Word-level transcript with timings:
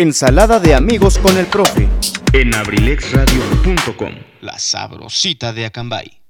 Ensalada 0.00 0.60
de 0.60 0.76
amigos 0.76 1.18
con 1.18 1.36
el 1.36 1.46
profe. 1.46 1.88
en 2.32 2.54
abrilexradio.com. 2.54 4.12
La 4.42 4.56
sabrosita 4.56 5.52
de 5.52 5.66
Acambay. 5.66 6.20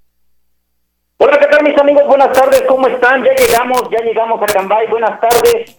Hola, 1.19 1.39
¿qué 1.39 1.49
tal 1.49 1.63
mis 1.63 1.77
amigos? 1.77 2.05
Buenas 2.07 2.33
tardes, 2.33 2.63
¿cómo 2.67 2.87
están? 2.87 3.23
Ya 3.25 3.35
llegamos, 3.35 3.83
ya 3.91 4.03
llegamos 4.03 4.43
a 4.43 4.47
Cambay, 4.47 4.87
buenas 4.87 5.21
tardes. 5.21 5.77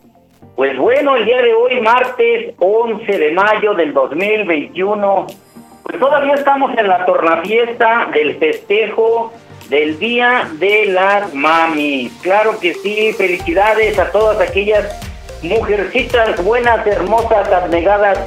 Pues 0.56 0.78
bueno, 0.78 1.16
el 1.16 1.26
día 1.26 1.42
de 1.42 1.52
hoy, 1.52 1.82
martes 1.82 2.54
11 2.60 3.12
de 3.12 3.32
mayo 3.32 3.74
del 3.74 3.92
2021, 3.92 5.26
pues 5.82 6.00
todavía 6.00 6.36
estamos 6.36 6.78
en 6.78 6.88
la 6.88 7.04
tornafiesta 7.08 8.12
del 8.14 8.38
festejo 8.38 9.34
del 9.68 9.98
Día 9.98 10.48
de 10.60 10.86
las 10.86 11.34
Mami. 11.34 12.12
Claro 12.22 12.60
que 12.60 12.76
sí, 12.76 13.14
felicidades 13.14 13.98
a 13.98 14.12
todas 14.12 14.48
aquellas 14.48 15.09
mujercitas 15.42 16.44
buenas, 16.44 16.86
hermosas, 16.86 17.52
abnegadas 17.52 18.18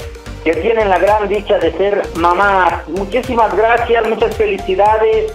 que 0.44 0.54
tienen 0.54 0.88
la 0.88 0.98
gran 0.98 1.28
dicha 1.28 1.58
de 1.58 1.72
ser 1.72 2.02
mamás. 2.16 2.86
Muchísimas 2.88 3.54
gracias, 3.56 4.08
muchas 4.08 4.36
felicidades. 4.36 5.32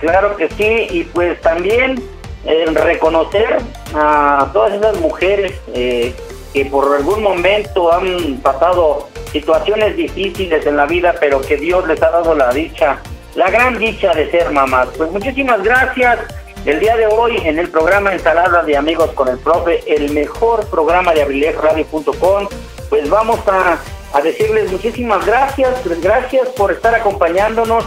Claro 0.00 0.36
que 0.36 0.48
sí, 0.48 0.86
y 0.90 1.04
pues 1.04 1.40
también 1.40 2.02
eh, 2.44 2.66
reconocer 2.72 3.58
a 3.94 4.48
todas 4.52 4.74
esas 4.74 5.00
mujeres 5.00 5.52
eh, 5.74 6.14
que 6.52 6.64
por 6.66 6.94
algún 6.94 7.22
momento 7.22 7.92
han 7.92 8.36
pasado 8.42 9.08
situaciones 9.32 9.96
difíciles 9.96 10.66
en 10.66 10.76
la 10.76 10.86
vida, 10.86 11.14
pero 11.20 11.40
que 11.40 11.56
Dios 11.56 11.86
les 11.86 12.02
ha 12.02 12.10
dado 12.10 12.34
la 12.34 12.50
dicha, 12.50 12.98
la 13.34 13.50
gran 13.50 13.78
dicha 13.78 14.14
de 14.14 14.30
ser 14.30 14.50
mamás. 14.50 14.88
Pues 14.96 15.10
muchísimas 15.10 15.62
gracias. 15.62 16.18
El 16.66 16.80
día 16.80 16.96
de 16.96 17.06
hoy 17.06 17.36
en 17.44 17.60
el 17.60 17.70
programa 17.70 18.12
Ensalada 18.12 18.64
de 18.64 18.76
Amigos 18.76 19.12
con 19.12 19.28
el 19.28 19.38
Profe, 19.38 19.84
el 19.86 20.10
mejor 20.10 20.68
programa 20.68 21.14
de 21.14 21.22
abrilexradio.com, 21.22 22.48
pues 22.88 23.08
vamos 23.08 23.38
a, 23.46 23.78
a 24.12 24.20
decirles 24.20 24.72
muchísimas 24.72 25.24
gracias, 25.24 25.80
gracias 26.02 26.48
por 26.56 26.72
estar 26.72 26.92
acompañándonos. 26.92 27.84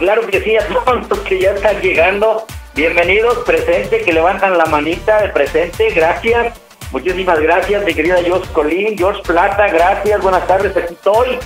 Claro 0.00 0.26
que 0.26 0.40
sí, 0.40 0.56
a 0.56 0.66
todos 0.66 1.08
los 1.08 1.20
que 1.20 1.38
ya 1.38 1.52
están 1.52 1.80
llegando, 1.80 2.44
bienvenidos, 2.74 3.38
presente, 3.46 4.02
que 4.02 4.12
levantan 4.12 4.58
la 4.58 4.66
manita 4.66 5.22
de 5.22 5.28
presente, 5.28 5.90
gracias. 5.90 6.58
Muchísimas 6.90 7.38
gracias, 7.38 7.84
mi 7.84 7.94
querida 7.94 8.16
George 8.24 8.52
Colín, 8.52 8.98
George 8.98 9.22
Plata, 9.22 9.68
gracias, 9.68 10.20
buenas 10.20 10.44
tardes, 10.48 10.76
aquí 10.76 10.94
estoy. 10.94 11.38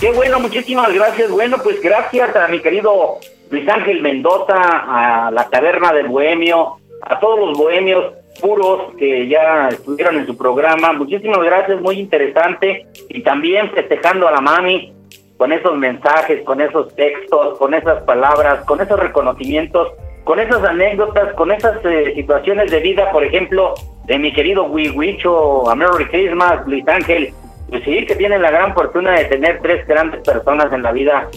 Qué 0.00 0.10
bueno, 0.10 0.40
muchísimas 0.40 0.92
gracias. 0.92 1.30
Bueno, 1.30 1.58
pues 1.62 1.80
gracias 1.80 2.34
a 2.34 2.48
mi 2.48 2.60
querido 2.60 3.20
Luis 3.52 3.68
Ángel 3.68 4.00
Mendoza, 4.00 4.54
a 4.56 5.30
la 5.30 5.50
Taberna 5.50 5.92
del 5.92 6.08
Bohemio, 6.08 6.78
a 7.02 7.20
todos 7.20 7.38
los 7.38 7.58
bohemios 7.58 8.14
puros 8.40 8.94
que 8.98 9.28
ya 9.28 9.68
estuvieron 9.68 10.16
en 10.16 10.26
su 10.26 10.38
programa. 10.38 10.94
Muchísimas 10.94 11.40
gracias, 11.42 11.78
muy 11.82 12.00
interesante. 12.00 12.86
Y 13.10 13.22
también 13.22 13.70
festejando 13.72 14.26
a 14.26 14.32
la 14.32 14.40
mami 14.40 14.94
con 15.36 15.52
esos 15.52 15.76
mensajes, 15.76 16.42
con 16.44 16.62
esos 16.62 16.94
textos, 16.94 17.58
con 17.58 17.74
esas 17.74 18.02
palabras, 18.04 18.64
con 18.64 18.80
esos 18.80 18.98
reconocimientos, 18.98 19.88
con 20.24 20.40
esas 20.40 20.64
anécdotas, 20.64 21.34
con 21.34 21.50
esas 21.50 21.76
eh, 21.84 22.12
situaciones 22.14 22.70
de 22.70 22.80
vida, 22.80 23.12
por 23.12 23.22
ejemplo, 23.22 23.74
de 24.06 24.18
mi 24.18 24.32
querido 24.32 24.64
Wiwicho, 24.64 25.68
a 25.68 25.74
Merry 25.74 26.06
Christmas, 26.06 26.66
Luis 26.66 26.88
Ángel, 26.88 27.34
pues 27.68 27.84
sí, 27.84 28.06
que 28.06 28.16
tiene 28.16 28.38
la 28.38 28.50
gran 28.50 28.72
fortuna 28.72 29.12
de 29.12 29.26
tener 29.26 29.60
tres 29.60 29.86
grandes 29.86 30.22
personas 30.22 30.72
en 30.72 30.82
la 30.82 30.92
vida, 30.92 31.28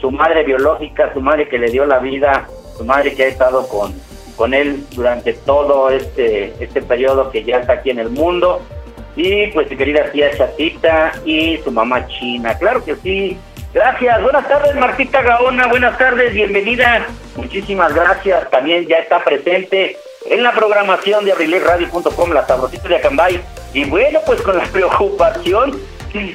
su 0.00 0.10
madre 0.10 0.44
biológica, 0.44 1.12
su 1.12 1.20
madre 1.20 1.48
que 1.48 1.58
le 1.58 1.70
dio 1.70 1.86
la 1.86 1.98
vida, 1.98 2.46
su 2.76 2.84
madre 2.84 3.14
que 3.14 3.24
ha 3.24 3.28
estado 3.28 3.66
con, 3.68 3.94
con 4.36 4.54
él 4.54 4.84
durante 4.92 5.32
todo 5.34 5.90
este, 5.90 6.54
este 6.62 6.82
periodo 6.82 7.30
que 7.30 7.44
ya 7.44 7.58
está 7.58 7.74
aquí 7.74 7.90
en 7.90 7.98
el 7.98 8.10
mundo, 8.10 8.62
y 9.16 9.48
pues 9.48 9.68
su 9.68 9.76
querida 9.76 10.10
tía 10.12 10.30
Chatita 10.36 11.12
y 11.24 11.58
su 11.58 11.70
mamá 11.70 12.06
China, 12.06 12.56
claro 12.58 12.84
que 12.84 12.96
sí. 12.96 13.38
Gracias, 13.72 14.22
buenas 14.22 14.48
tardes 14.48 14.74
Martita 14.74 15.22
Gaona, 15.22 15.68
buenas 15.68 15.96
tardes, 15.96 16.32
bienvenida, 16.32 17.06
muchísimas 17.36 17.94
gracias, 17.94 18.50
también 18.50 18.86
ya 18.86 18.96
está 18.96 19.22
presente 19.22 19.96
en 20.26 20.42
la 20.42 20.52
programación 20.52 21.24
de 21.24 21.32
abrilesradio.com, 21.32 22.32
la 22.32 22.46
sabrosita 22.46 22.88
de 22.88 22.96
Acambay. 22.96 23.40
Y 23.72 23.84
bueno, 23.84 24.20
pues 24.26 24.42
con 24.42 24.58
la 24.58 24.64
preocupación, 24.64 25.78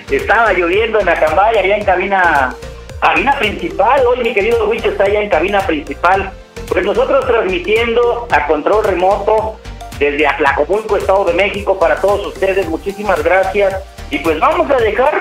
estaba 0.09 0.53
lloviendo 0.53 0.99
en 0.99 1.09
Acambay, 1.09 1.57
allá 1.57 1.77
en 1.77 1.83
cabina, 1.83 2.55
cabina 3.05 3.37
principal. 3.37 4.03
Hoy 4.07 4.23
mi 4.23 4.33
querido 4.33 4.67
Wicho 4.67 4.89
está 4.89 5.03
allá 5.03 5.21
en 5.21 5.29
cabina 5.29 5.59
principal. 5.67 6.31
Pues 6.67 6.83
nosotros 6.83 7.23
transmitiendo 7.27 8.27
a 8.31 8.47
control 8.47 8.83
remoto 8.83 9.59
desde 9.99 10.25
Atlacomulco, 10.25 10.97
Estado 10.97 11.25
de 11.25 11.33
México, 11.33 11.77
para 11.77 11.97
todos 11.97 12.25
ustedes. 12.25 12.67
Muchísimas 12.67 13.23
gracias. 13.23 13.75
Y 14.09 14.17
pues 14.19 14.39
vamos 14.39 14.71
a 14.71 14.77
dejar 14.77 15.19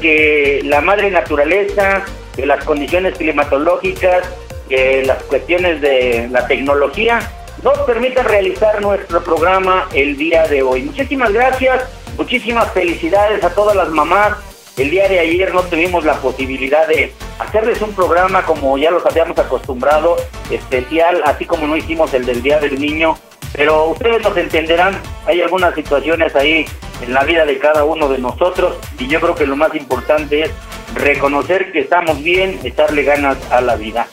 que 0.00 0.62
la 0.64 0.80
madre 0.80 1.10
naturaleza, 1.10 2.04
que 2.34 2.46
las 2.46 2.64
condiciones 2.64 3.18
climatológicas, 3.18 4.26
que 4.70 5.04
las 5.04 5.22
cuestiones 5.24 5.82
de 5.82 6.28
la 6.30 6.46
tecnología 6.46 7.18
nos 7.62 7.78
permitan 7.80 8.24
realizar 8.24 8.80
nuestro 8.80 9.22
programa 9.22 9.88
el 9.92 10.16
día 10.16 10.46
de 10.46 10.62
hoy. 10.62 10.82
Muchísimas 10.84 11.34
gracias, 11.34 11.84
muchísimas 12.16 12.72
felicidades 12.72 13.44
a 13.44 13.50
todas 13.50 13.76
las 13.76 13.90
mamás. 13.90 14.38
El 14.78 14.90
día 14.90 15.06
de 15.08 15.20
ayer 15.20 15.54
no 15.54 15.62
tuvimos 15.62 16.04
la 16.04 16.14
posibilidad 16.14 16.86
de 16.86 17.12
hacerles 17.38 17.80
un 17.82 17.92
programa 17.94 18.42
como 18.44 18.76
ya 18.78 18.90
los 18.90 19.04
habíamos 19.06 19.38
acostumbrado, 19.38 20.16
especial, 20.50 21.22
así 21.24 21.44
como 21.44 21.66
no 21.66 21.76
hicimos 21.76 22.12
el 22.14 22.24
del 22.24 22.42
Día 22.42 22.58
del 22.58 22.80
Niño, 22.80 23.16
pero 23.52 23.86
ustedes 23.86 24.22
nos 24.22 24.36
entenderán, 24.36 25.00
hay 25.26 25.40
algunas 25.40 25.74
situaciones 25.74 26.34
ahí 26.34 26.66
en 27.02 27.14
la 27.14 27.24
vida 27.24 27.44
de 27.44 27.58
cada 27.58 27.84
uno 27.84 28.08
de 28.08 28.18
nosotros 28.18 28.76
y 28.98 29.06
yo 29.06 29.20
creo 29.20 29.34
que 29.34 29.46
lo 29.46 29.56
más 29.56 29.74
importante 29.74 30.42
es 30.42 30.50
reconocer 30.94 31.72
que 31.72 31.80
estamos 31.80 32.22
bien, 32.22 32.58
echarle 32.64 33.02
ganas 33.02 33.36
a 33.50 33.60
la 33.60 33.76
vida. 33.76 34.06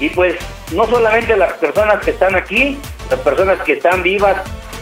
Y 0.00 0.08
pues 0.10 0.36
no 0.72 0.86
solamente 0.86 1.36
las 1.36 1.52
personas 1.54 2.02
que 2.04 2.10
están 2.10 2.34
aquí, 2.34 2.78
las 3.10 3.20
personas 3.20 3.60
que 3.60 3.74
están 3.74 4.02
vivas, 4.02 4.36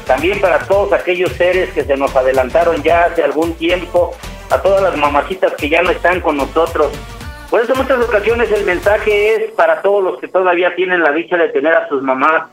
también 0.06 0.40
para 0.40 0.58
todos 0.60 0.92
aquellos 0.92 1.32
seres 1.32 1.70
que 1.70 1.84
se 1.84 1.96
nos 1.96 2.14
adelantaron 2.16 2.82
ya 2.82 3.04
hace 3.04 3.22
algún 3.22 3.54
tiempo, 3.54 4.14
a 4.50 4.60
todas 4.60 4.82
las 4.82 4.96
mamacitas 4.96 5.52
que 5.54 5.68
ya 5.68 5.82
no 5.82 5.90
están 5.90 6.20
con 6.20 6.36
nosotros. 6.36 6.90
Por 7.50 7.60
eso 7.60 7.72
en 7.72 7.80
muchas 7.80 8.04
ocasiones 8.04 8.52
el 8.52 8.64
mensaje 8.64 9.34
es 9.34 9.50
para 9.52 9.82
todos 9.82 10.04
los 10.04 10.20
que 10.20 10.28
todavía 10.28 10.72
tienen 10.76 11.02
la 11.02 11.10
dicha 11.10 11.36
de 11.36 11.48
tener 11.48 11.74
a 11.74 11.88
sus 11.88 12.00
mamás, 12.00 12.44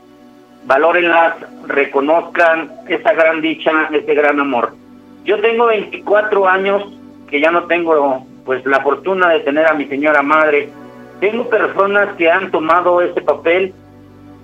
valórenlas, 0.64 1.36
reconozcan 1.66 2.72
esa 2.88 3.12
gran 3.12 3.40
dicha, 3.40 3.88
ese 3.92 4.12
gran 4.14 4.40
amor. 4.40 4.74
Yo 5.24 5.40
tengo 5.40 5.66
24 5.66 6.48
años 6.48 6.82
que 7.30 7.40
ya 7.40 7.52
no 7.52 7.64
tengo 7.64 8.26
pues 8.44 8.64
la 8.66 8.80
fortuna 8.80 9.28
de 9.28 9.40
tener 9.40 9.66
a 9.66 9.74
mi 9.74 9.84
señora 9.84 10.22
madre. 10.22 10.68
Tengo 11.20 11.48
personas 11.48 12.16
que 12.16 12.30
han 12.30 12.50
tomado 12.50 13.00
ese 13.00 13.20
papel, 13.20 13.72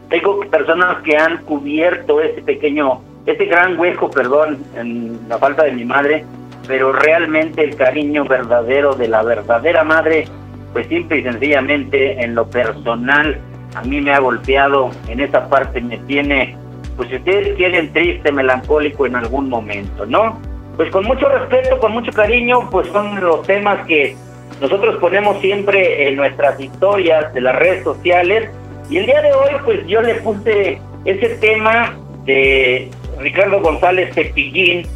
tengo 0.09 0.39
personas 0.41 1.03
que 1.03 1.17
han 1.17 1.39
cubierto 1.39 2.21
ese 2.21 2.43
pequeño, 2.43 3.01
ese 3.27 3.47
gran 3.47 3.77
hueco, 3.79 4.09
perdón, 4.09 4.59
en 4.77 5.19
la 5.29 5.39
falta 5.39 5.65
de 5.65 5.73
mi 5.73 5.85
madre, 5.85 6.25
pero 6.69 6.93
realmente 6.93 7.65
el 7.65 7.75
cariño 7.77 8.25
verdadero 8.25 8.95
de 8.95 9.09
la 9.09 9.23
verdadera 9.23 9.83
madre, 9.83 10.29
pues 10.75 10.87
simple 10.89 11.19
y 11.19 11.23
sencillamente 11.23 12.23
en 12.23 12.35
lo 12.35 12.51
personal, 12.51 13.41
a 13.75 13.83
mí 13.83 14.01
me 14.01 14.13
ha 14.13 14.19
golpeado, 14.19 14.91
en 15.09 15.21
esa 15.21 15.49
parte 15.49 15.81
me 15.81 15.99
tiene, 15.99 16.57
pues 16.97 17.09
si 17.09 17.17
ustedes 17.17 17.57
quieren, 17.57 17.93
triste, 17.93 18.31
melancólico 18.31 19.07
en 19.07 19.17
algún 19.17 19.49
momento, 19.49 20.05
¿no? 20.05 20.39
Pues 20.77 20.91
con 20.91 21.05
mucho 21.05 21.29
respeto, 21.29 21.79
con 21.79 21.93
mucho 21.93 22.13
cariño, 22.13 22.69
pues 22.71 22.89
son 22.89 23.21
los 23.21 23.47
temas 23.47 23.87
que 23.87 24.17
nosotros 24.61 24.97
ponemos 24.97 25.41
siempre 25.41 26.09
en 26.09 26.17
nuestras 26.17 26.61
historias 26.61 27.33
de 27.33 27.41
las 27.41 27.55
redes 27.57 27.85
sociales 27.85 28.51
y 28.91 28.99
el 28.99 29.07
día 29.07 29.23
de 29.23 29.33
hoy 29.33 29.53
pues 29.65 29.87
yo 29.87 30.03
le 30.03 30.17
puse 30.17 30.81
ese 31.05 31.29
tema 31.37 31.97
de 32.25 32.91
Ricardo 33.19 33.61
González 33.61 34.13
Cepillín. 34.15 34.87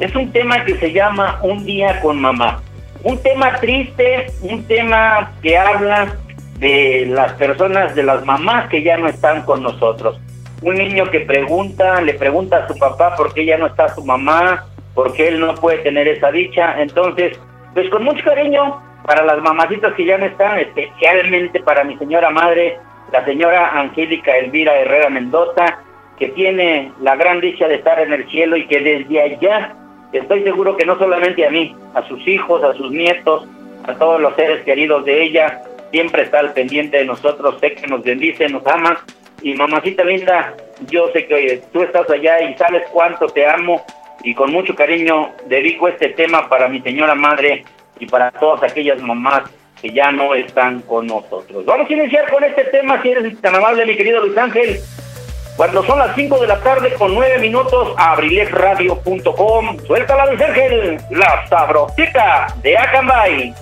Es 0.00 0.14
un 0.14 0.30
tema 0.32 0.64
que 0.64 0.76
se 0.76 0.92
llama 0.92 1.38
Un 1.42 1.64
día 1.64 2.00
con 2.00 2.20
mamá. 2.20 2.60
Un 3.04 3.22
tema 3.22 3.54
triste, 3.60 4.26
un 4.42 4.64
tema 4.66 5.32
que 5.40 5.56
habla 5.56 6.16
de 6.58 7.06
las 7.08 7.32
personas, 7.34 7.94
de 7.94 8.02
las 8.02 8.24
mamás 8.24 8.68
que 8.68 8.82
ya 8.82 8.96
no 8.96 9.06
están 9.06 9.42
con 9.42 9.62
nosotros. 9.62 10.20
Un 10.62 10.74
niño 10.74 11.08
que 11.10 11.20
pregunta, 11.20 12.00
le 12.00 12.14
pregunta 12.14 12.56
a 12.58 12.68
su 12.68 12.76
papá 12.76 13.14
por 13.14 13.32
qué 13.32 13.44
ya 13.44 13.56
no 13.56 13.66
está 13.66 13.88
su 13.94 14.04
mamá, 14.04 14.66
por 14.94 15.12
qué 15.12 15.28
él 15.28 15.38
no 15.38 15.54
puede 15.54 15.78
tener 15.78 16.08
esa 16.08 16.32
dicha. 16.32 16.80
Entonces, 16.80 17.38
pues 17.74 17.88
con 17.90 18.02
mucho 18.02 18.24
cariño 18.24 18.82
para 19.06 19.24
las 19.24 19.40
mamacitas 19.42 19.94
que 19.94 20.04
ya 20.04 20.18
no 20.18 20.26
están, 20.26 20.58
especialmente 20.58 21.60
para 21.60 21.84
mi 21.84 21.96
señora 21.98 22.30
madre, 22.30 22.78
la 23.12 23.24
señora 23.24 23.78
Angélica 23.78 24.36
Elvira 24.36 24.74
Herrera 24.74 25.08
Mendoza, 25.08 25.78
que 26.18 26.28
tiene 26.30 26.92
la 27.00 27.14
gran 27.14 27.40
dicha 27.40 27.68
de 27.68 27.76
estar 27.76 28.00
en 28.00 28.12
el 28.12 28.28
cielo 28.28 28.56
y 28.56 28.66
que 28.66 28.80
desde 28.80 29.22
allá 29.22 29.76
estoy 30.12 30.42
seguro 30.42 30.76
que 30.76 30.86
no 30.86 30.98
solamente 30.98 31.46
a 31.46 31.50
mí, 31.50 31.74
a 31.94 32.06
sus 32.08 32.26
hijos, 32.26 32.62
a 32.62 32.74
sus 32.74 32.90
nietos, 32.90 33.46
a 33.86 33.94
todos 33.94 34.20
los 34.20 34.34
seres 34.34 34.62
queridos 34.64 35.04
de 35.04 35.22
ella, 35.22 35.62
siempre 35.90 36.22
está 36.22 36.40
al 36.40 36.52
pendiente 36.52 36.98
de 36.98 37.04
nosotros, 37.04 37.56
sé 37.60 37.74
que 37.74 37.86
nos 37.86 38.02
bendice, 38.02 38.48
nos 38.48 38.66
ama. 38.66 39.04
Y 39.40 39.54
mamacita 39.54 40.04
linda, 40.04 40.54
yo 40.90 41.10
sé 41.12 41.26
que 41.26 41.62
tú 41.72 41.82
estás 41.82 42.10
allá 42.10 42.40
y 42.42 42.56
sabes 42.56 42.82
cuánto 42.92 43.26
te 43.26 43.46
amo 43.46 43.84
y 44.24 44.34
con 44.34 44.50
mucho 44.50 44.74
cariño 44.74 45.32
dedico 45.46 45.88
este 45.88 46.08
tema 46.08 46.48
para 46.48 46.68
mi 46.68 46.80
señora 46.80 47.14
madre 47.14 47.64
y 48.00 48.06
para 48.06 48.32
todas 48.32 48.62
aquellas 48.64 49.00
mamás 49.00 49.44
que 49.80 49.90
ya 49.90 50.10
no 50.10 50.34
están 50.34 50.80
con 50.82 51.06
nosotros. 51.06 51.64
Vamos 51.64 51.88
a 51.88 51.92
iniciar 51.92 52.28
con 52.30 52.42
este 52.42 52.64
tema, 52.64 53.00
si 53.00 53.10
eres 53.10 53.40
tan 53.40 53.54
amable, 53.54 53.86
mi 53.86 53.96
querido 53.96 54.20
Luis 54.24 54.36
Ángel. 54.36 54.80
Cuando 55.58 55.82
son 55.82 55.98
las 55.98 56.14
5 56.14 56.38
de 56.38 56.46
la 56.46 56.60
tarde 56.60 56.94
con 56.94 57.16
9 57.16 57.40
minutos, 57.40 57.92
abrilexradio.com. 57.96 59.76
Suéltala, 59.88 60.26
Luis 60.26 60.40
Ángel, 60.40 61.00
la 61.10 61.48
sabrosita 61.48 62.54
de 62.62 62.78
Acambay. 62.78 63.54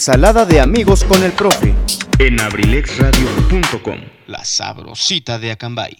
Ensalada 0.00 0.46
de 0.46 0.58
amigos 0.58 1.04
con 1.04 1.22
el 1.22 1.32
profe. 1.32 1.74
en 2.18 2.40
abrilexradio.com. 2.40 3.98
La 4.28 4.42
sabrosita 4.46 5.38
de 5.38 5.50
Acambay. 5.50 5.92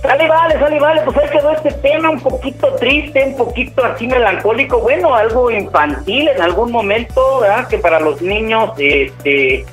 Sale, 0.00 0.28
vale, 0.28 0.54
sale, 0.60 0.78
vale, 0.78 1.00
pues 1.04 1.16
ahí 1.16 1.30
quedó 1.30 1.50
este 1.50 1.72
tema 1.72 2.10
un 2.10 2.20
poquito 2.20 2.72
triste, 2.76 3.24
un 3.24 3.36
poquito 3.36 3.84
así 3.84 4.06
melancólico, 4.06 4.78
bueno, 4.78 5.16
algo 5.16 5.50
infantil 5.50 6.28
en 6.28 6.40
algún 6.40 6.70
momento, 6.70 7.40
¿verdad? 7.40 7.66
Que 7.66 7.78
para 7.78 7.98
los 7.98 8.22
niños, 8.22 8.70
este, 8.78 9.66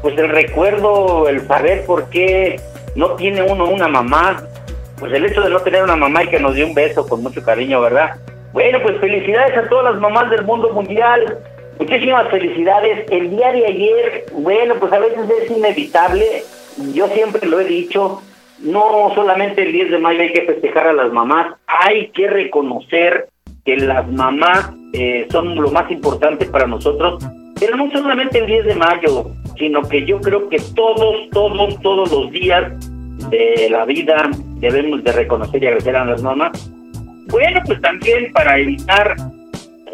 pues 0.00 0.16
el 0.16 0.30
recuerdo, 0.30 1.28
el 1.28 1.46
saber 1.46 1.84
por 1.84 2.08
qué 2.08 2.58
no 2.96 3.10
tiene 3.10 3.42
uno 3.42 3.66
una 3.66 3.88
mamá, 3.88 4.42
pues 4.98 5.12
el 5.12 5.26
hecho 5.26 5.42
de 5.42 5.50
no 5.50 5.60
tener 5.60 5.82
una 5.82 5.96
mamá 5.96 6.24
y 6.24 6.28
que 6.28 6.40
nos 6.40 6.54
dio 6.54 6.66
un 6.66 6.72
beso 6.72 7.06
con 7.06 7.22
mucho 7.22 7.42
cariño, 7.42 7.82
¿verdad? 7.82 8.16
Bueno, 8.54 8.78
pues 8.82 8.98
felicidades 9.00 9.54
a 9.58 9.68
todas 9.68 9.92
las 9.92 10.00
mamás 10.00 10.30
del 10.30 10.44
mundo 10.44 10.72
mundial, 10.72 11.38
muchísimas 11.78 12.28
felicidades. 12.28 13.06
El 13.10 13.30
día 13.30 13.52
de 13.52 13.66
ayer, 13.66 14.24
bueno, 14.32 14.74
pues 14.78 14.92
a 14.92 14.98
veces 14.98 15.28
es 15.42 15.50
inevitable, 15.50 16.26
yo 16.94 17.08
siempre 17.08 17.46
lo 17.48 17.60
he 17.60 17.64
dicho, 17.64 18.22
no 18.60 19.12
solamente 19.14 19.62
el 19.62 19.72
10 19.72 19.90
de 19.90 19.98
mayo 19.98 20.20
hay 20.20 20.32
que 20.32 20.42
festejar 20.42 20.86
a 20.86 20.92
las 20.92 21.12
mamás, 21.12 21.54
hay 21.66 22.08
que 22.08 22.28
reconocer 22.28 23.28
que 23.64 23.76
las 23.76 24.08
mamás 24.10 24.70
eh, 24.92 25.26
son 25.30 25.54
lo 25.54 25.70
más 25.70 25.90
importante 25.90 26.46
para 26.46 26.66
nosotros, 26.66 27.24
pero 27.58 27.76
no 27.76 27.90
solamente 27.90 28.38
el 28.38 28.46
10 28.46 28.66
de 28.66 28.74
mayo, 28.74 29.30
sino 29.58 29.82
que 29.82 30.04
yo 30.04 30.20
creo 30.20 30.48
que 30.48 30.60
todos, 30.74 31.28
todos, 31.30 31.80
todos 31.80 32.10
los 32.10 32.30
días 32.30 32.72
de 33.30 33.68
la 33.70 33.84
vida 33.84 34.30
debemos 34.56 35.02
de 35.04 35.12
reconocer 35.12 35.62
y 35.62 35.66
agradecer 35.66 35.96
a 35.96 36.04
las 36.04 36.22
mamás. 36.22 36.70
Bueno, 37.28 37.60
pues 37.64 37.80
también 37.80 38.32
para 38.32 38.58
evitar 38.58 39.14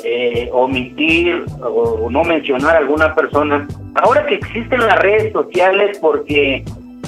eh, 0.04 0.48
omitir 0.52 1.44
o 1.62 2.08
no 2.10 2.24
mencionar 2.24 2.76
a 2.76 2.78
alguna 2.78 3.14
persona, 3.14 3.66
ahora 3.94 4.26
que 4.26 4.36
existen 4.36 4.80
las 4.80 4.98
redes 4.98 5.32
sociales, 5.32 5.98
porque 6.00 6.64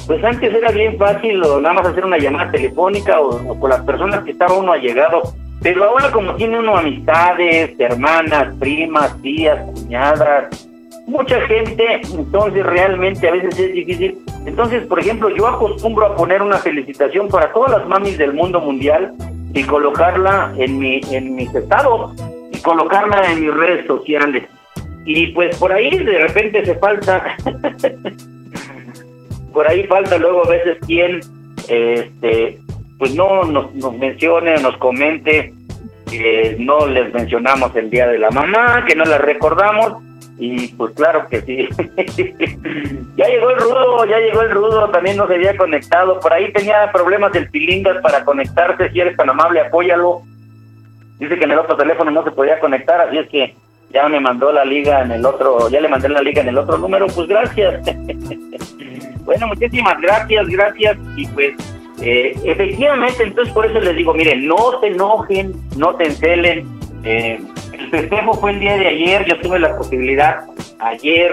pues 0.06 0.24
antes 0.24 0.52
era 0.52 0.70
bien 0.72 0.98
fácil 0.98 1.42
o 1.44 1.60
nada 1.60 1.74
más 1.74 1.86
hacer 1.86 2.04
una 2.04 2.18
llamada 2.18 2.50
telefónica 2.50 3.20
o, 3.20 3.58
con 3.58 3.70
las 3.70 3.80
personas 3.82 4.24
que 4.24 4.32
estaba 4.32 4.54
uno 4.54 4.72
allegado, 4.72 5.22
pero 5.62 5.84
ahora 5.84 6.10
como 6.10 6.34
tiene 6.34 6.58
uno 6.58 6.76
amistades, 6.76 7.78
hermanas, 7.78 8.54
primas, 8.58 9.16
tías, 9.22 9.58
cuñadas, 9.72 10.68
mucha 11.06 11.40
gente, 11.42 12.00
entonces 12.12 12.66
realmente 12.66 13.28
a 13.28 13.32
veces 13.32 13.58
es 13.58 13.72
difícil. 13.72 14.18
Entonces, 14.46 14.86
por 14.86 14.98
ejemplo, 14.98 15.28
yo 15.28 15.46
acostumbro 15.46 16.06
a 16.06 16.16
poner 16.16 16.42
una 16.42 16.58
felicitación 16.58 17.28
para 17.28 17.52
todas 17.52 17.70
las 17.70 17.88
mamis 17.88 18.16
del 18.18 18.32
mundo 18.32 18.60
mundial 18.60 19.12
y 19.52 19.62
colocarla 19.64 20.52
en 20.56 20.78
mi 20.78 21.00
en 21.10 21.34
mis 21.34 21.54
estados 21.54 22.12
colocarla 22.62 23.32
en 23.32 23.40
mis 23.40 23.54
redes 23.54 23.86
sociales. 23.86 24.44
Y 25.04 25.28
pues 25.28 25.56
por 25.56 25.72
ahí 25.72 25.98
de 25.98 26.18
repente 26.18 26.64
se 26.64 26.74
falta 26.76 27.36
por 29.52 29.66
ahí 29.66 29.86
falta 29.86 30.18
luego 30.18 30.44
a 30.44 30.50
veces 30.50 30.78
quien 30.86 31.20
este 31.68 32.58
pues 32.98 33.14
no 33.14 33.44
nos, 33.44 33.74
nos 33.74 33.96
mencione, 33.96 34.56
nos 34.58 34.76
comente 34.76 35.54
que 36.10 36.56
no 36.58 36.86
les 36.86 37.12
mencionamos 37.14 37.74
el 37.76 37.88
día 37.88 38.08
de 38.08 38.18
la 38.18 38.30
mamá, 38.30 38.84
que 38.86 38.94
no 38.94 39.04
la 39.04 39.18
recordamos 39.18 40.02
y 40.40 40.68
pues 40.68 40.94
claro 40.94 41.26
que 41.28 41.42
sí. 41.42 41.68
ya 43.16 43.26
llegó 43.26 43.50
el 43.50 43.58
rudo, 43.58 44.06
ya 44.06 44.18
llegó 44.18 44.40
el 44.40 44.50
rudo, 44.50 44.88
también 44.88 45.18
no 45.18 45.28
se 45.28 45.34
había 45.34 45.56
conectado. 45.56 46.18
Por 46.18 46.32
ahí 46.32 46.50
tenía 46.52 46.90
problemas 46.92 47.32
del 47.32 47.50
pilingas 47.50 48.00
para 48.02 48.24
conectarse. 48.24 48.90
Si 48.90 49.00
eres 49.00 49.16
tan 49.18 49.28
amable, 49.28 49.60
apóyalo. 49.60 50.22
Dice 51.20 51.38
que 51.38 51.44
en 51.44 51.50
el 51.50 51.58
otro 51.58 51.76
teléfono 51.76 52.10
no 52.10 52.24
se 52.24 52.30
podía 52.30 52.58
conectar, 52.58 53.00
así 53.02 53.18
es 53.18 53.28
que 53.28 53.54
ya 53.90 54.08
me 54.08 54.20
mandó 54.20 54.50
la 54.52 54.64
liga 54.64 55.02
en 55.02 55.10
el 55.12 55.26
otro, 55.26 55.68
ya 55.68 55.80
le 55.80 55.88
mandé 55.88 56.08
la 56.08 56.22
liga 56.22 56.40
en 56.40 56.48
el 56.48 56.58
otro 56.58 56.78
número, 56.78 57.06
pues 57.08 57.28
gracias. 57.28 57.84
bueno, 59.24 59.46
muchísimas 59.48 60.00
gracias, 60.00 60.48
gracias. 60.48 60.96
Y 61.16 61.26
pues 61.26 61.54
eh, 62.00 62.34
efectivamente, 62.44 63.22
entonces 63.22 63.52
por 63.52 63.66
eso 63.66 63.78
les 63.80 63.94
digo, 63.96 64.14
miren, 64.14 64.46
no 64.46 64.80
se 64.80 64.86
enojen, 64.86 65.52
no 65.76 65.94
te 65.96 66.06
encelen. 66.06 66.66
Eh, 67.04 67.38
el 67.72 67.90
festejo 67.90 68.34
fue 68.34 68.52
el 68.52 68.60
día 68.60 68.76
de 68.76 68.86
ayer, 68.88 69.24
yo 69.26 69.38
tuve 69.40 69.58
la 69.58 69.76
posibilidad, 69.76 70.44
ayer, 70.78 71.32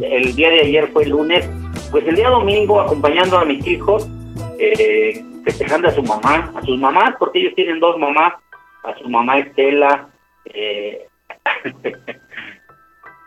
el 0.00 0.34
día 0.34 0.50
de 0.50 0.60
ayer 0.60 0.88
fue 0.88 1.04
el 1.04 1.10
lunes, 1.10 1.48
pues 1.90 2.06
el 2.06 2.16
día 2.16 2.30
domingo 2.30 2.80
acompañando 2.80 3.38
a 3.38 3.44
mis 3.44 3.66
hijos, 3.66 4.08
eh, 4.58 5.22
festejando 5.44 5.88
a 5.88 5.92
su 5.92 6.02
mamá, 6.02 6.52
a 6.54 6.62
sus 6.62 6.78
mamás, 6.78 7.14
porque 7.18 7.40
ellos 7.40 7.54
tienen 7.54 7.80
dos 7.80 7.98
mamás, 7.98 8.34
a 8.86 8.96
su 8.98 9.08
mamá 9.08 9.38
Estela, 9.38 10.08
eh, 10.44 11.06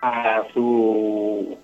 a 0.02 0.44
su... 0.54 1.58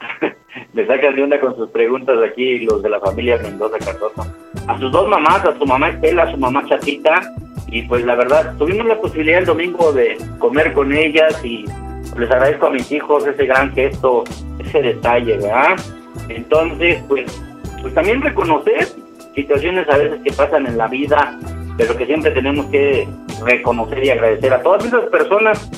Me 0.72 0.86
sacan 0.86 1.14
de 1.14 1.22
onda 1.22 1.40
con 1.40 1.54
sus 1.56 1.68
preguntas 1.70 2.16
aquí 2.22 2.60
los 2.60 2.82
de 2.82 2.88
la 2.88 3.00
familia 3.00 3.36
Mendoza 3.38 3.78
Cardoso. 3.78 4.26
A 4.66 4.78
sus 4.78 4.90
dos 4.90 5.08
mamás, 5.08 5.44
a 5.44 5.56
su 5.56 5.66
mamá 5.66 5.90
Estela, 5.90 6.22
a 6.24 6.30
su 6.30 6.38
mamá 6.38 6.64
Chatita, 6.66 7.20
y 7.70 7.82
pues 7.82 8.04
la 8.04 8.14
verdad, 8.14 8.56
tuvimos 8.56 8.86
la 8.86 8.98
posibilidad 8.98 9.40
el 9.40 9.46
domingo 9.46 9.92
de 9.92 10.16
comer 10.38 10.72
con 10.72 10.92
ellas 10.92 11.44
y 11.44 11.66
les 12.16 12.30
agradezco 12.30 12.66
a 12.66 12.70
mis 12.70 12.90
hijos 12.90 13.26
ese 13.26 13.44
gran 13.44 13.72
gesto, 13.74 14.24
ese 14.58 14.80
detalle, 14.80 15.36
¿verdad? 15.36 15.76
Entonces, 16.28 17.02
pues, 17.06 17.42
pues 17.82 17.92
también 17.92 18.22
reconocer 18.22 18.88
situaciones 19.34 19.88
a 19.88 19.98
veces 19.98 20.20
que 20.24 20.32
pasan 20.32 20.66
en 20.66 20.78
la 20.78 20.88
vida, 20.88 21.38
pero 21.78 21.96
que 21.96 22.06
siempre 22.06 22.32
tenemos 22.32 22.66
que 22.66 23.06
reconocer 23.46 24.04
y 24.04 24.10
agradecer 24.10 24.52
a 24.52 24.62
todas 24.62 24.84
esas 24.84 25.04
personas 25.06 25.70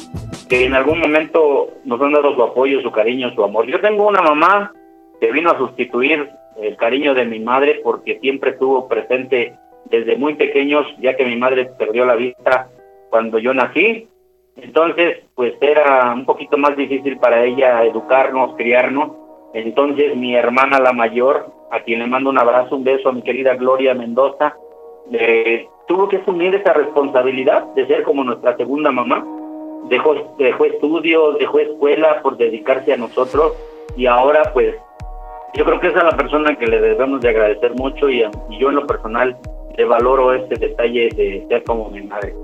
que 0.48 0.64
en 0.64 0.74
algún 0.74 0.98
momento 0.98 1.68
nos 1.84 2.00
han 2.00 2.12
dado 2.12 2.34
su 2.34 2.42
apoyo, 2.42 2.80
su 2.80 2.90
cariño, 2.90 3.32
su 3.34 3.44
amor. 3.44 3.66
Yo 3.66 3.80
tengo 3.80 4.08
una 4.08 4.22
mamá 4.22 4.72
que 5.20 5.30
vino 5.30 5.50
a 5.50 5.58
sustituir 5.58 6.30
el 6.56 6.76
cariño 6.76 7.14
de 7.14 7.26
mi 7.26 7.38
madre 7.38 7.80
porque 7.84 8.18
siempre 8.18 8.52
estuvo 8.52 8.88
presente 8.88 9.54
desde 9.84 10.16
muy 10.16 10.34
pequeños, 10.34 10.86
ya 11.00 11.16
que 11.16 11.26
mi 11.26 11.36
madre 11.36 11.66
perdió 11.78 12.06
la 12.06 12.16
vista 12.16 12.68
cuando 13.10 13.38
yo 13.38 13.52
nací. 13.52 14.08
Entonces, 14.56 15.18
pues 15.34 15.54
era 15.60 16.12
un 16.14 16.24
poquito 16.24 16.56
más 16.56 16.76
difícil 16.76 17.18
para 17.18 17.44
ella 17.44 17.84
educarnos, 17.84 18.56
criarnos. 18.56 19.12
Entonces, 19.52 20.16
mi 20.16 20.34
hermana 20.34 20.80
la 20.80 20.92
mayor, 20.92 21.52
a 21.70 21.80
quien 21.80 21.98
le 21.98 22.06
mando 22.06 22.30
un 22.30 22.38
abrazo, 22.38 22.76
un 22.76 22.84
beso 22.84 23.10
a 23.10 23.12
mi 23.12 23.22
querida 23.22 23.54
Gloria 23.54 23.94
Mendoza, 23.94 24.56
eh, 25.12 25.68
tuvo 25.86 26.08
que 26.08 26.18
asumir 26.18 26.54
esa 26.54 26.72
responsabilidad 26.72 27.64
de 27.74 27.86
ser 27.86 28.02
como 28.02 28.24
nuestra 28.24 28.56
segunda 28.56 28.90
mamá. 28.90 29.24
Dejó, 29.88 30.14
dejó 30.38 30.64
estudios, 30.66 31.38
dejó 31.38 31.58
escuela 31.58 32.20
por 32.22 32.36
dedicarse 32.36 32.92
a 32.92 32.96
nosotros 32.96 33.54
y 33.96 34.06
ahora 34.06 34.52
pues 34.52 34.74
yo 35.54 35.64
creo 35.64 35.80
que 35.80 35.88
esa 35.88 35.98
es 35.98 36.04
la 36.04 36.16
persona 36.16 36.56
que 36.56 36.66
le 36.66 36.80
debemos 36.80 37.20
de 37.20 37.30
agradecer 37.30 37.74
mucho 37.74 38.08
y, 38.08 38.22
y 38.50 38.58
yo 38.58 38.68
en 38.68 38.76
lo 38.76 38.86
personal 38.86 39.36
valoro 39.84 40.32
este 40.34 40.56
detalle 40.56 41.08
de 41.14 41.46
ser 41.48 41.64
como 41.64 41.90
mi 41.90 42.02
madre. 42.02 42.34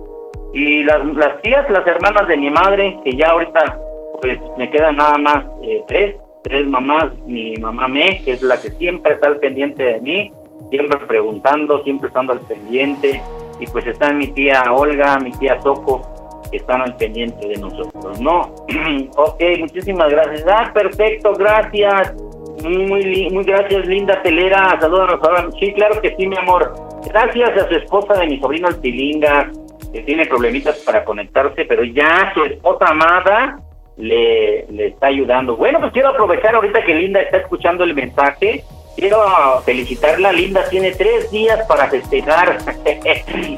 Y 0.52 0.82
las, 0.84 1.04
las 1.14 1.40
tías, 1.42 1.68
las 1.70 1.86
hermanas 1.86 2.26
de 2.28 2.36
mi 2.36 2.50
madre, 2.50 2.98
que 3.04 3.12
ya 3.12 3.30
ahorita 3.30 3.78
pues 4.20 4.38
me 4.56 4.70
quedan 4.70 4.96
nada 4.96 5.18
más 5.18 5.44
eh, 5.62 5.82
tres, 5.88 6.16
tres 6.42 6.66
mamás, 6.66 7.12
mi 7.26 7.54
mamá 7.56 7.88
Me, 7.88 8.22
que 8.24 8.32
es 8.32 8.42
la 8.42 8.60
que 8.60 8.70
siempre 8.70 9.12
está 9.12 9.26
al 9.26 9.38
pendiente 9.38 9.82
de 9.82 10.00
mí, 10.00 10.32
siempre 10.70 10.98
preguntando, 11.06 11.82
siempre 11.82 12.08
estando 12.08 12.32
al 12.32 12.40
pendiente, 12.40 13.22
y 13.58 13.66
pues 13.66 13.86
está 13.86 14.12
mi 14.12 14.28
tía 14.28 14.64
Olga, 14.72 15.18
mi 15.18 15.30
tía 15.32 15.60
Soco, 15.62 16.02
que 16.50 16.58
están 16.58 16.82
al 16.82 16.96
pendiente 16.96 17.46
de 17.46 17.56
nosotros, 17.56 18.20
¿no? 18.20 18.54
ok, 19.16 19.42
muchísimas 19.58 20.10
gracias. 20.10 20.44
Ah, 20.48 20.70
perfecto, 20.72 21.32
gracias. 21.34 22.14
Muy, 22.62 23.28
muy 23.30 23.44
gracias, 23.44 23.86
linda 23.86 24.20
telera. 24.22 24.78
Saludos 24.80 25.18
ahora. 25.22 25.48
Sí, 25.58 25.72
claro 25.72 26.00
que 26.00 26.14
sí, 26.16 26.26
mi 26.26 26.36
amor. 26.36 26.72
Gracias 27.06 27.50
a 27.56 27.68
su 27.68 27.74
esposa 27.74 28.14
de 28.14 28.26
mi 28.26 28.40
sobrino 28.40 28.68
el 28.68 28.80
que 28.80 30.02
tiene 30.02 30.26
problemitas 30.26 30.78
para 30.78 31.04
conectarse, 31.04 31.64
pero 31.64 31.84
ya 31.84 32.32
su 32.34 32.44
esposa 32.44 32.86
amada 32.86 33.60
le, 33.96 34.66
le 34.70 34.88
está 34.88 35.08
ayudando. 35.08 35.56
Bueno, 35.56 35.80
pues 35.80 35.92
quiero 35.92 36.08
aprovechar 36.08 36.54
ahorita 36.54 36.84
que 36.84 36.94
Linda 36.94 37.20
está 37.20 37.38
escuchando 37.38 37.84
el 37.84 37.94
mensaje. 37.94 38.64
Quiero 38.96 39.62
felicitarla. 39.64 40.32
Linda 40.32 40.64
tiene 40.68 40.92
tres 40.92 41.30
días 41.30 41.64
para 41.66 41.88
festejar. 41.88 42.58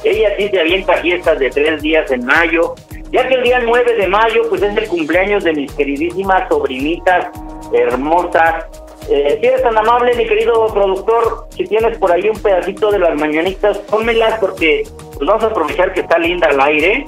Ella 0.04 0.34
sí 0.36 0.48
se 0.48 0.60
avienta 0.60 0.94
fiestas 0.96 1.38
de 1.38 1.50
tres 1.50 1.80
días 1.80 2.10
en 2.10 2.26
mayo. 2.26 2.74
Ya 3.10 3.26
que 3.26 3.36
el 3.36 3.42
día 3.42 3.60
9 3.60 3.94
de 3.94 4.06
mayo, 4.06 4.42
pues 4.50 4.60
es 4.60 4.76
el 4.76 4.86
cumpleaños 4.86 5.42
de 5.42 5.54
mis 5.54 5.72
queridísimas 5.72 6.46
sobrinitas 6.48 7.28
hermosas 7.72 8.66
eh, 9.10 9.38
si 9.40 9.46
eres 9.46 9.62
tan 9.62 9.76
amable, 9.76 10.14
mi 10.14 10.26
querido 10.26 10.66
productor, 10.66 11.46
si 11.56 11.64
tienes 11.64 11.96
por 11.96 12.12
ahí 12.12 12.28
un 12.28 12.38
pedacito 12.38 12.90
de 12.90 12.98
las 12.98 13.18
mañanitas, 13.18 13.78
pónmelas 13.78 14.38
porque 14.38 14.82
pues, 15.14 15.26
vamos 15.26 15.42
a 15.44 15.46
aprovechar 15.46 15.94
que 15.94 16.00
está 16.00 16.18
linda 16.18 16.48
al 16.48 16.60
aire. 16.60 17.06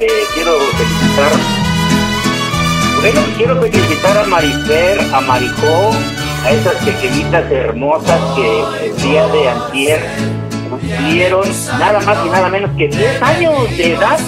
Eh, 0.00 0.08
quiero 0.34 0.52
felicitar. 0.58 1.32
Bueno, 3.00 3.20
quiero 3.36 3.62
felicitar 3.62 4.18
a 4.18 4.24
Marifer, 4.24 4.98
a 5.14 5.20
Marijó, 5.20 5.90
a 6.46 6.50
esas 6.52 6.76
pequeñitas 6.84 7.50
hermosas 7.50 8.20
que 8.36 8.86
el 8.86 8.96
día 9.02 9.26
de 9.26 9.48
antier 9.48 10.00
cumplieron 10.70 11.48
nada 11.78 12.00
más 12.00 12.18
y 12.24 12.28
nada 12.28 12.48
menos 12.48 12.70
que 12.76 12.88
10 12.88 13.22
años 13.22 13.76
de 13.76 13.94
edad. 13.94 14.18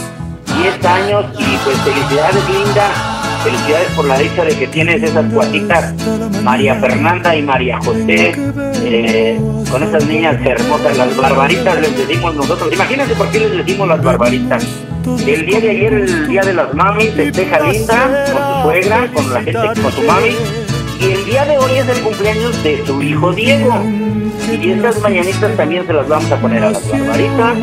10 0.60 0.84
años 0.84 1.24
y 1.38 1.56
pues 1.64 1.78
felicidades, 1.82 2.42
linda 2.48 3.18
Felicidades 3.44 3.88
por 3.94 4.04
la 4.04 4.18
dicha 4.18 4.44
de 4.44 4.56
que 4.56 4.66
tienes 4.66 5.00
esas 5.00 5.32
cuatitas, 5.32 5.94
María 6.42 6.74
Fernanda 6.74 7.36
y 7.36 7.42
María 7.42 7.78
José, 7.78 8.34
eh, 8.82 9.40
con 9.70 9.80
esas 9.84 10.04
niñas 10.06 10.44
hermosas, 10.44 10.98
las 10.98 11.16
barbaritas 11.16 11.80
les 11.80 11.96
decimos 11.96 12.34
nosotros. 12.34 12.72
Imagínense 12.72 13.14
por 13.14 13.30
qué 13.30 13.38
les 13.38 13.58
decimos 13.58 13.86
las 13.86 14.02
barbaritas. 14.02 14.66
El 15.24 15.46
día 15.46 15.60
de 15.60 15.70
ayer, 15.70 15.94
el 15.94 16.26
día 16.26 16.42
de 16.42 16.54
las 16.54 16.74
mamis, 16.74 17.10
festeja 17.10 17.60
linda 17.60 18.26
con 18.32 18.42
su 18.42 18.62
suegra, 18.62 19.08
con 19.14 19.32
la 19.32 19.42
gente, 19.42 19.82
con 19.82 19.92
su 19.92 20.02
mami. 20.02 20.67
Y 21.00 21.12
el 21.12 21.24
día 21.26 21.44
de 21.44 21.58
hoy 21.58 21.78
es 21.78 21.88
el 21.88 22.00
cumpleaños 22.02 22.62
de 22.62 22.84
su 22.84 23.00
hijo 23.02 23.32
Diego. 23.32 23.82
Y 24.50 24.70
estas 24.70 25.00
mañanitas 25.00 25.56
también 25.56 25.86
se 25.86 25.92
las 25.92 26.08
vamos 26.08 26.30
a 26.32 26.36
poner 26.36 26.64
a 26.64 26.70
las 26.70 26.90
barbaritas. 26.90 27.56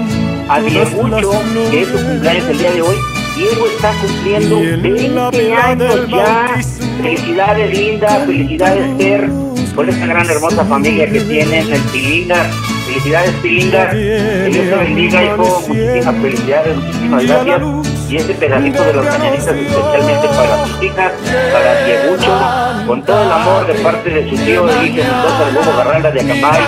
A 0.48 0.62
Diegucho, 0.62 1.32
que 1.72 1.82
es 1.82 1.88
su 1.88 1.96
cumpleaños 1.96 2.50
el 2.50 2.58
día 2.60 2.72
de 2.72 2.82
hoy, 2.82 2.96
Diego 3.36 3.66
está 3.68 3.92
cumpliendo 4.00 4.60
20 4.60 5.54
años 5.54 6.08
ya. 6.08 6.62
Felicidades, 7.02 7.78
Linda. 7.78 8.08
Felicidades, 8.26 8.98
Ter, 8.98 9.30
por 9.76 9.90
esta 9.90 10.06
gran 10.06 10.30
hermosa 10.30 10.64
familia 10.66 11.12
que 11.12 11.20
tienen, 11.22 11.74
el 11.74 11.82
Pilinga. 11.82 12.50
Felicidades, 12.86 13.32
Pilinga. 13.42 13.90
Que 13.90 14.50
Dios 14.52 14.70
te 14.70 14.76
bendiga, 14.76 15.24
hijo. 15.24 15.64
Muchísimas 15.68 16.16
felicidades, 16.22 16.78
muchísimas 16.78 17.26
gracias. 17.26 17.62
Y 18.10 18.16
este 18.18 18.34
pedacito 18.36 18.84
de 18.84 18.94
los 18.94 19.06
mañanitas 19.06 19.48
especialmente 19.48 20.28
para 20.28 20.64
tus 20.64 20.84
hijas, 20.84 21.12
para 21.52 21.86
Diegucho, 21.86 22.88
con 22.88 23.04
todo 23.04 23.24
el 23.24 23.32
amor 23.32 23.68
de 23.68 23.74
parte 23.76 24.10
de 24.10 24.30
su 24.30 24.36
tío 24.36 24.70
Eligio 24.70 25.04
Mendoza, 25.04 25.50
Hugo 25.52 25.78
Garralda 25.78 26.12
de 26.12 26.22
Acambay, 26.22 26.62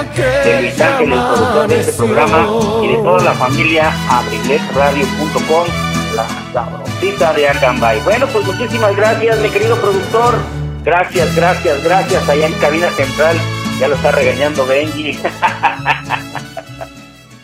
de 0.43 0.61
Luis 0.61 0.81
Ángel, 0.81 1.13
el 1.13 1.19
productor 1.19 1.67
de 1.67 1.79
este 1.79 1.93
programa, 1.93 2.47
y 2.83 2.87
de 2.87 2.97
toda 2.97 3.23
la 3.23 3.33
familia 3.33 3.91
abriletradio.com 4.09 5.67
la 6.15 6.27
sabrosita 6.51 7.33
de 7.33 7.47
Acambay. 7.47 7.99
Bueno, 8.01 8.27
pues 8.33 8.45
muchísimas 8.45 8.95
gracias, 8.95 9.39
mi 9.39 9.49
querido 9.49 9.79
productor. 9.79 10.35
Gracias, 10.83 11.35
gracias, 11.35 11.83
gracias. 11.83 12.29
Allá 12.29 12.47
en 12.47 12.53
cabina 12.53 12.89
central 12.91 13.37
ya 13.79 13.87
lo 13.87 13.95
está 13.95 14.11
regañando 14.11 14.65
Benji. 14.65 15.19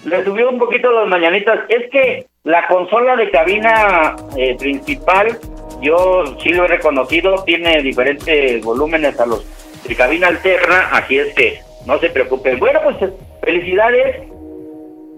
Le 0.05 0.23
subió 0.25 0.49
un 0.49 0.59
poquito 0.59 0.91
las 0.91 1.07
mañanitas. 1.07 1.59
Es 1.69 1.89
que 1.91 2.25
la 2.43 2.67
consola 2.67 3.15
de 3.15 3.29
cabina 3.31 4.15
eh, 4.35 4.55
principal, 4.57 5.37
yo 5.83 6.23
sí 6.41 6.49
lo 6.49 6.65
he 6.65 6.67
reconocido, 6.67 7.43
tiene 7.43 7.81
diferentes 7.81 8.63
volúmenes 8.63 9.19
a 9.19 9.25
los 9.25 9.45
de 9.87 9.95
cabina 9.95 10.27
alterna, 10.27 10.89
así 10.93 11.17
es 11.17 11.33
que 11.35 11.59
no 11.85 11.99
se 11.99 12.09
preocupen. 12.09 12.57
Bueno, 12.59 12.79
pues 12.83 12.97
felicidades. 13.41 14.23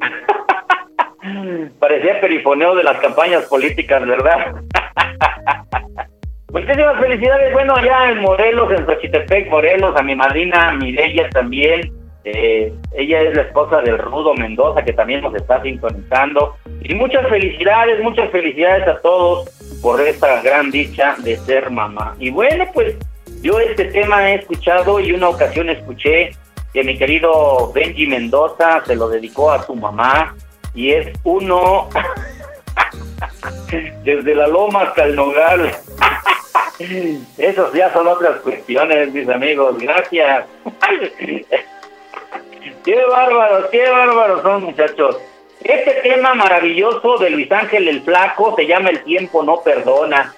Parecía 1.79 2.19
perifoneo 2.22 2.75
de 2.75 2.84
las 2.84 2.98
campañas 3.00 3.45
políticas, 3.45 4.05
¿verdad? 4.05 4.55
Muchísimas 6.51 7.00
felicidades. 7.00 7.53
Bueno, 7.53 7.75
allá 7.75 8.12
en 8.12 8.19
Morelos, 8.22 8.72
en 8.72 8.86
Xochitepec, 8.86 9.50
Morelos, 9.50 9.95
a 9.98 10.03
mi 10.03 10.15
madrina 10.15 10.72
Mireya 10.74 11.29
también. 11.29 11.91
Eh, 12.24 12.74
ella 12.93 13.22
es 13.22 13.36
la 13.36 13.43
esposa 13.43 13.81
del 13.81 14.00
Rudo 14.00 14.34
Mendoza, 14.34 14.84
que 14.84 14.93
también 14.93 15.22
nos 15.22 15.36
está 15.36 15.62
sintonizando. 15.62 16.55
Y 16.81 16.95
muchas 16.95 17.27
felicidades, 17.27 18.01
muchas 18.01 18.31
felicidades 18.31 18.88
a 18.88 19.00
todos 19.01 19.50
por 19.82 20.01
esta 20.01 20.41
gran 20.41 20.72
dicha 20.72 21.15
de 21.20 21.38
ser 21.38 21.70
mamá. 21.70 22.15
Y 22.20 22.29
bueno, 22.29 22.65
pues 22.74 22.96
yo 23.41 23.60
este 23.60 23.86
tema 23.86 24.32
he 24.32 24.36
escuchado 24.36 25.00
y 25.00 25.12
una 25.12 25.29
ocasión 25.29 25.70
escuché 25.70 26.32
que 26.74 26.84
mi 26.84 26.98
querido 26.98 27.72
Benji 27.74 28.08
Mendoza 28.08 28.84
se 28.86 28.96
lo 28.96 29.08
dedicó 29.08 29.51
a 29.51 29.63
su 29.63 29.75
mamá 29.75 30.36
y 30.74 30.91
es 30.91 31.08
uno 31.24 31.89
desde 34.03 34.36
la 34.36 34.48
loma 34.48 34.82
hasta 34.82 35.05
el 35.05 35.15
nogal. 35.15 35.72
Esos 37.38 37.74
ya 37.74 37.94
son 37.94 38.08
otras 38.08 38.41
cuestiones, 38.41 39.13
mis 39.13 39.29
amigos. 39.29 39.77
Gracias. 39.77 40.46
qué 42.84 43.05
bárbaros, 43.10 43.65
qué 43.72 43.89
bárbaros 43.89 44.41
son, 44.41 44.63
muchachos. 44.63 45.17
Este 45.65 45.93
tema 46.03 46.36
maravilloso 46.36 47.17
de 47.17 47.31
Luis 47.31 47.51
Ángel 47.51 47.88
el 47.88 48.01
Flaco 48.03 48.53
se 48.55 48.67
llama 48.67 48.91
El 48.91 49.03
tiempo 49.03 49.41
no 49.41 49.62
perdona. 49.63 50.31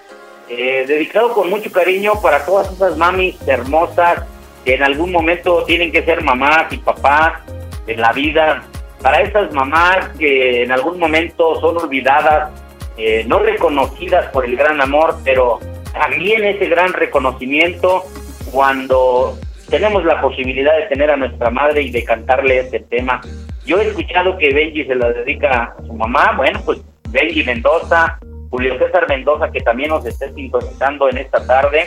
Eh, 0.48 0.86
dedicado 0.88 1.34
con 1.34 1.50
mucho 1.50 1.70
cariño 1.70 2.14
para 2.22 2.46
todas 2.46 2.72
esas 2.72 2.96
mamis 2.96 3.36
hermosas 3.46 4.24
que 4.64 4.76
en 4.76 4.82
algún 4.82 5.12
momento 5.12 5.64
tienen 5.64 5.92
que 5.92 6.02
ser 6.02 6.24
mamás 6.24 6.72
y 6.72 6.78
papás 6.78 7.42
en 7.86 8.00
la 8.00 8.12
vida. 8.14 8.62
Para 9.02 9.20
esas 9.20 9.52
mamás 9.52 10.08
que 10.18 10.62
en 10.62 10.72
algún 10.72 10.98
momento 10.98 11.60
son 11.60 11.76
olvidadas, 11.76 12.50
eh, 12.96 13.24
no 13.26 13.38
reconocidas 13.40 14.32
por 14.32 14.46
el 14.46 14.56
gran 14.56 14.80
amor, 14.80 15.16
pero 15.24 15.60
también 15.92 16.42
ese 16.42 16.70
gran 16.70 16.94
reconocimiento 16.94 18.04
cuando 18.50 19.36
tenemos 19.68 20.06
la 20.06 20.22
posibilidad 20.22 20.74
de 20.78 20.86
tener 20.86 21.10
a 21.10 21.18
nuestra 21.18 21.50
madre 21.50 21.82
y 21.82 21.90
de 21.90 22.02
cantarle 22.02 22.60
este 22.60 22.80
tema. 22.80 23.20
Yo 23.68 23.78
he 23.78 23.88
escuchado 23.88 24.38
que 24.38 24.54
Benji 24.54 24.86
se 24.86 24.94
la 24.94 25.12
dedica 25.12 25.74
a 25.78 25.86
su 25.86 25.92
mamá, 25.92 26.32
bueno, 26.38 26.58
pues 26.64 26.80
Benji 27.10 27.44
Mendoza, 27.44 28.18
Julio 28.48 28.78
César 28.78 29.06
Mendoza, 29.06 29.50
que 29.52 29.60
también 29.60 29.90
nos 29.90 30.06
esté 30.06 30.32
sintonizando 30.32 31.10
en 31.10 31.18
esta 31.18 31.46
tarde, 31.46 31.86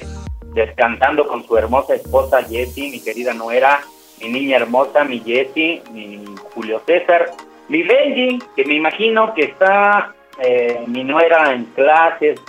descansando 0.54 1.28
con 1.28 1.44
su 1.44 1.58
hermosa 1.58 1.96
esposa 1.96 2.44
Jessie, 2.44 2.92
mi 2.92 3.00
querida 3.00 3.34
nuera, 3.34 3.82
mi 4.22 4.30
niña 4.30 4.58
hermosa, 4.58 5.06
mi 5.06 5.22
Jessie, 5.22 5.82
mi 5.92 6.24
Julio 6.54 6.84
César, 6.86 7.32
mi 7.68 7.82
Benji, 7.82 8.38
que 8.56 8.64
me 8.64 8.76
imagino 8.76 9.34
que 9.34 9.46
está 9.46 10.14
eh, 10.40 10.84
mi 10.86 11.04
nuera 11.04 11.52
en 11.52 11.66
clases, 11.66 12.40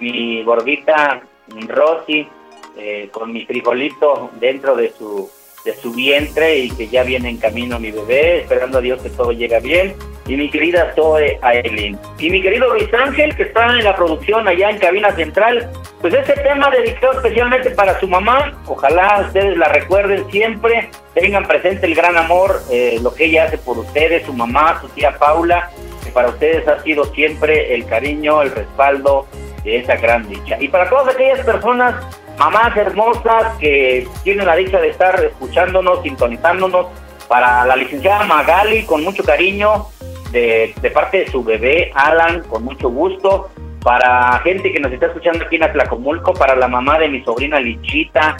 mi 0.00 0.42
gordita 0.42 1.22
Rosy, 1.66 2.28
eh, 2.76 3.08
con 3.10 3.32
mi 3.32 3.46
frijolito 3.46 4.30
dentro 4.38 4.76
de 4.76 4.90
su 4.90 5.30
de 5.64 5.74
su 5.76 5.92
vientre 5.92 6.58
y 6.58 6.70
que 6.70 6.88
ya 6.88 7.02
viene 7.02 7.30
en 7.30 7.36
camino 7.36 7.78
mi 7.78 7.90
bebé, 7.90 8.40
esperando 8.40 8.78
a 8.78 8.80
Dios 8.80 9.00
que 9.02 9.10
todo 9.10 9.32
llegue 9.32 9.60
bien. 9.60 9.94
Y 10.26 10.36
mi 10.36 10.50
querida 10.50 10.92
Zoe 10.94 11.38
Aileen. 11.42 11.98
Y 12.18 12.30
mi 12.30 12.40
querido 12.40 12.72
Luis 12.72 12.92
Ángel, 12.94 13.34
que 13.34 13.42
está 13.42 13.76
en 13.76 13.84
la 13.84 13.96
producción 13.96 14.46
allá 14.46 14.70
en 14.70 14.78
Cabina 14.78 15.12
Central. 15.16 15.68
Pues 16.00 16.14
este 16.14 16.34
tema 16.34 16.70
dedicado 16.70 17.14
especialmente 17.14 17.70
para 17.70 17.98
su 17.98 18.06
mamá. 18.06 18.56
Ojalá 18.66 19.24
ustedes 19.26 19.56
la 19.56 19.68
recuerden 19.68 20.30
siempre. 20.30 20.90
Tengan 21.14 21.46
presente 21.46 21.86
el 21.86 21.94
gran 21.94 22.16
amor, 22.16 22.62
eh, 22.70 22.98
lo 23.02 23.12
que 23.12 23.24
ella 23.24 23.44
hace 23.44 23.58
por 23.58 23.78
ustedes, 23.78 24.24
su 24.24 24.32
mamá, 24.32 24.80
su 24.80 24.88
tía 24.90 25.18
Paula, 25.18 25.70
que 26.04 26.10
para 26.10 26.28
ustedes 26.28 26.66
ha 26.68 26.80
sido 26.82 27.04
siempre 27.06 27.74
el 27.74 27.84
cariño, 27.86 28.42
el 28.42 28.52
respaldo 28.52 29.26
de 29.64 29.78
esa 29.78 29.96
gran 29.96 30.28
dicha. 30.28 30.56
Y 30.60 30.68
para 30.68 30.88
todas 30.88 31.14
aquellas 31.14 31.44
personas 31.44 31.94
mamás 32.38 32.76
hermosas 32.76 33.56
que 33.58 34.06
tienen 34.24 34.46
la 34.46 34.56
dicha 34.56 34.80
de 34.80 34.88
estar 34.88 35.22
escuchándonos, 35.24 36.02
sintonizándonos, 36.02 36.86
para 37.28 37.64
la 37.64 37.76
licenciada 37.76 38.24
Magali, 38.24 38.84
con 38.84 39.02
mucho 39.02 39.22
cariño, 39.22 39.86
de, 40.32 40.74
parte 40.92 41.20
de 41.20 41.30
su 41.30 41.42
bebé 41.44 41.90
Alan, 41.94 42.42
con 42.42 42.64
mucho 42.64 42.90
gusto, 42.90 43.50
para 43.82 44.38
gente 44.40 44.72
que 44.72 44.80
nos 44.80 44.92
está 44.92 45.06
escuchando 45.06 45.44
aquí 45.44 45.56
en 45.56 45.64
Atlacomulco, 45.64 46.34
para 46.34 46.54
la 46.56 46.68
mamá 46.68 46.98
de 46.98 47.08
mi 47.08 47.22
sobrina 47.22 47.60
Lichita, 47.60 48.36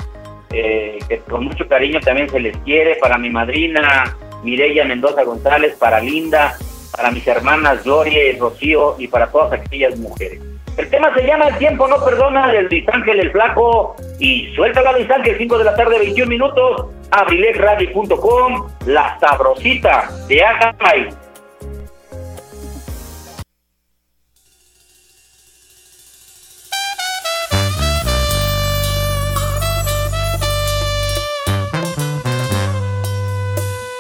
eh, 0.51 0.99
que 1.09 1.19
con 1.21 1.45
mucho 1.45 1.67
cariño 1.69 2.01
también 2.01 2.29
se 2.29 2.41
les 2.41 2.57
quiere, 2.59 2.97
para 2.97 3.19
mi 3.19 3.31
madrina 3.31 4.17
Mireya 4.43 4.85
Mendoza 4.85 5.23
González, 5.23 5.75
para 5.79 6.01
Linda, 6.01 6.57
para 6.95 7.11
mis 7.11 7.27
hermanas 7.27 7.85
Gloria 7.85 8.31
y 8.31 8.39
Rocío 8.39 8.97
y 8.99 9.09
para 9.09 9.29
todas 9.29 9.53
aquellas 9.53 9.99
mujeres. 9.99 10.52
El 10.77 10.89
tema 10.89 11.13
se 11.15 11.27
llama 11.27 11.49
El 11.49 11.59
tiempo 11.59 11.87
no 11.87 12.03
perdona 12.03 12.51
del 12.51 12.67
Luis 12.67 12.89
Ángel 12.89 13.21
el 13.21 13.31
Flaco 13.31 13.95
y 14.19 14.53
suelta 14.55 14.81
la 14.83 14.93
Luis 14.93 15.11
Ángel 15.11 15.37
5 15.37 15.59
de 15.59 15.65
la 15.65 15.77
tarde 15.77 15.99
21 15.99 16.29
minutos 16.29 16.87
abrilexradio.com 17.11 18.69
La 18.87 19.19
Sabrosita 19.21 20.09
de 20.29 20.43
Agay. 20.43 21.09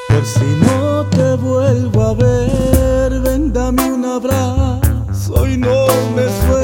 Por 0.08 0.24
si 0.24 0.44
no 0.44 1.06
te 1.10 1.34
vuelvo 1.36 2.02
a 2.02 2.14
ver, 2.14 3.20
ven 3.20 3.52
dame 3.52 3.92
un 3.92 4.04
abrazo 4.06 5.46
y 5.46 5.58
no 5.58 5.86
me 6.14 6.28
sueltes 6.46 6.61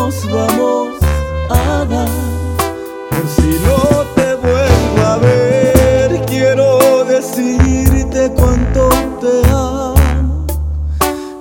nos 0.00 0.30
vamos 0.30 0.94
a 1.50 1.84
dar. 1.84 2.08
Por 3.10 3.26
si 3.36 3.50
no 3.66 3.80
te 4.16 4.34
vuelvo 4.34 5.00
a 5.12 5.16
ver, 5.18 6.24
quiero 6.26 7.04
decirte 7.04 8.32
cuánto 8.34 8.88
te 9.20 9.34
amo, 9.50 10.46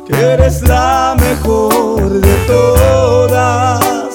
que 0.06 0.14
eres 0.34 0.62
la 0.64 1.16
mejor 1.28 2.10
de 2.10 2.36
todas, 2.48 4.14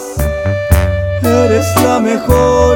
eres 1.23 1.67
la 1.83 1.99
mejor 2.01 2.74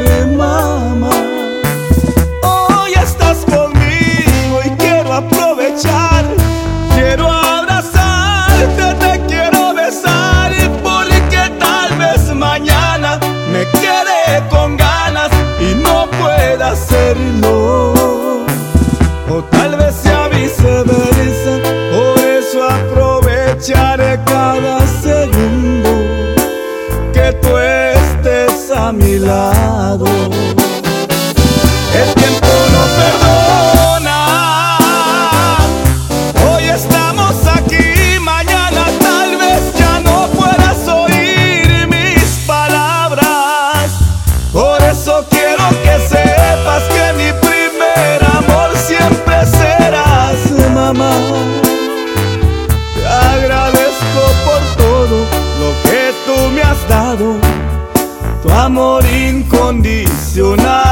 me 13.52 13.64
quede 13.80 14.48
con 14.48 14.76
ganas 14.76 15.30
y 15.60 15.74
no 15.74 16.08
pueda 16.10 16.70
hacerlo. 16.70 17.92
O 19.30 19.44
tal 19.50 19.76
vez 19.76 19.94
sea 19.94 20.28
viceversa, 20.28 21.54
por 21.92 22.18
eso 22.18 22.68
aprovecharé 22.68 24.18
cada 24.24 24.80
segundo 25.02 25.90
que 27.12 27.32
tú 27.42 27.58
estés 27.58 28.70
a 28.74 28.92
mi 28.92 29.18
lado. 29.18 30.06
El 31.94 32.14
tiempo 32.14 32.37
Nacional. 60.38 60.87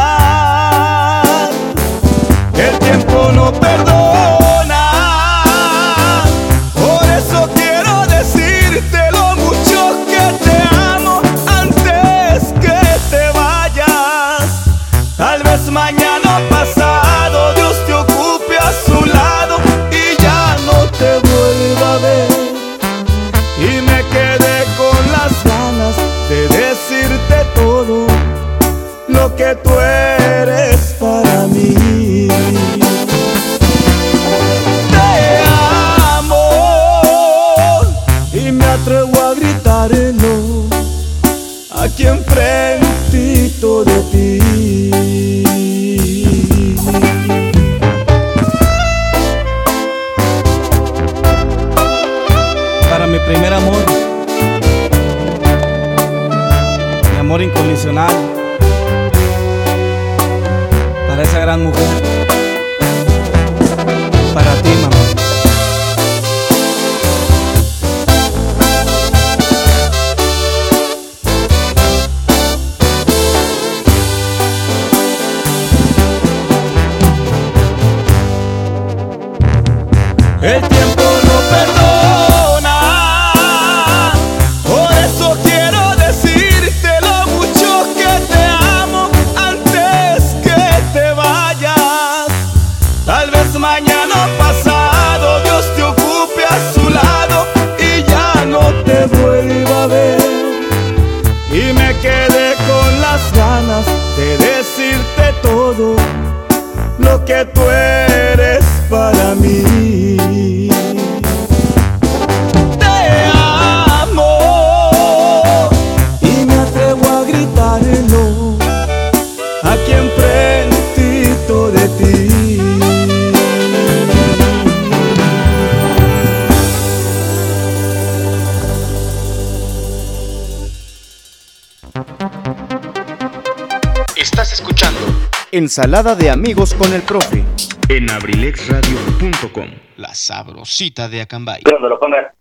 Ensalada 135.77 136.15
de 136.15 136.31
amigos 136.31 136.73
con 136.73 136.91
el 136.95 137.03
profe. 137.03 137.45
en 137.91 138.11
abrilexradio.com. 138.11 139.69
La 139.99 140.15
sabrosita 140.15 141.07
de 141.07 141.21
Acambay. 141.21 141.65
Cuando 141.65 141.91
lo 141.91 142.01
pongas. 142.01 142.33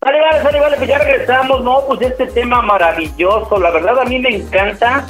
Vale, 0.00 0.20
vale, 0.22 0.42
vale, 0.42 0.58
vale, 0.58 0.76
pues 0.78 0.88
ya 0.88 0.98
regresamos. 1.00 1.62
No, 1.62 1.84
pues 1.86 2.00
este 2.00 2.28
tema 2.28 2.62
maravilloso. 2.62 3.58
La 3.58 3.70
verdad, 3.72 3.98
a 3.98 4.06
mí 4.06 4.18
me 4.18 4.36
encanta. 4.36 5.06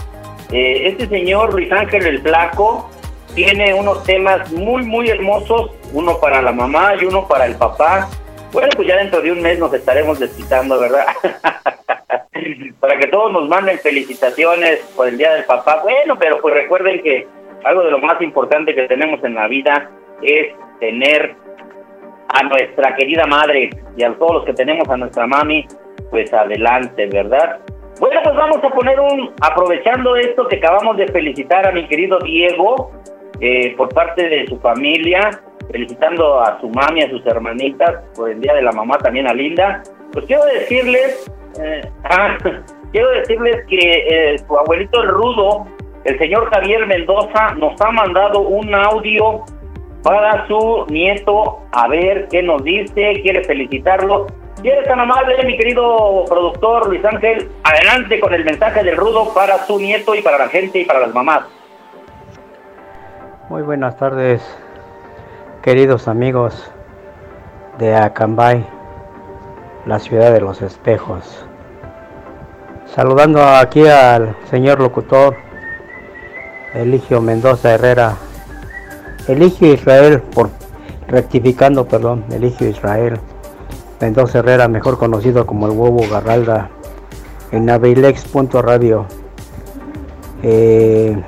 Eh, 0.50 0.88
este 0.88 1.06
señor 1.06 1.54
Luis 1.54 1.70
Ángel 1.70 2.04
el 2.04 2.20
Flaco 2.20 2.90
tiene 3.36 3.72
unos 3.72 4.02
temas 4.02 4.50
muy, 4.50 4.82
muy 4.82 5.08
hermosos. 5.08 5.70
Uno 5.92 6.18
para 6.18 6.42
la 6.42 6.50
mamá 6.50 6.96
y 7.00 7.04
uno 7.04 7.28
para 7.28 7.46
el 7.46 7.54
papá. 7.54 8.08
Bueno, 8.50 8.70
pues 8.74 8.88
ya 8.88 8.96
dentro 8.96 9.22
de 9.22 9.30
un 9.30 9.40
mes 9.40 9.56
nos 9.60 9.72
estaremos 9.72 10.18
desquitando, 10.18 10.80
¿verdad? 10.80 11.06
para 12.90 13.02
que 13.02 13.06
todos 13.06 13.32
nos 13.32 13.48
manden 13.48 13.78
felicitaciones 13.78 14.80
por 14.96 15.06
el 15.06 15.16
Día 15.16 15.32
del 15.34 15.44
Papá. 15.44 15.78
Bueno, 15.80 16.18
pero 16.18 16.40
pues 16.40 16.54
recuerden 16.54 17.00
que 17.02 17.24
algo 17.62 17.84
de 17.84 17.92
lo 17.92 18.00
más 18.00 18.20
importante 18.20 18.74
que 18.74 18.88
tenemos 18.88 19.22
en 19.22 19.36
la 19.36 19.46
vida 19.46 19.88
es 20.22 20.48
tener 20.80 21.36
a 22.26 22.42
nuestra 22.42 22.96
querida 22.96 23.26
madre 23.26 23.70
y 23.96 24.02
a 24.02 24.12
todos 24.14 24.34
los 24.34 24.44
que 24.44 24.54
tenemos 24.54 24.88
a 24.88 24.96
nuestra 24.96 25.24
mami, 25.28 25.68
pues 26.10 26.34
adelante, 26.34 27.06
¿verdad? 27.06 27.60
Bueno, 28.00 28.22
pues 28.24 28.34
vamos 28.34 28.58
a 28.64 28.70
poner 28.70 28.98
un, 28.98 29.34
aprovechando 29.40 30.16
esto 30.16 30.48
que 30.48 30.56
acabamos 30.56 30.96
de 30.96 31.06
felicitar 31.06 31.68
a 31.68 31.70
mi 31.70 31.86
querido 31.86 32.18
Diego 32.18 32.90
eh, 33.40 33.72
por 33.76 33.94
parte 33.94 34.28
de 34.28 34.48
su 34.48 34.58
familia, 34.58 35.30
felicitando 35.70 36.40
a 36.40 36.60
su 36.60 36.68
mami, 36.70 37.02
a 37.02 37.10
sus 37.10 37.24
hermanitas 37.24 38.02
por 38.16 38.30
el 38.30 38.40
Día 38.40 38.52
de 38.52 38.62
la 38.62 38.72
Mamá, 38.72 38.98
también 38.98 39.28
a 39.28 39.32
Linda. 39.32 39.80
Pues 40.12 40.24
quiero 40.26 40.44
decirles, 40.46 41.30
eh, 41.62 41.82
ah, 42.04 42.36
quiero 42.92 43.10
decirles 43.10 43.64
que 43.68 43.78
eh, 43.78 44.38
su 44.38 44.58
abuelito 44.58 45.02
el 45.02 45.08
rudo, 45.08 45.66
el 46.04 46.18
señor 46.18 46.50
Javier 46.50 46.86
Mendoza, 46.86 47.54
nos 47.54 47.80
ha 47.80 47.90
mandado 47.90 48.40
un 48.40 48.74
audio 48.74 49.44
para 50.02 50.46
su 50.46 50.86
nieto, 50.88 51.60
a 51.72 51.88
ver 51.88 52.28
qué 52.28 52.42
nos 52.42 52.64
dice, 52.64 53.20
quiere 53.22 53.44
felicitarlo. 53.44 54.26
Si 54.60 54.68
eres 54.68 54.86
tan 54.86 55.00
amable, 55.00 55.42
mi 55.44 55.56
querido 55.56 56.24
productor 56.28 56.88
Luis 56.88 57.04
Ángel, 57.04 57.48
adelante 57.64 58.20
con 58.20 58.34
el 58.34 58.44
mensaje 58.44 58.82
del 58.82 58.96
rudo 58.96 59.32
para 59.34 59.58
su 59.66 59.78
nieto 59.78 60.14
y 60.14 60.22
para 60.22 60.38
la 60.38 60.48
gente 60.48 60.80
y 60.80 60.84
para 60.84 61.00
las 61.00 61.14
mamás. 61.14 61.42
Muy 63.48 63.62
buenas 63.62 63.96
tardes, 63.96 64.42
queridos 65.62 66.08
amigos 66.08 66.72
de 67.78 67.94
Acambay, 67.94 68.64
la 69.86 69.98
ciudad 69.98 70.32
de 70.32 70.40
los 70.40 70.62
espejos. 70.62 71.49
Saludando 72.94 73.40
aquí 73.44 73.86
al 73.86 74.36
señor 74.50 74.80
locutor 74.80 75.36
Eligio 76.74 77.20
Mendoza 77.20 77.72
Herrera, 77.72 78.16
Eligio 79.28 79.72
Israel, 79.72 80.20
por 80.20 80.50
rectificando, 81.06 81.86
perdón, 81.86 82.24
Eligio 82.30 82.68
Israel 82.68 83.20
Mendoza 84.00 84.40
Herrera, 84.40 84.66
mejor 84.66 84.98
conocido 84.98 85.46
como 85.46 85.66
el 85.66 85.72
huevo 85.72 86.00
Garralda, 86.10 86.70
en 87.52 87.70
abrilex.radio. 87.70 89.06
Eh, 90.42 91.22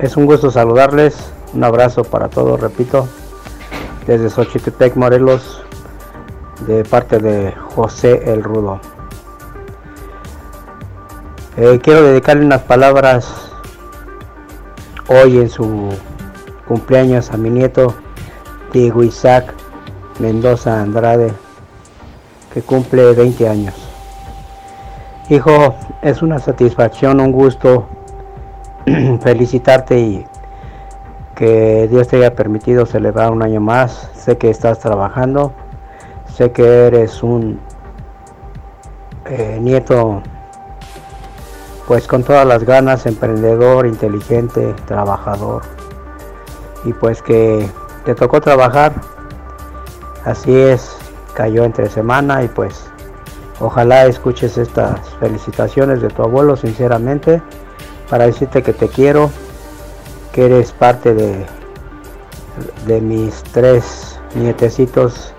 es 0.00 0.16
un 0.16 0.26
gusto 0.26 0.50
saludarles, 0.50 1.30
un 1.54 1.62
abrazo 1.62 2.02
para 2.02 2.28
todos, 2.28 2.58
repito, 2.60 3.06
desde 4.06 4.30
Xochitepec, 4.30 4.96
Morelos, 4.96 5.62
de 6.66 6.82
parte 6.84 7.18
de 7.18 7.52
José 7.74 8.32
el 8.32 8.42
Rudo. 8.42 8.80
Eh, 11.60 11.80
quiero 11.82 12.04
dedicarle 12.04 12.46
unas 12.46 12.62
palabras 12.62 13.50
hoy 15.08 15.38
en 15.38 15.48
su 15.48 15.88
cumpleaños 16.68 17.32
a 17.32 17.36
mi 17.36 17.50
nieto 17.50 17.96
Diego 18.72 19.02
Isaac 19.02 19.52
Mendoza 20.20 20.80
Andrade, 20.80 21.32
que 22.54 22.62
cumple 22.62 23.12
20 23.12 23.48
años. 23.48 23.74
Hijo, 25.30 25.74
es 26.00 26.22
una 26.22 26.38
satisfacción, 26.38 27.18
un 27.18 27.32
gusto 27.32 27.88
felicitarte 29.20 29.98
y 29.98 30.26
que 31.34 31.88
Dios 31.90 32.06
te 32.06 32.18
haya 32.18 32.36
permitido 32.36 32.86
celebrar 32.86 33.32
un 33.32 33.42
año 33.42 33.60
más. 33.60 34.12
Sé 34.14 34.38
que 34.38 34.48
estás 34.48 34.78
trabajando, 34.78 35.52
sé 36.32 36.52
que 36.52 36.86
eres 36.86 37.20
un 37.24 37.58
eh, 39.24 39.58
nieto 39.60 40.22
pues 41.88 42.06
con 42.06 42.22
todas 42.22 42.46
las 42.46 42.64
ganas, 42.64 43.06
emprendedor, 43.06 43.86
inteligente, 43.86 44.74
trabajador. 44.86 45.62
Y 46.84 46.92
pues 46.92 47.22
que 47.22 47.66
te 48.04 48.14
tocó 48.14 48.42
trabajar, 48.42 48.92
así 50.26 50.54
es, 50.54 50.94
cayó 51.32 51.64
entre 51.64 51.88
semana 51.88 52.42
y 52.44 52.48
pues 52.48 52.84
ojalá 53.58 54.04
escuches 54.04 54.58
estas 54.58 55.00
felicitaciones 55.18 56.02
de 56.02 56.08
tu 56.08 56.22
abuelo 56.22 56.56
sinceramente 56.56 57.40
para 58.10 58.26
decirte 58.26 58.62
que 58.62 58.74
te 58.74 58.88
quiero, 58.88 59.30
que 60.32 60.44
eres 60.44 60.72
parte 60.72 61.14
de, 61.14 61.46
de 62.86 63.00
mis 63.00 63.42
tres 63.44 64.20
nietecitos 64.34 65.32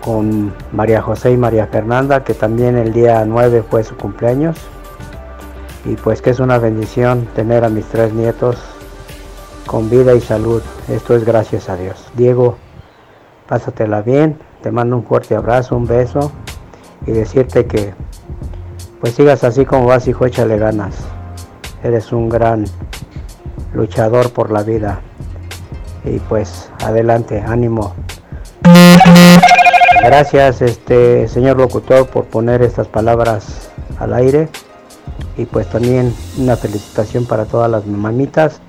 con 0.00 0.52
María 0.72 1.00
José 1.00 1.30
y 1.30 1.36
María 1.36 1.68
Fernanda, 1.68 2.24
que 2.24 2.34
también 2.34 2.76
el 2.76 2.92
día 2.92 3.24
9 3.24 3.62
fue 3.70 3.84
su 3.84 3.96
cumpleaños. 3.96 4.56
Y 5.86 5.94
pues 5.94 6.20
que 6.20 6.30
es 6.30 6.40
una 6.40 6.58
bendición 6.58 7.26
tener 7.36 7.64
a 7.64 7.68
mis 7.68 7.86
tres 7.86 8.12
nietos 8.12 8.56
con 9.66 9.88
vida 9.88 10.14
y 10.14 10.20
salud. 10.20 10.60
Esto 10.88 11.14
es 11.14 11.24
gracias 11.24 11.68
a 11.68 11.76
Dios. 11.76 12.04
Diego, 12.16 12.56
pásatela 13.48 14.02
bien. 14.02 14.36
Te 14.62 14.72
mando 14.72 14.96
un 14.96 15.04
fuerte 15.04 15.36
abrazo, 15.36 15.76
un 15.76 15.86
beso 15.86 16.32
y 17.06 17.12
decirte 17.12 17.66
que 17.66 17.94
pues 19.00 19.14
sigas 19.14 19.44
así 19.44 19.64
como 19.64 19.86
vas, 19.86 20.08
hijo, 20.08 20.26
échale 20.26 20.58
ganas. 20.58 20.96
Eres 21.84 22.10
un 22.12 22.28
gran 22.28 22.64
luchador 23.72 24.32
por 24.32 24.50
la 24.50 24.64
vida. 24.64 25.00
Y 26.04 26.18
pues 26.18 26.68
adelante, 26.84 27.44
ánimo. 27.46 27.94
Gracias, 30.02 30.62
este 30.62 31.28
señor 31.28 31.58
locutor, 31.58 32.08
por 32.08 32.24
poner 32.24 32.62
estas 32.62 32.88
palabras 32.88 33.70
al 34.00 34.14
aire. 34.14 34.48
Y 35.36 35.44
pues 35.44 35.68
también 35.68 36.14
una 36.38 36.56
felicitación 36.56 37.26
para 37.26 37.44
todas 37.44 37.70
las 37.70 37.86
mamitas, 37.86 38.60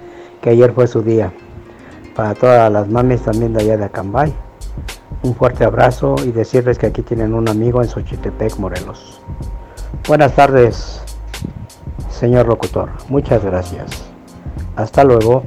que 0.42 0.50
ayer 0.52 0.74
fue 0.74 0.88
su 0.88 1.02
día. 1.02 1.32
Para 2.16 2.34
todas 2.34 2.72
las 2.72 2.88
mamis 2.88 3.22
también 3.22 3.54
de 3.54 3.62
allá 3.62 3.78
de 3.78 3.86
Acambay. 3.86 4.34
Un 5.24 5.36
fuerte 5.36 5.64
abrazo 5.64 6.16
y 6.24 6.32
decirles 6.32 6.78
que 6.78 6.88
aquí 6.88 7.02
tienen 7.02 7.34
un 7.34 7.50
amigo 7.50 7.82
en 7.82 7.90
Xochitepec, 7.90 8.58
Morelos. 8.58 9.22
Buenas 10.08 10.34
tardes, 10.36 11.04
señor 12.10 12.48
locutor. 12.48 12.90
Muchas 13.10 13.44
gracias. 13.44 14.06
Hasta 14.76 15.04
luego. 15.04 15.44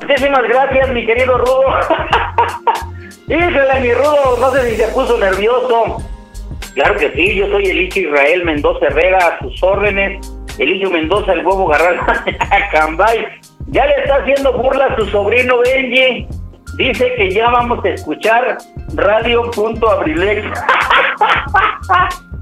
Muchísimas 0.00 0.42
gracias, 0.48 0.90
mi 0.92 1.04
querido 1.04 1.38
Rudo. 1.38 1.62
Híjole, 3.28 3.80
mi 3.80 3.92
Rudo, 3.92 4.36
no 4.40 4.50
sé 4.52 4.70
si 4.70 4.76
se 4.76 4.88
puso 4.88 5.18
nervioso. 5.18 5.96
Claro 6.76 6.94
que 6.96 7.10
sí, 7.12 7.34
yo 7.34 7.48
soy 7.48 7.64
Eligio 7.64 8.10
Israel 8.10 8.44
Mendoza 8.44 8.84
Herrera, 8.88 9.18
a 9.28 9.38
sus 9.38 9.62
órdenes. 9.62 10.30
Eligio 10.58 10.90
Mendoza, 10.90 11.32
el 11.32 11.38
huevo 11.38 11.68
Garral, 11.68 11.98
Cambay. 12.70 13.26
Ya 13.68 13.86
le 13.86 13.94
está 13.94 14.16
haciendo 14.16 14.52
burla 14.52 14.84
a 14.84 14.96
su 14.96 15.06
sobrino 15.06 15.56
Benji. 15.60 16.26
Dice 16.74 17.14
que 17.14 17.30
ya 17.30 17.48
vamos 17.50 17.84
a 17.84 17.88
escuchar 17.88 18.58
radio.abrilex. 18.94 20.44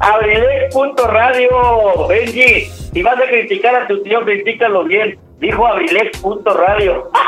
Abrilex.radio, 0.00 2.08
Benji. 2.08 2.64
Si 2.64 3.02
vas 3.02 3.18
a 3.18 3.26
criticar 3.26 3.76
a 3.76 3.86
tu 3.86 4.02
tío, 4.02 4.24
critícalo 4.24 4.84
bien. 4.84 5.18
Dijo 5.38 5.66
abrilex.radio. 5.66 7.10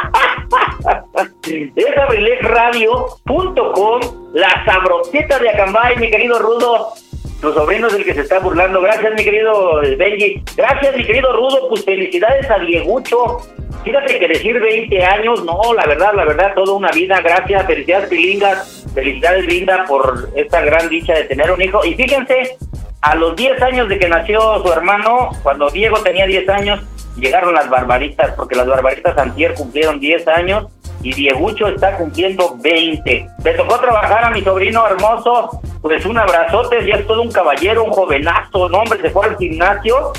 es 1.76 1.98
abrilexradio.com, 1.98 4.00
la 4.32 4.64
sabrosita 4.64 5.38
de 5.38 5.50
Acambay, 5.50 5.96
mi 5.96 6.10
querido 6.10 6.38
Rudo. 6.38 6.94
Tu 7.40 7.52
sobrino 7.52 7.86
es 7.88 7.94
el 7.94 8.04
que 8.04 8.14
se 8.14 8.22
está 8.22 8.38
burlando. 8.38 8.80
Gracias, 8.80 9.12
mi 9.14 9.22
querido 9.22 9.80
Benji. 9.98 10.42
Gracias, 10.56 10.96
mi 10.96 11.04
querido 11.04 11.32
Rudo. 11.32 11.68
Pues 11.68 11.84
felicidades 11.84 12.50
a 12.50 12.58
Diegucho. 12.58 13.38
Fíjate 13.84 14.18
que 14.18 14.28
decir 14.28 14.58
20 14.58 15.04
años, 15.04 15.44
no, 15.44 15.72
la 15.74 15.86
verdad, 15.86 16.12
la 16.14 16.24
verdad, 16.24 16.54
toda 16.54 16.72
una 16.72 16.90
vida. 16.90 17.20
Gracias, 17.20 17.66
felicidades, 17.66 18.08
Pilingas. 18.08 18.86
Felicidades, 18.94 19.46
Linda, 19.46 19.84
por 19.86 20.30
esta 20.34 20.60
gran 20.62 20.88
dicha 20.88 21.14
de 21.14 21.24
tener 21.24 21.50
un 21.50 21.60
hijo. 21.60 21.84
Y 21.84 21.94
fíjense, 21.94 22.56
a 23.02 23.14
los 23.14 23.36
10 23.36 23.62
años 23.62 23.88
de 23.88 23.98
que 23.98 24.08
nació 24.08 24.62
su 24.62 24.72
hermano, 24.72 25.30
cuando 25.42 25.70
Diego 25.70 25.98
tenía 25.98 26.26
10 26.26 26.48
años, 26.48 26.80
llegaron 27.16 27.54
las 27.54 27.68
barbaritas, 27.68 28.32
porque 28.32 28.56
las 28.56 28.66
barbaritas 28.66 29.16
antier 29.18 29.54
cumplieron 29.54 30.00
10 30.00 30.26
años 30.28 30.66
y 31.02 31.12
Diegucho 31.14 31.68
está 31.68 31.96
cumpliendo 31.96 32.56
20. 32.58 33.30
Le 33.44 33.54
tocó 33.54 33.78
trabajar 33.78 34.24
a 34.24 34.30
mi 34.30 34.42
sobrino 34.42 34.86
hermoso, 34.86 35.60
pues 35.82 36.04
un 36.04 36.18
abrazote, 36.18 36.86
ya 36.86 36.96
es 36.96 37.06
todo 37.06 37.22
un 37.22 37.30
caballero, 37.30 37.84
un 37.84 37.90
jovenazo, 37.90 38.68
no 38.68 38.78
hombre, 38.78 39.00
se 39.00 39.10
fue 39.10 39.26
al 39.26 39.36
gimnasio. 39.36 40.12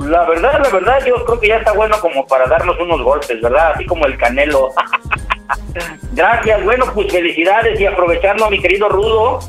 La 0.00 0.24
verdad, 0.24 0.60
la 0.62 0.68
verdad, 0.70 1.04
yo 1.06 1.24
creo 1.24 1.40
que 1.40 1.48
ya 1.48 1.56
está 1.56 1.72
bueno 1.72 1.96
como 2.00 2.26
para 2.26 2.46
darnos 2.46 2.78
unos 2.78 3.02
golpes, 3.02 3.40
¿verdad? 3.40 3.72
Así 3.74 3.86
como 3.86 4.04
el 4.06 4.18
canelo. 4.18 4.70
Gracias, 6.12 6.64
bueno, 6.64 6.86
pues 6.94 7.10
felicidades 7.12 7.80
y 7.80 7.86
aprovechando 7.86 8.46
a 8.46 8.50
mi 8.50 8.60
querido 8.60 8.88
Rudo, 8.88 9.40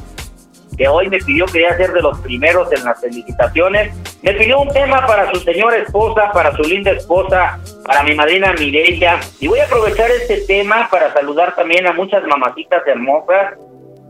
que 0.77 0.87
hoy 0.87 1.09
me 1.09 1.17
pidió 1.17 1.45
que 1.47 1.67
ser 1.73 1.91
de 1.91 2.01
los 2.01 2.19
primeros 2.19 2.71
en 2.71 2.85
las 2.85 3.01
felicitaciones. 3.01 3.91
Me 4.21 4.33
pidió 4.33 4.59
un 4.59 4.69
tema 4.69 5.05
para 5.07 5.31
su 5.31 5.39
señora 5.39 5.77
esposa, 5.77 6.31
para 6.31 6.55
su 6.55 6.61
linda 6.61 6.91
esposa, 6.91 7.59
para 7.83 8.03
mi 8.03 8.13
madrina 8.13 8.53
Mireya. 8.57 9.19
Y 9.39 9.47
voy 9.47 9.59
a 9.59 9.65
aprovechar 9.65 10.11
este 10.11 10.41
tema 10.45 10.87
para 10.91 11.11
saludar 11.13 11.55
también 11.55 11.87
a 11.87 11.93
muchas 11.93 12.23
mamacitas 12.27 12.85
hermosas. 12.85 13.55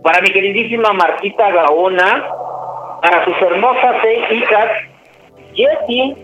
Para 0.03 0.21
mi 0.21 0.29
queridísima 0.29 0.91
Marquita 0.91 1.51
Gaona, 1.51 2.27
para 3.01 3.23
sus 3.23 3.35
hermosas 3.41 3.95
seis 4.01 4.19
hijas, 4.31 4.69
Jessie 5.53 6.15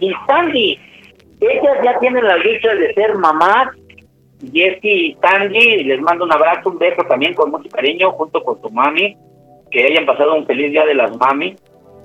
y 0.00 0.12
Sandy. 0.26 0.80
Ellas 1.40 1.78
ya 1.84 1.98
tienen 2.00 2.26
la 2.26 2.36
dicha 2.38 2.74
de 2.74 2.92
ser 2.94 3.14
mamás. 3.14 3.68
Jessie 4.52 4.92
y 4.92 5.18
Sandy, 5.22 5.84
les 5.84 6.00
mando 6.00 6.24
un 6.24 6.32
abrazo, 6.32 6.70
un 6.70 6.78
beso 6.78 7.02
también 7.04 7.34
con 7.34 7.52
mucho 7.52 7.70
cariño, 7.70 8.10
junto 8.12 8.42
con 8.42 8.60
su 8.60 8.68
mami 8.70 9.16
que 9.76 9.84
hayan 9.84 10.06
pasado 10.06 10.34
un 10.34 10.46
feliz 10.46 10.72
día 10.72 10.86
de 10.86 10.94
las 10.94 11.14
mami. 11.18 11.54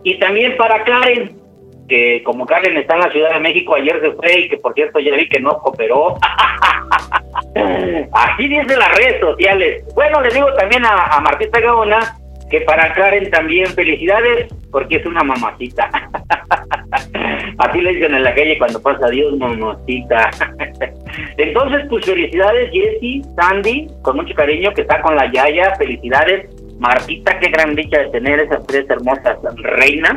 Y 0.04 0.20
también 0.20 0.58
para 0.58 0.84
Karen, 0.84 1.40
que 1.88 2.22
como 2.24 2.46
Karen 2.46 2.76
está 2.76 2.96
en 2.96 3.00
la 3.00 3.12
Ciudad 3.12 3.34
de 3.34 3.40
México, 3.40 3.76
ayer 3.76 3.98
se 4.02 4.12
fue 4.12 4.40
y 4.40 4.50
que 4.50 4.58
por 4.58 4.74
cierto 4.74 5.00
ya 5.00 5.16
vi 5.16 5.30
que 5.30 5.40
no 5.40 5.52
cooperó. 5.60 6.16
Así 8.12 8.48
dice 8.50 8.76
las 8.76 8.98
redes 8.98 9.22
sociales. 9.22 9.86
Bueno, 9.96 10.20
le 10.20 10.34
digo 10.34 10.54
también 10.56 10.86
a, 10.86 11.16
a 11.16 11.22
Marquita 11.22 11.62
Gaona 11.62 12.18
que 12.50 12.60
para 12.62 12.92
Karen 12.94 13.32
también 13.32 13.68
felicidades 13.68 14.54
porque 14.70 14.98
es 14.98 15.06
una 15.06 15.24
mamacita. 15.24 15.90
Así 17.58 17.80
le 17.80 17.94
dicen 17.94 18.16
en 18.16 18.24
la 18.24 18.36
calle 18.36 18.58
cuando 18.58 18.82
pasa 18.82 19.08
Dios, 19.08 19.38
mamacita. 19.38 20.30
Entonces, 21.38 21.86
pues 21.90 22.06
felicidades 22.06 22.70
Jessie, 22.74 23.22
Sandy, 23.38 23.88
con 24.02 24.18
mucho 24.18 24.36
cariño 24.36 24.74
que 24.74 24.82
está 24.82 25.02
con 25.02 25.16
la 25.16 25.32
Yaya, 25.32 25.74
felicidades 25.78 26.50
Martita, 26.82 27.38
qué 27.40 27.50
gran 27.52 27.76
dicha 27.76 28.00
de 28.00 28.10
tener 28.10 28.40
esas 28.40 28.66
tres 28.66 28.90
hermosas 28.90 29.38
reinas. 29.58 30.16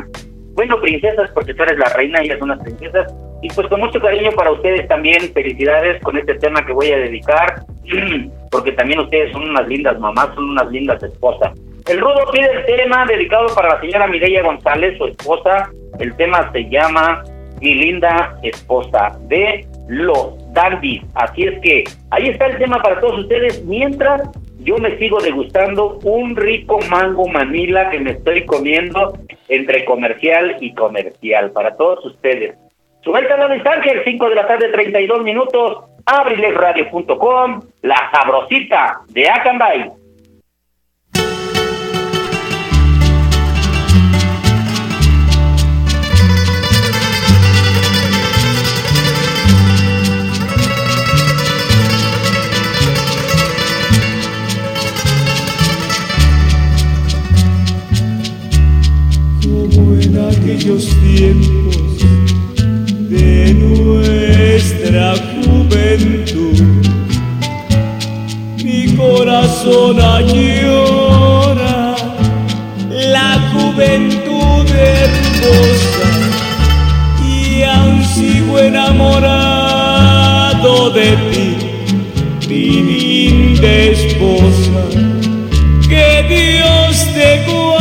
Bueno, 0.55 0.81
princesas, 0.81 1.29
porque 1.31 1.53
tú 1.53 1.61
eres 1.61 1.77
la 1.77 1.89
reina 1.89 2.23
y 2.23 2.25
ellas 2.25 2.39
son 2.39 2.49
las 2.49 2.59
princesas. 2.59 3.13
Y 3.43 3.49
pues 3.49 3.67
con 3.67 3.81
mucho 3.81 3.99
cariño 3.99 4.31
para 4.31 4.51
ustedes 4.51 4.87
también, 4.87 5.31
felicidades 5.31 6.01
con 6.01 6.17
este 6.17 6.33
tema 6.35 6.65
que 6.65 6.73
voy 6.73 6.91
a 6.91 6.97
dedicar, 6.97 7.61
porque 8.51 8.71
también 8.71 8.99
ustedes 8.99 9.31
son 9.31 9.47
unas 9.47 9.67
lindas 9.67 9.99
mamás, 9.99 10.33
son 10.33 10.49
unas 10.49 10.67
lindas 10.71 11.03
esposas. 11.03 11.51
El 11.87 11.99
Rudo 11.99 12.31
pide 12.33 12.51
el 12.51 12.65
tema 12.65 13.05
dedicado 13.05 13.45
para 13.53 13.75
la 13.75 13.81
señora 13.81 14.07
Mireya 14.07 14.41
González, 14.41 14.97
su 14.97 15.05
esposa. 15.05 15.69
El 15.99 16.15
tema 16.15 16.51
se 16.51 16.67
llama 16.67 17.23
Mi 17.61 17.75
linda 17.75 18.39
esposa 18.41 19.15
de 19.27 19.67
los 19.87 20.33
Dandy. 20.53 21.03
Así 21.13 21.43
es 21.43 21.61
que 21.61 21.83
ahí 22.09 22.29
está 22.29 22.47
el 22.47 22.57
tema 22.57 22.81
para 22.81 22.99
todos 22.99 23.19
ustedes. 23.19 23.63
Mientras 23.65 24.23
yo 24.65 24.77
me 24.79 24.97
sigo 24.97 25.19
degustando 25.21 25.99
un 26.03 26.35
rico 26.35 26.79
mango 26.89 27.27
manila 27.27 27.89
que 27.91 27.99
me 27.99 28.11
estoy 28.11 28.45
comiendo 28.45 29.17
entre 29.47 29.85
comercial 29.85 30.57
y 30.59 30.73
comercial 30.73 31.51
para 31.51 31.77
todos 31.77 32.03
ustedes. 32.03 32.57
Sube 33.03 33.19
a 33.19 33.37
la 33.37 33.53
distancia, 33.53 33.91
el 33.91 34.03
5 34.03 34.29
de 34.29 34.35
la 34.35 34.47
tarde, 34.47 34.69
32 34.69 35.21
minutos, 35.21 35.83
abrilesradio.com, 36.07 37.61
la 37.83 38.11
sabrosita 38.11 39.01
de 39.09 39.29
Acambay. 39.29 39.91
Aquellos 60.45 60.85
tiempos 61.01 61.75
de 63.09 63.55
nuestra 63.55 65.15
juventud. 65.41 66.61
Mi 68.63 68.95
corazón 68.95 69.99
añora 69.99 71.95
la 72.91 73.39
juventud 73.53 74.65
hermosa 74.69 76.09
y 77.27 77.63
aún 77.63 78.03
sigo 78.03 78.59
enamorado 78.59 79.31
de 80.91 81.17
ti, 81.31 81.57
mi 82.47 82.69
linda 82.83 83.67
esposa. 83.67 84.83
Que 85.89 86.07
Dios 86.29 86.93
te 87.15 87.29
guarde 87.51 87.74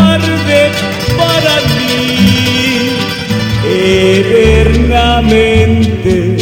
eternamente, 4.94 6.37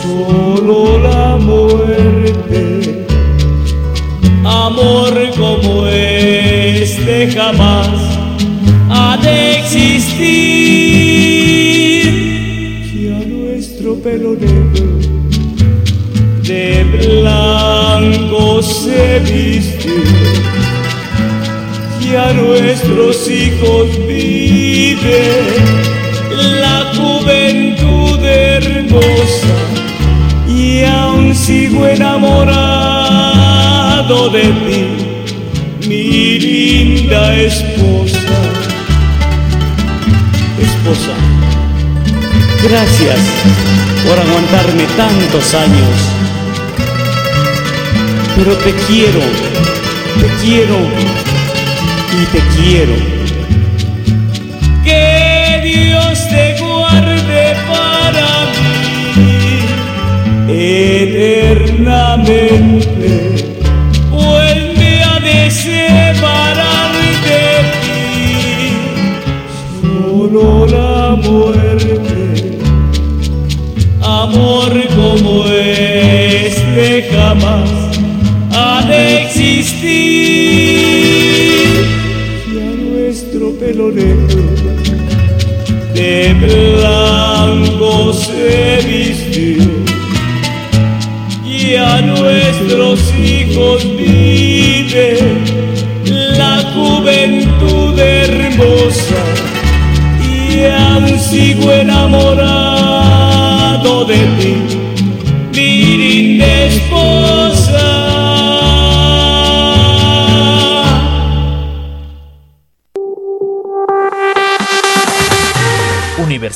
solo 0.00 0.98
la 0.98 1.36
muerte, 1.36 3.04
amor 4.44 5.12
como 5.36 5.86
este 5.88 7.32
jamás 7.32 7.88
ha 8.90 9.18
de 9.20 9.58
existir, 9.58 10.14
ya 12.94 13.18
nuestro 13.26 13.96
pelo 13.96 14.34
negro 14.36 14.86
de 16.42 16.84
blanco 16.84 18.62
se 18.62 19.18
viste 19.18 20.05
nuestros 22.32 23.28
hijos 23.30 23.88
vive 24.06 25.42
la 26.60 26.92
juventud 26.96 28.24
hermosa. 28.24 29.54
y 30.48 30.84
aún 30.84 31.34
sigo 31.34 31.86
enamorado 31.86 32.46
de 34.30 34.42
ti, 34.42 34.86
mi 35.88 36.38
linda 36.38 37.34
esposa. 37.34 38.18
Esposa, 40.60 41.14
gracias 42.62 43.18
por 44.06 44.18
aguantarme 44.18 44.84
tantos 44.96 45.54
años, 45.54 45.96
pero 48.36 48.56
te 48.56 48.72
quiero, 48.86 49.20
te 50.20 50.28
quiero 50.42 50.76
y 52.22 52.24
te 52.26 52.40
quiero. 52.54 52.96
Que 54.84 55.60
Dios 55.62 56.28
te 56.28 56.56
guarde 56.60 57.44
para 57.68 58.28
mí 59.26 59.50
eternamente, 60.48 62.14
me 64.78 64.92
ha 65.04 65.20
de 65.20 65.50
separar 65.50 66.92
de 67.26 67.44
ti 67.82 67.98
solo 69.82 70.66
la 70.66 71.16
muerte. 71.16 72.22
Amor 74.02 74.72
como 74.94 75.32
este 75.46 77.08
jamás 77.12 77.85
de 85.94 86.34
blanco 86.34 88.12
se 88.12 88.78
vistió 88.86 89.64
y 91.44 91.76
a 91.76 92.02
nuestros 92.02 93.00
hijos 93.14 93.95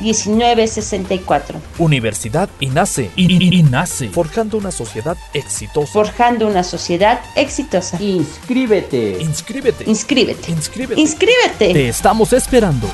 1964. 0.00 1.60
Universidad 1.78 2.48
INACE. 2.60 3.10
INACE. 3.16 4.08
Forjando 4.10 4.58
una 4.58 4.70
sociedad 4.70 5.16
exitosa. 5.34 5.92
Forjando 5.92 6.46
una 6.46 6.62
sociedad 6.62 7.20
exitosa. 7.36 8.00
Inscríbete. 8.00 9.18
Inscríbete. 9.20 9.84
Inscríbete. 9.88 10.50
Inscríbete. 10.50 11.00
Inscríbete. 11.00 11.72
Te 11.72 11.88
estamos 11.88 12.32
esperando. 12.32 12.88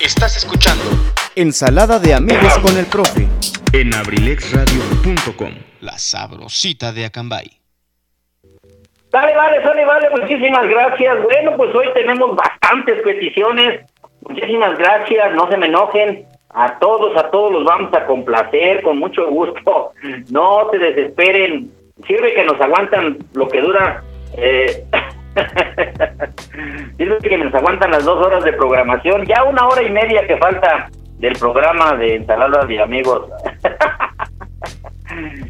Estás 0.00 0.36
escuchando 0.36 0.84
Ensalada 1.36 1.98
de 1.98 2.14
amigos 2.14 2.58
con 2.58 2.76
el 2.76 2.86
profe. 2.86 3.26
en 3.72 3.94
abrilexradio.com. 3.94 5.52
La 5.80 5.98
sabrosita 5.98 6.92
de 6.92 7.06
Acambay. 7.06 7.63
Dale, 9.14 9.32
vale, 9.36 9.62
sale, 9.62 9.84
vale, 9.84 10.10
muchísimas 10.10 10.66
gracias. 10.66 11.22
Bueno, 11.22 11.56
pues 11.56 11.72
hoy 11.72 11.86
tenemos 11.94 12.34
bastantes 12.34 13.00
peticiones. 13.02 13.82
Muchísimas 14.28 14.76
gracias, 14.76 15.32
no 15.34 15.48
se 15.48 15.56
me 15.56 15.66
enojen. 15.66 16.26
A 16.50 16.80
todos, 16.80 17.16
a 17.16 17.30
todos 17.30 17.52
los 17.52 17.64
vamos 17.64 17.94
a 17.94 18.06
complacer 18.06 18.82
con 18.82 18.98
mucho 18.98 19.28
gusto. 19.28 19.92
No 20.32 20.68
se 20.72 20.78
desesperen. 20.78 21.70
Sirve 22.08 22.34
que 22.34 22.42
nos 22.42 22.60
aguantan 22.60 23.18
lo 23.34 23.46
que 23.46 23.60
dura. 23.60 24.02
Eh, 24.36 24.82
sirve 26.98 27.18
que 27.18 27.38
nos 27.38 27.54
aguantan 27.54 27.92
las 27.92 28.04
dos 28.04 28.26
horas 28.26 28.42
de 28.42 28.52
programación. 28.54 29.26
Ya 29.26 29.44
una 29.44 29.68
hora 29.68 29.82
y 29.84 29.90
media 29.92 30.26
que 30.26 30.38
falta 30.38 30.90
del 31.18 31.38
programa 31.38 31.94
de 31.94 32.16
ensaladas 32.16 32.66
de 32.66 32.82
amigos. 32.82 33.28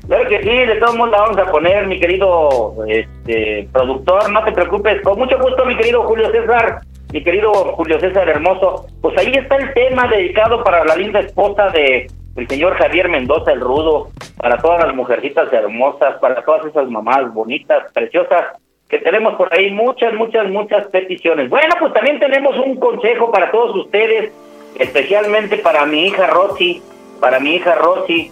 Claro 0.06 0.28
que 0.28 0.42
sí, 0.42 0.66
de 0.66 0.76
todos 0.76 0.96
modos 0.96 1.12
la 1.12 1.20
vamos 1.20 1.38
a 1.38 1.50
poner, 1.50 1.86
mi 1.86 1.98
querido 1.98 2.74
este, 2.86 3.68
productor, 3.72 4.30
no 4.30 4.44
te 4.44 4.52
preocupes, 4.52 5.02
con 5.02 5.18
mucho 5.18 5.38
gusto, 5.38 5.64
mi 5.64 5.76
querido 5.76 6.02
Julio 6.02 6.30
César, 6.30 6.80
mi 7.12 7.22
querido 7.22 7.52
Julio 7.52 7.98
César 8.00 8.28
Hermoso. 8.28 8.86
Pues 9.00 9.16
ahí 9.18 9.32
está 9.34 9.56
el 9.56 9.72
tema 9.72 10.06
dedicado 10.08 10.62
para 10.62 10.84
la 10.84 10.96
linda 10.96 11.20
esposa 11.20 11.68
de 11.70 12.06
el 12.36 12.48
señor 12.48 12.74
Javier 12.74 13.08
Mendoza 13.08 13.52
el 13.52 13.60
Rudo, 13.60 14.08
para 14.36 14.58
todas 14.58 14.84
las 14.84 14.94
mujercitas 14.94 15.52
hermosas, 15.52 16.16
para 16.20 16.42
todas 16.44 16.66
esas 16.66 16.88
mamás 16.88 17.32
bonitas, 17.32 17.92
preciosas, 17.92 18.58
que 18.88 18.98
tenemos 18.98 19.34
por 19.34 19.52
ahí 19.54 19.70
muchas, 19.70 20.14
muchas, 20.14 20.48
muchas 20.50 20.86
peticiones. 20.88 21.48
Bueno, 21.48 21.74
pues 21.78 21.92
también 21.92 22.18
tenemos 22.18 22.56
un 22.58 22.76
consejo 22.76 23.30
para 23.30 23.50
todos 23.50 23.76
ustedes, 23.76 24.32
especialmente 24.78 25.58
para 25.58 25.86
mi 25.86 26.06
hija 26.06 26.26
Rosy, 26.26 26.82
para 27.20 27.38
mi 27.40 27.54
hija 27.54 27.76
Rosy. 27.76 28.30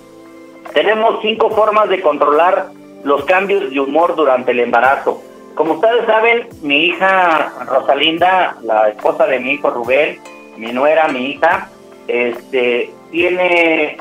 Tenemos 0.75 1.21
cinco 1.23 1.51
formas 1.51 1.89
de 1.89 2.01
controlar 2.01 2.71
los 3.05 3.25
cambios 3.25 3.71
de 3.71 3.81
humor 3.81 4.17
durante 4.17 4.53
el 4.53 4.61
embarazo. 4.61 5.23
Como 5.55 5.75
ustedes 5.75 6.07
saben, 6.07 6.49
mi 6.63 6.87
hija 6.87 7.53
Rosalinda, 7.67 8.57
la 8.63 8.89
esposa 8.89 9.27
de 9.27 9.39
mi 9.39 9.53
hijo 9.53 9.71
Rubén, 9.71 10.19
mi 10.57 10.73
nuera, 10.73 11.09
mi 11.09 11.33
hija, 11.33 11.69
este, 12.09 12.91
tiene 13.11 13.99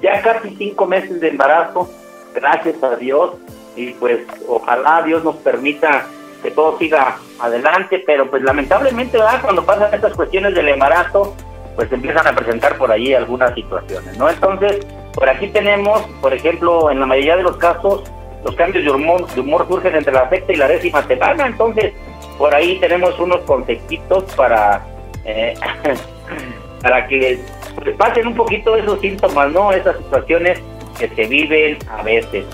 ya 0.00 0.20
casi 0.22 0.56
cinco 0.56 0.86
meses 0.86 1.20
de 1.20 1.28
embarazo, 1.28 1.88
gracias 2.34 2.82
a 2.82 2.96
Dios, 2.96 3.34
y 3.76 3.92
pues 3.92 4.20
ojalá 4.48 5.02
Dios 5.02 5.22
nos 5.22 5.36
permita 5.36 6.06
que 6.42 6.50
todo 6.50 6.76
siga 6.78 7.18
adelante, 7.38 8.02
pero 8.04 8.28
pues 8.28 8.42
lamentablemente, 8.42 9.16
¿verdad? 9.16 9.40
cuando 9.42 9.64
pasan 9.64 9.94
estas 9.94 10.14
cuestiones 10.14 10.54
del 10.54 10.68
embarazo, 10.68 11.34
pues 11.76 11.90
empiezan 11.92 12.26
a 12.26 12.34
presentar 12.34 12.76
por 12.76 12.90
ahí 12.90 13.14
algunas 13.14 13.54
situaciones, 13.54 14.18
¿no? 14.18 14.28
Entonces, 14.28 14.84
por 15.14 15.28
aquí 15.28 15.48
tenemos, 15.48 16.02
por 16.20 16.32
ejemplo, 16.32 16.90
en 16.90 17.00
la 17.00 17.06
mayoría 17.06 17.36
de 17.36 17.42
los 17.42 17.56
casos, 17.56 18.02
los 18.44 18.54
cambios 18.56 18.84
de 18.84 18.90
humor, 18.90 19.66
surgen 19.68 19.94
entre 19.94 20.12
la 20.12 20.28
sexta 20.28 20.52
y 20.52 20.56
la 20.56 20.68
décima 20.68 21.02
semana, 21.04 21.46
entonces 21.46 21.92
por 22.38 22.54
ahí 22.54 22.78
tenemos 22.78 23.18
unos 23.20 23.40
consejitos 23.42 24.24
para 24.34 24.84
eh, 25.24 25.54
para 26.82 27.06
que 27.06 27.38
pues, 27.76 27.96
pasen 27.96 28.26
un 28.26 28.34
poquito 28.34 28.76
esos 28.76 29.00
síntomas, 29.00 29.50
¿no? 29.52 29.72
Esas 29.72 29.96
situaciones 29.98 30.60
que 30.98 31.08
se 31.08 31.26
viven 31.26 31.78
a 31.90 32.02
veces. 32.02 32.44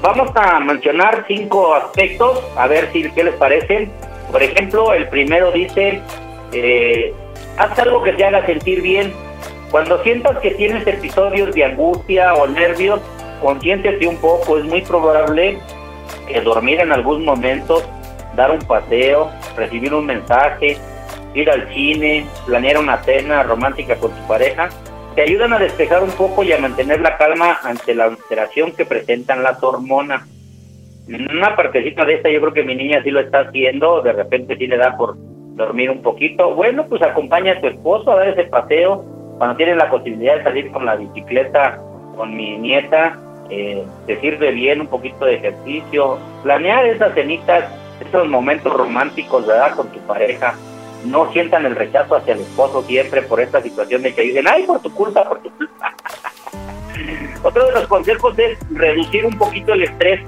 Vamos 0.00 0.30
a 0.34 0.58
mencionar 0.60 1.24
cinco 1.28 1.74
aspectos, 1.74 2.42
a 2.56 2.66
ver 2.66 2.90
si 2.92 3.10
qué 3.12 3.24
les 3.24 3.34
parecen. 3.34 3.90
Por 4.30 4.42
ejemplo, 4.42 4.92
el 4.94 5.08
primero 5.08 5.52
dice, 5.52 6.00
eh, 6.52 7.14
haz 7.58 7.78
algo 7.78 8.02
que 8.02 8.12
te 8.12 8.24
haga 8.24 8.44
sentir 8.46 8.82
bien. 8.82 9.12
Cuando 9.72 10.02
sientas 10.02 10.38
que 10.40 10.50
tienes 10.50 10.86
episodios 10.86 11.54
de 11.54 11.64
angustia 11.64 12.34
o 12.34 12.46
nervios, 12.46 13.00
consiéntete 13.40 14.06
un 14.06 14.18
poco. 14.18 14.58
Es 14.58 14.64
muy 14.66 14.82
probable 14.82 15.58
que 16.28 16.42
dormir 16.42 16.78
en 16.78 16.92
algún 16.92 17.24
momento 17.24 17.82
dar 18.36 18.50
un 18.50 18.58
paseo, 18.60 19.30
recibir 19.56 19.94
un 19.94 20.04
mensaje, 20.04 20.76
ir 21.34 21.50
al 21.50 21.66
cine, 21.72 22.26
planear 22.44 22.78
una 22.78 23.02
cena 23.02 23.42
romántica 23.44 23.96
con 23.96 24.10
tu 24.10 24.28
pareja, 24.28 24.68
te 25.14 25.22
ayudan 25.22 25.54
a 25.54 25.58
despejar 25.58 26.02
un 26.02 26.10
poco 26.10 26.42
y 26.42 26.52
a 26.52 26.58
mantener 26.58 27.00
la 27.00 27.16
calma 27.16 27.58
ante 27.62 27.94
la 27.94 28.04
alteración 28.04 28.72
que 28.72 28.84
presentan 28.84 29.42
las 29.42 29.62
hormonas. 29.62 30.22
Una 31.08 31.56
partecita 31.56 32.04
de 32.04 32.16
esta 32.16 32.30
yo 32.30 32.42
creo 32.42 32.52
que 32.52 32.62
mi 32.62 32.74
niña 32.74 33.02
sí 33.02 33.10
lo 33.10 33.20
está 33.20 33.40
haciendo, 33.40 34.02
de 34.02 34.12
repente 34.12 34.54
sí 34.58 34.66
le 34.66 34.76
da 34.76 34.98
por 34.98 35.16
dormir 35.56 35.88
un 35.88 36.02
poquito. 36.02 36.54
Bueno, 36.54 36.84
pues 36.90 37.00
acompaña 37.00 37.52
a 37.52 37.60
tu 37.62 37.68
esposo 37.68 38.12
a 38.12 38.16
dar 38.16 38.28
ese 38.28 38.44
paseo. 38.44 39.21
Cuando 39.38 39.56
tienes 39.56 39.76
la 39.76 39.90
posibilidad 39.90 40.36
de 40.36 40.42
salir 40.44 40.70
con 40.70 40.86
la 40.86 40.96
bicicleta 40.96 41.80
con 42.16 42.36
mi 42.36 42.58
nieta, 42.58 43.18
eh, 43.50 43.84
te 44.06 44.20
sirve 44.20 44.52
bien 44.52 44.80
un 44.80 44.86
poquito 44.86 45.24
de 45.24 45.34
ejercicio. 45.34 46.18
Planear 46.42 46.86
esas 46.86 47.14
cenitas, 47.14 47.64
esos 48.00 48.28
momentos 48.28 48.72
románticos, 48.72 49.46
¿verdad? 49.46 49.74
Con 49.74 49.88
tu 49.88 49.98
pareja 50.00 50.54
no 51.04 51.30
sientan 51.32 51.66
el 51.66 51.74
rechazo 51.74 52.16
hacia 52.16 52.34
el 52.34 52.40
esposo 52.40 52.82
siempre 52.82 53.22
por 53.22 53.40
esta 53.40 53.60
situación 53.60 54.02
de 54.02 54.14
que 54.14 54.22
dicen, 54.22 54.46
ay, 54.48 54.64
por 54.64 54.80
tu 54.80 54.92
culpa, 54.92 55.28
por 55.28 55.40
tu 55.42 55.50
culpa. 55.50 55.92
Otro 57.42 57.66
de 57.66 57.72
los 57.72 57.86
consejos 57.88 58.38
es 58.38 58.58
reducir 58.70 59.26
un 59.26 59.36
poquito 59.36 59.72
el 59.72 59.82
estrés. 59.84 60.20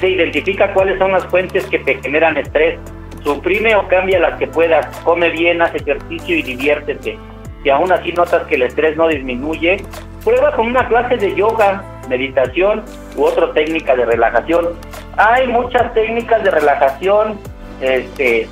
Se 0.00 0.10
identifica 0.10 0.72
cuáles 0.74 0.98
son 0.98 1.12
las 1.12 1.24
fuentes 1.26 1.64
que 1.66 1.78
te 1.78 1.94
generan 2.02 2.36
estrés. 2.36 2.78
Suprime 3.22 3.74
o 3.76 3.86
cambia 3.88 4.18
las 4.18 4.38
que 4.38 4.46
puedas. 4.46 4.86
Come 4.98 5.30
bien, 5.30 5.62
haz 5.62 5.74
ejercicio 5.74 6.36
y 6.36 6.42
diviértete. 6.42 7.16
Si 7.66 7.70
aún 7.70 7.90
así 7.90 8.12
notas 8.12 8.46
que 8.46 8.54
el 8.54 8.62
estrés 8.62 8.96
no 8.96 9.08
disminuye, 9.08 9.78
prueba 10.24 10.54
con 10.54 10.68
una 10.68 10.86
clase 10.86 11.16
de 11.16 11.34
yoga, 11.34 11.82
meditación 12.08 12.84
u 13.16 13.24
otra 13.24 13.52
técnica 13.54 13.96
de 13.96 14.04
relajación. 14.04 14.68
Hay 15.16 15.48
muchas 15.48 15.92
técnicas 15.92 16.44
de 16.44 16.52
relajación, 16.52 17.40
este, 17.80 18.46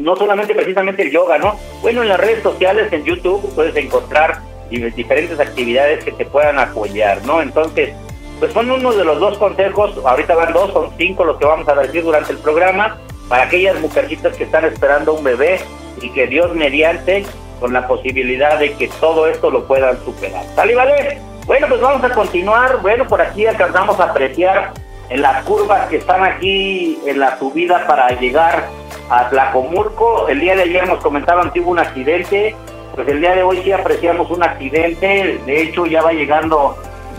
no 0.00 0.14
solamente 0.14 0.54
precisamente 0.54 1.02
el 1.02 1.10
yoga, 1.10 1.38
¿no? 1.38 1.56
Bueno, 1.82 2.02
en 2.02 2.08
las 2.08 2.20
redes 2.20 2.40
sociales, 2.44 2.92
en 2.92 3.02
YouTube, 3.02 3.52
puedes 3.56 3.74
encontrar 3.74 4.38
diferentes 4.70 5.40
actividades 5.40 6.04
que 6.04 6.12
te 6.12 6.24
puedan 6.24 6.60
apoyar, 6.60 7.26
¿no? 7.26 7.42
Entonces, 7.42 7.92
pues 8.38 8.52
son 8.52 8.70
uno 8.70 8.92
de 8.92 9.04
los 9.04 9.18
dos 9.18 9.38
consejos, 9.38 9.98
ahorita 10.06 10.36
van 10.36 10.52
dos, 10.52 10.72
son 10.72 10.90
cinco 10.96 11.24
los 11.24 11.36
que 11.36 11.46
vamos 11.46 11.68
a 11.68 11.74
decir 11.74 12.04
durante 12.04 12.30
el 12.30 12.38
programa, 12.38 12.96
para 13.28 13.42
aquellas 13.42 13.80
mujercitas 13.80 14.36
que 14.36 14.44
están 14.44 14.66
esperando 14.66 15.14
un 15.14 15.24
bebé 15.24 15.58
y 16.00 16.10
que 16.10 16.28
Dios 16.28 16.54
mediante, 16.54 17.24
con 17.60 17.72
la 17.72 17.86
posibilidad 17.86 18.58
de 18.58 18.72
que 18.72 18.88
todo 19.00 19.26
esto 19.26 19.50
lo 19.50 19.66
puedan 19.66 20.02
superar. 20.04 20.44
¿Sale, 20.56 20.74
vale? 20.74 21.18
Bueno, 21.46 21.66
pues 21.68 21.80
vamos 21.80 22.02
a 22.02 22.10
continuar. 22.10 22.80
Bueno, 22.80 23.06
por 23.06 23.20
aquí 23.20 23.46
alcanzamos 23.46 24.00
a 24.00 24.04
apreciar 24.04 24.72
en 25.10 25.22
las 25.22 25.44
curvas 25.44 25.88
que 25.88 25.96
están 25.96 26.24
aquí 26.24 26.98
en 27.06 27.20
la 27.20 27.38
subida 27.38 27.86
para 27.86 28.08
llegar 28.18 28.68
a 29.10 29.28
Tlacomulco. 29.28 30.28
El 30.28 30.40
día 30.40 30.56
de 30.56 30.62
ayer 30.62 30.86
nos 30.86 31.02
comentaban 31.02 31.50
que 31.50 31.60
hubo 31.60 31.70
un 31.70 31.80
accidente, 31.80 32.54
pues 32.94 33.06
el 33.08 33.20
día 33.20 33.34
de 33.34 33.42
hoy 33.42 33.60
sí 33.62 33.72
apreciamos 33.72 34.30
un 34.30 34.42
accidente, 34.42 35.40
de 35.44 35.62
hecho 35.62 35.86
ya 35.86 36.02
va 36.02 36.12
llegando 36.12 36.76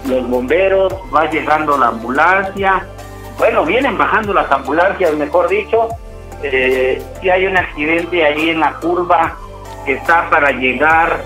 los 0.07 0.27
bomberos, 0.27 0.93
va 1.13 1.29
llegando 1.29 1.77
la 1.77 1.87
ambulancia, 1.87 2.85
bueno, 3.37 3.65
vienen 3.65 3.97
bajando 3.97 4.33
las 4.33 4.49
ambulancias, 4.51 5.13
mejor 5.15 5.49
dicho, 5.49 5.89
eh, 6.43 7.01
sí 7.21 7.29
hay 7.29 7.45
un 7.45 7.57
accidente 7.57 8.23
ahí 8.23 8.49
en 8.49 8.61
la 8.61 8.73
curva 8.75 9.35
que 9.85 9.93
está 9.93 10.29
para 10.29 10.51
llegar, 10.51 11.21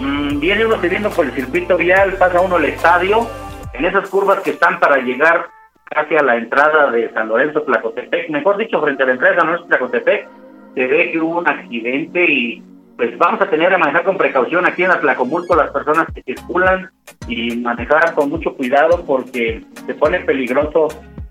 mm, 0.00 0.38
viene 0.40 0.66
uno 0.66 0.80
subiendo 0.80 1.10
por 1.10 1.26
el 1.26 1.32
circuito 1.32 1.76
vial, 1.76 2.14
pasa 2.14 2.40
uno 2.40 2.56
al 2.56 2.64
estadio, 2.64 3.26
en 3.72 3.84
esas 3.84 4.08
curvas 4.08 4.40
que 4.40 4.50
están 4.50 4.78
para 4.80 4.98
llegar 4.98 5.46
casi 5.84 6.14
la 6.14 6.36
entrada 6.36 6.90
de 6.90 7.12
San 7.12 7.28
Lorenzo 7.28 7.62
Tlacotepec, 7.62 8.30
mejor 8.30 8.56
dicho, 8.56 8.80
frente 8.80 9.02
a 9.02 9.06
la 9.06 9.12
entrada 9.12 9.34
de 9.34 9.40
San 9.40 9.46
Lorenzo 9.48 9.68
Tlacotepec, 9.68 10.28
se 10.74 10.86
ve 10.86 11.12
que 11.12 11.20
hubo 11.20 11.38
un 11.38 11.48
accidente 11.48 12.24
y 12.24 12.62
pues 12.96 13.16
vamos 13.18 13.40
a 13.40 13.50
tener 13.50 13.70
que 13.70 13.78
manejar 13.78 14.04
con 14.04 14.16
precaución 14.16 14.66
aquí 14.66 14.84
en 14.84 14.90
Atlacomulco 14.90 15.56
las 15.56 15.70
personas 15.70 16.06
que 16.14 16.22
circulan 16.22 16.90
y 17.26 17.56
manejar 17.56 18.14
con 18.14 18.30
mucho 18.30 18.54
cuidado 18.54 19.04
porque 19.04 19.62
se 19.86 19.94
pone 19.94 20.20
peligroso 20.20 20.88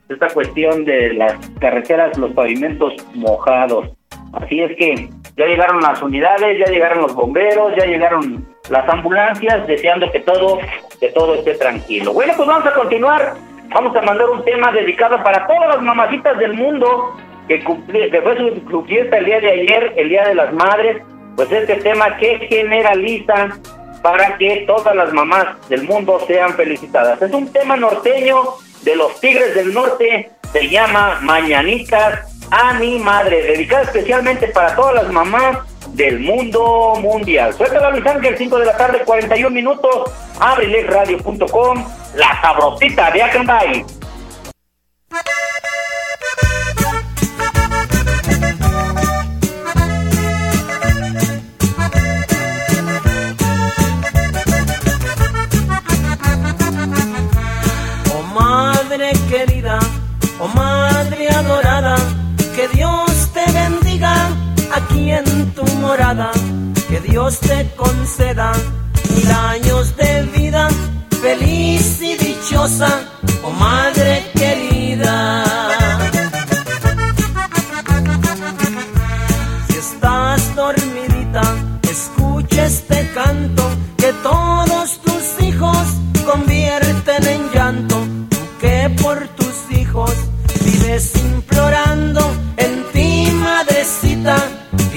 esta 0.09 0.27
cuestión 0.27 0.83
de 0.85 1.13
las 1.13 1.33
carreteras, 1.59 2.17
los 2.17 2.31
pavimentos 2.31 2.93
mojados. 3.13 3.89
Así 4.33 4.61
es 4.61 4.75
que 4.77 5.09
ya 5.37 5.45
llegaron 5.45 5.81
las 5.81 6.01
unidades, 6.01 6.59
ya 6.59 6.71
llegaron 6.71 7.01
los 7.01 7.15
bomberos, 7.15 7.73
ya 7.75 7.85
llegaron 7.85 8.45
las 8.69 8.87
ambulancias, 8.89 9.65
deseando 9.67 10.11
que 10.11 10.19
todo, 10.19 10.59
que 10.99 11.09
todo 11.09 11.35
esté 11.35 11.55
tranquilo. 11.55 12.13
Bueno, 12.13 12.33
pues 12.35 12.47
vamos 12.47 12.65
a 12.65 12.73
continuar 12.73 13.33
Vamos 13.73 13.95
a 13.95 14.01
mandar 14.03 14.29
un 14.29 14.43
tema 14.43 14.71
dedicado 14.71 15.21
para 15.23 15.47
todas 15.47 15.75
las 15.75 15.81
mamacitas 15.81 16.37
del 16.37 16.53
mundo 16.53 17.15
que, 17.47 17.59
que 17.59 18.21
fue 18.21 18.37
su, 18.69 18.83
fiesta 18.83 19.17
el 19.17 19.25
día 19.25 19.39
de 19.39 19.51
ayer, 19.51 19.93
el 19.97 20.09
Día 20.09 20.27
de 20.27 20.35
las 20.35 20.53
Madres. 20.53 21.01
Pues 21.35 21.51
este 21.51 21.77
tema 21.77 22.15
que 22.17 22.37
generaliza 22.47 23.57
para 24.03 24.37
que 24.37 24.65
todas 24.67 24.95
las 24.95 25.11
mamás 25.11 25.47
del 25.69 25.83
mundo 25.83 26.19
sean 26.27 26.53
felicitadas. 26.53 27.19
Es 27.21 27.33
un 27.33 27.51
tema 27.51 27.75
norteño 27.75 28.43
de 28.83 28.95
los 28.95 29.19
Tigres 29.19 29.55
del 29.55 29.73
Norte, 29.73 30.29
se 30.51 30.69
llama 30.69 31.17
Mañanitas 31.21 32.32
a 32.53 32.73
mi 32.73 32.99
madre, 32.99 33.41
dedicada 33.41 33.81
especialmente 33.81 34.47
para 34.49 34.75
todas 34.75 34.93
las 34.93 35.11
mamás 35.11 35.57
del 35.95 36.19
mundo 36.19 36.93
mundial. 37.01 37.51
Suelta 37.55 37.89
Luis 37.89 38.05
Ángel, 38.05 38.37
5 38.37 38.59
de 38.59 38.65
la 38.65 38.77
tarde, 38.77 39.01
41 39.03 39.49
minutos, 39.49 40.11
abrilesradio.com, 40.39 41.85
la 42.15 42.41
sabrosita 42.41 43.09
de 43.09 43.23
Acambay. 43.23 43.85
Oh 58.13 58.21
madre 58.39 59.11
querida, 59.27 59.79
oh 60.39 60.47
madre 60.49 61.29
adorada, 61.29 61.95
que 62.55 62.67
Dios 62.67 63.29
te 63.33 63.51
bendiga 63.51 64.29
aquí 64.75 65.11
en 65.11 65.51
tu 65.53 65.65
morada, 65.77 66.31
que 66.87 66.99
Dios 66.99 67.39
te 67.39 67.69
conceda 67.75 68.51
mil 69.15 69.31
años 69.31 69.95
de 69.97 70.23
vida, 70.35 70.67
feliz 71.21 72.01
y 72.01 72.15
dichosa, 72.15 72.89
oh 73.43 73.51
madre 73.51 74.31
querida. 74.33 75.43
Si 79.67 79.77
estás 79.77 80.55
dormidita, 80.55 81.41
escucha 81.89 82.65
este 82.65 83.09
canto, 83.13 83.63
que 83.97 84.13
todos 84.21 84.62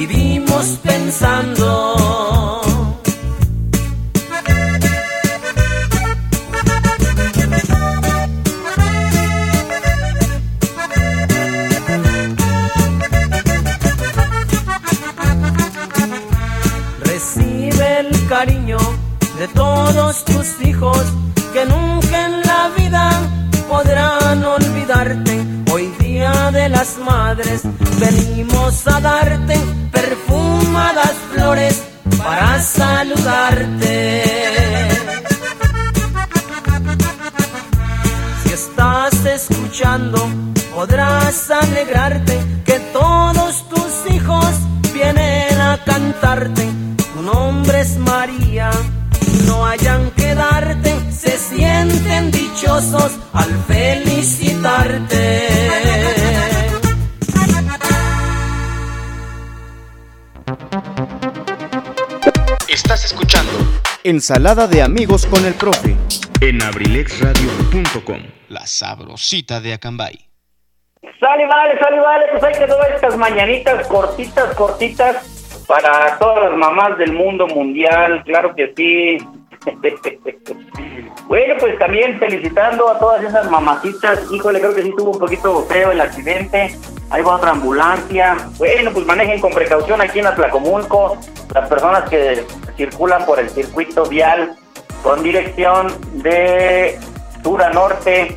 vivimos 0.06 0.78
pensando. 0.82 2.62
Recibe 17.00 18.00
el 18.00 18.28
cariño 18.28 18.78
de 19.38 19.48
todos 19.48 20.24
tus 20.24 20.60
hijos 20.62 21.15
las 26.86 26.98
madres 26.98 27.62
venimos 27.98 28.86
a 28.86 29.00
darte 29.00 29.58
perfumadas 29.90 31.14
flores 31.32 31.82
para 32.18 32.62
saludarte. 32.62 34.22
Si 38.42 38.52
estás 38.52 39.24
escuchando, 39.24 40.28
podrás 40.74 41.50
alegrarte 41.50 42.38
que 42.64 42.78
todos 42.92 43.68
tus 43.68 44.14
hijos 44.14 44.46
vienen 44.92 45.60
a 45.60 45.82
cantarte. 45.84 46.68
Tu 47.14 47.22
nombre 47.22 47.80
es 47.80 47.96
María, 47.98 48.70
no 49.46 49.66
hayan 49.66 50.10
que 50.12 50.34
darte, 50.34 50.94
se 51.10 51.36
sienten 51.36 52.30
dichosos 52.30 53.12
al 53.32 53.50
felicitarte. 53.66 55.85
Estás 62.86 63.04
escuchando 63.06 63.50
Ensalada 64.04 64.68
de 64.68 64.80
amigos 64.80 65.26
con 65.26 65.44
el 65.44 65.54
profe. 65.54 65.96
en 66.40 66.62
abrilexradio.com. 66.62 68.20
La 68.48 68.64
sabrosita 68.64 69.60
de 69.60 69.72
Acambay. 69.72 70.14
Sale, 71.18 71.48
vale, 71.48 71.76
sale, 71.80 71.98
vale. 71.98 72.26
Pues 72.30 72.44
hay 72.44 72.52
que 72.52 72.66
dar 72.68 72.92
estas 72.94 73.16
mañanitas 73.16 73.88
cortitas, 73.88 74.54
cortitas 74.54 75.64
para 75.66 76.16
todas 76.20 76.48
las 76.48 76.56
mamás 76.56 76.96
del 76.96 77.12
mundo 77.12 77.48
mundial. 77.48 78.22
Claro 78.24 78.54
que 78.54 78.72
sí. 78.76 79.18
bueno, 81.28 81.54
pues 81.58 81.78
también 81.78 82.18
felicitando 82.18 82.88
a 82.88 82.98
todas 82.98 83.22
esas 83.24 83.50
mamacitas. 83.50 84.20
Híjole, 84.30 84.60
creo 84.60 84.74
que 84.74 84.82
sí 84.82 84.92
tuvo 84.96 85.10
un 85.10 85.18
poquito 85.18 85.62
feo 85.64 85.90
el 85.90 86.00
accidente. 86.00 86.76
Ahí 87.10 87.22
va 87.22 87.36
otra 87.36 87.50
ambulancia. 87.50 88.36
Bueno, 88.58 88.90
pues 88.92 89.06
manejen 89.06 89.40
con 89.40 89.52
precaución 89.52 90.00
aquí 90.00 90.20
en 90.20 90.26
Atlacomulco. 90.26 91.18
Las 91.54 91.68
personas 91.68 92.08
que 92.08 92.44
circulan 92.76 93.24
por 93.26 93.40
el 93.40 93.48
circuito 93.50 94.04
vial 94.06 94.56
con 95.02 95.22
dirección 95.22 95.88
de 96.22 96.98
sur 97.42 97.62
a 97.62 97.70
norte, 97.70 98.36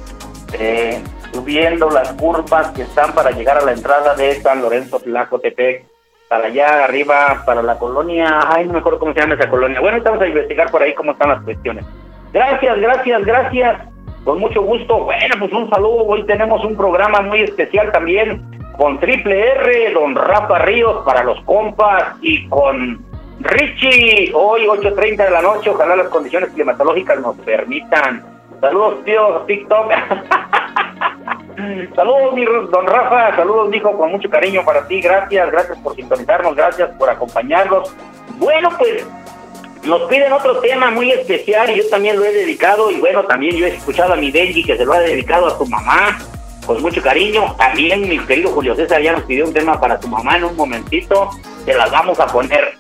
eh, 0.54 1.02
subiendo 1.34 1.90
las 1.90 2.14
curvas 2.14 2.72
que 2.72 2.84
están 2.84 3.14
para 3.14 3.32
llegar 3.32 3.58
a 3.58 3.62
la 3.62 3.74
entrada 3.74 4.16
de 4.16 4.40
San 4.42 4.62
Lorenzo 4.62 5.00
Tlacotepec, 5.00 5.86
para 6.30 6.46
allá 6.46 6.86
arriba, 6.86 7.42
para 7.44 7.64
la 7.64 7.78
colonia, 7.80 8.40
ay, 8.48 8.68
no 8.68 8.74
me 8.74 8.80
acuerdo 8.80 9.00
cómo 9.00 9.14
se 9.14 9.20
llama 9.20 9.34
esa 9.34 9.50
colonia. 9.50 9.82
Bueno, 9.82 9.98
estamos 9.98 10.22
a 10.22 10.28
investigar 10.28 10.70
por 10.70 10.82
ahí 10.82 10.94
cómo 10.94 11.12
están 11.12 11.30
las 11.30 11.42
cuestiones. 11.42 11.84
Gracias, 12.32 12.80
gracias, 12.80 13.26
gracias. 13.26 13.82
Con 14.24 14.40
mucho 14.40 14.62
gusto. 14.62 15.06
Bueno, 15.06 15.36
pues 15.40 15.52
un 15.52 15.70
saludo. 15.72 16.06
Hoy 16.06 16.24
tenemos 16.24 16.64
un 16.64 16.78
programa 16.78 17.22
muy 17.22 17.42
especial 17.42 17.92
también 17.92 18.46
con 18.78 19.00
Triple 19.00 19.54
R, 19.54 19.92
don 19.94 20.16
Rafa 20.16 20.60
Ríos 20.60 21.04
para 21.04 21.24
los 21.24 21.42
compas 21.42 22.16
y 22.22 22.48
con 22.48 23.04
Richie, 23.40 24.32
hoy 24.34 24.68
8.30 24.68 25.18
de 25.18 25.32
la 25.32 25.42
noche, 25.42 25.70
ojalá 25.70 25.96
las 25.96 26.10
condiciones 26.10 26.50
climatológicas 26.52 27.20
nos 27.22 27.38
permitan. 27.38 28.24
Saludos, 28.62 29.04
tío, 29.04 29.44
TikTok. 29.48 29.92
saludos, 31.96 32.34
mi 32.34 32.46
don 32.46 32.88
Rafa, 32.88 33.36
saludos, 33.36 33.74
hijo, 33.74 33.98
con 33.98 34.12
mucho 34.12 34.30
cariño 34.30 34.64
para 34.64 34.88
ti. 34.88 35.02
Gracias, 35.02 35.52
gracias 35.52 35.78
por 35.80 35.96
sintonizarnos, 35.96 36.56
gracias 36.56 36.90
por 36.98 37.10
acompañarnos. 37.10 37.94
Bueno, 38.38 38.70
pues 38.78 39.06
nos 39.84 40.02
piden 40.04 40.32
otro 40.34 40.60
tema 40.60 40.92
muy 40.92 41.12
especial 41.12 41.70
y 41.70 41.78
yo 41.78 41.90
también 41.90 42.18
lo 42.18 42.26
he 42.26 42.32
dedicado. 42.32 42.92
Y 42.92 43.00
bueno, 43.00 43.24
también 43.24 43.56
yo 43.56 43.66
he 43.66 43.76
escuchado 43.76 44.14
a 44.14 44.16
mi 44.16 44.32
Benji 44.32 44.64
que 44.64 44.78
se 44.78 44.86
lo 44.86 44.94
ha 44.94 45.00
dedicado 45.00 45.48
a 45.48 45.58
su 45.58 45.66
mamá 45.66 46.18
con 46.66 46.82
mucho 46.82 47.02
cariño. 47.02 47.56
También 47.58 48.08
mi 48.08 48.20
querido 48.20 48.52
Julio 48.52 48.76
César 48.76 49.02
ya 49.02 49.14
nos 49.14 49.24
pidió 49.24 49.46
un 49.46 49.54
tema 49.54 49.80
para 49.80 50.00
su 50.02 50.08
mamá 50.08 50.38
en 50.38 50.44
un 50.44 50.56
momentito. 50.56 51.30
Se 51.66 51.74
las 51.74 51.90
vamos 51.92 52.20
a 52.20 52.28
poner. 52.28 52.74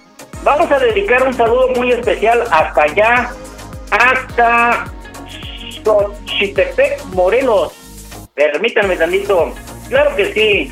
Vamos 0.43 0.71
a 0.71 0.79
dedicar 0.79 1.27
un 1.27 1.33
saludo 1.33 1.69
muy 1.75 1.91
especial 1.91 2.43
hasta 2.49 2.83
allá, 2.83 3.31
hasta 3.91 4.85
Xochitepec, 5.83 7.03
Morelos. 7.13 7.78
Permítanme 8.33 8.95
tantito. 8.95 9.53
Claro 9.89 10.15
que 10.15 10.33
sí. 10.33 10.71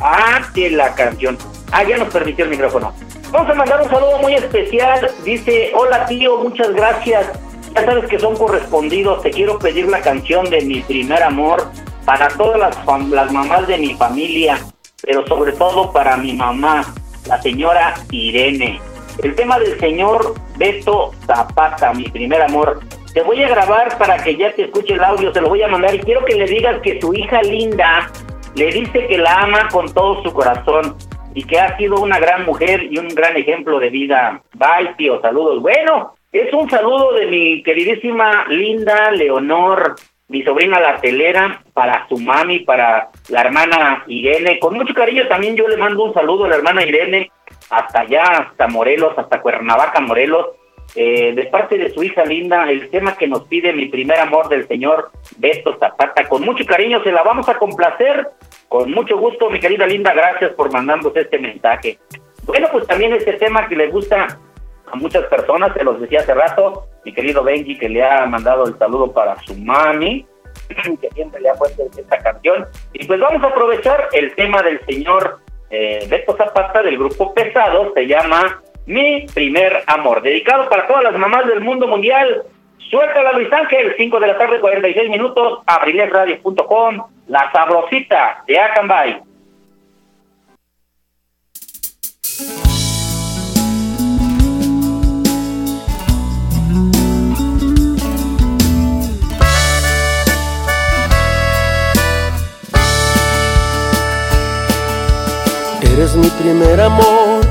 Ah, 0.00 0.42
tiene 0.54 0.76
la 0.76 0.94
canción. 0.94 1.38
Ah, 1.70 1.84
ya 1.84 1.96
nos 1.96 2.12
permitió 2.12 2.44
el 2.44 2.50
micrófono. 2.50 2.92
Vamos 3.30 3.50
a 3.50 3.54
mandar 3.54 3.82
un 3.82 3.88
saludo 3.88 4.18
muy 4.18 4.34
especial. 4.34 5.10
Dice, 5.24 5.72
hola 5.74 6.06
tío, 6.06 6.38
muchas 6.38 6.72
gracias. 6.72 7.26
Ya 7.74 7.84
sabes 7.84 8.06
que 8.06 8.18
son 8.18 8.36
correspondidos. 8.36 9.22
Te 9.22 9.30
quiero 9.30 9.58
pedir 9.58 9.88
la 9.88 10.00
canción 10.00 10.48
de 10.50 10.60
mi 10.62 10.80
primer 10.80 11.22
amor 11.22 11.70
para 12.04 12.28
todas 12.28 12.58
las 12.58 13.32
mamás 13.32 13.66
de 13.68 13.78
mi 13.78 13.94
familia, 13.94 14.58
pero 15.02 15.26
sobre 15.26 15.52
todo 15.52 15.92
para 15.92 16.16
mi 16.16 16.32
mamá 16.32 16.84
la 17.26 17.40
señora 17.40 17.94
Irene. 18.10 18.80
El 19.22 19.34
tema 19.34 19.58
del 19.58 19.78
señor 19.78 20.34
Beto 20.56 21.12
Zapata, 21.26 21.92
mi 21.92 22.04
primer 22.04 22.42
amor. 22.42 22.80
Te 23.12 23.22
voy 23.22 23.42
a 23.42 23.48
grabar 23.48 23.98
para 23.98 24.16
que 24.22 24.36
ya 24.36 24.52
te 24.52 24.64
escuche 24.64 24.94
el 24.94 25.04
audio, 25.04 25.32
se 25.32 25.40
lo 25.40 25.48
voy 25.48 25.62
a 25.62 25.68
mandar 25.68 25.94
y 25.94 26.00
quiero 26.00 26.24
que 26.24 26.34
le 26.34 26.46
digas 26.46 26.80
que 26.82 27.00
su 27.00 27.12
hija 27.14 27.42
linda 27.42 28.10
le 28.54 28.72
dice 28.72 29.06
que 29.06 29.18
la 29.18 29.42
ama 29.42 29.68
con 29.70 29.92
todo 29.92 30.22
su 30.22 30.32
corazón 30.32 30.96
y 31.34 31.44
que 31.44 31.58
ha 31.58 31.76
sido 31.76 32.00
una 32.00 32.18
gran 32.18 32.44
mujer 32.44 32.84
y 32.90 32.98
un 32.98 33.08
gran 33.08 33.36
ejemplo 33.36 33.78
de 33.78 33.90
vida. 33.90 34.42
Bye, 34.54 34.94
tío, 34.96 35.20
saludos. 35.20 35.60
Bueno, 35.60 36.14
es 36.30 36.52
un 36.54 36.68
saludo 36.70 37.12
de 37.12 37.26
mi 37.26 37.62
queridísima 37.62 38.46
linda 38.48 39.10
Leonor 39.10 39.96
mi 40.32 40.42
sobrina 40.42 40.80
la 40.80 40.98
telera, 40.98 41.62
para 41.74 42.08
su 42.08 42.16
mami, 42.16 42.60
para 42.60 43.10
la 43.28 43.40
hermana 43.42 44.02
Irene. 44.06 44.58
Con 44.58 44.74
mucho 44.74 44.94
cariño 44.94 45.28
también 45.28 45.56
yo 45.56 45.68
le 45.68 45.76
mando 45.76 46.04
un 46.04 46.14
saludo 46.14 46.46
a 46.46 46.48
la 46.48 46.56
hermana 46.56 46.86
Irene, 46.86 47.30
hasta 47.68 48.00
allá, 48.00 48.22
hasta 48.22 48.66
Morelos, 48.66 49.12
hasta 49.18 49.42
Cuernavaca, 49.42 50.00
Morelos. 50.00 50.46
Eh, 50.94 51.32
de 51.34 51.44
parte 51.44 51.78
de 51.78 51.90
su 51.90 52.02
hija 52.02 52.24
linda, 52.24 52.70
el 52.70 52.90
tema 52.90 53.16
que 53.16 53.26
nos 53.26 53.44
pide 53.44 53.72
mi 53.72 53.86
primer 53.86 54.18
amor 54.20 54.48
del 54.48 54.68
señor 54.68 55.10
Beto 55.38 55.76
Zapata. 55.78 56.28
Con 56.28 56.42
mucho 56.42 56.66
cariño 56.66 57.02
se 57.02 57.12
la 57.12 57.22
vamos 57.22 57.48
a 57.48 57.56
complacer. 57.56 58.28
Con 58.68 58.90
mucho 58.90 59.16
gusto, 59.18 59.48
mi 59.48 59.58
querida 59.58 59.86
linda, 59.86 60.12
gracias 60.12 60.52
por 60.52 60.70
mandarnos 60.70 61.16
este 61.16 61.38
mensaje. 61.38 61.98
Bueno, 62.44 62.68
pues 62.70 62.86
también 62.86 63.14
este 63.14 63.34
tema 63.34 63.68
que 63.68 63.76
le 63.76 63.88
gusta 63.88 64.38
a 64.90 64.96
muchas 64.96 65.24
personas, 65.26 65.72
se 65.74 65.84
los 65.84 65.98
decía 66.00 66.20
hace 66.20 66.34
rato, 66.34 66.86
mi 67.04 67.14
querido 67.14 67.42
Benji 67.42 67.78
que 67.78 67.88
le 67.88 68.02
ha 68.02 68.26
mandado 68.26 68.66
el 68.66 68.76
saludo 68.78 69.12
para 69.12 69.40
su 69.42 69.56
mami, 69.56 70.26
que 71.00 71.08
siempre 71.14 71.40
le 71.40 71.48
ha 71.48 71.54
puesto 71.54 71.84
esta 71.96 72.18
canción. 72.18 72.66
Y 72.92 73.06
pues 73.06 73.18
vamos 73.18 73.42
a 73.42 73.46
aprovechar 73.46 74.08
el 74.12 74.34
tema 74.34 74.60
del 74.62 74.84
señor 74.84 75.38
eh, 75.70 76.06
Beto 76.10 76.36
Zapata 76.36 76.82
del 76.82 76.98
grupo 76.98 77.32
Pesado, 77.32 77.92
se 77.94 78.06
llama 78.06 78.60
Mi 78.86 79.26
Primer 79.32 79.84
Amor, 79.86 80.22
dedicado 80.22 80.68
para 80.68 80.86
todas 80.86 81.04
las 81.04 81.16
mamás 81.16 81.46
del 81.46 81.60
mundo 81.60 81.86
mundial. 81.86 82.42
Suéltala 82.90 83.32
Luis 83.32 83.52
Ángel, 83.52 83.94
5 83.96 84.20
de 84.20 84.26
la 84.26 84.38
tarde, 84.38 84.60
46 84.60 85.08
minutos, 85.08 85.60
abrilesradio.com, 85.66 87.06
la 87.28 87.50
sabrosita 87.52 88.42
de 88.46 88.58
Acambay. 88.58 89.22
Eres 105.92 106.16
mi 106.16 106.28
primer 106.30 106.80
amor, 106.80 107.44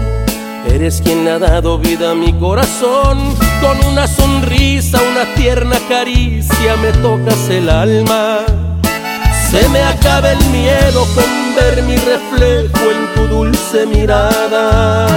eres 0.73 1.01
quien 1.01 1.27
ha 1.27 1.37
dado 1.37 1.77
vida 1.77 2.11
a 2.11 2.15
mi 2.15 2.33
corazón. 2.33 3.17
Con 3.61 3.77
una 3.91 4.07
sonrisa, 4.07 4.99
una 5.11 5.25
tierna 5.35 5.77
caricia 5.87 6.75
me 6.77 6.91
tocas 6.93 7.49
el 7.49 7.69
alma. 7.69 8.39
Se 9.49 9.67
me 9.69 9.83
acaba 9.83 10.31
el 10.31 10.43
miedo 10.45 11.05
con 11.13 11.55
ver 11.55 11.83
mi 11.83 11.97
reflejo 11.97 12.89
en 12.89 13.13
tu 13.13 13.27
dulce 13.27 13.85
mirada. 13.85 15.07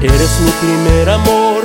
Eres 0.00 0.40
mi 0.40 0.50
primer 0.50 1.10
amor, 1.10 1.64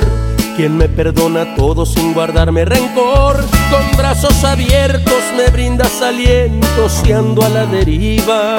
quien 0.56 0.76
me 0.76 0.88
perdona 0.88 1.54
todo 1.54 1.86
sin 1.86 2.12
guardarme 2.12 2.64
rencor. 2.64 3.36
Con 3.70 3.96
brazos 3.96 4.44
abiertos 4.44 5.22
me 5.36 5.50
brindas 5.50 6.02
aliento 6.02 6.88
si 6.88 7.12
ando 7.12 7.42
a 7.44 7.48
la 7.48 7.66
deriva. 7.66 8.58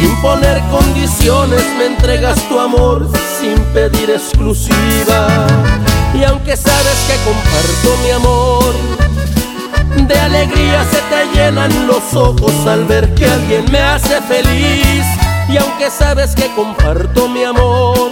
Sin 0.00 0.16
poner 0.22 0.62
condiciones 0.70 1.62
me 1.76 1.84
entregas 1.84 2.38
tu 2.48 2.58
amor 2.58 3.06
sin 3.38 3.62
pedir 3.74 4.08
exclusiva. 4.08 5.46
Y 6.14 6.24
aunque 6.24 6.56
sabes 6.56 6.96
que 7.06 7.16
comparto 7.22 8.02
mi 8.02 8.10
amor, 8.10 8.74
de 10.08 10.18
alegría 10.18 10.86
se 10.90 11.02
te 11.02 11.26
llenan 11.34 11.86
los 11.86 12.14
ojos 12.14 12.66
al 12.66 12.86
ver 12.86 13.12
que 13.14 13.26
alguien 13.26 13.70
me 13.70 13.78
hace 13.78 14.22
feliz. 14.22 15.04
Y 15.50 15.58
aunque 15.58 15.90
sabes 15.90 16.34
que 16.34 16.46
comparto 16.54 17.28
mi 17.28 17.44
amor, 17.44 18.10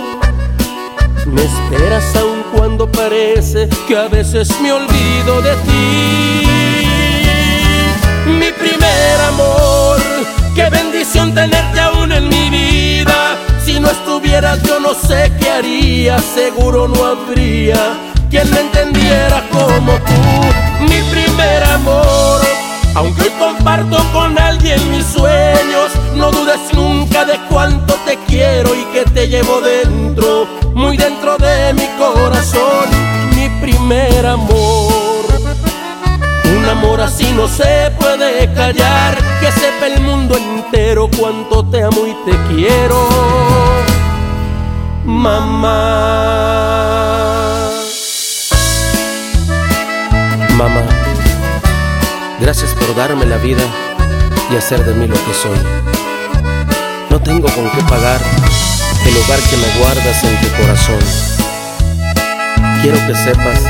me 1.25 1.43
esperas 1.43 2.05
aun 2.17 2.43
cuando 2.55 2.87
parece 2.93 3.67
que 3.87 3.97
a 3.97 4.09
veces 4.09 4.51
me 4.61 4.73
olvido 4.73 5.41
de 5.41 5.55
ti. 5.65 6.49
Mi 8.27 8.53
primer 8.53 9.21
amor 9.29 9.88
Qué 10.59 10.69
bendición 10.71 11.33
tenerte 11.37 11.79
aún 11.79 12.11
en 12.11 12.29
mi 12.29 12.51
vida. 12.51 13.39
Si 13.65 13.79
no 13.79 13.89
estuvieras 13.89 14.61
yo 14.65 14.81
no 14.81 14.93
sé 14.93 15.31
qué 15.39 15.51
haría, 15.51 16.19
seguro 16.19 16.89
no 16.89 17.05
habría 17.05 17.77
quien 18.29 18.51
me 18.51 18.63
entendiera 18.63 19.45
como 19.53 19.93
tú, 19.93 20.83
mi 20.83 21.01
primer 21.13 21.63
amor. 21.63 22.41
Aunque 22.97 23.23
hoy 23.23 23.31
comparto 23.39 23.99
con 24.13 24.37
alguien 24.37 24.81
mis 24.91 25.07
sueños, 25.07 25.93
no 26.17 26.33
dudes 26.33 26.59
nunca 26.73 27.25
de 27.25 27.39
cuánto 27.49 27.95
te 28.05 28.19
quiero 28.27 28.75
y 28.75 28.83
que 28.87 29.05
te 29.05 29.29
llevo 29.29 29.61
dentro, 29.61 30.49
muy 30.75 30.97
dentro 30.97 31.39
de 31.39 31.73
mi 31.75 31.87
corazón, 31.97 32.89
mi 33.37 33.49
primer 33.61 34.27
amor. 34.27 35.25
Un 36.57 36.65
amor 36.65 37.01
así 37.01 37.31
no 37.33 37.47
se 37.47 37.93
puede 38.01 38.53
callar, 38.55 39.17
que 39.41 39.53
sepa 39.53 39.87
el 39.87 40.01
mundo 40.01 40.37
entero 40.37 41.09
cuánto 41.19 41.65
te 41.65 41.83
amo 41.83 42.07
y 42.07 42.31
te 42.31 42.37
quiero, 42.49 43.09
mamá. 45.05 45.79
Mamá, 50.57 50.83
gracias 52.41 52.75
por 52.75 52.95
darme 52.97 53.27
la 53.27 53.37
vida, 53.37 53.63
y 54.51 54.57
hacer 54.57 54.85
de 54.85 54.95
mí 54.95 55.07
lo 55.07 55.15
que 55.15 55.35
soy. 55.35 55.59
No 57.11 57.21
tengo 57.21 57.49
con 57.49 57.71
qué 57.71 57.83
pagar 57.83 58.21
el 59.07 59.17
hogar 59.17 59.39
que 59.41 59.57
me 59.57 59.79
guardas 59.79 60.25
en 60.25 60.41
tu 60.41 60.49
corazón. 60.57 60.99
Quiero 62.83 62.99
que 63.07 63.15
sepas 63.15 63.63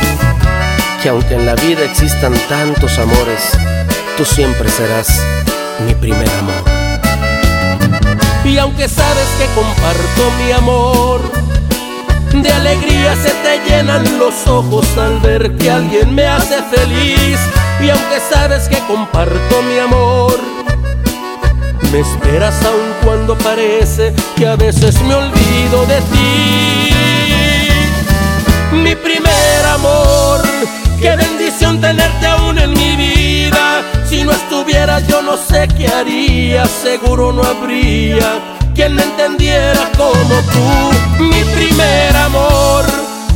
que 1.03 1.09
aunque 1.11 1.35
en 1.35 1.47
la 1.47 1.55
vida 1.55 1.83
existan 1.85 2.35
tantos 2.49 2.99
amores, 2.99 3.53
tú 4.17 4.25
siempre 4.25 4.69
serás 4.69 5.21
mi 5.87 5.95
primer 5.95 6.29
amor. 6.41 6.63
Y 8.45 8.59
aunque 8.59 8.89
sabes 8.89 9.29
que 9.39 9.47
comparto 9.55 10.31
mi 10.43 10.53
amor, 10.53 11.21
de 12.33 12.53
alegría 12.53 13.15
se 13.17 13.31
te 13.31 13.61
llenan 13.69 14.19
los 14.19 14.47
ojos 14.47 14.87
al 14.99 15.19
ver 15.21 15.57
que 15.57 15.71
alguien 15.71 16.15
me 16.15 16.27
hace 16.27 16.63
feliz. 16.63 17.39
Y 17.81 17.91
aunque 17.91 18.21
sabes 18.31 18.69
que 18.69 18.79
comparto 18.87 19.63
mi 19.63 19.79
amor, 19.79 20.39
me 21.93 22.01
esperas 22.01 22.55
aun 22.65 22.95
cuando 23.05 23.37
parece 23.39 24.15
que 24.37 24.47
a 24.47 24.57
veces 24.57 25.01
me 25.03 25.15
olvido 25.15 25.87
de 25.87 26.01
ti. 26.13 26.91
Mi 28.73 28.95
primer 28.95 29.67
amor, 29.75 30.41
qué 31.01 31.11
Si 34.09 34.25
no 34.25 34.33
estuvieras 34.33 35.07
yo 35.07 35.21
no 35.21 35.37
sé 35.37 35.69
qué 35.77 35.87
haría, 35.87 36.65
seguro 36.65 37.31
no 37.31 37.43
habría 37.43 38.57
quien 38.75 38.95
me 38.95 39.03
entendiera 39.03 39.91
como 39.99 40.41
tú. 40.53 41.25
Mi 41.25 41.43
primer 41.55 42.17
amor, 42.17 42.85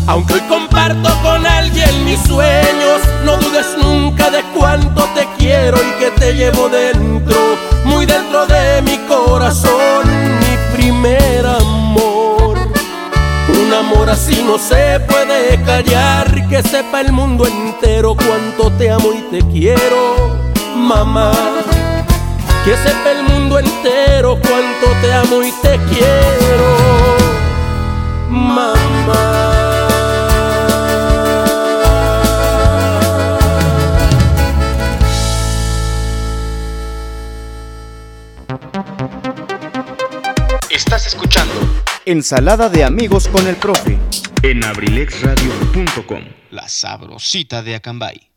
aunque 0.07 0.35
hoy 0.35 0.41
comparto 0.43 1.11
con 1.23 1.47
alguien 1.47 2.05
mis 2.07 2.21
sueños, 2.21 3.03
no 3.25 3.37
dudes 3.37 3.67
nunca 3.83 4.31
de 4.31 4.43
cuánto 4.57 5.05
te 5.15 5.29
quiero 5.37 5.77
y 5.77 5.99
que 5.99 6.11
te 6.13 6.33
llevo 6.33 6.69
dentro, 6.69 7.37
muy 7.85 8.07
dentro 8.07 8.47
de 8.47 8.81
mi 8.83 8.97
corazón, 9.09 10.09
mi 10.41 10.77
primer 10.77 11.45
amor. 11.45 12.57
Un 13.49 13.75
amor 13.75 14.09
así 14.09 14.43
no 14.47 14.57
se 14.59 15.01
puede 15.01 15.63
callar, 15.65 16.49
que 16.49 16.63
sepa 16.63 17.03
el 17.03 17.13
mundo 17.13 17.47
entero 17.47 18.15
cuánto 18.15 18.71
te 18.79 18.91
amo 18.91 19.13
y 19.13 19.21
te 19.31 19.47
quiero, 19.49 20.32
mamá. 20.83 21.33
Que 22.65 22.77
sepa 22.77 23.13
el 23.13 23.23
mundo 23.25 23.59
entero 23.59 24.39
cuánto 24.41 24.87
te 25.01 25.13
amo 25.13 25.43
y 25.43 25.53
te 25.63 25.79
quiero, 25.91 26.77
mamá. 28.29 28.77
Estás 40.71 41.07
escuchando 41.07 41.53
Ensalada 42.05 42.69
de 42.69 42.85
amigos 42.85 43.29
con 43.29 43.47
el 43.47 43.57
profe. 43.57 43.99
en 44.43 44.65
abrilexradio.com. 44.65 46.25
La 46.51 46.69
sabrosita 46.69 47.63
de 47.63 47.77
Acambay. 47.77 48.32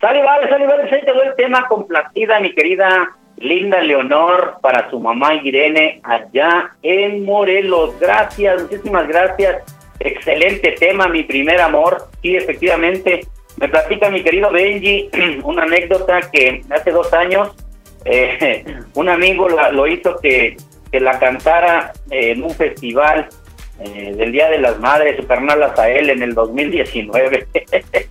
Sale, 0.00 0.22
vale, 0.22 0.48
sale, 0.48 0.66
vale, 0.66 0.84
ahí 0.90 1.02
te 1.04 1.12
doy 1.12 1.26
el 1.26 1.36
tema 1.36 1.66
complacida, 1.68 2.40
mi 2.40 2.54
querida 2.54 3.10
Linda 3.36 3.82
Leonor, 3.82 4.56
para 4.62 4.88
su 4.88 4.98
mamá 4.98 5.34
Irene, 5.34 6.00
allá 6.02 6.70
en 6.82 7.24
Morelos. 7.24 8.00
Gracias, 8.00 8.62
muchísimas 8.62 9.06
gracias. 9.08 9.62
Excelente 9.98 10.72
tema, 10.72 11.06
mi 11.08 11.22
primer 11.24 11.60
amor. 11.60 12.08
Sí, 12.22 12.34
efectivamente. 12.34 13.26
Me 13.58 13.68
platica 13.68 14.08
mi 14.08 14.22
querido 14.22 14.50
Benji 14.50 15.10
una 15.44 15.64
anécdota 15.64 16.20
que 16.32 16.62
hace 16.70 16.92
dos 16.92 17.12
años 17.12 17.54
eh, 18.06 18.64
un 18.94 19.08
amigo 19.08 19.48
lo 19.48 19.86
hizo 19.86 20.16
que, 20.20 20.56
que 20.90 21.00
la 21.00 21.18
cantara 21.18 21.92
en 22.10 22.42
un 22.42 22.50
festival 22.50 23.28
eh, 23.80 24.14
del 24.16 24.32
Día 24.32 24.48
de 24.48 24.58
las 24.58 24.78
Madres, 24.78 25.16
su 25.16 25.26
carnal 25.26 25.62
Azael, 25.62 26.08
en 26.08 26.22
el 26.22 26.34
2019. 26.34 27.48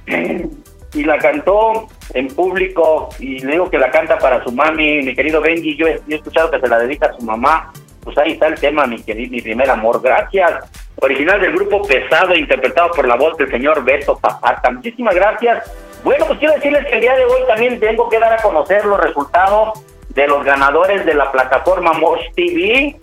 y 0.94 1.04
la 1.04 1.18
cantó 1.18 1.88
en 2.14 2.28
público 2.28 3.10
y 3.20 3.40
le 3.40 3.54
digo 3.54 3.70
que 3.70 3.78
la 3.78 3.92
canta 3.92 4.18
para 4.18 4.44
su 4.44 4.52
mami, 4.52 5.04
mi 5.04 5.16
querido 5.16 5.42
Benji, 5.42 5.76
yo 5.76 5.88
he, 5.88 6.02
escuchado 6.08 6.50
que 6.50 6.60
se 6.60 6.68
la 6.68 6.80
dedica 6.80 7.08
a 7.08 7.14
su 7.14 7.24
mamá, 7.24 7.72
pues 8.04 8.18
ahí 8.18 8.32
está 8.34 8.48
el 8.48 8.60
tema, 8.60 8.86
mi 8.86 9.02
querido, 9.02 9.32
mi 9.32 9.42
primer 9.42 9.70
amor, 9.70 10.02
gracias. 10.02 10.66
Original 11.02 11.40
del 11.40 11.54
grupo 11.54 11.82
Pesado, 11.84 12.36
interpretado 12.36 12.92
por 12.92 13.08
la 13.08 13.16
voz 13.16 13.38
del 13.38 13.50
señor 13.50 13.84
Beto 13.84 14.18
Zapata. 14.20 14.70
Muchísimas 14.72 15.16
gracias. 15.16 15.72
Bueno, 16.04 16.26
pues 16.26 16.40
quiero 16.40 16.56
decirles 16.56 16.86
que 16.88 16.96
el 16.96 17.02
día 17.02 17.16
de 17.16 17.26
hoy 17.26 17.42
también 17.48 17.80
tengo 17.80 18.10
que 18.10 18.20
dar 18.20 18.34
a 18.34 18.42
conocer 18.42 18.84
los 18.86 19.00
resultados 19.00 19.82
de 20.10 20.28
los 20.28 20.44
ganadores 20.44 21.06
de 21.06 21.14
la 21.14 21.32
plataforma 21.32 21.94
Mosh 21.94 22.26
TV. 22.36 22.98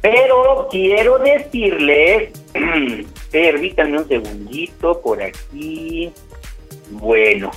Pero 0.00 0.68
quiero 0.70 1.18
decirles, 1.18 2.30
permítanme 3.30 3.98
un 3.98 4.08
segundito 4.08 5.00
por 5.00 5.22
aquí. 5.22 6.12
Bueno, 6.90 7.50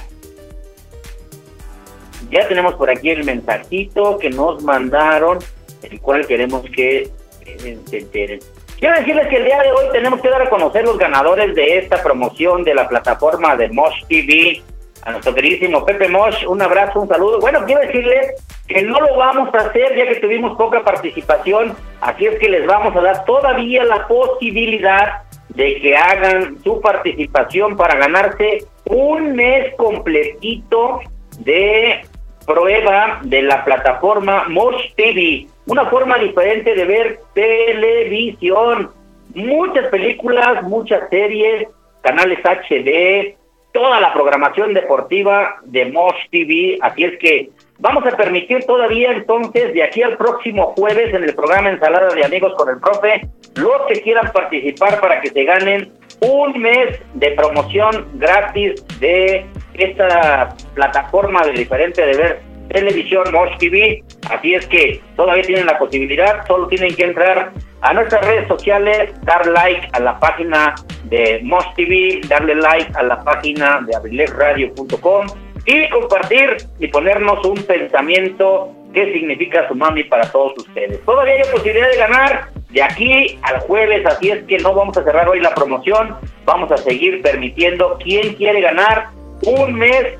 ya 2.30 2.48
tenemos 2.48 2.76
por 2.76 2.90
aquí 2.90 3.10
el 3.10 3.24
mensajito 3.24 4.18
que 4.18 4.30
nos 4.30 4.64
mandaron, 4.64 5.40
el 5.84 6.00
cual 6.02 6.26
queremos 6.26 6.64
que 6.70 7.10
eh, 7.46 7.78
se 7.86 7.98
enteren. 7.98 8.40
Quiero 8.80 8.96
decirles 8.96 9.28
que 9.28 9.38
el 9.38 9.46
día 9.46 9.60
de 9.64 9.72
hoy 9.72 9.86
tenemos 9.92 10.22
que 10.22 10.30
dar 10.30 10.42
a 10.42 10.50
conocer 10.50 10.84
los 10.84 10.98
ganadores 10.98 11.56
de 11.56 11.80
esta 11.80 12.02
promoción 12.04 12.64
de 12.64 12.76
la 12.76 12.88
plataforma 12.88 13.56
de 13.56 13.70
Mosh 13.70 14.06
TV. 14.08 14.62
A 15.04 15.12
nuestro 15.12 15.34
queridísimo 15.34 15.86
Pepe 15.86 16.10
Mosh, 16.10 16.46
un 16.46 16.62
abrazo, 16.62 17.02
un 17.02 17.08
saludo. 17.08 17.40
Bueno, 17.40 17.64
quiero 17.66 17.82
decirles 17.82 18.34
que 18.68 18.82
no 18.82 19.00
lo 19.00 19.16
vamos 19.16 19.54
a 19.56 19.60
hacer 19.60 19.96
ya 19.96 20.08
que 20.08 20.20
tuvimos 20.20 20.58
poca 20.58 20.84
participación, 20.84 21.76
así 22.02 22.26
es 22.26 22.38
que 22.40 22.50
les 22.50 22.68
vamos 22.68 22.96
a 22.96 23.02
dar 23.02 23.24
todavía 23.26 23.84
la 23.86 24.06
posibilidad 24.08 25.24
de 25.58 25.82
que 25.82 25.98
hagan 25.98 26.64
su 26.64 26.80
participación 26.80 27.76
para 27.76 27.96
ganarse 27.96 28.60
un 28.86 29.36
mes 29.36 29.74
completito 29.76 31.00
de 31.40 32.02
prueba 32.46 33.20
de 33.24 33.42
la 33.42 33.66
plataforma 33.66 34.46
Mosh 34.50 34.94
TV, 34.96 35.48
una 35.66 35.88
forma 35.88 36.20
diferente 36.20 36.76
de 36.76 36.86
ver 36.86 37.20
televisión, 37.34 38.92
muchas 39.34 39.88
películas, 39.88 40.62
muchas 40.62 41.10
series, 41.10 41.68
canales 42.02 42.40
HD, 42.46 43.36
toda 43.74 44.00
la 44.00 44.14
programación 44.14 44.76
deportiva 44.76 45.58
de 45.64 45.86
Mosh 45.86 46.30
TV, 46.30 46.78
así 46.82 47.04
es 47.04 47.18
que 47.18 47.50
vamos 47.80 48.06
a 48.06 48.16
permitir 48.16 48.66
todavía 48.66 49.12
entonces 49.12 49.74
de 49.74 49.84
aquí 49.84 50.02
al 50.02 50.18
próximo 50.18 50.74
jueves 50.78 51.14
en 51.14 51.24
el 51.24 51.34
programa 51.36 51.70
Ensalada 51.70 52.14
de 52.14 52.26
Amigos 52.26 52.54
con 52.58 52.70
el 52.70 52.80
Profe, 52.80 53.28
los 53.56 53.82
que 53.88 54.02
quieran 54.02 54.32
participar 54.32 55.00
para 55.00 55.22
que 55.22 55.30
se 55.30 55.44
ganen 55.44 55.92
un 56.22 56.60
mes 56.60 57.00
de 57.14 57.32
promoción 57.32 58.08
gratis 58.16 58.84
de 59.00 59.46
esta 59.76 60.56
plataforma 60.74 61.46
de 61.46 61.52
diferente 61.54 62.06
de 62.06 62.18
ver 62.18 62.42
televisión 62.70 63.24
Mosh 63.32 63.58
TV, 63.60 64.04
así 64.30 64.54
es 64.56 64.66
que 64.68 65.02
todavía 65.16 65.44
tienen 65.44 65.68
la 65.68 65.78
posibilidad, 65.78 66.46
solo 66.48 66.68
tienen 66.68 66.94
que 66.96 67.06
entrar 67.06 67.52
a 67.82 67.94
nuestras 67.94 68.26
redes 68.26 68.48
sociales, 68.48 69.14
dar 69.24 69.46
like 69.48 69.88
a 69.94 70.00
la 70.00 70.20
página 70.20 70.76
de 71.06 71.40
Mosh 71.44 71.68
TV, 71.76 72.20
darle 72.28 72.56
like 72.56 72.92
a 72.96 73.04
la 73.04 73.24
página 73.24 73.80
de 73.86 73.96
abrilesradio.com 73.96 75.28
y 75.68 75.90
compartir 75.90 76.58
y 76.80 76.88
ponernos 76.88 77.46
un 77.46 77.62
pensamiento 77.64 78.74
que 78.94 79.12
significa 79.12 79.68
su 79.68 79.76
mami 79.76 80.06
para 80.06 80.32
todos 80.32 80.54
ustedes. 80.58 81.04
Todavía 81.04 81.36
hay 81.36 81.52
posibilidad 81.52 81.90
de 81.92 81.98
ganar 81.98 82.48
de 82.70 82.82
aquí 82.82 83.38
al 83.44 83.60
jueves, 83.60 84.06
así 84.06 84.32
es 84.32 84.44
que 84.46 84.58
no 84.60 84.74
vamos 84.74 84.98
a 84.98 85.04
cerrar 85.04 85.28
hoy 85.28 85.42
la 85.42 85.54
promoción, 85.54 86.16
vamos 86.46 86.72
a 86.72 86.78
seguir 86.78 87.22
permitiendo 87.22 87.98
quien 88.02 88.34
quiere 88.36 88.62
ganar 88.62 89.10
un 89.44 89.74
mes 89.76 90.18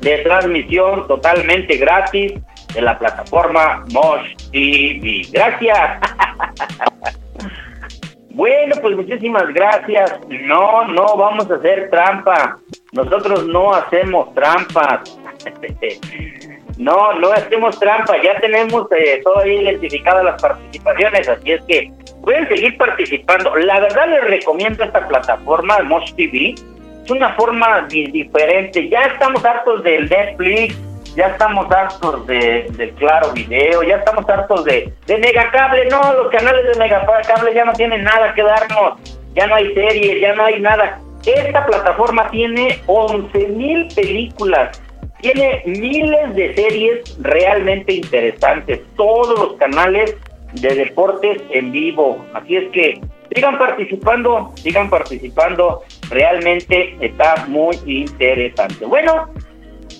de 0.00 0.18
transmisión 0.18 1.06
totalmente 1.06 1.76
gratis 1.76 2.32
de 2.72 2.80
la 2.80 2.98
plataforma 2.98 3.84
Mosh 3.92 4.34
TV. 4.50 5.22
Gracias. 5.30 6.00
Bueno, 8.32 8.76
pues 8.80 8.96
muchísimas 8.96 9.52
gracias. 9.52 10.18
No, 10.28 10.86
no 10.86 11.16
vamos 11.16 11.50
a 11.50 11.56
hacer 11.56 11.90
trampa. 11.90 12.58
Nosotros 12.92 13.46
no 13.46 13.72
hacemos 13.74 14.32
trampas. 14.34 15.18
No, 16.78 17.12
no 17.12 17.30
hacemos 17.32 17.78
trampa. 17.78 18.14
Ya 18.22 18.40
tenemos 18.40 18.86
eh, 18.92 19.20
todavía 19.22 19.60
identificadas 19.62 20.24
las 20.24 20.40
participaciones, 20.40 21.28
así 21.28 21.52
es 21.52 21.62
que 21.64 21.92
pueden 22.22 22.48
seguir 22.48 22.78
participando. 22.78 23.54
La 23.56 23.80
verdad 23.80 24.08
les 24.08 24.24
recomiendo 24.24 24.82
esta 24.84 25.06
plataforma, 25.06 25.78
Mosh 25.80 26.14
TV. 26.14 26.54
Es 27.04 27.10
una 27.10 27.34
forma 27.34 27.82
di- 27.82 28.06
diferente. 28.10 28.88
Ya 28.88 29.02
estamos 29.02 29.44
hartos 29.44 29.82
del 29.82 30.08
Netflix, 30.08 30.74
ya 31.14 31.26
estamos 31.26 31.70
hartos 31.70 32.26
de, 32.26 32.66
del 32.70 32.90
Claro 32.92 33.30
Video, 33.32 33.82
ya 33.82 33.96
estamos 33.96 34.26
hartos 34.26 34.64
de, 34.64 34.90
de 35.06 35.18
Megacable. 35.18 35.84
No, 35.90 36.00
los 36.14 36.30
canales 36.32 36.66
de 36.66 36.78
Megacable 36.78 37.52
ya 37.52 37.66
no 37.66 37.74
tienen 37.74 38.04
nada 38.04 38.32
que 38.32 38.42
darnos. 38.42 38.98
Ya 39.34 39.46
no 39.46 39.54
hay 39.56 39.74
series, 39.74 40.18
ya 40.22 40.32
no 40.34 40.44
hay 40.46 40.58
nada. 40.60 40.98
Esta 41.24 41.66
plataforma 41.66 42.30
tiene 42.30 42.80
11 42.86 43.48
mil 43.48 43.88
películas 43.94 44.80
Tiene 45.20 45.62
miles 45.66 46.34
de 46.34 46.54
series 46.54 47.18
realmente 47.20 47.92
interesantes, 47.92 48.80
todos 48.96 49.38
los 49.38 49.58
canales 49.58 50.16
de 50.54 50.74
deportes 50.74 51.42
en 51.50 51.70
vivo. 51.70 52.24
Así 52.32 52.56
es 52.56 52.70
que 52.72 53.00
sigan 53.34 53.58
participando, 53.58 54.52
sigan 54.56 54.88
participando, 54.88 55.82
realmente 56.08 56.96
está 57.00 57.46
muy 57.48 57.78
interesante. 57.86 58.84
Bueno, 58.86 59.28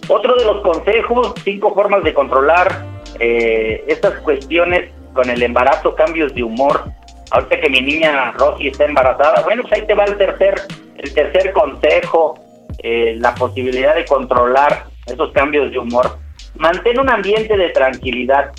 otro 0.09 0.35
de 0.37 0.45
los 0.45 0.63
consejos, 0.63 1.35
cinco 1.45 1.75
formas 1.75 2.03
de 2.03 2.15
controlar 2.15 2.85
eh, 3.19 3.85
estas 3.87 4.15
cuestiones 4.21 4.91
con 5.13 5.29
el 5.29 5.43
embarazo, 5.43 5.95
cambios 5.95 6.35
de 6.35 6.43
humor. 6.43 6.85
Ahorita 7.31 7.61
que 7.61 7.71
mi 7.71 7.81
niña 7.81 8.33
Rosy 8.33 8.69
está 8.69 8.87
embarazada, 8.87 9.43
bueno, 9.43 9.63
pues 9.63 9.75
ahí 9.75 9.87
te 9.87 9.95
va 9.95 10.05
el 10.05 10.17
tercer, 10.17 10.55
el 11.03 11.15
tercer 11.15 11.53
consejo, 11.53 12.39
eh, 12.83 13.17
la 13.19 13.35
posibilidad 13.35 13.95
de 13.95 14.05
controlar 14.05 14.85
esos 15.07 15.33
cambios 15.33 15.71
de 15.71 15.79
humor. 15.79 16.19
Mantén 16.57 17.01
un 17.01 17.11
ambiente 17.11 17.57
de 17.57 17.71
tranquilidad. 17.71 18.53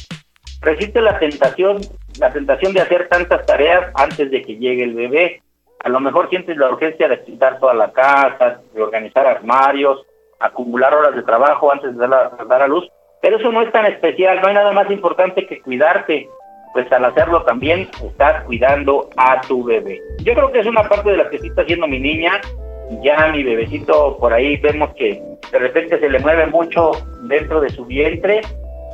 Resiste 0.62 1.02
la 1.02 1.20
tentación, 1.20 1.82
la 2.20 2.32
tentación 2.32 2.74
de 2.74 2.82
hacer 2.82 3.08
tantas 3.10 3.46
tareas 3.46 3.92
antes 3.96 4.32
de 4.32 4.42
que 4.42 4.58
llegue 4.58 4.84
el 4.84 4.96
bebé. 4.96 5.42
A 5.84 5.90
lo 5.90 6.00
mejor 6.00 6.30
sientes 6.30 6.58
la 6.58 6.70
urgencia 6.70 7.08
de 7.08 7.24
quitar 7.24 7.60
toda 7.60 7.74
la 7.74 7.92
casa, 7.92 8.62
de 8.74 8.82
organizar 8.82 9.26
armarios, 9.28 10.06
acumular 10.40 10.94
horas 10.94 11.16
de 11.16 11.24
trabajo 11.24 11.72
antes 11.72 11.96
de 11.96 12.08
dar 12.08 12.34
a, 12.40 12.46
dar 12.46 12.62
a 12.64 12.68
luz. 12.68 12.88
Pero 13.22 13.38
eso 13.38 13.52
no 13.52 13.62
es 13.62 13.72
tan 13.72 13.86
especial, 13.86 14.42
no 14.42 14.48
hay 14.48 14.56
nada 14.56 14.72
más 14.72 14.90
importante 14.90 15.46
que 15.46 15.62
cuidarte. 15.62 16.28
Pues 16.74 16.92
al 16.92 17.06
hacerlo 17.06 17.44
también 17.44 17.90
estás 18.04 18.44
cuidando 18.46 19.10
a 19.18 19.42
tu 19.42 19.64
bebé. 19.64 20.02
Yo 20.24 20.34
creo 20.34 20.52
que 20.52 20.60
es 20.60 20.68
una 20.68 20.88
parte 20.88 21.12
de 21.12 21.18
la 21.18 21.30
que 21.30 21.40
sí 21.40 21.48
está 21.48 21.64
haciendo 21.64 21.88
mi 21.88 22.00
niña. 22.00 22.40
Ya 23.02 23.28
mi 23.28 23.44
bebecito 23.44 24.18
por 24.20 24.34
ahí 24.34 24.58
vemos 24.58 24.90
que 24.96 25.22
de 25.52 25.60
repente 25.60 26.00
se 26.00 26.10
le 26.10 26.20
mueve 26.20 26.48
mucho 26.48 26.92
dentro 27.24 27.62
de 27.62 27.70
su 27.70 27.86
vientre 27.86 28.42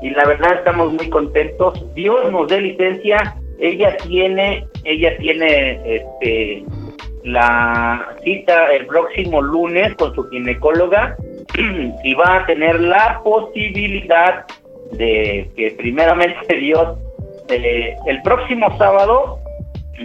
y 0.01 0.09
la 0.11 0.25
verdad 0.25 0.55
estamos 0.55 0.93
muy 0.93 1.09
contentos. 1.09 1.85
Dios 1.93 2.31
nos 2.31 2.47
dé 2.47 2.61
licencia. 2.61 3.35
Ella 3.59 3.97
tiene, 3.97 4.67
ella 4.83 5.17
tiene 5.17 5.81
este 5.95 6.63
la 7.23 8.15
cita 8.23 8.71
el 8.71 8.85
próximo 8.85 9.41
lunes 9.41 9.93
con 9.95 10.15
su 10.15 10.23
ginecóloga 10.29 11.17
y 12.03 12.13
va 12.13 12.37
a 12.37 12.45
tener 12.45 12.79
la 12.79 13.21
posibilidad 13.23 14.45
de 14.93 15.49
que 15.55 15.71
primeramente 15.71 16.55
Dios 16.59 16.97
eh, 17.49 17.95
el 18.05 18.21
próximo 18.21 18.75
sábado 18.77 19.39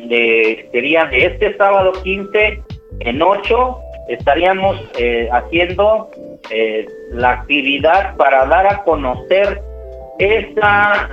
de, 0.09 0.69
sería 0.73 1.07
de 1.07 1.27
este 1.27 1.57
sábado 1.57 1.93
15 2.03 2.63
en 3.01 3.23
8 3.23 3.79
estaríamos 4.09 4.77
eh, 4.99 5.29
haciendo 5.33 6.11
eh, 6.51 6.87
la 7.13 7.31
actividad 7.33 8.17
para 8.17 8.47
dar 8.47 8.67
a 8.67 8.83
conocer 8.85 9.61
esa 10.19 11.09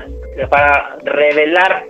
para 0.50 0.98
revelar 1.04 1.84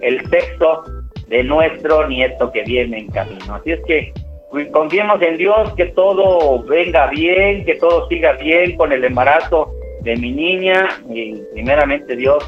el 0.00 0.28
sexo 0.30 0.84
de 1.26 1.42
nuestro 1.42 2.06
nieto 2.08 2.52
que 2.52 2.62
viene 2.62 2.98
en 2.98 3.08
camino. 3.08 3.54
Así 3.54 3.72
es 3.72 3.80
que 3.86 4.12
confiemos 4.72 5.20
en 5.22 5.36
Dios 5.36 5.74
que 5.74 5.86
todo 5.86 6.62
venga 6.64 7.08
bien, 7.08 7.64
que 7.64 7.74
todo 7.74 8.08
siga 8.08 8.32
bien 8.32 8.76
con 8.76 8.92
el 8.92 9.04
embarazo 9.04 9.72
de 10.02 10.16
mi 10.16 10.32
niña 10.32 10.88
y 11.10 11.34
primeramente 11.52 12.16
Dios 12.16 12.38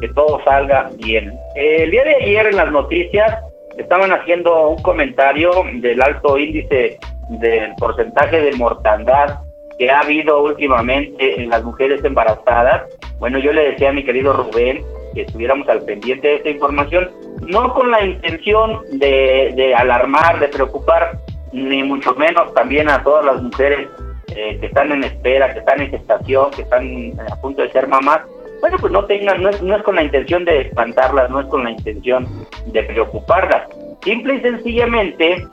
que 0.00 0.08
todo 0.08 0.42
salga 0.44 0.90
bien. 0.96 1.32
El 1.54 1.90
día 1.90 2.04
de 2.04 2.14
ayer 2.16 2.46
en 2.46 2.56
las 2.56 2.70
noticias 2.70 3.38
estaban 3.76 4.12
haciendo 4.12 4.68
un 4.68 4.82
comentario 4.82 5.50
del 5.74 6.02
alto 6.02 6.38
índice 6.38 6.98
del 7.28 7.74
porcentaje 7.78 8.40
de 8.40 8.52
mortandad 8.56 9.40
que 9.78 9.90
ha 9.90 10.00
habido 10.00 10.42
últimamente 10.42 11.40
en 11.40 11.48
las 11.48 11.62
mujeres 11.62 12.04
embarazadas. 12.04 12.82
Bueno, 13.18 13.38
yo 13.38 13.52
le 13.52 13.70
decía 13.70 13.90
a 13.90 13.92
mi 13.92 14.04
querido 14.04 14.32
Rubén 14.32 14.82
que 15.14 15.22
estuviéramos 15.22 15.68
al 15.68 15.82
pendiente 15.82 16.28
de 16.28 16.34
esta 16.36 16.50
información, 16.50 17.10
no 17.46 17.72
con 17.74 17.90
la 17.90 18.04
intención 18.04 18.80
de, 18.92 19.52
de 19.56 19.74
alarmar, 19.74 20.38
de 20.38 20.48
preocupar, 20.48 21.18
ni 21.52 21.82
mucho 21.82 22.14
menos 22.14 22.52
también 22.54 22.88
a 22.88 23.02
todas 23.02 23.24
las 23.24 23.42
mujeres 23.42 23.88
eh, 24.36 24.58
que 24.60 24.66
están 24.66 24.92
en 24.92 25.02
espera, 25.02 25.52
que 25.52 25.58
están 25.58 25.80
en 25.80 25.90
gestación, 25.90 26.50
que 26.52 26.62
están 26.62 27.12
a 27.30 27.36
punto 27.40 27.62
de 27.62 27.72
ser 27.72 27.88
mamás, 27.88 28.20
bueno, 28.60 28.76
pues 28.78 28.92
no 28.92 29.04
tengan, 29.06 29.42
no 29.42 29.48
es, 29.48 29.62
no 29.62 29.76
es 29.76 29.82
con 29.82 29.96
la 29.96 30.02
intención 30.02 30.44
de 30.44 30.62
espantarlas, 30.62 31.30
no 31.30 31.40
es 31.40 31.46
con 31.46 31.64
la 31.64 31.70
intención 31.70 32.26
de 32.66 32.82
preocuparlas. 32.82 33.68
Simple 34.02 34.34
y 34.34 34.40
sencillamente 34.40 35.46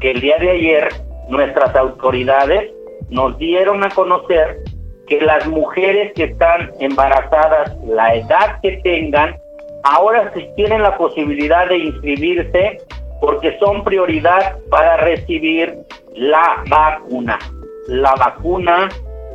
que 0.00 0.10
el 0.12 0.20
día 0.20 0.38
de 0.38 0.50
ayer 0.50 0.88
nuestras 1.28 1.74
autoridades 1.76 2.70
nos 3.10 3.36
dieron 3.38 3.84
a 3.84 3.90
conocer 3.90 4.58
que 5.06 5.20
las 5.20 5.46
mujeres 5.46 6.12
que 6.14 6.24
están 6.24 6.70
embarazadas, 6.80 7.76
la 7.86 8.14
edad 8.14 8.60
que 8.62 8.78
tengan, 8.82 9.36
ahora 9.84 10.32
tienen 10.56 10.82
la 10.82 10.96
posibilidad 10.96 11.68
de 11.68 11.78
inscribirse 11.78 12.78
porque 13.20 13.58
son 13.58 13.84
prioridad 13.84 14.58
para 14.70 14.98
recibir 14.98 15.74
la 16.14 16.62
vacuna. 16.68 17.38
La 17.88 18.14
vacuna 18.14 18.88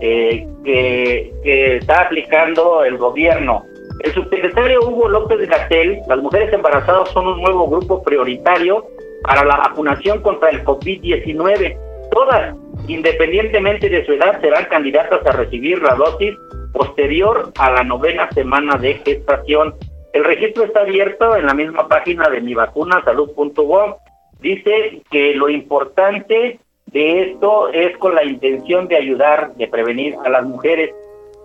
eh, 0.05 0.45
que, 0.65 1.77
está 1.77 2.01
aplicando 2.01 2.83
el 2.83 2.97
gobierno. 2.97 3.63
El 4.01 4.11
subsecretario 4.11 4.81
Hugo 4.85 5.07
López 5.07 5.47
Gatel, 5.47 6.01
las 6.09 6.17
mujeres 6.17 6.51
embarazadas 6.51 7.09
son 7.11 7.25
un 7.25 7.41
nuevo 7.41 7.69
grupo 7.69 8.03
prioritario 8.03 8.85
para 9.23 9.45
la 9.45 9.55
vacunación 9.55 10.21
contra 10.21 10.49
el 10.49 10.65
COVID-19. 10.65 11.77
Todas, 12.11 12.53
independientemente 12.89 13.87
de 13.87 14.05
su 14.05 14.11
edad, 14.11 14.41
serán 14.41 14.65
candidatas 14.65 15.25
a 15.25 15.31
recibir 15.31 15.81
la 15.81 15.95
dosis 15.95 16.35
posterior 16.73 17.53
a 17.57 17.71
la 17.71 17.83
novena 17.85 18.29
semana 18.31 18.75
de 18.75 18.95
gestación. 18.95 19.73
El 20.11 20.25
registro 20.25 20.65
está 20.65 20.81
abierto 20.81 21.37
en 21.37 21.45
la 21.45 21.53
misma 21.53 21.87
página 21.87 22.27
de 22.27 22.41
mi 22.41 22.53
vacuna, 22.53 23.01
salud.gov. 23.05 23.95
Dice 24.41 25.01
que 25.09 25.33
lo 25.33 25.47
importante 25.47 26.59
de 26.93 27.23
esto 27.23 27.67
es 27.69 27.97
con 27.97 28.13
la 28.15 28.23
intención 28.23 28.87
de 28.87 28.95
ayudar, 28.95 29.53
de 29.55 29.67
prevenir 29.67 30.15
a 30.23 30.29
las 30.29 30.45
mujeres. 30.45 30.95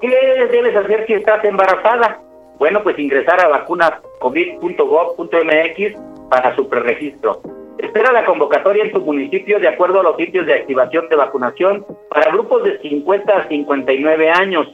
¿Qué 0.00 0.08
debes 0.52 0.76
hacer 0.76 1.04
si 1.06 1.14
estás 1.14 1.44
embarazada? 1.44 2.20
Bueno, 2.58 2.82
pues 2.82 2.96
ingresar 2.98 3.40
a 3.40 3.48
vacunascovid.gov.mx 3.48 5.96
para 6.28 6.54
su 6.54 6.68
preregistro. 6.68 7.40
Espera 7.78 8.12
la 8.12 8.26
convocatoria 8.26 8.84
en 8.84 8.92
tu 8.92 9.00
municipio 9.00 9.58
de 9.58 9.68
acuerdo 9.68 10.00
a 10.00 10.02
los 10.02 10.16
sitios 10.16 10.44
de 10.44 10.52
activación 10.54 11.08
de 11.08 11.16
vacunación 11.16 11.86
para 12.10 12.30
grupos 12.30 12.64
de 12.64 12.78
50 12.80 13.32
a 13.32 13.48
59 13.48 14.30
años. 14.30 14.68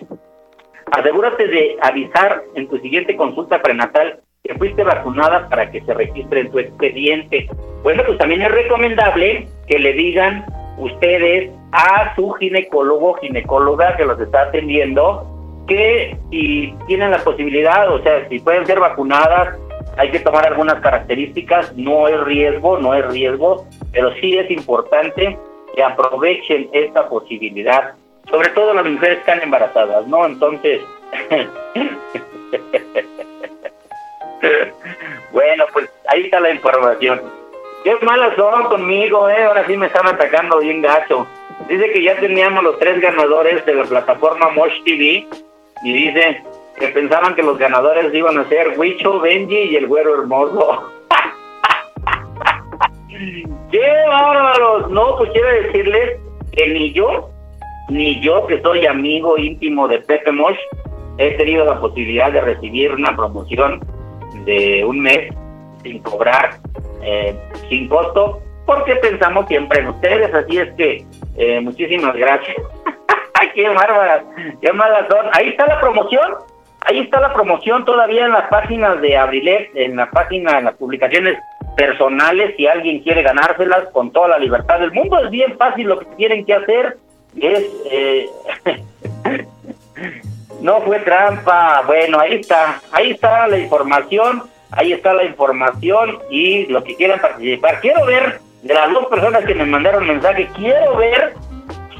Asegúrate 0.90 1.46
de 1.46 1.76
avisar 1.82 2.42
en 2.56 2.66
tu 2.68 2.78
siguiente 2.78 3.14
consulta 3.16 3.62
prenatal 3.62 4.18
que 4.42 4.56
fuiste 4.56 4.82
vacunada 4.82 5.48
para 5.48 5.70
que 5.70 5.82
se 5.82 5.94
registre 5.94 6.40
en 6.40 6.50
tu 6.50 6.58
expediente. 6.58 7.48
Bueno, 7.82 8.02
pues 8.06 8.18
también 8.18 8.42
es 8.42 8.50
recomendable 8.50 9.46
que 9.68 9.78
le 9.78 9.92
digan 9.92 10.44
ustedes 10.78 11.50
a 11.72 12.14
su 12.14 12.30
ginecólogo, 12.32 13.14
ginecóloga 13.14 13.96
que 13.96 14.04
los 14.04 14.20
está 14.20 14.42
atendiendo, 14.42 15.26
que 15.66 16.16
si 16.30 16.74
tienen 16.86 17.10
la 17.10 17.18
posibilidad, 17.18 17.92
o 17.92 18.02
sea, 18.02 18.28
si 18.28 18.38
pueden 18.38 18.66
ser 18.66 18.80
vacunadas, 18.80 19.58
hay 19.96 20.10
que 20.10 20.20
tomar 20.20 20.46
algunas 20.46 20.80
características, 20.80 21.74
no 21.76 22.08
es 22.08 22.20
riesgo, 22.24 22.78
no 22.78 22.94
es 22.94 23.06
riesgo, 23.06 23.66
pero 23.92 24.12
sí 24.20 24.36
es 24.36 24.50
importante 24.50 25.38
que 25.74 25.82
aprovechen 25.82 26.68
esta 26.72 27.08
posibilidad 27.08 27.94
sobre 28.30 28.50
todo 28.50 28.74
las 28.74 28.84
mujeres 28.86 29.16
que 29.16 29.20
están 29.20 29.42
embarazadas, 29.42 30.06
¿no? 30.06 30.24
Entonces, 30.26 30.80
bueno, 35.32 35.64
pues 35.72 35.90
ahí 36.08 36.22
está 36.22 36.38
la 36.40 36.50
información. 36.50 37.22
Qué 37.84 37.94
malas 38.00 38.34
son 38.34 38.64
conmigo, 38.64 39.28
¿eh? 39.28 39.44
Ahora 39.44 39.66
sí 39.66 39.76
me 39.76 39.86
están 39.86 40.06
atacando 40.06 40.58
bien 40.58 40.80
gacho. 40.80 41.26
Dice 41.68 41.92
que 41.92 42.02
ya 42.02 42.18
teníamos 42.18 42.64
los 42.64 42.78
tres 42.78 42.98
ganadores 42.98 43.64
de 43.66 43.74
la 43.74 43.84
plataforma 43.84 44.48
Mosh 44.50 44.82
TV 44.84 45.26
y 45.82 45.92
dice 45.92 46.42
que 46.78 46.88
pensaban 46.88 47.34
que 47.34 47.42
los 47.42 47.58
ganadores 47.58 48.12
iban 48.14 48.38
a 48.38 48.48
ser 48.48 48.78
Huicho, 48.78 49.20
Benji 49.20 49.54
y 49.54 49.76
el 49.76 49.86
güero 49.86 50.14
hermoso. 50.14 50.90
¡Qué 53.70 53.92
bárbaros! 54.08 54.90
No, 54.90 55.18
pues 55.18 55.30
quiero 55.32 55.48
decirles 55.48 56.20
que 56.52 56.68
ni 56.68 56.90
yo 56.92 57.28
ni 57.90 58.18
yo 58.20 58.46
que 58.46 58.62
soy 58.62 58.86
amigo 58.86 59.36
íntimo 59.36 59.88
de 59.88 59.98
Pepe 59.98 60.32
Mosh 60.32 60.56
he 61.18 61.32
tenido 61.32 61.66
la 61.66 61.78
posibilidad 61.78 62.32
de 62.32 62.40
recibir 62.40 62.92
una 62.92 63.14
promoción 63.14 63.80
de 64.46 64.82
un 64.86 65.00
mes 65.00 65.34
sin 65.84 66.00
cobrar, 66.00 66.58
eh, 67.02 67.38
sin 67.68 67.88
costo, 67.88 68.42
porque 68.66 68.96
pensamos 68.96 69.46
siempre 69.46 69.80
en 69.80 69.88
ustedes, 69.88 70.34
así 70.34 70.58
es 70.58 70.72
que 70.74 71.06
eh, 71.36 71.60
muchísimas 71.60 72.16
gracias. 72.16 72.56
qué 73.54 73.68
bárbaras, 73.68 74.24
qué 74.60 74.72
malas 74.72 75.06
son. 75.08 75.26
Ahí 75.32 75.50
está 75.50 75.66
la 75.66 75.78
promoción, 75.78 76.34
ahí 76.80 77.00
está 77.00 77.20
la 77.20 77.32
promoción 77.32 77.84
todavía 77.84 78.24
en 78.24 78.32
las 78.32 78.48
páginas 78.48 79.00
de 79.00 79.16
Abrilet, 79.16 79.70
en 79.76 79.94
la 79.94 80.10
página, 80.10 80.58
en 80.58 80.64
las 80.64 80.74
publicaciones 80.74 81.38
personales, 81.76 82.54
si 82.56 82.66
alguien 82.66 83.00
quiere 83.00 83.22
ganárselas 83.22 83.88
con 83.92 84.10
toda 84.10 84.28
la 84.28 84.38
libertad 84.38 84.80
del 84.80 84.92
mundo, 84.92 85.22
es 85.22 85.30
bien 85.30 85.56
fácil 85.58 85.88
lo 85.88 85.98
que 85.98 86.06
tienen 86.16 86.44
que 86.44 86.54
hacer 86.54 86.96
es 87.36 87.64
eh, 87.90 88.28
No 90.60 90.80
fue 90.80 90.98
trampa. 91.00 91.82
Bueno, 91.86 92.18
ahí 92.18 92.36
está. 92.36 92.80
Ahí 92.90 93.10
está 93.10 93.46
la 93.46 93.58
información. 93.58 94.44
Ahí 94.76 94.92
está 94.92 95.14
la 95.14 95.24
información 95.24 96.18
y 96.30 96.66
los 96.66 96.82
que 96.84 96.96
quieran 96.96 97.20
participar. 97.20 97.80
Quiero 97.80 98.04
ver 98.06 98.40
de 98.62 98.74
las 98.74 98.92
dos 98.92 99.06
personas 99.06 99.44
que 99.44 99.54
me 99.54 99.66
mandaron 99.66 100.06
mensaje, 100.06 100.48
quiero 100.56 100.96
ver 100.96 101.34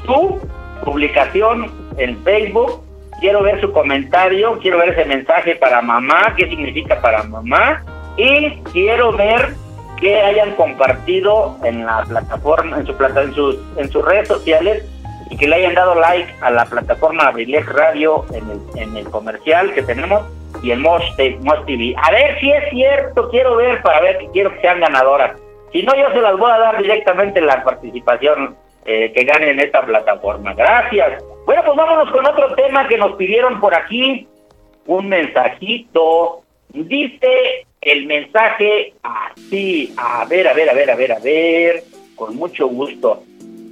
su 0.05 0.39
publicación 0.83 1.71
en 1.97 2.21
Facebook, 2.23 2.81
quiero 3.19 3.43
ver 3.43 3.61
su 3.61 3.71
comentario, 3.71 4.57
quiero 4.61 4.79
ver 4.79 4.89
ese 4.89 5.05
mensaje 5.05 5.55
para 5.55 5.81
mamá, 5.81 6.33
qué 6.35 6.47
significa 6.49 6.99
para 7.01 7.23
mamá 7.23 7.83
y 8.17 8.51
quiero 8.73 9.13
ver 9.13 9.53
que 9.99 10.19
hayan 10.19 10.51
compartido 10.55 11.57
en 11.63 11.85
la 11.85 12.03
plataforma, 12.03 12.77
en 12.77 12.85
su 12.85 12.95
plata, 12.95 13.21
en 13.21 13.33
sus, 13.33 13.57
en 13.77 13.89
sus 13.89 14.03
redes 14.03 14.27
sociales 14.27 14.83
y 15.29 15.37
que 15.37 15.47
le 15.47 15.55
hayan 15.55 15.75
dado 15.75 15.95
like 15.95 16.33
a 16.41 16.51
la 16.51 16.65
plataforma 16.65 17.27
Abrilex 17.27 17.71
Radio 17.71 18.25
en 18.33 18.49
el, 18.49 18.81
en 18.81 18.97
el 18.97 19.05
comercial 19.09 19.73
que 19.73 19.81
tenemos 19.81 20.23
y 20.61 20.71
el 20.71 20.79
Mosh, 20.79 21.03
TV. 21.15 21.95
A 21.97 22.11
ver 22.11 22.39
si 22.39 22.51
es 22.51 22.69
cierto, 22.69 23.29
quiero 23.29 23.55
ver 23.55 23.81
para 23.81 24.01
ver 24.01 24.17
que 24.17 24.29
quiero 24.31 24.53
que 24.53 24.61
sean 24.61 24.79
ganadoras. 24.79 25.39
Si 25.71 25.83
no, 25.83 25.95
yo 25.95 26.11
se 26.11 26.21
las 26.21 26.37
voy 26.37 26.51
a 26.51 26.57
dar 26.57 26.81
directamente 26.81 27.41
la 27.41 27.63
participación 27.63 28.55
eh, 28.85 29.11
que 29.13 29.23
ganen 29.23 29.49
en 29.49 29.59
esta 29.59 29.81
plataforma. 29.81 30.53
Gracias. 30.53 31.23
Bueno, 31.45 31.63
pues 31.65 31.77
vámonos 31.77 32.11
con 32.11 32.25
otro 32.25 32.55
tema 32.55 32.87
que 32.87 32.97
nos 32.97 33.15
pidieron 33.15 33.59
por 33.59 33.75
aquí. 33.75 34.27
Un 34.85 35.09
mensajito. 35.09 36.41
Dice 36.69 37.65
el 37.81 38.05
mensaje 38.05 38.93
así. 39.03 39.93
A 39.97 40.25
ver, 40.25 40.47
a 40.47 40.53
ver, 40.53 40.69
a 40.69 40.73
ver, 40.73 40.91
a 40.91 40.95
ver, 40.95 41.11
a 41.11 41.19
ver. 41.19 41.83
Con 42.15 42.35
mucho 42.35 42.67
gusto. 42.67 43.23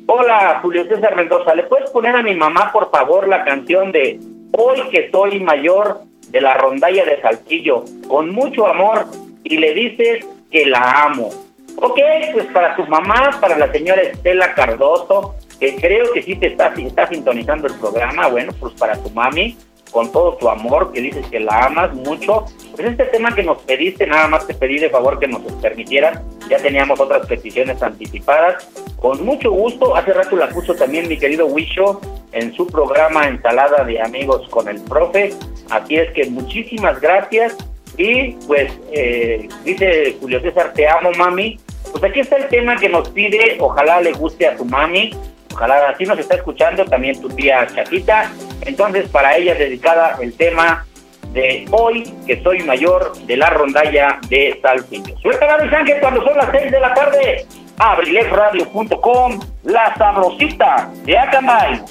Hola, 0.07 0.59
Julio 0.61 0.86
César 0.86 1.15
Mendoza. 1.15 1.55
¿Le 1.55 1.63
puedes 1.63 1.89
poner 1.91 2.15
a 2.15 2.21
mi 2.21 2.36
mamá, 2.36 2.71
por 2.73 2.91
favor, 2.91 3.27
la 3.27 3.45
canción 3.45 3.91
de 3.91 4.19
Hoy 4.55 4.81
que 4.91 5.09
soy 5.09 5.39
mayor 5.39 6.01
de 6.34 6.41
la 6.41 6.55
rondalla 6.55 7.05
de 7.05 7.21
Saltillo? 7.21 7.86
Con 8.09 8.31
mucho 8.31 8.67
amor. 8.67 9.05
Y 9.45 9.57
le 9.57 9.73
dices 9.73 10.25
que 10.51 10.65
la 10.65 11.03
amo. 11.03 11.29
Ok, 11.77 11.99
pues 12.34 12.45
para 12.47 12.75
tu 12.75 12.86
mamá, 12.88 13.38
para 13.39 13.57
la 13.57 13.71
señora 13.71 14.01
Estela 14.01 14.53
Cardoso, 14.53 15.36
que 15.59 15.75
creo 15.75 16.11
que 16.11 16.21
sí 16.21 16.36
te 16.36 16.47
está, 16.47 16.73
está 16.75 17.07
sintonizando 17.07 17.67
el 17.67 17.73
programa, 17.75 18.27
bueno, 18.27 18.51
pues 18.59 18.73
para 18.73 18.97
tu 18.97 19.09
mami, 19.09 19.57
con 19.91 20.11
todo 20.11 20.36
tu 20.38 20.49
amor, 20.49 20.91
que 20.91 21.01
dices 21.01 21.25
que 21.27 21.39
la 21.39 21.65
amas 21.65 21.93
mucho. 21.93 22.45
Pues 22.75 22.88
este 22.88 23.05
tema 23.05 23.34
que 23.34 23.43
nos 23.43 23.59
pediste, 23.59 24.07
nada 24.07 24.27
más 24.27 24.47
te 24.47 24.53
pedí 24.53 24.79
de 24.79 24.89
favor 24.89 25.19
que 25.19 25.27
nos 25.27 25.41
permitieran, 25.61 26.21
ya 26.49 26.57
teníamos 26.57 26.99
otras 26.99 27.25
peticiones 27.27 27.81
anticipadas. 27.81 28.67
Con 28.99 29.23
mucho 29.23 29.51
gusto, 29.51 29.95
hace 29.95 30.13
rato 30.13 30.36
la 30.36 30.49
puso 30.49 30.73
también 30.75 31.07
mi 31.07 31.17
querido 31.17 31.45
Wisho 31.45 32.01
en 32.31 32.53
su 32.53 32.65
programa 32.67 33.27
Ensalada 33.27 33.84
de 33.84 34.01
Amigos 34.01 34.47
con 34.49 34.67
el 34.67 34.81
Profe. 34.81 35.34
Así 35.70 35.95
es 35.95 36.11
que 36.11 36.26
muchísimas 36.30 36.99
gracias. 36.99 37.55
Y 37.97 38.32
pues 38.47 38.72
eh, 38.91 39.47
dice 39.64 40.18
Julio 40.20 40.41
César, 40.41 40.74
te 40.74 40.88
amo 40.88 41.11
mami. 41.18 41.59
Pues 41.91 42.03
aquí 42.03 42.22
está 42.22 42.38
el 42.38 42.47
tema 42.47 42.76
que 42.76 42.89
nos 42.89 43.09
pide, 43.09 43.57
ojalá 43.59 44.01
le 44.01 44.14
guste 44.14 44.47
a 44.47 44.55
tu 44.55 44.66
mami. 44.66 45.11
Ojalá 45.53 45.89
así 45.89 46.05
nos 46.05 46.18
está 46.18 46.36
escuchando 46.36 46.84
también 46.86 47.22
tu 47.22 47.30
tía 47.30 47.68
Chatita. 47.68 48.32
Entonces, 48.66 49.07
para 49.09 49.38
ella 49.38 49.53
dedicada 49.53 50.18
el 50.20 50.34
tema 50.34 50.86
de 51.32 51.66
hoy, 51.72 52.03
que 52.26 52.41
soy 52.41 52.59
mayor, 52.64 53.16
de 53.26 53.38
la 53.38 53.49
rondalla 53.49 54.20
de 54.30 54.59
Saltillo. 54.61 55.18
Suelta 55.20 55.57
Luis 55.57 55.74
Ángel 55.74 55.99
cuando 55.99 56.24
son 56.24 56.38
las 56.38 56.49
6 56.51 56.72
de 56.72 56.80
la 56.80 56.93
tarde. 56.93 57.45
Abrilefradio.com, 57.78 59.39
la 59.64 59.95
sabrosita 59.95 60.89
de 61.03 61.18
Acambay. 61.18 61.82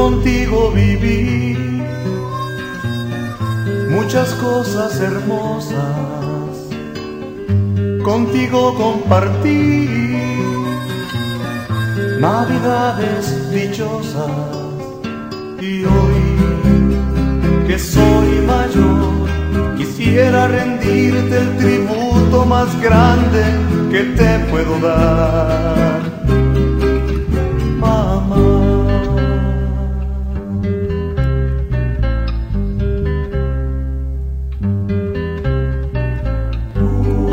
Contigo 0.00 0.72
viví 0.72 1.54
muchas 3.90 4.32
cosas 4.46 4.98
hermosas, 4.98 6.54
contigo 8.02 8.74
compartí 8.76 9.88
navidades 12.18 13.52
dichosas 13.52 14.30
y 15.60 15.84
hoy 15.84 16.22
que 17.66 17.78
soy 17.78 18.30
mayor 18.52 19.76
quisiera 19.76 20.48
rendirte 20.48 21.36
el 21.44 21.56
tributo 21.58 22.46
más 22.46 22.68
grande 22.80 23.42
que 23.92 24.02
te 24.18 24.38
puedo 24.50 24.80
dar. 24.80 26.39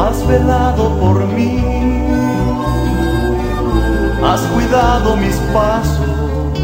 Has 0.08 0.26
velado 0.26 0.98
por 1.02 1.28
mí, 1.28 1.60
has 4.24 4.42
cuidado 4.54 5.18
mis 5.18 5.36
pasos 5.54 6.60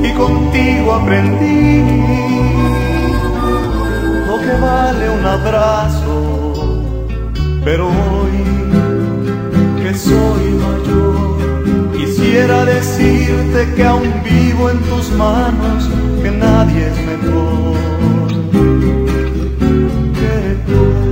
y 0.00 0.12
contigo 0.12 0.94
aprendí 0.94 1.82
lo 4.28 4.38
que 4.38 4.54
vale 4.60 5.10
un 5.10 5.26
abrazo, 5.26 6.82
pero 7.64 7.88
hoy 7.88 8.38
que 9.82 9.94
soy 9.94 10.44
mayor 10.64 11.38
quisiera 11.96 12.64
decirte 12.66 13.74
que 13.74 13.84
aún 13.84 14.12
vivo 14.22 14.70
en 14.70 14.78
tus 14.90 15.10
manos, 15.10 15.88
que 16.22 16.30
nadie 16.30 16.86
es 16.86 16.98
mejor 17.10 17.78
que 20.20 20.56
tú. 20.66 21.07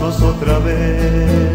Brazos 0.00 0.22
otra 0.22 0.58
vez. 0.60 1.49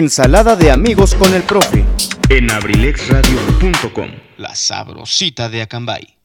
Ensalada 0.00 0.56
de 0.56 0.70
amigos 0.70 1.14
con 1.14 1.34
el 1.34 1.42
profe. 1.42 1.84
En 2.30 2.50
abrilexradio.com. 2.50 4.08
La 4.38 4.54
sabrosita 4.54 5.50
de 5.50 5.60
Acambay. 5.60 6.16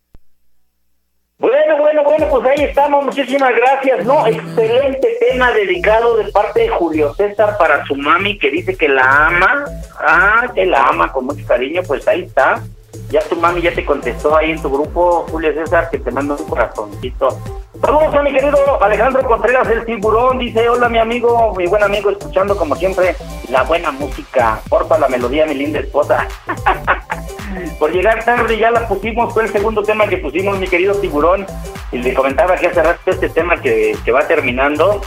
Bueno, 1.38 1.78
bueno, 1.80 2.06
bueno, 2.06 2.26
pues 2.30 2.46
ahí 2.46 2.64
estamos, 2.64 3.04
muchísimas 3.04 3.54
gracias, 3.54 4.06
¿no? 4.06 4.26
Excelente 4.28 5.18
tema 5.20 5.52
dedicado 5.52 6.16
de 6.16 6.32
parte 6.32 6.62
de 6.62 6.70
Julio 6.70 7.14
César 7.16 7.58
para 7.58 7.86
su 7.86 7.98
mami 7.98 8.40
que 8.40 8.50
dice 8.50 8.78
que 8.78 8.88
la 8.88 9.28
ama, 9.28 9.66
ah, 10.00 10.50
que 10.56 10.66
la 10.66 10.88
ama 10.88 11.12
con 11.12 11.26
mucho 11.26 11.46
cariño, 11.46 11.82
pues 11.86 12.08
ahí 12.08 12.22
está. 12.22 12.64
Ya 13.10 13.20
tu 13.24 13.36
mami 13.36 13.62
ya 13.62 13.74
te 13.74 13.84
contestó 13.84 14.38
ahí 14.38 14.52
en 14.52 14.62
tu 14.62 14.70
grupo, 14.70 15.28
Julio 15.30 15.54
César, 15.54 15.90
que 15.90 16.00
te 16.00 16.12
manda 16.12 16.36
un 16.36 16.48
corazoncito. 16.48 17.38
Saludos 17.86 18.16
a 18.16 18.24
mi 18.24 18.34
querido 18.34 18.84
Alejandro 18.84 19.22
Contreras, 19.28 19.70
el 19.70 19.86
tiburón, 19.86 20.40
dice, 20.40 20.68
hola 20.68 20.90
mi 20.90 20.98
amigo, 20.98 21.54
mi 21.56 21.68
buen 21.68 21.84
amigo, 21.84 22.10
escuchando 22.10 22.58
como 22.58 22.76
siempre 22.76 23.16
la 23.48 23.62
buena 23.62 23.92
música, 23.92 24.60
porfa 24.68 24.98
la 24.98 25.08
melodía, 25.08 25.46
mi 25.46 25.54
linda 25.54 25.82
esposa. 25.82 26.28
Por 27.80 27.92
llegar 27.92 28.26
tarde 28.26 28.58
ya 28.58 28.72
la 28.72 28.88
pusimos, 28.88 29.32
fue 29.32 29.44
el 29.44 29.52
segundo 29.52 29.84
tema 29.84 30.08
que 30.08 30.18
pusimos, 30.18 30.58
mi 30.58 30.68
querido 30.68 30.96
tiburón. 30.96 31.46
Y 31.92 32.00
le 32.00 32.16
comentaba 32.16 32.56
que 32.56 32.68
hace 32.68 32.82
rato 32.82 33.12
este 33.12 33.30
tema 33.30 33.62
que, 33.62 33.96
que 34.04 34.12
va 34.12 34.28
terminando, 34.28 35.00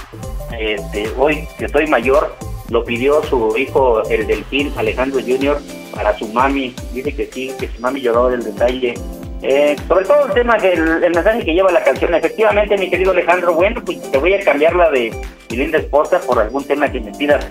este, 0.56 1.10
hoy 1.18 1.48
que 1.58 1.64
estoy 1.64 1.88
mayor, 1.88 2.36
lo 2.68 2.84
pidió 2.84 3.24
su 3.24 3.56
hijo, 3.56 4.04
el 4.08 4.24
delfín, 4.28 4.72
Alejandro 4.76 5.20
Junior, 5.20 5.58
para 5.96 6.16
su 6.16 6.28
mami. 6.28 6.76
Dice 6.92 7.12
que 7.12 7.26
sí, 7.26 7.52
que 7.58 7.66
su 7.66 7.80
mami 7.80 8.00
lloró 8.02 8.28
del 8.28 8.44
detalle. 8.44 8.94
Eh, 9.42 9.76
sobre 9.86 10.04
todo 10.04 10.26
el 10.26 10.32
tema, 10.32 10.56
que 10.56 10.72
el, 10.72 11.04
el, 11.04 11.14
mensaje 11.14 11.44
que 11.44 11.54
lleva 11.54 11.70
la 11.70 11.84
canción. 11.84 12.14
Efectivamente, 12.14 12.76
mi 12.76 12.90
querido 12.90 13.12
Alejandro, 13.12 13.54
bueno, 13.54 13.82
pues 13.84 14.10
te 14.10 14.18
voy 14.18 14.34
a 14.34 14.40
cambiar 14.40 14.74
la 14.74 14.90
de 14.90 15.12
mi 15.50 15.56
linda 15.56 15.78
esposa 15.78 16.20
por 16.20 16.38
algún 16.38 16.64
tema 16.64 16.90
que 16.90 17.00
me 17.00 17.12
pidas 17.12 17.46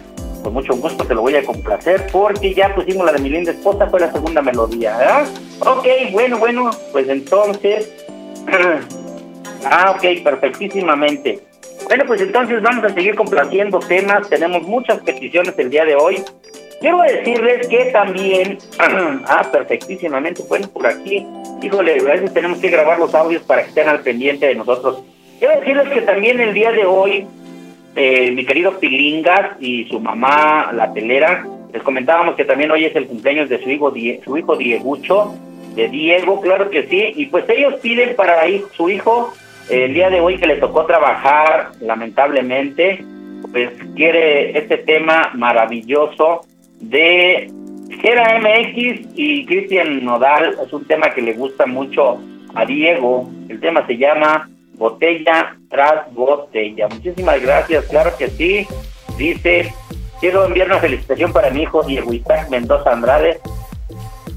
con 0.48 0.54
mucho 0.54 0.76
gusto 0.76 1.04
te 1.04 1.14
lo 1.14 1.22
voy 1.22 1.36
a 1.36 1.44
complacer 1.44 2.08
porque 2.12 2.54
ya 2.54 2.74
pusimos 2.74 3.06
la 3.06 3.12
de 3.12 3.20
mi 3.20 3.30
linda 3.30 3.52
esposa, 3.52 3.88
fue 3.88 4.00
la 4.00 4.12
segunda 4.12 4.42
melodía, 4.42 4.96
¿verdad? 4.98 5.28
Ok, 5.60 5.86
bueno, 6.12 6.38
bueno, 6.38 6.72
pues 6.94 7.10
entonces... 7.10 7.92
ah, 9.66 9.92
ok, 9.96 10.24
perfectísimamente. 10.24 11.42
Bueno, 11.86 12.06
pues 12.08 12.22
entonces 12.22 12.62
vamos 12.62 12.86
a 12.86 12.94
seguir 12.94 13.16
complaciendo 13.16 13.80
temas, 13.80 14.30
tenemos 14.30 14.62
muchas 14.64 15.00
peticiones 15.00 15.54
el 15.58 15.70
día 15.70 15.84
de 15.84 15.96
hoy. 15.96 16.24
Quiero 16.80 17.01
decirles 17.01 17.67
que 17.67 17.86
también, 17.86 18.59
ah, 18.80 19.47
perfectísimamente, 19.51 20.43
bueno, 20.47 20.67
por 20.69 20.86
aquí, 20.86 21.25
híjole, 21.61 21.99
a 21.99 22.03
veces 22.03 22.34
tenemos 22.34 22.59
que 22.59 22.69
grabar 22.69 22.99
los 22.99 23.15
audios 23.15 23.41
para 23.43 23.63
que 23.63 23.69
estén 23.69 23.89
al 23.89 24.01
pendiente 24.01 24.47
de 24.47 24.55
nosotros. 24.55 25.03
Quiero 25.39 25.59
decirles 25.59 25.89
que 25.89 26.01
también 26.01 26.39
el 26.39 26.53
día 26.53 26.71
de 26.71 26.86
hoy 26.86 27.28
eh, 27.95 28.32
mi 28.32 28.45
querido 28.45 28.80
Pilingas 28.80 29.59
y 29.59 29.86
su 29.86 29.99
mamá, 29.99 30.71
la 30.71 30.93
telera, 30.93 31.47
les 31.73 31.82
comentábamos 31.82 32.36
que 32.36 32.45
también 32.45 32.69
hoy 32.69 32.86
es 32.86 32.95
el 32.95 33.07
cumpleaños 33.07 33.49
de 33.49 33.61
su 33.63 33.71
hijo, 33.71 33.89
Die 33.89 34.21
su 34.23 34.38
hijo 34.38 34.55
Diegucho, 34.55 35.34
de 35.75 35.89
Diego, 35.89 36.39
claro 36.41 36.69
que 36.69 36.88
sí, 36.88 37.13
y 37.15 37.25
pues 37.25 37.49
ellos 37.49 37.73
piden 37.82 38.15
para 38.15 38.41
su 38.75 38.89
hijo, 38.89 39.34
el 39.69 39.95
día 39.95 40.11
de 40.11 40.19
hoy 40.19 40.38
que 40.38 40.45
le 40.45 40.57
tocó 40.57 40.86
trabajar, 40.86 41.71
lamentablemente, 41.82 43.03
pues 43.51 43.71
quiere 43.95 44.57
este 44.57 44.78
tema 44.78 45.32
maravilloso 45.34 46.45
de 46.80 47.51
Gera 48.01 48.39
MX 48.39 49.09
y 49.15 49.45
Cristian 49.45 50.03
Nodal, 50.03 50.57
es 50.63 50.71
un 50.73 50.86
tema 50.86 51.11
que 51.11 51.21
le 51.21 51.34
gusta 51.34 51.65
mucho 51.65 52.19
a 52.53 52.65
Diego, 52.65 53.30
el 53.49 53.59
tema 53.59 53.86
se 53.88 53.97
llama 53.97 54.49
botella 54.73 55.55
tras 55.69 56.13
botella. 56.13 56.88
Muchísimas 56.88 57.41
gracias, 57.41 57.86
claro 57.86 58.11
que 58.17 58.30
sí. 58.30 58.67
Dice, 59.17 59.73
quiero 60.19 60.45
enviar 60.45 60.67
una 60.67 60.80
felicitación 60.80 61.34
para 61.34 61.49
mi 61.49 61.63
hijo 61.63 61.84
Diego 61.84 62.13
Isaac 62.13 62.49
Mendoza 62.49 62.93
Andrade, 62.93 63.39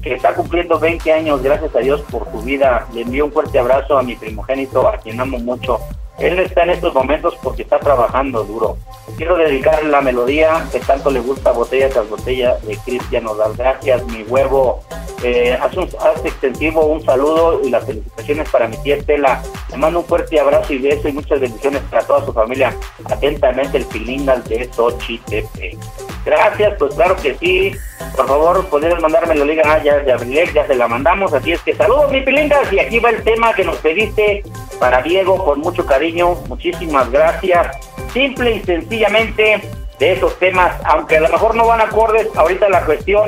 que 0.01 0.15
está 0.15 0.33
cumpliendo 0.33 0.79
20 0.79 1.11
años, 1.13 1.43
gracias 1.43 1.75
a 1.75 1.79
Dios 1.79 2.01
por 2.09 2.29
su 2.31 2.41
vida. 2.41 2.87
Le 2.93 3.01
envío 3.01 3.25
un 3.25 3.31
fuerte 3.31 3.59
abrazo 3.59 3.97
a 3.97 4.03
mi 4.03 4.15
primogénito, 4.15 4.87
a 4.87 4.97
quien 4.97 5.19
amo 5.19 5.37
mucho. 5.37 5.79
Él 6.21 6.39
está 6.39 6.63
en 6.63 6.69
estos 6.69 6.93
momentos 6.93 7.35
porque 7.41 7.63
está 7.63 7.79
trabajando 7.79 8.43
duro. 8.43 8.77
Quiero 9.17 9.37
dedicar 9.37 9.83
la 9.83 10.01
melodía 10.01 10.65
que 10.71 10.79
tanto 10.79 11.09
le 11.09 11.19
gusta, 11.19 11.51
botella 11.51 11.89
tras 11.89 12.09
botella, 12.09 12.57
de 12.63 12.77
Cristian 12.77 13.25
Odal. 13.27 13.53
Gracias, 13.57 14.05
mi 14.07 14.23
huevo. 14.23 14.83
Eh, 15.23 15.57
hace, 15.59 15.79
un, 15.79 15.87
hace 15.99 16.27
extensivo 16.27 16.85
un 16.85 17.03
saludo 17.03 17.61
y 17.63 17.69
las 17.69 17.85
felicitaciones 17.85 18.49
para 18.49 18.67
mi 18.67 18.77
tía 18.77 18.97
Estela. 18.97 19.41
Le 19.69 19.77
mando 19.77 19.99
un 19.99 20.05
fuerte 20.05 20.39
abrazo 20.39 20.73
y 20.73 20.79
beso 20.79 21.07
y 21.07 21.13
muchas 21.13 21.39
bendiciones 21.39 21.81
para 21.89 22.03
toda 22.03 22.25
su 22.25 22.33
familia. 22.33 22.75
Atentamente, 23.05 23.77
el 23.77 23.85
Pilingas 23.85 24.47
de 24.47 24.69
Xochitepe. 24.71 25.77
Gracias, 26.25 26.75
pues 26.77 26.93
claro 26.95 27.15
que 27.15 27.35
sí. 27.35 27.71
Por 28.15 28.27
favor, 28.27 28.65
puedes 28.67 28.99
mandarme 29.01 29.35
la 29.35 29.45
liga 29.45 29.63
ah, 29.65 29.81
ya 29.83 29.99
de 29.99 30.11
Abrilex, 30.11 30.53
ya 30.53 30.67
se 30.67 30.75
la 30.75 30.87
mandamos. 30.87 31.33
Así 31.33 31.51
es 31.51 31.61
que 31.61 31.75
saludos, 31.75 32.11
mi 32.11 32.21
Pilingas. 32.21 32.71
Y 32.71 32.79
aquí 32.79 32.99
va 32.99 33.09
el 33.09 33.23
tema 33.23 33.53
que 33.53 33.63
nos 33.63 33.77
pediste 33.77 34.43
para 34.79 35.01
Diego 35.01 35.43
con 35.45 35.59
mucho 35.59 35.85
cariño. 35.85 36.10
Muchísimas 36.47 37.09
gracias. 37.11 37.77
Simple 38.13 38.55
y 38.55 38.61
sencillamente 38.61 39.61
de 39.99 40.11
esos 40.13 40.37
temas, 40.39 40.75
aunque 40.83 41.17
a 41.17 41.21
lo 41.21 41.29
mejor 41.29 41.55
no 41.55 41.67
van 41.67 41.81
acordes 41.81 42.27
ahorita 42.35 42.69
la 42.69 42.83
cuestión 42.85 43.25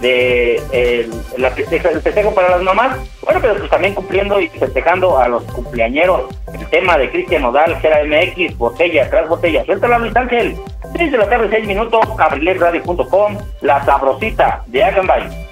de 0.00 0.56
el, 0.72 1.10
la 1.36 1.48
el 1.48 2.00
festejo 2.02 2.34
para 2.34 2.50
las 2.50 2.62
mamás, 2.62 2.98
bueno, 3.22 3.40
pero 3.40 3.56
pues 3.56 3.70
también 3.70 3.94
cumpliendo 3.94 4.40
y 4.40 4.48
festejando 4.48 5.18
a 5.18 5.28
los 5.28 5.44
cumpleañeros. 5.44 6.22
El 6.52 6.66
tema 6.70 6.98
de 6.98 7.10
Cristian 7.10 7.42
Nodal, 7.42 7.76
Gera 7.80 8.04
MX, 8.04 8.58
botella 8.58 9.08
tras 9.08 9.28
botella. 9.28 9.64
Suéltala, 9.64 9.98
Luis 9.98 10.16
Ángel. 10.16 10.56
6 10.96 11.12
de 11.12 11.18
la 11.18 11.28
tarde, 11.28 11.48
6 11.50 11.66
minutos, 11.66 12.00
abrilesradio.com, 12.18 13.38
la 13.62 13.84
sabrosita 13.84 14.62
de 14.66 14.84
Acambay. 14.84 15.51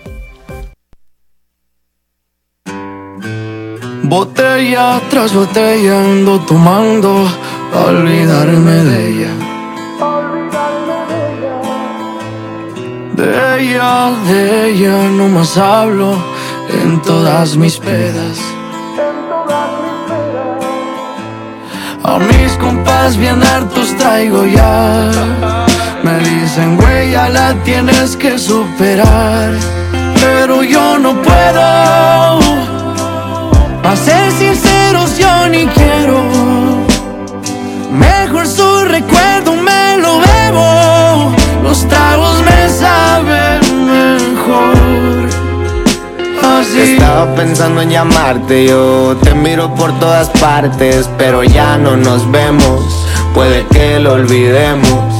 Botella 4.10 5.00
tras 5.08 5.32
botella 5.32 6.00
ando 6.00 6.40
tomando 6.40 7.28
olvidarme 7.86 8.76
de 8.90 9.08
ella. 9.08 9.32
De 13.14 13.30
ella, 13.60 14.10
de 14.26 14.70
ella 14.70 14.96
no 15.16 15.28
más 15.28 15.56
hablo 15.56 16.16
en 16.82 17.00
todas 17.02 17.56
mis 17.56 17.78
pedas. 17.78 18.36
A 22.02 22.18
mis 22.18 22.52
compas 22.54 23.16
bien 23.16 23.40
hartos 23.44 23.96
traigo 23.96 24.44
ya. 24.44 25.08
Me 26.02 26.18
dicen, 26.18 26.76
güey, 26.76 27.12
ya 27.12 27.28
la 27.28 27.54
tienes 27.62 28.16
que 28.16 28.36
superar. 28.40 29.52
Pero 30.20 30.64
yo 30.64 30.98
no 30.98 31.14
puedo. 31.22 32.79
A 33.82 33.96
ser 33.96 34.30
sinceros, 34.32 35.18
yo 35.18 35.48
ni 35.48 35.66
quiero. 35.66 36.22
Mejor 37.90 38.46
su 38.46 38.84
recuerdo 38.84 39.56
me 39.56 39.96
lo 39.98 40.18
bebo. 40.20 41.34
Los 41.62 41.88
tragos 41.88 42.42
me 42.42 42.68
saben 42.68 43.60
mejor. 43.86 45.28
Así. 46.42 46.92
Estaba 46.94 47.34
pensando 47.34 47.82
en 47.82 47.90
llamarte, 47.90 48.66
yo 48.66 49.16
te 49.22 49.34
miro 49.34 49.74
por 49.74 49.98
todas 49.98 50.28
partes, 50.28 51.08
pero 51.18 51.42
ya 51.42 51.76
no 51.76 51.96
nos 51.96 52.30
vemos. 52.30 53.06
Puede 53.34 53.66
que 53.66 53.98
lo 53.98 54.12
olvidemos. 54.14 55.19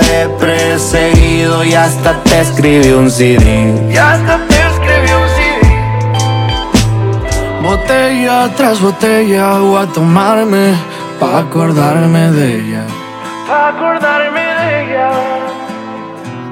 perseguido 0.39 1.63
y 1.63 1.73
hasta 1.73 2.21
te 2.23 2.41
escribí 2.41 2.91
un 2.91 3.09
CD. 3.09 3.73
Y 3.89 3.97
hasta 3.97 4.37
te 4.47 4.55
escribí 4.71 5.11
un 5.21 5.29
CD. 5.37 5.61
botella 7.61 8.49
tras 8.55 8.81
botella 8.81 9.59
voy 9.59 9.83
a 9.83 9.87
tomarme 9.87 10.73
pa' 11.19 11.39
acordarme 11.39 12.31
de 12.31 12.55
ella. 12.55 12.83
Pa' 13.47 13.69
acordarme 13.69 14.41
de 14.59 14.83
ella. 14.83 15.09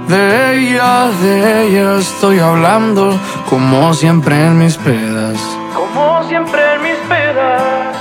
De 0.08 0.24
ella, 0.58 1.08
de 1.22 1.68
ella 1.68 1.98
estoy 2.00 2.40
hablando 2.40 3.14
como 3.50 3.94
siempre 3.94 4.36
en 4.48 4.58
mis 4.58 4.76
pedas. 4.78 5.38
Como 5.74 6.24
siempre 6.28 6.60
en 6.76 6.82
mis 6.82 7.00
pedas. 7.08 7.96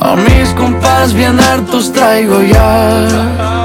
A 0.00 0.14
mis 0.14 0.48
compas 0.50 1.12
bien 1.12 1.40
hartos 1.40 1.92
traigo 1.92 2.40
ya. 2.42 3.64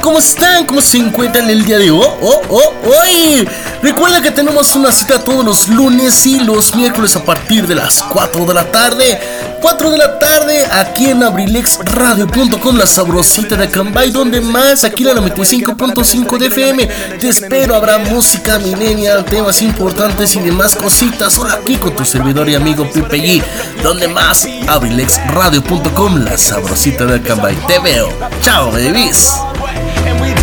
¿Cómo 0.00 0.18
están? 0.18 0.64
¿Cómo 0.66 0.80
se 0.80 0.98
encuentran 0.98 1.50
el 1.50 1.64
día 1.64 1.78
de 1.78 1.90
hoy? 1.90 2.06
Oh, 2.20 2.40
oh, 2.48 2.72
hoy. 2.84 3.48
Recuerda 3.82 4.22
que 4.22 4.30
tenemos 4.30 4.74
una 4.76 4.92
cita 4.92 5.18
todos 5.18 5.44
los 5.44 5.68
lunes 5.68 6.24
y 6.26 6.40
los 6.40 6.74
miércoles 6.74 7.16
a 7.16 7.24
partir 7.24 7.66
de 7.66 7.74
las 7.74 8.02
4 8.02 8.46
de 8.46 8.54
la 8.54 8.70
tarde. 8.70 9.20
4 9.60 9.90
de 9.90 9.98
la 9.98 10.18
tarde 10.18 10.66
aquí 10.72 11.06
en 11.06 11.22
abrilexradio.com, 11.22 12.76
la 12.76 12.86
sabrosita 12.86 13.56
de 13.56 13.64
Acambay, 13.64 14.10
donde 14.10 14.40
más 14.40 14.84
aquí 14.84 15.04
la 15.04 15.14
95.5 15.14 16.38
de 16.38 16.46
FM. 16.46 16.86
Te 17.20 17.28
espero, 17.28 17.74
habrá 17.74 17.98
música 17.98 18.58
millennial, 18.58 19.24
temas 19.24 19.62
importantes 19.62 20.34
y 20.36 20.40
demás 20.40 20.74
cositas. 20.74 21.34
Solo 21.34 21.50
aquí 21.50 21.76
con 21.76 21.94
tu 21.94 22.04
servidor 22.04 22.48
y 22.48 22.54
amigo 22.54 22.88
Pipe 22.92 23.18
G, 23.18 23.42
donde 23.82 24.08
más 24.08 24.46
abrilexradio.com, 24.68 26.24
la 26.24 26.38
sabrosita 26.38 27.04
de 27.04 27.16
Acambay. 27.16 27.56
Te 27.66 27.78
veo. 27.78 28.08
Chao, 28.42 28.70
babies. 28.70 29.36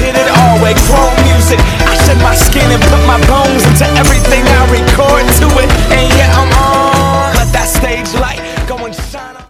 And 0.10 0.18
we 0.18 0.24
did 0.24 0.26
it 0.26 0.30
all 0.38 0.58
with 0.62 0.78
chrome 0.88 1.14
music. 1.30 1.60
I 1.86 1.96
shed 2.06 2.18
my 2.24 2.34
skin 2.36 2.66
and 2.72 2.82
put 2.84 3.02
my 3.06 3.20
bones 3.28 3.64
into 3.66 3.86
everything 4.02 4.44
I 4.44 4.66
record 4.72 5.26
to 5.40 5.48
it. 5.62 5.70
And 5.94 6.10
yeah, 6.18 6.34
I'm 6.34 6.50
on. 6.58 7.36
Let 7.36 7.52
that 7.54 7.68
stage 7.68 8.10
light 8.20 8.42
go 8.68 8.78
and 8.86 8.96
shine 8.96 9.36
on. 9.38 9.46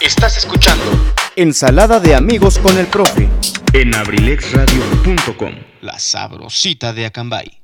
Estás 0.00 0.36
escuchando 0.38 0.84
Ensalada 1.36 2.00
de 2.00 2.14
amigos 2.14 2.58
con 2.58 2.76
el 2.78 2.86
profe. 2.86 3.28
en 3.72 3.94
abrilexradio.com. 3.94 5.54
La 5.82 5.98
sabrosita 5.98 6.92
de 6.92 7.06
Acambay. 7.06 7.57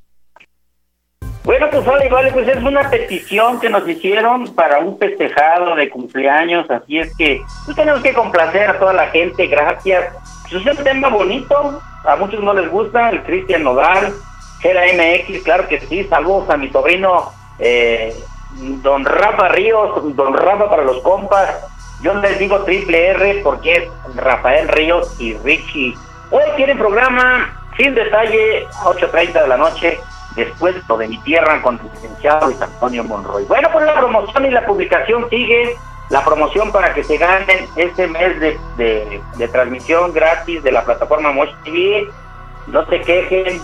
Bueno, 1.44 1.68
pues 1.70 1.84
vale, 1.84 2.08
vale, 2.08 2.32
pues 2.32 2.48
es 2.48 2.62
una 2.62 2.88
petición 2.88 3.60
que 3.60 3.68
nos 3.68 3.86
hicieron 3.86 4.54
para 4.54 4.78
un 4.78 4.98
festejado 4.98 5.76
de 5.76 5.90
cumpleaños, 5.90 6.70
así 6.70 6.98
es 6.98 7.14
que 7.16 7.42
pues 7.66 7.76
tenemos 7.76 8.00
que 8.00 8.14
complacer 8.14 8.70
a 8.70 8.78
toda 8.78 8.94
la 8.94 9.08
gente, 9.08 9.46
gracias. 9.46 10.06
Pues 10.50 10.66
es 10.66 10.78
un 10.78 10.82
tema 10.82 11.08
bonito, 11.10 11.82
a 12.06 12.16
muchos 12.16 12.42
no 12.42 12.54
les 12.54 12.70
gusta, 12.70 13.10
el 13.10 13.22
Cristian 13.24 13.62
Nodal, 13.62 14.14
Gera 14.60 14.84
MX, 14.86 15.42
claro 15.42 15.68
que 15.68 15.80
sí, 15.80 16.04
saludos 16.04 16.48
a 16.48 16.56
mi 16.56 16.70
sobrino 16.70 17.30
eh, 17.58 18.16
Don 18.82 19.04
Rafa 19.04 19.48
Ríos, 19.48 20.16
Don 20.16 20.32
Rafa 20.32 20.70
para 20.70 20.82
los 20.82 21.02
compas, 21.02 21.62
yo 22.00 22.14
les 22.14 22.38
digo 22.38 22.60
triple 22.64 23.08
R 23.08 23.40
porque 23.44 23.74
es 23.74 24.16
Rafael 24.16 24.66
Ríos 24.68 25.14
y 25.20 25.34
Richie. 25.34 25.94
Hoy 26.30 26.42
tienen 26.56 26.78
programa 26.78 27.54
sin 27.76 27.94
detalle 27.94 28.64
a 28.64 28.84
8.30 28.84 29.42
de 29.42 29.48
la 29.48 29.56
noche 29.58 30.00
después 30.36 30.76
lo 30.88 30.96
de 30.96 31.08
mi 31.08 31.18
tierra 31.18 31.62
con 31.62 31.78
el 31.78 31.90
licenciado 31.92 32.46
Luis 32.46 32.60
Antonio 32.60 33.04
Monroy. 33.04 33.44
Bueno, 33.44 33.68
pues 33.72 33.86
la 33.86 33.94
promoción 33.94 34.46
y 34.46 34.50
la 34.50 34.66
publicación 34.66 35.28
sigue. 35.30 35.76
La 36.10 36.22
promoción 36.22 36.70
para 36.70 36.92
que 36.92 37.02
se 37.02 37.16
ganen 37.16 37.66
este 37.76 38.06
mes 38.06 38.38
de, 38.38 39.22
de, 39.38 39.48
transmisión 39.48 40.12
gratis 40.12 40.62
de 40.62 40.70
la 40.70 40.84
plataforma 40.84 41.32
Mosh 41.32 41.54
TV. 41.64 42.08
No 42.66 42.84
se 42.86 43.00
quejen, 43.00 43.60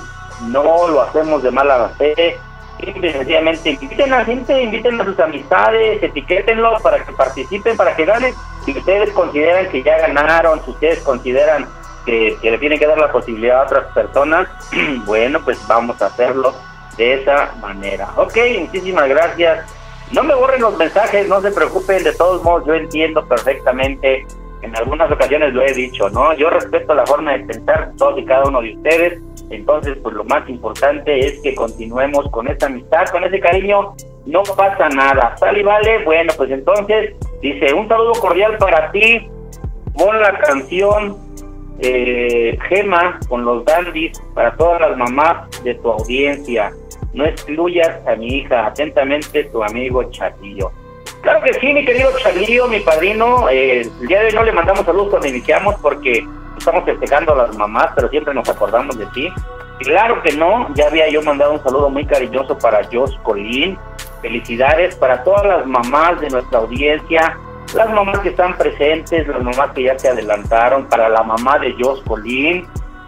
no 0.48 0.88
lo 0.88 1.02
hacemos 1.02 1.42
de 1.42 1.51
mala 1.51 1.90
fe. 1.98 2.38
Sencillamente 2.78 3.72
inviten 3.72 4.12
a 4.14 4.18
la 4.18 4.24
gente, 4.24 4.62
inviten 4.62 4.98
a 4.98 5.05
sus 5.05 5.20
amistades, 5.20 6.02
etiquétenlo 6.02 6.78
para 6.78 7.05
que 7.05 7.12
participen, 7.12 7.76
para 7.76 7.94
que 7.94 8.06
ganen. 8.06 8.34
Si 8.64 8.72
ustedes 8.72 9.10
consideran 9.10 9.68
que 9.68 9.82
ya 9.82 9.98
ganaron, 9.98 10.64
si 10.64 10.70
ustedes 10.70 11.01
consideran 11.01 11.68
que, 12.10 12.36
que 12.42 12.50
le 12.50 12.58
tienen 12.58 12.78
que 12.78 12.86
dar 12.86 12.98
la 12.98 13.12
posibilidad 13.12 13.60
a 13.60 13.64
otras 13.64 13.84
personas, 13.94 14.48
bueno, 15.06 15.40
pues 15.44 15.58
vamos 15.68 16.00
a 16.02 16.06
hacerlo 16.06 16.54
de 16.96 17.22
esa 17.22 17.54
manera. 17.60 18.08
Ok, 18.16 18.36
muchísimas 18.58 19.08
gracias. 19.08 19.64
No 20.12 20.24
me 20.24 20.34
borren 20.34 20.60
los 20.60 20.76
mensajes, 20.76 21.28
no 21.28 21.40
se 21.40 21.52
preocupen, 21.52 22.02
de 22.02 22.12
todos 22.12 22.42
modos 22.42 22.66
yo 22.66 22.74
entiendo 22.74 23.24
perfectamente, 23.26 24.26
en 24.62 24.76
algunas 24.76 25.10
ocasiones 25.10 25.54
lo 25.54 25.62
he 25.62 25.72
dicho, 25.72 26.10
¿no? 26.10 26.34
Yo 26.34 26.50
respeto 26.50 26.94
la 26.94 27.06
forma 27.06 27.32
de 27.32 27.44
pensar 27.44 27.92
todos 27.96 28.18
y 28.18 28.24
cada 28.24 28.44
uno 28.46 28.60
de 28.60 28.74
ustedes, 28.74 29.20
entonces 29.50 29.96
pues 30.02 30.14
lo 30.16 30.24
más 30.24 30.48
importante 30.48 31.16
es 31.16 31.40
que 31.42 31.54
continuemos 31.54 32.28
con 32.30 32.48
esta 32.48 32.66
amistad, 32.66 33.06
con 33.12 33.22
ese 33.22 33.38
cariño, 33.38 33.94
no 34.26 34.42
pasa 34.42 34.88
nada, 34.88 35.36
sale 35.38 35.60
y 35.60 35.62
vale, 35.62 36.04
bueno 36.04 36.32
pues 36.36 36.50
entonces 36.50 37.14
dice, 37.40 37.72
un 37.72 37.88
saludo 37.88 38.12
cordial 38.20 38.58
para 38.58 38.90
ti, 38.90 39.30
pon 39.96 40.20
la 40.20 40.36
canción 40.40 41.30
eh, 41.82 42.59
Gema 42.69 43.19
con 43.28 43.44
los 43.44 43.65
dandis 43.65 44.20
para 44.35 44.55
todas 44.57 44.81
las 44.81 44.97
mamás 44.97 45.48
de 45.62 45.74
tu 45.77 45.90
audiencia. 45.90 46.73
No 47.12 47.24
excluyas 47.24 48.07
a 48.07 48.15
mi 48.16 48.39
hija. 48.39 48.66
Atentamente, 48.66 49.44
tu 49.44 49.62
amigo 49.62 50.05
Chatillo. 50.11 50.70
Claro 51.23 51.43
que 51.43 51.55
sí, 51.55 51.73
mi 51.73 51.85
querido 51.85 52.11
Chatillo, 52.23 52.69
mi 52.69 52.81
padrino. 52.81 53.48
eh, 53.51 53.82
el 53.82 54.07
día 54.07 54.20
de 54.20 54.27
hoy 54.27 54.32
no 54.32 54.44
le 54.44 54.52
mandamos 54.52 54.85
saludos 54.85 55.09
cuando 55.11 55.28
iniciamos 55.28 55.74
porque 55.82 56.24
estamos 56.57 56.85
festejando 56.85 57.32
a 57.35 57.47
las 57.47 57.57
mamás, 57.57 57.89
pero 57.94 58.09
siempre 58.09 58.32
nos 58.35 58.48
acordamos 58.48 58.97
de 58.98 59.07
ti. 59.07 59.28
Claro 59.81 60.23
que 60.23 60.32
no, 60.32 60.73
ya 60.74 60.89
había 60.89 61.09
yo 61.09 61.23
mandado 61.23 61.52
un 61.52 61.62
saludo 61.62 61.89
muy 61.89 62.05
cariñoso 62.05 62.59
para 62.59 62.85
Jos 62.93 63.19
Colín. 63.23 63.78
Felicidades 64.20 64.94
para 64.97 65.24
todas 65.24 65.47
las 65.47 65.66
mamás 65.66 66.20
de 66.20 66.28
nuestra 66.28 66.59
audiencia, 66.59 67.39
las 67.74 67.90
mamás 67.90 68.18
que 68.20 68.30
están 68.30 68.56
presentes, 68.56 69.26
las 69.26 69.42
mamás 69.42 69.72
que 69.72 69.84
ya 69.84 69.98
se 69.98 70.09
adelantaron, 70.09 70.86
para 70.86 71.09
la 71.09 71.22
mamá 71.22 71.59
de 71.59 71.74
Jos 71.78 72.02
Colín, 72.02 72.66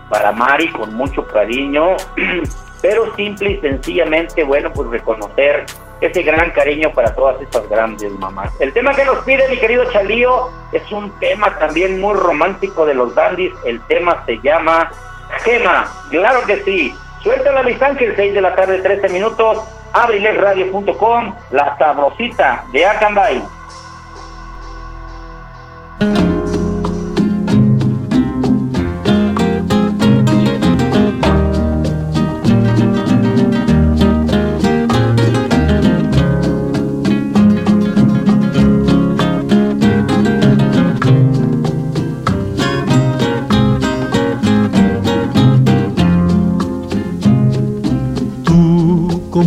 para 0.09 0.33
Mari 0.33 0.69
con 0.69 0.95
mucho 0.95 1.27
cariño, 1.27 1.97
pero 2.83 3.15
simple 3.17 3.53
y 3.53 3.61
sencillamente, 3.61 4.45
bueno, 4.45 4.73
pues 4.73 4.89
reconocer 4.91 5.65
ese 6.01 6.23
gran 6.23 6.51
cariño 6.51 6.93
para 6.93 7.15
todas 7.15 7.41
estas 7.41 7.69
grandes 7.69 8.11
mamás. 8.19 8.53
El 8.61 8.73
tema 8.73 8.93
que 8.93 9.05
nos 9.05 9.19
pide 9.25 9.49
mi 9.49 9.57
querido 9.57 9.85
Chalío 9.93 10.51
es 10.73 10.91
un 10.91 11.11
tema 11.21 11.57
también 11.59 12.01
muy 12.01 12.15
romántico 12.15 12.85
de 12.85 12.95
los 12.95 13.15
dandis, 13.15 13.53
el 13.65 13.81
tema 13.83 14.23
se 14.27 14.39
llama 14.43 14.91
Gema, 15.45 15.87
claro 16.11 16.43
que 16.43 16.63
sí. 16.65 16.95
Suelta 17.23 17.63
mis 17.63 17.81
ángeles, 17.81 18.15
6 18.17 18.35
de 18.35 18.41
la 18.41 18.55
tarde, 18.57 18.83
13 18.83 19.09
minutos, 19.11 19.63
abrilesradio.com, 19.93 21.35
la 21.53 21.79
sabrosita 21.79 22.65
de 22.73 22.85
Acambay. 22.85 23.43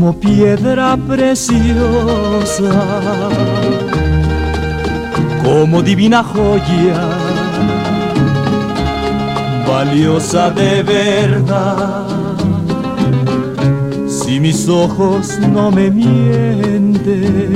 Como 0.06 0.19
piedra 0.19 0.95
preciosa, 0.95 2.72
como 5.44 5.82
divina 5.82 6.23
joya, 6.23 7.10
valiosa 9.68 10.52
de 10.52 10.84
verdad. 10.84 12.06
Si 14.07 14.40
mis 14.40 14.69
ojos 14.69 15.40
no 15.52 15.72
me 15.72 15.90
mienten, 15.90 17.56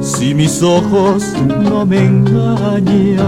si 0.00 0.34
mis 0.34 0.62
ojos 0.62 1.34
no 1.62 1.84
me 1.84 2.06
engañan, 2.06 3.26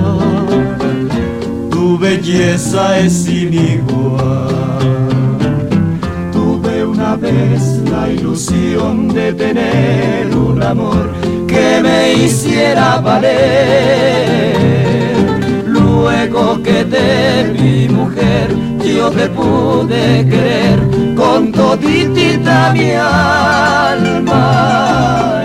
tu 1.70 1.98
belleza 1.98 2.98
es 2.98 3.12
sin 3.12 3.52
igual. 3.52 4.54
Tuve 6.32 6.84
una 6.84 7.14
vez 7.16 7.73
la 7.94 8.08
ilusión 8.08 9.08
de 9.08 9.32
tener 9.32 10.34
un 10.34 10.62
amor 10.62 11.10
que 11.46 11.80
me 11.82 12.14
hiciera 12.14 12.98
valer. 12.98 14.54
Luego 15.66 16.62
que 16.62 16.84
te 16.84 17.52
vi 17.52 17.88
mujer, 17.88 18.54
yo 18.96 19.10
te 19.10 19.28
pude 19.28 20.26
querer 20.32 20.78
con 21.14 21.52
toditita 21.52 22.72
mi 22.72 22.92
alma. 22.92 24.42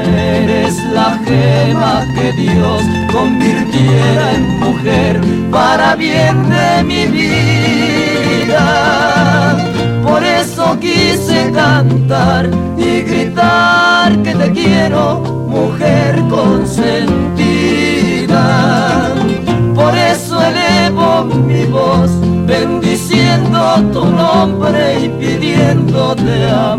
Eres 0.03 0.75
la 0.97 1.19
gema 1.25 2.05
que 2.15 2.27
Dios 2.43 2.81
convirtiera 3.11 4.25
en 4.37 4.43
mujer 4.65 5.13
para 5.51 5.95
bien 5.95 6.35
de 6.49 6.83
mi 6.83 7.05
vida. 7.05 9.08
Quise 10.77 11.51
cantar 11.51 12.49
y 12.77 13.01
gritar 13.01 14.21
que 14.21 14.35
te 14.35 14.51
quiero, 14.51 15.19
mujer 15.47 16.21
consentida. 16.29 17.15
Por 19.75 19.97
eso 19.97 20.41
elevo 20.41 21.25
mi 21.25 21.65
voz, 21.65 22.11
bendiciendo 22.45 23.81
tu 23.91 24.05
nombre 24.05 25.05
y 25.05 25.09
pidiéndote 25.09 26.49
amor. 26.49 26.78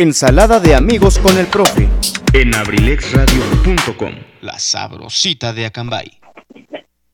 Ensalada 0.00 0.60
de 0.60 0.74
amigos 0.74 1.18
con 1.18 1.36
el 1.36 1.46
profe. 1.46 1.86
en 2.32 2.54
abrilexradio.com. 2.54 4.14
La 4.40 4.58
sabrosita 4.58 5.52
de 5.52 5.66
Acambay. 5.66 6.10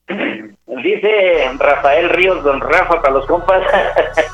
Dice 0.07 1.51
Rafael 1.59 2.07
Ríos, 2.11 2.41
don 2.45 2.61
Rafa, 2.61 3.01
para 3.01 3.15
los 3.15 3.25
compas. 3.25 3.61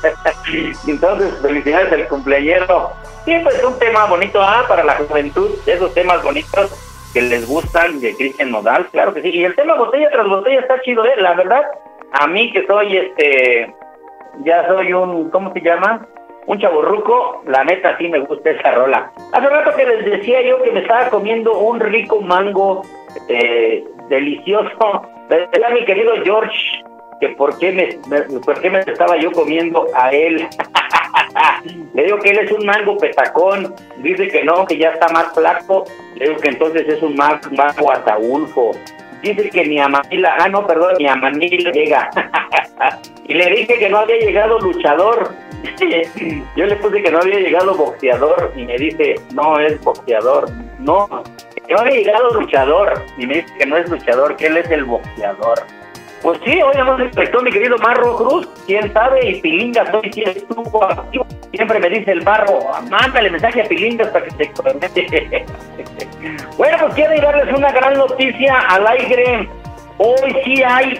Entonces, 0.86 1.34
felicidades 1.42 1.92
al 1.94 2.06
cumpleañero. 2.06 2.92
Sí, 3.24 3.34
pues 3.42 3.60
un 3.64 3.76
tema 3.80 4.04
bonito 4.04 4.40
ah, 4.40 4.64
para 4.68 4.84
la 4.84 4.94
juventud, 4.98 5.50
esos 5.66 5.92
temas 5.92 6.22
bonitos 6.22 7.10
que 7.12 7.22
les 7.22 7.48
gustan 7.48 7.98
de 7.98 8.14
Cristian 8.14 8.52
Nodal, 8.52 8.86
claro 8.92 9.12
que 9.12 9.22
sí. 9.22 9.30
Y 9.30 9.42
el 9.42 9.56
tema 9.56 9.74
botella 9.74 10.08
tras 10.12 10.28
botella 10.28 10.60
está 10.60 10.80
chido, 10.82 11.04
¿eh? 11.04 11.14
La 11.18 11.34
verdad, 11.34 11.62
a 12.12 12.28
mí 12.28 12.52
que 12.52 12.64
soy 12.68 12.98
este, 12.98 13.74
ya 14.44 14.64
soy 14.68 14.92
un, 14.92 15.28
¿cómo 15.30 15.52
se 15.52 15.60
llama? 15.60 16.06
Un 16.46 16.58
chaborruco, 16.58 17.42
la 17.46 17.64
neta 17.64 17.96
sí 17.98 18.08
me 18.08 18.18
gusta 18.20 18.50
esa 18.50 18.72
rola. 18.72 19.10
Hace 19.32 19.48
rato 19.48 19.74
que 19.76 19.86
les 19.86 20.04
decía 20.04 20.42
yo 20.42 20.62
que 20.62 20.72
me 20.72 20.80
estaba 20.80 21.08
comiendo 21.08 21.58
un 21.58 21.80
rico 21.80 22.20
mango 22.20 22.82
eh, 23.28 23.82
delicioso. 24.08 25.02
Decía 25.28 25.70
mi 25.70 25.84
querido 25.86 26.12
George 26.22 26.82
que 27.20 27.28
por 27.30 27.56
qué 27.58 27.72
me, 27.72 28.18
por 28.40 28.60
qué 28.60 28.68
me 28.70 28.80
estaba 28.80 29.16
yo 29.16 29.32
comiendo 29.32 29.86
a 29.94 30.10
él. 30.10 30.46
Le 31.94 32.04
digo 32.04 32.18
que 32.18 32.30
él 32.30 32.38
es 32.40 32.52
un 32.52 32.66
mango 32.66 32.98
petacón. 32.98 33.74
Dice 33.98 34.28
que 34.28 34.44
no, 34.44 34.66
que 34.66 34.76
ya 34.76 34.90
está 34.90 35.08
más 35.08 35.32
flaco. 35.32 35.84
Le 36.16 36.26
digo 36.28 36.40
que 36.40 36.48
entonces 36.50 36.86
es 36.88 37.00
un 37.02 37.14
ma- 37.16 37.40
mango 37.52 37.90
ataulfo. 37.90 38.72
Dice 39.24 39.48
que 39.48 39.64
ni 39.64 39.80
a 39.80 39.88
Manila, 39.88 40.36
ah 40.38 40.48
no, 40.50 40.66
perdón, 40.66 40.96
ni 40.98 41.08
a 41.08 41.14
Manila 41.16 41.70
llega. 41.72 42.10
y 43.26 43.32
le 43.32 43.50
dije 43.50 43.78
que 43.78 43.88
no 43.88 44.00
había 44.00 44.18
llegado 44.18 44.58
luchador. 44.58 45.32
Yo 46.56 46.66
le 46.66 46.76
puse 46.76 47.02
que 47.02 47.10
no 47.10 47.20
había 47.20 47.40
llegado 47.40 47.74
boxeador 47.74 48.52
y 48.54 48.66
me 48.66 48.76
dice, 48.76 49.14
no 49.32 49.58
es 49.58 49.80
boxeador. 49.80 50.50
No, 50.78 51.08
que 51.66 51.72
no 51.72 51.80
había 51.80 51.94
llegado 51.94 52.38
luchador 52.38 53.02
y 53.16 53.26
me 53.26 53.36
dice 53.36 53.54
que 53.58 53.64
no 53.64 53.78
es 53.78 53.88
luchador, 53.88 54.36
que 54.36 54.46
él 54.46 54.58
es 54.58 54.70
el 54.70 54.84
boxeador. 54.84 55.58
Pues 56.24 56.40
sí, 56.42 56.58
hoy 56.62 56.74
nos 56.78 56.98
respectó 56.98 57.42
mi 57.42 57.52
querido 57.52 57.76
Marro 57.76 58.16
Cruz, 58.16 58.48
quién 58.66 58.90
sabe, 58.94 59.28
y 59.28 59.42
Pilingas 59.42 59.92
hoy 59.92 60.10
sí 60.10 60.22
estuvo 60.22 60.82
activo. 60.82 61.26
Siempre 61.52 61.78
me 61.78 61.90
dice 61.90 62.12
el 62.12 62.22
Marro, 62.22 62.60
mándale 62.90 63.28
mensaje 63.28 63.60
a 63.60 63.64
Pilingas 63.66 64.08
para 64.08 64.24
que 64.24 64.30
se 64.30 64.52
conecte. 64.54 65.44
bueno, 66.56 66.78
pues 66.80 66.94
quiero 66.94 67.20
darles 67.20 67.54
una 67.54 67.70
gran 67.72 67.98
noticia 67.98 68.58
al 68.70 68.86
aire. 68.86 69.50
Hoy 69.98 70.34
sí 70.46 70.62
hay 70.62 70.98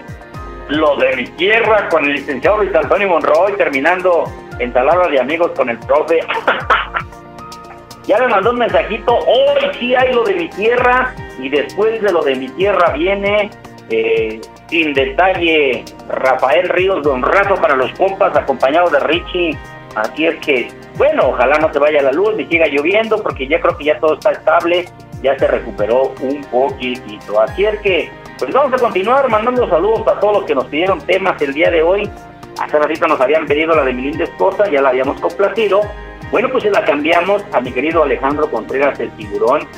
lo 0.68 0.94
de 0.96 1.16
mi 1.16 1.24
tierra 1.24 1.88
con 1.88 2.04
el 2.04 2.12
licenciado 2.12 2.58
Luis 2.58 2.74
Antonio 2.74 3.08
Monroy, 3.08 3.56
terminando 3.56 4.24
ensalada 4.58 5.08
de 5.08 5.20
amigos 5.20 5.52
con 5.56 5.70
el 5.70 5.78
profe. 5.78 6.20
ya 8.06 8.18
me 8.18 8.28
mandó 8.28 8.50
un 8.50 8.58
mensajito, 8.58 9.16
hoy 9.20 9.70
sí 9.80 9.94
hay 9.94 10.12
lo 10.12 10.22
de 10.24 10.34
mi 10.34 10.50
tierra, 10.50 11.14
y 11.38 11.48
después 11.48 12.02
de 12.02 12.12
lo 12.12 12.22
de 12.22 12.34
mi 12.34 12.48
tierra 12.50 12.90
viene, 12.90 13.50
eh, 13.88 14.38
sin 14.68 14.94
detalle, 14.94 15.84
Rafael 16.08 16.68
Ríos, 16.68 17.02
don 17.02 17.22
Rato 17.22 17.54
para 17.56 17.76
los 17.76 17.92
compas, 17.92 18.36
acompañado 18.36 18.90
de 18.90 19.00
Richie. 19.00 19.56
Así 19.94 20.26
es 20.26 20.36
que, 20.36 20.68
bueno, 20.96 21.28
ojalá 21.28 21.58
no 21.58 21.72
se 21.72 21.78
vaya 21.78 22.02
la 22.02 22.12
luz 22.12 22.34
ni 22.36 22.46
siga 22.46 22.66
lloviendo, 22.66 23.22
porque 23.22 23.46
ya 23.46 23.60
creo 23.60 23.76
que 23.76 23.84
ya 23.84 23.98
todo 24.00 24.14
está 24.14 24.32
estable, 24.32 24.86
ya 25.22 25.38
se 25.38 25.46
recuperó 25.46 26.12
un 26.20 26.40
poquitito. 26.50 27.40
Así 27.40 27.64
es 27.64 27.78
que, 27.80 28.10
pues 28.38 28.52
vamos 28.52 28.72
a 28.72 28.82
continuar 28.84 29.28
mandando 29.28 29.68
saludos 29.68 30.06
a 30.08 30.18
todos 30.18 30.38
los 30.38 30.44
que 30.44 30.54
nos 30.54 30.64
pidieron 30.66 31.00
temas 31.00 31.40
el 31.40 31.54
día 31.54 31.70
de 31.70 31.82
hoy. 31.82 32.10
Hace 32.60 32.78
ratito 32.78 33.06
nos 33.06 33.20
habían 33.20 33.46
pedido 33.46 33.74
la 33.74 33.84
de 33.84 33.92
mi 33.92 34.02
linda 34.02 34.24
esposa, 34.24 34.68
ya 34.68 34.80
la 34.80 34.88
habíamos 34.88 35.20
complacido. 35.20 35.82
Bueno, 36.30 36.48
pues 36.50 36.64
se 36.64 36.70
la 36.70 36.84
cambiamos 36.84 37.44
a 37.52 37.60
mi 37.60 37.70
querido 37.70 38.02
Alejandro 38.02 38.50
Contreras 38.50 38.98
el 38.98 39.10
tiburón. 39.12 39.68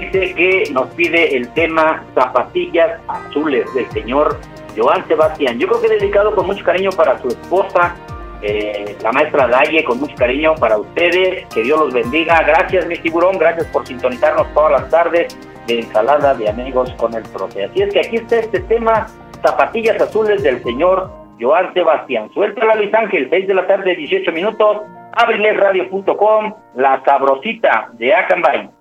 Dice 0.00 0.34
que 0.34 0.64
nos 0.72 0.86
pide 0.90 1.36
el 1.36 1.48
tema 1.54 2.04
Zapatillas 2.14 3.00
Azules 3.08 3.72
del 3.74 3.90
señor 3.90 4.38
Joan 4.76 5.06
Sebastián. 5.08 5.58
Yo 5.58 5.66
creo 5.66 5.80
que 5.80 5.88
dedicado 5.88 6.34
con 6.34 6.46
mucho 6.46 6.64
cariño 6.64 6.90
para 6.96 7.18
su 7.18 7.28
esposa, 7.28 7.96
eh, 8.42 8.96
la 9.02 9.10
maestra 9.10 9.48
Daye, 9.48 9.82
con 9.84 9.98
mucho 9.98 10.14
cariño 10.14 10.54
para 10.54 10.78
ustedes. 10.78 11.46
Que 11.52 11.62
Dios 11.62 11.80
los 11.80 11.92
bendiga. 11.92 12.42
Gracias, 12.42 12.86
mi 12.86 12.96
tiburón. 12.96 13.38
Gracias 13.38 13.66
por 13.68 13.86
sintonizarnos 13.86 14.46
todas 14.54 14.80
las 14.80 14.90
tardes 14.90 15.36
de 15.66 15.80
ensalada 15.80 16.34
de 16.34 16.48
amigos 16.48 16.92
con 16.96 17.14
el 17.14 17.22
profe. 17.24 17.64
Así 17.64 17.82
es 17.82 17.92
que 17.92 18.00
aquí 18.00 18.16
está 18.16 18.36
este 18.36 18.60
tema, 18.60 19.08
Zapatillas 19.42 20.00
Azules 20.00 20.42
del 20.42 20.62
señor 20.62 21.10
Joan 21.40 21.74
Sebastián. 21.74 22.30
Suéltala, 22.32 22.76
Luis 22.76 22.94
Ángel, 22.94 23.28
6 23.30 23.48
de 23.48 23.54
la 23.54 23.66
tarde, 23.66 23.96
18 23.96 24.32
minutos. 24.32 24.78
Abrilesradio.com, 25.12 26.54
la 26.76 27.02
sabrosita 27.04 27.90
de 27.94 28.14
Acambay. 28.14 28.77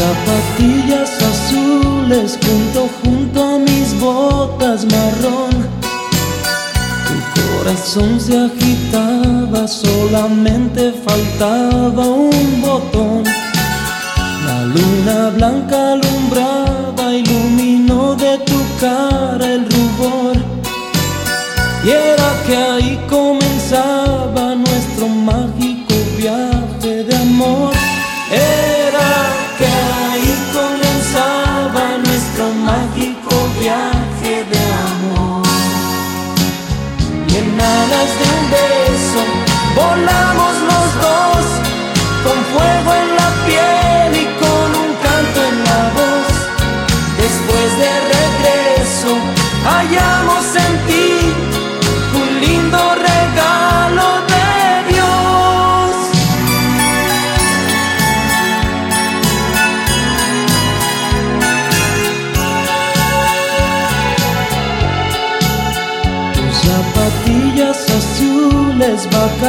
Zapatillas 0.00 1.10
azules 1.32 2.38
junto 2.42 2.88
junto 3.02 3.38
a 3.54 3.58
mi 3.58 3.80
sábanas 3.84 4.86
marrón. 4.94 5.54
Tu 7.06 7.16
corazón 7.38 8.18
se 8.18 8.34
agitaba, 8.48 9.68
solamente 9.68 10.80
faltaba 11.06 12.04
un 12.08 12.62
botón. 12.62 13.24
La 14.46 14.58
luna 14.74 15.18
blanca 15.36 15.78
alumbraba, 15.94 17.04
iluminó 17.22 18.14
de 18.14 18.38
tu 18.48 18.58
cara 18.80 19.46
el 19.56 19.64
rubor. 19.74 20.36
Y 21.84 21.90
era 21.90 22.30
que 22.46 22.56
ahí 22.56 22.92
comenzaba 23.08 24.54
nuestro 24.54 25.08
mágico 25.08 25.59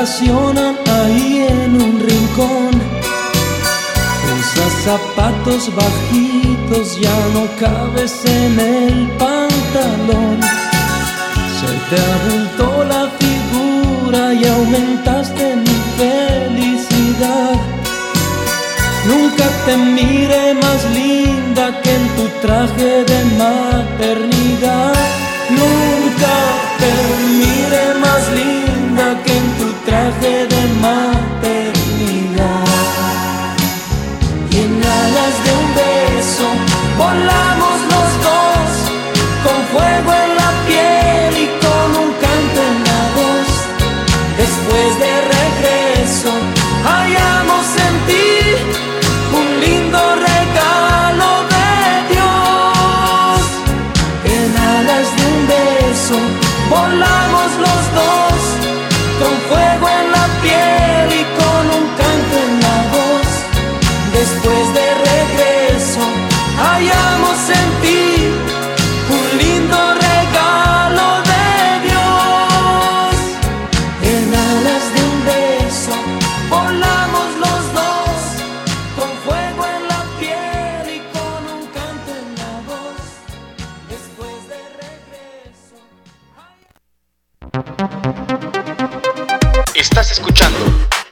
azules 0.01 0.31
vacacionan 0.31 0.75
ahí 1.03 1.47
en 1.47 1.81
un 1.81 1.99
rincón. 1.99 2.71
Usas 4.39 4.73
zapatos 4.83 5.69
bajitos, 5.75 6.99
ya 6.99 7.17
no 7.33 7.43
cabes 7.59 8.25
en 8.25 8.59
el 8.59 9.07
pantalón. 9.19 10.39
Se 11.57 11.71
te 11.89 12.01
abultó 12.15 12.83
la 12.83 13.09
figura 13.19 14.33
y 14.33 14.45
aumentaste 14.45 15.55
mi 15.55 15.77
felicidad. 15.97 17.55
Nunca 19.07 19.45
te 19.65 19.77
mire 19.77 20.53
más 20.55 20.81
linda 20.95 21.79
que 21.81 21.95
en 21.95 22.07
tu 22.15 22.25
traje 22.41 23.03
de 23.03 23.19
maternidad. 23.37 24.93
Nunca 25.49 26.35
te 26.79 26.91
mire 27.39 27.83
más 27.99 28.23
linda 28.39 29.23
que 29.23 29.37
en 29.37 29.47
tu 29.59 29.70
traje 29.91 30.35
de 30.53 30.63
maternidad. 30.87 31.75
Y 34.51 34.53
en 34.65 34.73
alas 34.99 35.35
de 35.43 35.51
un 35.61 35.67
beso 35.81 36.47
volamos 36.97 37.70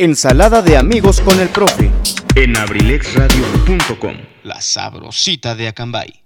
Ensalada 0.01 0.61
de 0.61 0.77
amigos 0.77 1.19
con 1.19 1.41
el 1.41 1.49
profe. 1.49 1.91
En 2.33 2.55
abrilexradio.com, 2.55 4.15
la 4.43 4.61
sabrosita 4.61 5.55
de 5.55 5.67
Acambay. 5.67 6.23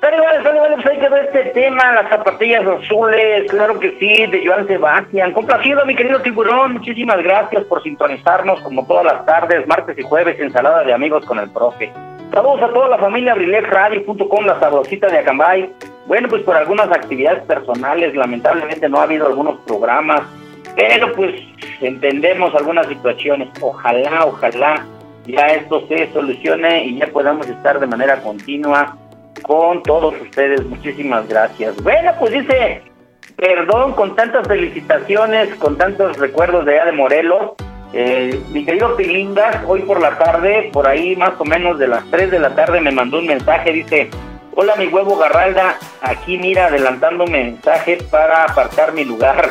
Sale, 0.00 0.20
vale, 0.20 0.42
sale, 0.44 0.60
vale, 0.60 0.74
pues 0.76 0.86
ahí 0.86 1.00
quedó 1.00 1.16
este 1.16 1.42
tema, 1.46 1.94
las 1.94 2.10
zapatillas 2.10 2.64
azules, 2.64 3.50
claro 3.50 3.80
que 3.80 3.90
sí, 3.98 4.26
de 4.28 4.46
Joan 4.46 4.68
Sebastián. 4.68 5.32
Complacido, 5.32 5.84
mi 5.84 5.96
querido 5.96 6.22
tiburón, 6.22 6.74
muchísimas 6.74 7.20
gracias 7.24 7.64
por 7.64 7.82
sintonizarnos 7.82 8.60
como 8.60 8.86
todas 8.86 9.06
las 9.06 9.26
tardes, 9.26 9.66
martes 9.66 9.98
y 9.98 10.02
jueves, 10.02 10.38
ensalada 10.38 10.84
de 10.84 10.92
amigos 10.92 11.24
con 11.24 11.40
el 11.40 11.50
profe. 11.50 11.92
Saludos 12.32 12.62
a 12.62 12.72
toda 12.72 12.88
la 12.88 12.98
familia 12.98 13.32
abrilexradio.com, 13.32 14.46
la 14.46 14.60
sabrosita 14.60 15.08
de 15.08 15.18
Acambay. 15.18 15.72
Bueno, 16.06 16.28
pues 16.28 16.44
por 16.44 16.54
algunas 16.54 16.88
actividades 16.92 17.42
personales, 17.46 18.14
lamentablemente 18.14 18.88
no 18.88 19.00
ha 19.00 19.02
habido 19.02 19.26
algunos 19.26 19.58
programas, 19.66 20.22
pero 20.76 21.12
pues 21.14 21.34
entendemos 21.80 22.54
algunas 22.54 22.86
situaciones. 22.86 23.48
Ojalá, 23.60 24.24
ojalá 24.26 24.86
ya 25.26 25.46
esto 25.48 25.86
se 25.88 26.10
solucione 26.12 26.84
y 26.84 26.98
ya 26.98 27.06
podamos 27.08 27.46
estar 27.48 27.78
de 27.78 27.86
manera 27.86 28.20
continua 28.22 28.96
con 29.42 29.82
todos 29.82 30.14
ustedes. 30.20 30.64
Muchísimas 30.64 31.28
gracias. 31.28 31.76
Bueno, 31.82 32.12
pues 32.18 32.32
dice, 32.32 32.82
perdón 33.36 33.92
con 33.92 34.16
tantas 34.16 34.48
felicitaciones, 34.48 35.54
con 35.56 35.76
tantos 35.76 36.16
recuerdos 36.18 36.64
de 36.64 36.74
allá 36.74 36.86
de 36.86 36.92
Morelos. 36.92 37.52
Eh, 37.92 38.38
mi 38.50 38.64
querido 38.64 38.96
Pilingas, 38.96 39.64
hoy 39.66 39.80
por 39.80 40.00
la 40.00 40.18
tarde, 40.18 40.70
por 40.72 40.86
ahí 40.86 41.16
más 41.16 41.32
o 41.38 41.44
menos 41.44 41.78
de 41.78 41.88
las 41.88 42.04
3 42.10 42.30
de 42.30 42.38
la 42.38 42.54
tarde, 42.54 42.82
me 42.82 42.90
mandó 42.90 43.18
un 43.18 43.26
mensaje, 43.26 43.72
dice, 43.72 44.10
hola 44.54 44.76
mi 44.76 44.88
huevo 44.88 45.16
Garralda, 45.16 45.78
aquí 46.02 46.36
mira, 46.36 46.66
adelantando 46.66 47.24
un 47.24 47.32
mensaje 47.32 47.98
para 48.10 48.44
apartar 48.44 48.92
mi 48.92 49.04
lugar. 49.04 49.50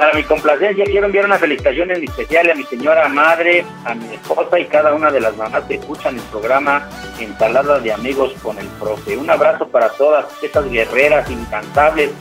Para 0.00 0.14
mi 0.14 0.24
complacencia 0.24 0.86
quiero 0.86 1.04
enviar 1.04 1.26
una 1.26 1.36
felicitación 1.36 1.90
en 1.90 2.04
especial 2.04 2.50
a 2.50 2.54
mi 2.54 2.62
señora 2.62 3.06
madre, 3.10 3.66
a 3.84 3.94
mi 3.94 4.14
esposa 4.14 4.58
y 4.58 4.64
cada 4.64 4.94
una 4.94 5.10
de 5.10 5.20
las 5.20 5.36
mamás 5.36 5.64
que 5.64 5.74
escuchan 5.74 6.16
el 6.16 6.22
programa 6.22 6.88
Ensalada 7.18 7.78
de 7.80 7.92
Amigos 7.92 8.32
con 8.42 8.58
el 8.58 8.66
Profe. 8.80 9.18
Un 9.18 9.28
abrazo 9.28 9.68
para 9.68 9.90
todas 9.90 10.24
estas 10.42 10.70
guerreras 10.70 11.30
incansables. 11.30 12.12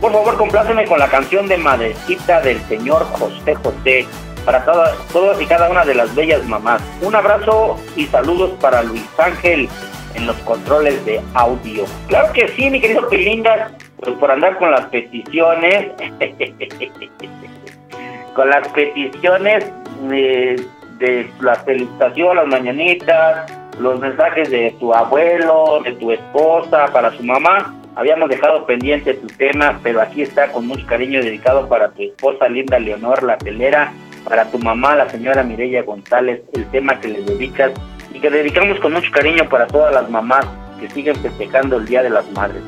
Por 0.00 0.10
favor, 0.10 0.36
compláceme 0.38 0.86
con 0.86 0.98
la 0.98 1.06
canción 1.06 1.46
de 1.46 1.56
Madrecita 1.56 2.40
del 2.40 2.60
señor 2.62 3.04
José 3.12 3.54
José 3.54 4.06
para 4.44 4.64
todas, 4.64 4.98
todas 5.12 5.40
y 5.40 5.46
cada 5.46 5.70
una 5.70 5.84
de 5.84 5.94
las 5.94 6.12
bellas 6.16 6.44
mamás. 6.46 6.82
Un 7.00 7.14
abrazo 7.14 7.78
y 7.94 8.06
saludos 8.06 8.50
para 8.60 8.82
Luis 8.82 9.06
Ángel 9.18 9.68
en 10.16 10.26
los 10.26 10.36
controles 10.38 11.04
de 11.06 11.20
audio. 11.34 11.84
Claro 12.08 12.32
que 12.32 12.48
sí, 12.48 12.68
mi 12.70 12.80
querido 12.80 13.08
Pilingas, 13.08 13.70
pues 14.00 14.16
por 14.16 14.30
andar 14.30 14.58
con 14.58 14.70
las 14.70 14.86
peticiones, 14.86 15.88
con 18.34 18.50
las 18.50 18.68
peticiones 18.68 19.70
de, 20.08 20.64
de 20.98 21.30
la 21.40 21.54
felicitación, 21.56 22.36
las 22.36 22.46
mañanitas, 22.46 23.52
los 23.78 24.00
mensajes 24.00 24.50
de 24.50 24.74
tu 24.78 24.94
abuelo, 24.94 25.80
de 25.84 25.92
tu 25.92 26.12
esposa, 26.12 26.86
para 26.92 27.10
su 27.12 27.22
mamá. 27.22 27.74
Habíamos 27.96 28.28
dejado 28.28 28.66
pendiente 28.66 29.14
tu 29.14 29.26
tema, 29.26 29.78
pero 29.82 30.00
aquí 30.00 30.22
está 30.22 30.50
con 30.52 30.66
mucho 30.66 30.86
cariño 30.86 31.20
dedicado 31.20 31.68
para 31.68 31.90
tu 31.90 32.02
esposa 32.02 32.48
Linda 32.48 32.78
Leonor, 32.78 33.22
la 33.22 33.36
telera, 33.36 33.92
para 34.24 34.50
tu 34.50 34.58
mamá, 34.58 34.94
la 34.94 35.08
señora 35.08 35.42
Mireya 35.42 35.82
González, 35.82 36.42
el 36.52 36.70
tema 36.70 37.00
que 37.00 37.08
le 37.08 37.22
dedicas 37.22 37.72
y 38.12 38.20
que 38.20 38.30
dedicamos 38.30 38.78
con 38.80 38.92
mucho 38.92 39.10
cariño 39.10 39.48
para 39.48 39.66
todas 39.66 39.92
las 39.92 40.08
mamás 40.08 40.46
que 40.78 40.88
siguen 40.90 41.16
festejando 41.16 41.76
el 41.76 41.86
Día 41.86 42.02
de 42.02 42.10
las 42.10 42.30
Madres. 42.32 42.62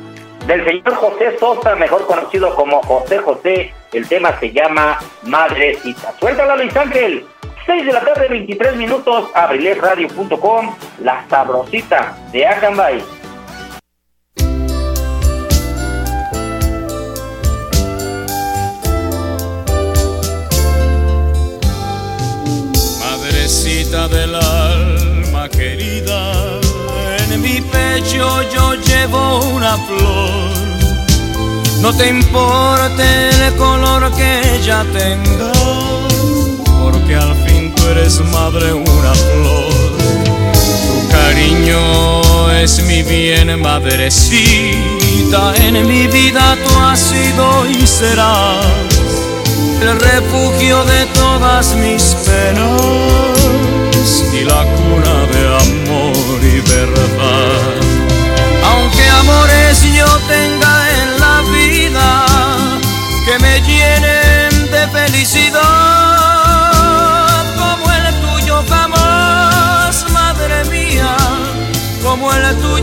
Del 0.47 0.65
señor 0.65 0.95
José 0.95 1.37
Sosa, 1.39 1.75
mejor 1.75 2.05
conocido 2.05 2.53
como 2.53 2.81
José 2.83 3.17
José, 3.19 3.73
el 3.93 4.07
tema 4.07 4.37
se 4.39 4.51
llama 4.51 4.99
Madrecita. 5.23 6.13
Suéltala 6.19 6.57
Luis 6.57 6.75
Ángel, 6.75 7.25
6 7.65 7.85
de 7.85 7.93
la 7.93 8.01
tarde, 8.01 8.27
23 8.27 8.75
minutos, 8.75 9.29
abrilesradio.com, 9.33 10.75
la 10.99 11.25
sabrosita 11.29 12.17
de 12.33 12.45
Acambay. 12.45 13.01
Madrecita 22.99 24.09
del 24.09 24.35
alma 24.35 25.47
querida, 25.47 26.32
pecho 28.23 28.41
yo 28.53 28.73
llevo 28.75 29.39
una 29.53 29.77
flor. 29.77 30.51
No 31.81 31.93
te 31.93 32.09
importe 32.09 33.29
el 33.29 33.55
color 33.55 34.11
que 34.13 34.55
ella 34.55 34.85
tenga, 34.93 35.51
porque 36.81 37.15
al 37.15 37.35
fin 37.45 37.73
tú 37.75 37.87
eres 37.87 38.21
madre 38.31 38.73
una 38.73 39.13
flor. 39.13 39.97
Tu 40.53 41.09
cariño 41.09 42.51
es 42.51 42.81
mi 42.83 43.03
bien, 43.03 43.61
madrecita. 43.61 45.53
En 45.57 45.87
mi 45.87 46.07
vida 46.07 46.57
tú 46.65 46.79
has 46.79 46.99
sido 46.99 47.67
y 47.67 47.85
serás 47.85 48.65
el 49.81 49.99
refugio 49.99 50.85
de 50.85 51.05
todas 51.07 51.75
mis 51.75 52.15
penas 52.25 53.33
y 54.33 54.43
la 54.45 54.63
cuna 54.75 55.15
de 55.33 55.41
amor 55.65 56.39
y 56.41 56.61
verdad. 56.61 57.92
Amores 59.23 59.79
yo 59.95 60.05
tenga 60.27 60.73
en 61.01 61.09
la 61.17 61.41
vida 61.43 62.25
que 63.25 63.39
me 63.39 63.61
llenen 63.61 64.51
de 64.69 64.87
felicidad, 64.89 65.61
como 67.55 67.89
el 67.89 68.05
tuyo 68.19 68.55
jamás, 68.67 70.05
madre 70.11 70.65
mía, 70.65 71.15
como 72.03 72.33
el 72.33 72.57
tuyo 72.57 72.82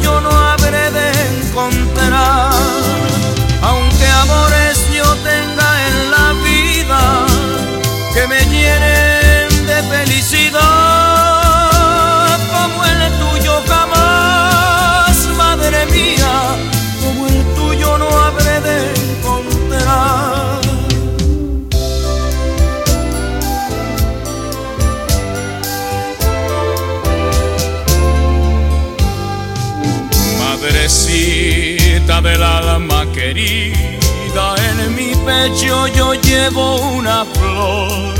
pecho 35.30 35.86
yo 35.86 36.14
llevo 36.14 36.76
una 36.98 37.24
flor. 37.24 38.14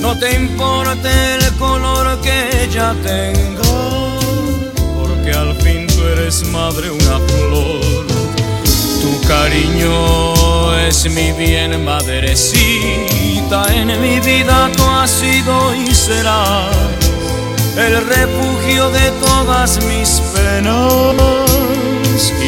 No 0.00 0.16
te 0.18 0.34
importe 0.34 1.10
el 1.36 1.44
color 1.54 2.20
que 2.20 2.36
ella 2.64 2.94
tenga, 3.02 3.72
porque 4.98 5.32
al 5.32 5.54
fin 5.62 5.86
tú 5.86 6.04
eres 6.14 6.44
madre 6.48 6.90
una 6.90 7.16
flor. 7.28 8.06
Tu 9.02 9.10
cariño 9.26 10.76
es 10.88 11.10
mi 11.16 11.32
bien, 11.32 11.84
madrecita. 11.84 13.60
En 13.74 13.88
mi 14.02 14.20
vida 14.20 14.70
tú 14.76 14.84
has 14.84 15.10
sido 15.10 15.74
y 15.74 15.94
serás 15.94 16.76
el 17.76 17.94
refugio 18.06 18.90
de 18.90 19.10
todas 19.26 19.82
mis 19.86 20.10
penas 20.34 21.14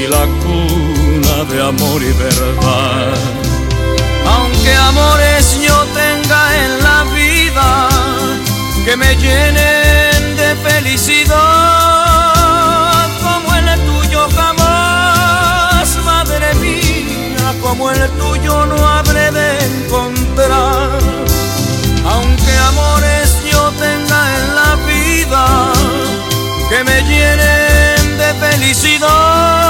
y 0.01 0.07
la 0.07 0.25
cuna 0.43 1.37
de 1.51 1.63
amor 1.63 2.03
y 2.03 2.13
verdad. 2.13 3.46
Amores 4.89 5.45
yo 5.61 5.77
tenga 5.95 6.41
en 6.65 6.71
la 6.83 6.99
vida 7.15 7.69
que 8.85 8.95
me 8.97 9.17
llenen 9.17 10.37
de 10.37 10.55
felicidad, 10.69 11.35
como 13.21 13.49
el 13.57 13.67
tuyo 13.85 14.29
jamás, 14.37 15.89
madre 16.05 16.55
mía, 16.57 17.47
como 17.61 17.91
el 17.91 18.09
tuyo 18.11 18.67
no 18.67 18.77
habré 18.89 19.33
de 19.33 19.49
encontrar. 19.67 21.01
Aunque 22.13 22.53
amores 22.71 23.29
yo 23.51 23.63
tenga 23.85 24.19
en 24.37 24.45
la 24.55 24.71
vida 24.91 25.45
que 26.71 26.79
me 26.85 27.03
llenen 27.11 28.19
de 28.19 28.35
felicidad, 28.35 29.66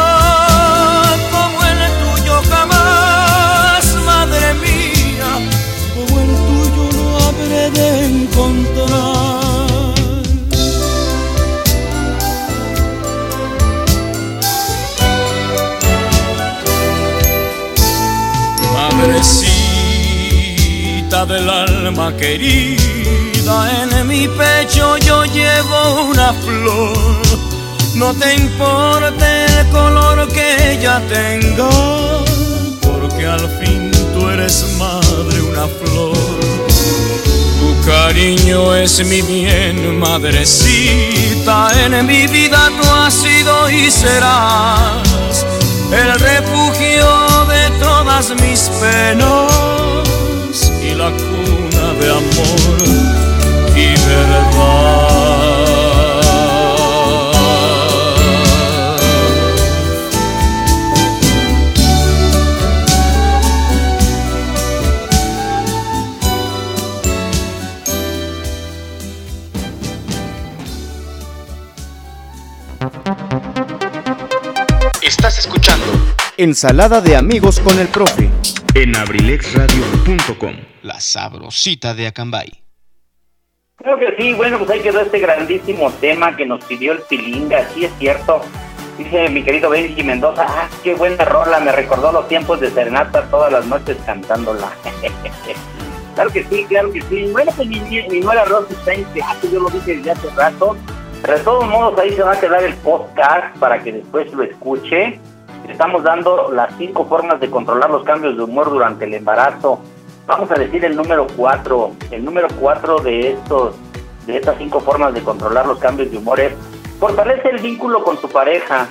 del 21.28 21.50
alma 21.50 22.16
querida, 22.16 23.56
en 23.82 24.06
mi 24.06 24.28
pecho 24.28 24.96
yo 24.98 25.24
llevo 25.24 26.04
una 26.08 26.32
flor. 26.32 27.22
No 27.94 28.14
te 28.14 28.34
importe 28.34 29.46
el 29.46 29.68
color 29.70 30.28
que 30.28 30.72
ella 30.72 31.00
tenga, 31.08 31.68
porque 32.80 33.26
al 33.26 33.48
fin 33.58 33.90
tú 34.14 34.28
eres 34.28 34.64
madre 34.78 35.42
una 35.42 35.66
flor. 35.66 36.16
Tu 37.58 37.90
cariño 37.90 38.74
es 38.74 39.04
mi 39.04 39.22
bien, 39.22 39.98
madrecita. 39.98 41.70
En 41.84 42.06
mi 42.06 42.26
vida 42.26 42.70
tú 42.80 42.88
has 42.88 43.14
sido 43.14 43.70
y 43.70 43.90
serás 43.90 45.44
el 45.90 46.18
refugio 46.20 47.44
de 47.46 47.70
todas 47.80 48.30
mis 48.40 48.68
penas 48.80 50.05
la 50.96 51.10
cuna 51.10 51.92
de 52.00 52.10
amor 52.10 52.78
y 53.76 53.88
verdad. 54.08 55.26
Estás 75.02 75.38
escuchando 75.38 75.84
Ensalada 76.38 77.00
de 77.00 77.16
amigos 77.16 77.60
con 77.60 77.78
el 77.78 77.88
profe. 77.88 78.30
En 78.78 78.94
abrilexradio.com, 78.94 80.54
la 80.82 81.00
sabrosita 81.00 81.94
de 81.94 82.08
Acambay. 82.08 82.62
Creo 83.76 83.98
que 83.98 84.14
sí, 84.18 84.34
bueno, 84.34 84.58
pues 84.58 84.68
ahí 84.68 84.80
quedó 84.80 85.00
este 85.00 85.18
grandísimo 85.18 85.90
tema 85.92 86.36
que 86.36 86.44
nos 86.44 86.62
pidió 86.62 86.92
el 86.92 86.98
Pilinga, 86.98 87.66
sí 87.70 87.86
es 87.86 87.92
cierto. 87.98 88.42
Dice 88.98 89.30
mi 89.30 89.42
querido 89.42 89.70
Benji 89.70 90.02
Mendoza, 90.02 90.44
ah, 90.46 90.68
qué 90.84 90.94
buena 90.94 91.24
rola, 91.24 91.58
me 91.60 91.72
recordó 91.72 92.12
los 92.12 92.28
tiempos 92.28 92.60
de 92.60 92.70
serenata 92.70 93.22
todas 93.30 93.50
las 93.50 93.64
noches 93.64 93.96
cantándola. 94.04 94.70
claro 96.14 96.30
que 96.30 96.44
sí, 96.44 96.66
claro 96.68 96.92
que 96.92 97.00
sí. 97.00 97.30
Bueno, 97.32 97.52
pues 97.56 97.66
mi, 97.66 97.80
mi 97.80 98.20
nuera 98.20 98.44
Rosy 98.44 98.74
está 98.74 98.92
en 98.92 99.06
teatro, 99.14 99.50
yo 99.50 99.60
lo 99.60 99.70
dije 99.70 99.96
desde 99.96 100.10
hace 100.10 100.28
rato. 100.36 100.76
Pero 101.22 101.38
de 101.38 101.44
todos 101.44 101.66
modos 101.66 101.98
ahí 101.98 102.12
se 102.12 102.22
va 102.22 102.32
a 102.32 102.40
quedar 102.40 102.62
el 102.62 102.74
podcast 102.74 103.56
para 103.56 103.82
que 103.82 103.92
después 103.92 104.30
lo 104.34 104.42
escuche. 104.42 105.18
Estamos 105.68 106.02
dando 106.02 106.50
las 106.52 106.74
cinco 106.78 107.04
formas 107.06 107.40
de 107.40 107.50
controlar 107.50 107.90
los 107.90 108.04
cambios 108.04 108.36
de 108.36 108.42
humor 108.42 108.70
durante 108.70 109.04
el 109.04 109.14
embarazo. 109.14 109.80
Vamos 110.26 110.50
a 110.50 110.54
decir 110.54 110.84
el 110.84 110.96
número 110.96 111.26
cuatro. 111.36 111.92
El 112.10 112.24
número 112.24 112.48
cuatro 112.60 112.98
de 112.98 113.32
estos, 113.32 113.74
de 114.26 114.36
estas 114.36 114.56
cinco 114.58 114.80
formas 114.80 115.14
de 115.14 115.22
controlar 115.22 115.66
los 115.66 115.78
cambios 115.78 116.10
de 116.10 116.18
humor 116.18 116.40
es 116.40 116.52
fortalece 116.98 117.50
el 117.50 117.58
vínculo 117.58 118.02
con 118.02 118.16
tu 118.16 118.28
pareja. 118.28 118.88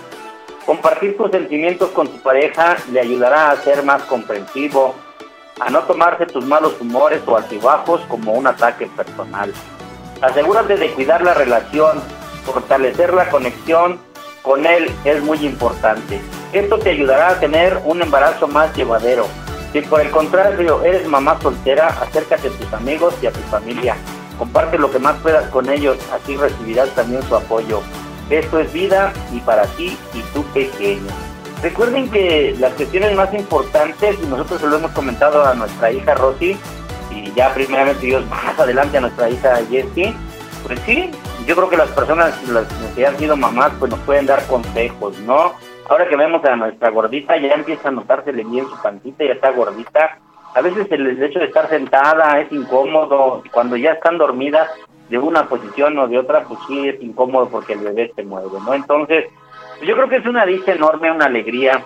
Compartir 0.65 1.15
tus 1.17 1.31
sentimientos 1.31 1.89
con 1.89 2.07
tu 2.07 2.17
pareja 2.21 2.77
le 2.91 2.99
ayudará 2.99 3.51
a 3.51 3.55
ser 3.57 3.83
más 3.83 4.03
comprensivo, 4.03 4.95
a 5.59 5.69
no 5.69 5.79
tomarse 5.83 6.25
tus 6.25 6.45
malos 6.45 6.79
humores 6.81 7.21
o 7.27 7.37
altibajos 7.37 8.01
como 8.07 8.33
un 8.33 8.47
ataque 8.47 8.87
personal. 8.87 9.53
Asegúrate 10.21 10.75
de 10.77 10.91
cuidar 10.91 11.21
la 11.21 11.33
relación, 11.33 12.01
fortalecer 12.45 13.13
la 13.13 13.29
conexión 13.29 13.99
con 14.45 14.65
él 14.65 14.91
es 15.03 15.23
muy 15.23 15.43
importante. 15.43 16.21
Esto 16.53 16.77
te 16.77 16.91
ayudará 16.91 17.29
a 17.29 17.39
tener 17.39 17.81
un 17.83 18.01
embarazo 18.01 18.47
más 18.47 18.73
llevadero. 18.77 19.27
Si 19.73 19.81
por 19.81 19.99
el 19.99 20.11
contrario 20.11 20.83
eres 20.83 21.07
mamá 21.07 21.37
soltera, 21.41 21.87
acércate 21.87 22.47
a 22.47 22.51
tus 22.51 22.71
amigos 22.71 23.15
y 23.21 23.25
a 23.25 23.31
tu 23.31 23.39
familia. 23.49 23.97
Comparte 24.37 24.77
lo 24.77 24.91
que 24.91 24.99
más 24.99 25.19
puedas 25.21 25.49
con 25.49 25.69
ellos, 25.69 25.97
así 26.13 26.37
recibirás 26.37 26.89
también 26.91 27.23
su 27.23 27.35
apoyo. 27.35 27.81
Esto 28.29 28.59
es 28.59 28.71
vida 28.71 29.11
y 29.33 29.39
para 29.39 29.63
ti 29.63 29.97
y 30.13 30.21
tu 30.33 30.43
pequeño. 30.53 31.11
Recuerden 31.63 32.09
que 32.11 32.55
las 32.59 32.73
cuestiones 32.73 33.15
más 33.15 33.33
importantes, 33.33 34.17
y 34.21 34.27
nosotros 34.27 34.61
se 34.61 34.67
lo 34.67 34.77
hemos 34.77 34.91
comentado 34.91 35.43
a 35.43 35.55
nuestra 35.55 35.91
hija 35.91 36.13
Rosy, 36.13 36.55
y 37.09 37.31
ya 37.33 37.53
primeramente 37.53 38.05
Dios 38.05 38.23
más 38.29 38.59
adelante 38.59 38.97
a 38.97 39.01
nuestra 39.01 39.29
hija 39.29 39.59
Jessie, 39.69 40.15
pues 40.65 40.79
sí, 40.85 41.11
yo 41.45 41.55
creo 41.55 41.69
que 41.69 41.77
las 41.77 41.89
personas 41.89 42.47
las 42.49 42.65
que 42.95 43.05
han 43.05 43.17
sido 43.17 43.35
mamás 43.35 43.71
pues 43.79 43.91
nos 43.91 43.99
pueden 44.01 44.25
dar 44.25 44.45
consejos, 44.47 45.17
¿no? 45.19 45.53
ahora 45.87 46.07
que 46.07 46.15
vemos 46.15 46.43
a 46.45 46.55
nuestra 46.55 46.89
gordita, 46.89 47.37
ya 47.37 47.53
empieza 47.53 47.89
a 47.89 47.91
notársele 47.91 48.43
bien 48.43 48.65
su 48.67 48.81
pancita, 48.81 49.23
ya 49.23 49.33
está 49.33 49.51
gordita. 49.51 50.17
A 50.53 50.61
veces 50.61 50.87
el 50.91 51.21
hecho 51.21 51.39
de 51.39 51.45
estar 51.45 51.69
sentada 51.69 52.39
es 52.39 52.51
incómodo, 52.51 53.43
cuando 53.51 53.75
ya 53.75 53.91
están 53.91 54.17
dormidas 54.17 54.69
de 55.09 55.17
una 55.19 55.47
posición 55.47 55.97
o 55.99 56.07
de 56.07 56.17
otra, 56.17 56.43
pues 56.45 56.59
sí 56.67 56.89
es 56.89 57.01
incómodo 57.01 57.49
porque 57.49 57.73
el 57.73 57.79
bebé 57.79 58.11
se 58.15 58.23
mueve, 58.23 58.57
¿no? 58.65 58.73
Entonces, 58.73 59.25
yo 59.85 59.95
creo 59.95 60.09
que 60.09 60.17
es 60.17 60.25
una 60.25 60.45
dicha 60.45 60.73
enorme, 60.73 61.11
una 61.11 61.25
alegría 61.25 61.83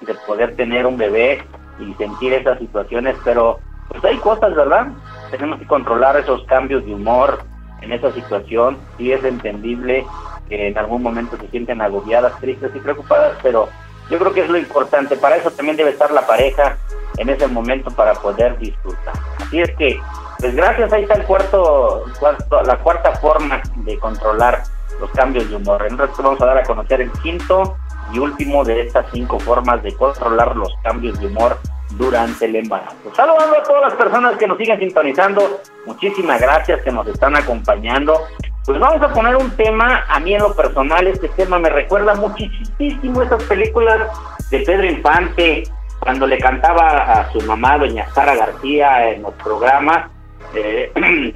de 0.00 0.14
poder 0.26 0.56
tener 0.56 0.86
un 0.86 0.96
bebé 0.96 1.44
y 1.78 1.92
sentir 1.94 2.32
esas 2.32 2.58
situaciones, 2.58 3.16
pero 3.24 3.58
pues 3.88 4.04
hay 4.04 4.16
cosas, 4.18 4.54
¿verdad? 4.54 4.88
Tenemos 5.30 5.60
que 5.60 5.66
controlar 5.66 6.16
esos 6.16 6.42
cambios 6.44 6.84
de 6.84 6.94
humor 6.94 7.40
en 7.80 7.92
esa 7.92 8.12
situación, 8.12 8.78
sí 8.96 9.12
es 9.12 9.22
entendible 9.24 10.04
que 10.48 10.68
en 10.68 10.78
algún 10.78 11.02
momento 11.02 11.36
se 11.36 11.48
sienten 11.48 11.80
agobiadas, 11.80 12.38
tristes 12.40 12.70
y 12.74 12.80
preocupadas, 12.80 13.36
pero 13.42 13.68
yo 14.10 14.18
creo 14.18 14.32
que 14.32 14.40
es 14.40 14.48
lo 14.48 14.58
importante, 14.58 15.16
para 15.16 15.36
eso 15.36 15.50
también 15.50 15.76
debe 15.76 15.90
estar 15.90 16.10
la 16.10 16.26
pareja 16.26 16.76
en 17.18 17.28
ese 17.28 17.46
momento 17.46 17.90
para 17.90 18.14
poder 18.14 18.58
disfrutar. 18.58 19.14
Así 19.40 19.60
es 19.60 19.70
que, 19.76 20.00
pues 20.38 20.54
gracias, 20.54 20.92
ahí 20.92 21.02
está 21.02 21.14
el 21.14 21.24
cuarto, 21.24 22.04
cuarto 22.18 22.62
la 22.62 22.78
cuarta 22.78 23.12
forma 23.16 23.60
de 23.76 23.98
controlar 23.98 24.62
los 25.00 25.10
cambios 25.10 25.48
de 25.50 25.56
humor. 25.56 25.86
En 25.88 25.98
resto 25.98 26.22
vamos 26.22 26.40
a 26.40 26.46
dar 26.46 26.58
a 26.58 26.62
conocer 26.62 27.00
el 27.00 27.12
quinto 27.22 27.76
y 28.12 28.18
último 28.18 28.64
de 28.64 28.82
estas 28.82 29.06
cinco 29.12 29.38
formas 29.38 29.82
de 29.82 29.94
controlar 29.94 30.56
los 30.56 30.72
cambios 30.82 31.18
de 31.20 31.26
humor 31.26 31.58
durante 31.90 32.44
el 32.44 32.56
embarazo. 32.56 33.14
Saludando 33.14 33.58
a 33.58 33.62
todas 33.62 33.82
las 33.82 33.94
personas 33.94 34.36
que 34.36 34.46
nos 34.46 34.58
siguen 34.58 34.78
sintonizando, 34.78 35.60
muchísimas 35.86 36.40
gracias 36.40 36.82
que 36.82 36.92
nos 36.92 37.06
están 37.08 37.36
acompañando. 37.36 38.20
Pues 38.64 38.78
vamos 38.78 39.00
a 39.02 39.12
poner 39.12 39.34
un 39.36 39.50
tema, 39.52 40.04
a 40.08 40.20
mí 40.20 40.34
en 40.34 40.42
lo 40.42 40.54
personal 40.54 41.06
este 41.06 41.28
tema 41.30 41.58
me 41.58 41.70
recuerda 41.70 42.14
muchísimo 42.14 43.22
esas 43.22 43.42
películas 43.44 44.08
de 44.50 44.60
Pedro 44.60 44.84
Infante, 44.84 45.64
cuando 46.00 46.26
le 46.26 46.38
cantaba 46.38 47.20
a 47.20 47.32
su 47.32 47.40
mamá, 47.40 47.78
doña 47.78 48.08
Sara 48.10 48.34
García, 48.34 49.10
en 49.10 49.22
los 49.22 49.34
programas, 49.34 50.10
eh, 50.54 50.92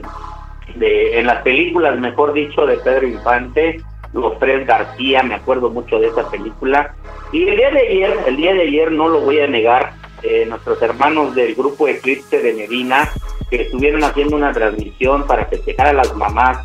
de, 0.77 1.19
en 1.19 1.27
las 1.27 1.43
películas, 1.43 1.99
mejor 1.99 2.33
dicho, 2.33 2.67
de 2.67 2.77
Pedro 2.77 3.07
Infante, 3.07 3.81
los 4.13 4.39
tres 4.39 4.67
García, 4.67 5.23
me 5.23 5.35
acuerdo 5.35 5.71
mucho 5.71 5.99
de 5.99 6.09
esa 6.09 6.31
película. 6.31 6.95
Y 7.33 7.49
el 7.49 7.57
día 7.57 7.71
de 7.71 7.81
ayer, 7.81 8.17
el 8.27 8.37
día 8.37 8.55
de 8.55 8.63
ayer 8.63 8.93
no 8.93 9.09
lo 9.09 9.21
voy 9.21 9.41
a 9.41 9.47
negar, 9.47 9.95
eh, 10.23 10.47
nuestros 10.47 10.81
hermanos 10.83 11.35
del 11.35 11.55
grupo 11.55 11.89
Eclipse 11.89 12.41
de 12.41 12.53
Medina, 12.53 13.11
que 13.51 13.63
estuvieron 13.63 14.05
haciendo 14.05 14.37
una 14.37 14.53
transmisión 14.53 15.27
para 15.27 15.47
festejar 15.47 15.89
a 15.89 15.93
las 15.93 16.15
mamás, 16.15 16.59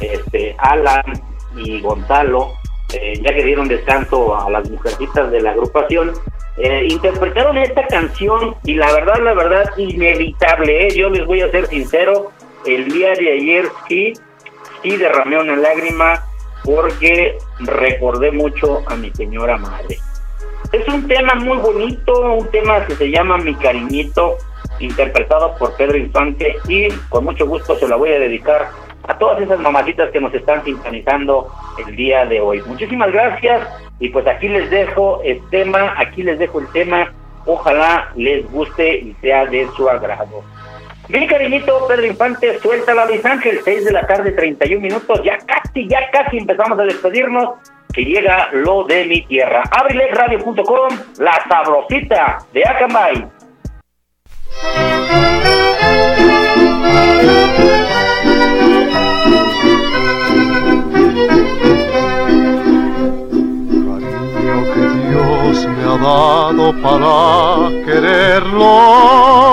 este, 0.00 0.54
Alan 0.58 1.04
y 1.56 1.80
Gonzalo, 1.80 2.54
eh, 2.92 3.20
ya 3.22 3.34
que 3.34 3.44
dieron 3.44 3.68
descanso 3.68 4.36
a 4.36 4.50
las 4.50 4.68
mujercitas 4.70 5.30
de 5.30 5.40
la 5.40 5.50
agrupación, 5.50 6.12
eh, 6.58 6.86
interpretaron 6.88 7.56
esta 7.58 7.86
canción 7.86 8.56
y 8.64 8.74
la 8.74 8.92
verdad, 8.92 9.22
la 9.22 9.34
verdad, 9.34 9.64
inevitable, 9.76 10.90
yo 10.94 11.08
les 11.08 11.24
voy 11.24 11.40
a 11.40 11.50
ser 11.50 11.66
sincero, 11.66 12.32
el 12.66 12.90
día 12.90 13.12
de 13.14 13.32
ayer 13.32 13.68
sí, 13.88 14.12
sí 14.82 14.96
derramé 14.96 15.38
una 15.38 15.56
lágrima 15.56 16.24
porque 16.64 17.38
recordé 17.60 18.32
mucho 18.32 18.82
a 18.88 18.96
mi 18.96 19.10
señora 19.10 19.56
madre. 19.56 19.98
Es 20.72 20.86
un 20.86 21.08
tema 21.08 21.34
muy 21.34 21.56
bonito, 21.56 22.34
un 22.34 22.46
tema 22.48 22.84
que 22.84 22.94
se 22.94 23.10
llama 23.10 23.38
Mi 23.38 23.54
Cariñito, 23.54 24.36
interpretado 24.80 25.54
por 25.56 25.74
Pedro 25.76 25.96
Infante 25.96 26.56
y 26.68 26.88
con 27.08 27.24
mucho 27.24 27.46
gusto 27.46 27.74
se 27.76 27.88
la 27.88 27.96
voy 27.96 28.12
a 28.12 28.18
dedicar 28.18 28.68
a 29.04 29.16
todas 29.16 29.40
esas 29.40 29.58
mamacitas 29.60 30.10
que 30.10 30.20
nos 30.20 30.34
están 30.34 30.62
sintonizando 30.64 31.50
el 31.86 31.96
día 31.96 32.26
de 32.26 32.42
hoy. 32.42 32.60
Muchísimas 32.66 33.10
gracias 33.10 33.66
y 33.98 34.10
pues 34.10 34.26
aquí 34.26 34.48
les 34.48 34.70
dejo 34.70 35.22
el 35.24 35.40
tema, 35.48 35.94
aquí 35.96 36.22
les 36.22 36.38
dejo 36.38 36.60
el 36.60 36.68
tema, 36.72 37.14
ojalá 37.46 38.12
les 38.14 38.50
guste 38.52 38.98
y 38.98 39.16
sea 39.22 39.46
de 39.46 39.66
su 39.74 39.88
agrado. 39.88 40.42
Mi 41.08 41.26
cariñito 41.26 41.86
Pedro 41.88 42.04
Infante, 42.04 42.58
suelta 42.58 42.92
la 42.92 43.06
Luis 43.06 43.24
Ángel, 43.24 43.60
6 43.64 43.86
de 43.86 43.92
la 43.92 44.06
tarde, 44.06 44.32
31 44.32 44.82
minutos, 44.82 45.22
ya 45.24 45.38
casi, 45.38 45.88
ya 45.88 46.10
casi 46.10 46.36
empezamos 46.36 46.78
a 46.78 46.82
despedirnos, 46.82 47.54
que 47.92 48.02
llega 48.04 48.48
lo 48.52 48.84
de 48.84 49.04
mi 49.06 49.22
tierra. 49.22 49.62
Abrilexradio.com, 49.70 50.88
la 51.18 51.44
sabrosita 51.48 52.38
de 52.52 52.64
Acambay. 52.64 53.26
Cariño 63.88 64.58
que 64.74 64.84
Dios 65.08 65.66
me 65.66 65.82
ha 65.84 65.96
dado 65.96 66.64
para 66.82 67.04
quererlo 67.84 69.48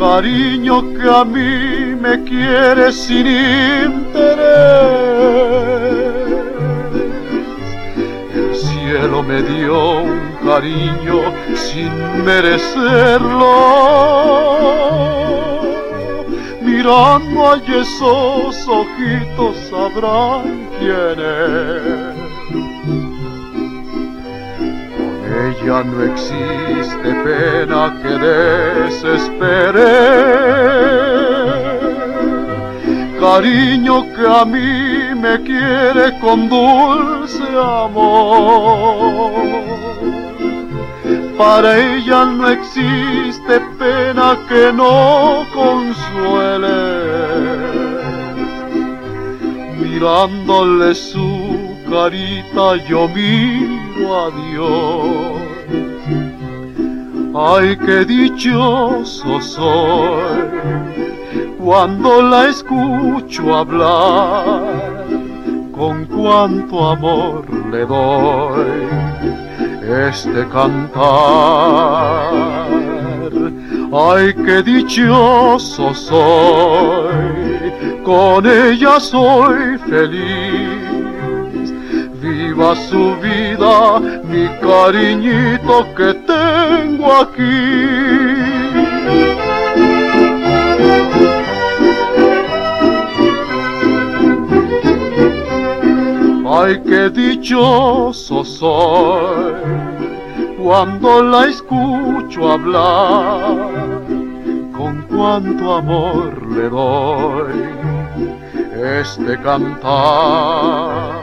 cariño 0.00 0.82
que 0.94 1.08
a 1.08 1.24
mí 1.24 1.79
me 2.10 2.24
quiere 2.24 2.92
sin 2.92 3.26
interés. 3.26 4.10
El 8.34 8.54
cielo 8.56 9.22
me 9.22 9.42
dio 9.42 10.00
un 10.00 10.20
cariño 10.44 11.18
sin 11.54 11.92
merecerlo. 12.24 13.52
Mirando 16.62 17.52
a 17.52 17.56
esos 17.82 18.68
ojitos 18.68 19.56
sabrán 19.70 20.68
quién 20.78 21.18
es. 21.20 22.20
ella 25.48 25.78
no 25.84 26.02
existe 26.02 27.08
pena 27.24 27.82
que 28.02 28.12
desespere. 28.28 29.90
Cariño 33.20 34.06
que 34.14 34.26
a 34.26 34.46
mí 34.46 35.14
me 35.14 35.42
quiere 35.42 36.18
con 36.20 36.48
dulce 36.48 37.44
amor. 37.54 39.32
Para 41.36 41.78
ella 41.78 42.24
no 42.24 42.48
existe 42.48 43.60
pena 43.78 44.38
que 44.48 44.72
no 44.72 45.44
consuele. 45.52 46.80
Mirándole 49.78 50.94
su 50.94 51.76
carita 51.90 52.76
yo 52.88 53.06
miro 53.08 54.06
a 54.24 54.30
Dios. 54.40 55.36
Ay, 57.34 57.76
qué 57.84 58.06
dichoso 58.06 59.42
soy 59.42 61.19
cuando 61.62 62.22
la 62.22 62.48
escucho 62.48 63.54
hablar, 63.54 65.06
con 65.72 66.06
cuánto 66.06 66.88
amor 66.88 67.44
le 67.70 67.84
doy 67.84 68.88
este 70.06 70.48
cantar. 70.48 71.00
Ay, 73.92 74.32
qué 74.34 74.62
dichoso 74.62 75.92
soy, 75.92 77.72
con 78.04 78.46
ella 78.46 78.98
soy 79.00 79.76
feliz. 79.88 80.80
Viva 82.22 82.74
su 82.76 83.16
vida, 83.16 84.00
mi 84.24 84.48
cariñito 84.60 85.86
que 85.96 86.14
tengo 86.14 87.12
aquí. 87.14 88.49
Ay, 96.52 96.82
qué 96.84 97.08
dichoso 97.10 98.44
soy 98.44 99.52
cuando 100.60 101.22
la 101.22 101.46
escucho 101.46 102.50
hablar, 102.50 103.70
con 104.76 105.02
cuánto 105.02 105.74
amor 105.76 106.44
le 106.50 106.68
doy 106.68 107.54
este 109.00 109.38
cantar. 109.42 111.22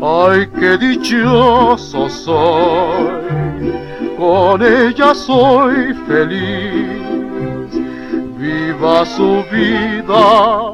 Ay, 0.00 0.48
qué 0.56 0.78
dichoso 0.78 2.08
soy, 2.08 3.74
con 4.16 4.62
ella 4.62 5.12
soy 5.16 5.92
feliz, 6.06 7.72
viva 8.38 9.04
su 9.04 9.42
vida 9.50 10.73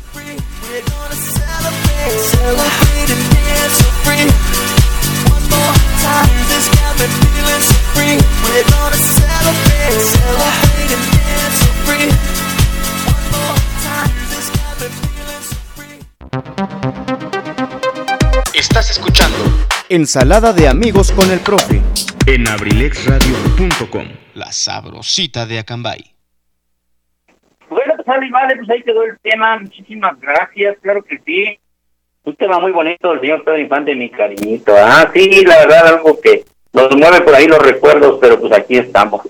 Estás 18.81 18.97
escuchando 18.97 19.37
Ensalada 19.89 20.53
de 20.53 20.67
amigos 20.67 21.11
con 21.11 21.29
el 21.29 21.39
profe 21.41 21.83
en 22.25 22.47
abrilexradio.com. 22.47 24.07
La 24.33 24.51
sabrosita 24.51 25.45
de 25.45 25.59
Acambay. 25.59 26.15
Bueno, 27.69 27.93
pues 27.95 28.07
Ali, 28.07 28.31
vale, 28.31 28.55
pues 28.55 28.67
ahí 28.71 28.81
quedó 28.81 29.03
el 29.03 29.19
tema. 29.19 29.59
Muchísimas 29.59 30.19
gracias, 30.19 30.77
claro 30.81 31.03
que 31.03 31.19
sí. 31.23 31.59
Un 32.23 32.35
tema 32.35 32.57
muy 32.57 32.71
bonito 32.71 33.11
del 33.11 33.21
señor 33.21 33.43
Pedro 33.43 33.59
Infante, 33.59 33.93
mi 33.93 34.09
cariñito. 34.09 34.73
Ah, 34.75 35.07
sí, 35.13 35.45
la 35.45 35.59
verdad, 35.59 35.87
algo 35.89 36.19
que 36.19 36.43
nos 36.73 36.95
mueve 36.95 37.21
por 37.21 37.35
ahí 37.35 37.45
los 37.45 37.59
recuerdos, 37.59 38.17
pero 38.19 38.39
pues 38.39 38.51
aquí 38.51 38.77
estamos. 38.77 39.21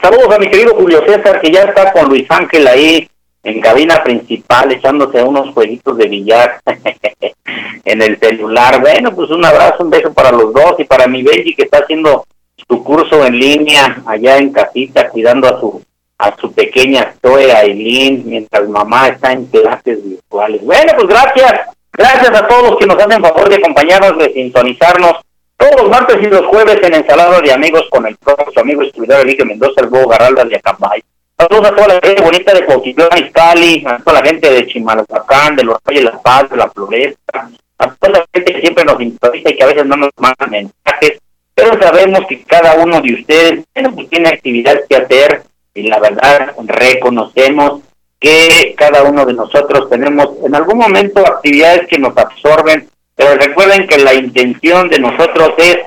Saludos 0.00 0.32
a 0.32 0.38
mi 0.38 0.48
querido 0.48 0.76
Julio 0.76 1.02
César, 1.04 1.40
que 1.40 1.50
ya 1.50 1.62
está 1.62 1.92
con 1.92 2.08
Luis 2.08 2.30
Ángel 2.30 2.64
ahí 2.68 3.10
en 3.42 3.60
cabina 3.60 4.02
principal, 4.02 4.72
echándose 4.72 5.22
unos 5.22 5.52
jueguitos 5.54 5.96
de 5.96 6.08
billar 6.08 6.60
en 7.84 8.02
el 8.02 8.18
celular. 8.18 8.80
Bueno, 8.80 9.14
pues 9.14 9.30
un 9.30 9.44
abrazo, 9.44 9.84
un 9.84 9.90
beso 9.90 10.12
para 10.12 10.30
los 10.30 10.52
dos 10.52 10.74
y 10.78 10.84
para 10.84 11.06
mi 11.06 11.22
Benji 11.22 11.54
que 11.54 11.62
está 11.62 11.78
haciendo 11.78 12.26
su 12.68 12.84
curso 12.84 13.24
en 13.24 13.38
línea 13.38 14.02
allá 14.06 14.36
en 14.36 14.52
casita, 14.52 15.08
cuidando 15.08 15.48
a 15.48 15.58
su 15.58 15.82
a 16.20 16.36
su 16.36 16.52
pequeña 16.52 17.14
Zoe 17.22 17.50
Aileen, 17.50 18.22
mientras 18.26 18.68
mamá 18.68 19.08
está 19.08 19.32
en 19.32 19.46
clases 19.46 20.04
virtuales. 20.04 20.62
Bueno, 20.62 20.92
pues 20.94 21.08
gracias, 21.08 21.62
gracias 21.90 22.30
a 22.38 22.46
todos 22.46 22.78
que 22.78 22.86
nos 22.86 23.02
hacen 23.02 23.22
favor 23.22 23.48
de 23.48 23.56
acompañarnos, 23.56 24.18
de 24.18 24.32
sintonizarnos 24.34 25.14
todos 25.56 25.80
los 25.80 25.90
martes 25.90 26.18
y 26.20 26.26
los 26.26 26.46
jueves 26.46 26.78
en 26.82 26.94
Ensalada 26.94 27.40
de 27.40 27.52
Amigos 27.52 27.86
con 27.90 28.06
el 28.06 28.16
propio 28.16 28.60
amigo 28.60 28.82
escritor 28.82 29.20
Eligio 29.20 29.46
Mendoza, 29.46 29.80
el 29.80 29.88
Bobo 29.88 30.08
Garralda 30.08 30.44
de 30.44 30.56
Acambay. 30.56 31.02
Saludos 31.40 31.70
a 31.70 31.74
toda 31.74 31.88
la 31.88 32.00
gente 32.02 32.22
bonita 32.22 32.52
de 32.52 32.66
Cuautitlán 32.66 33.08
Izcalli, 33.16 33.82
a 33.86 33.96
toda 33.96 34.20
la 34.20 34.28
gente 34.28 34.50
de 34.50 34.66
Chimalhuacán, 34.66 35.56
de 35.56 35.64
los 35.64 35.78
Valles 35.82 36.04
de 36.04 36.10
La 36.10 36.18
Paz, 36.20 36.50
de 36.50 36.56
La 36.58 36.68
Floresta, 36.68 37.50
a 37.78 37.94
toda 37.94 38.12
la 38.12 38.26
gente 38.30 38.52
que 38.52 38.60
siempre 38.60 38.84
nos 38.84 38.98
sintoniza 38.98 39.48
y 39.48 39.56
que 39.56 39.64
a 39.64 39.68
veces 39.68 39.86
no 39.86 39.96
nos 39.96 40.10
manda 40.18 40.46
mensajes, 40.46 41.18
pero 41.54 41.80
sabemos 41.80 42.26
que 42.28 42.42
cada 42.42 42.74
uno 42.74 43.00
de 43.00 43.14
ustedes 43.14 43.64
pues, 43.72 44.10
tiene 44.10 44.28
actividades 44.28 44.84
que 44.86 44.96
hacer 44.96 45.42
y 45.72 45.84
la 45.84 45.98
verdad 45.98 46.52
reconocemos 46.58 47.80
que 48.18 48.74
cada 48.76 49.04
uno 49.04 49.24
de 49.24 49.32
nosotros 49.32 49.88
tenemos 49.88 50.28
en 50.44 50.54
algún 50.54 50.76
momento 50.76 51.20
actividades 51.20 51.88
que 51.88 51.98
nos 51.98 52.14
absorben 52.18 52.86
pero 53.16 53.36
recuerden 53.36 53.86
que 53.86 53.96
la 53.96 54.12
intención 54.12 54.90
de 54.90 54.98
nosotros 54.98 55.54
es 55.56 55.78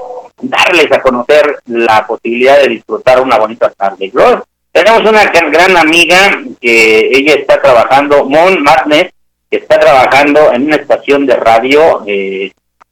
darles 0.41 0.91
a 0.91 1.01
conocer 1.01 1.59
la 1.67 2.07
posibilidad 2.07 2.59
de 2.59 2.69
disfrutar 2.69 3.21
una 3.21 3.37
bonita 3.37 3.69
tarde. 3.69 4.11
Tenemos 4.73 5.01
una 5.09 5.25
gran 5.25 5.77
amiga 5.77 6.41
que 6.59 7.09
ella 7.13 7.35
está 7.35 7.61
trabajando, 7.61 8.25
Mon 8.25 8.61
Madness, 8.63 9.13
que 9.49 9.57
está 9.57 9.79
trabajando 9.79 10.51
en 10.51 10.63
una 10.63 10.77
estación 10.77 11.27
de 11.27 11.35
radio. 11.35 12.03
Eh, 12.07 12.51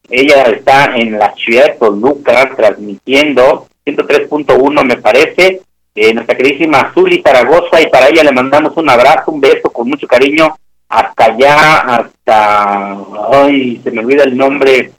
ella 0.09 0.43
está 0.43 0.95
en 0.95 1.17
la 1.17 1.33
ciudad 1.33 1.65
de 1.65 1.71
Toluca 1.79 2.53
transmitiendo 2.55 3.67
103.1 3.85 4.83
me 4.83 4.97
parece. 4.97 5.61
Eh, 5.93 6.13
nuestra 6.13 6.37
queridísima 6.37 6.91
Zuli 6.93 7.21
Zaragoza 7.21 7.81
y 7.81 7.87
para 7.87 8.07
ella 8.07 8.23
le 8.23 8.31
mandamos 8.31 8.77
un 8.77 8.89
abrazo, 8.89 9.31
un 9.31 9.41
beso 9.41 9.69
con 9.71 9.89
mucho 9.89 10.07
cariño 10.07 10.55
hasta 10.87 11.25
allá, 11.25 11.79
hasta, 11.79 12.97
ay, 13.31 13.81
se 13.83 13.91
me 13.91 13.99
olvida 13.99 14.23
el 14.23 14.37
nombre, 14.37 14.91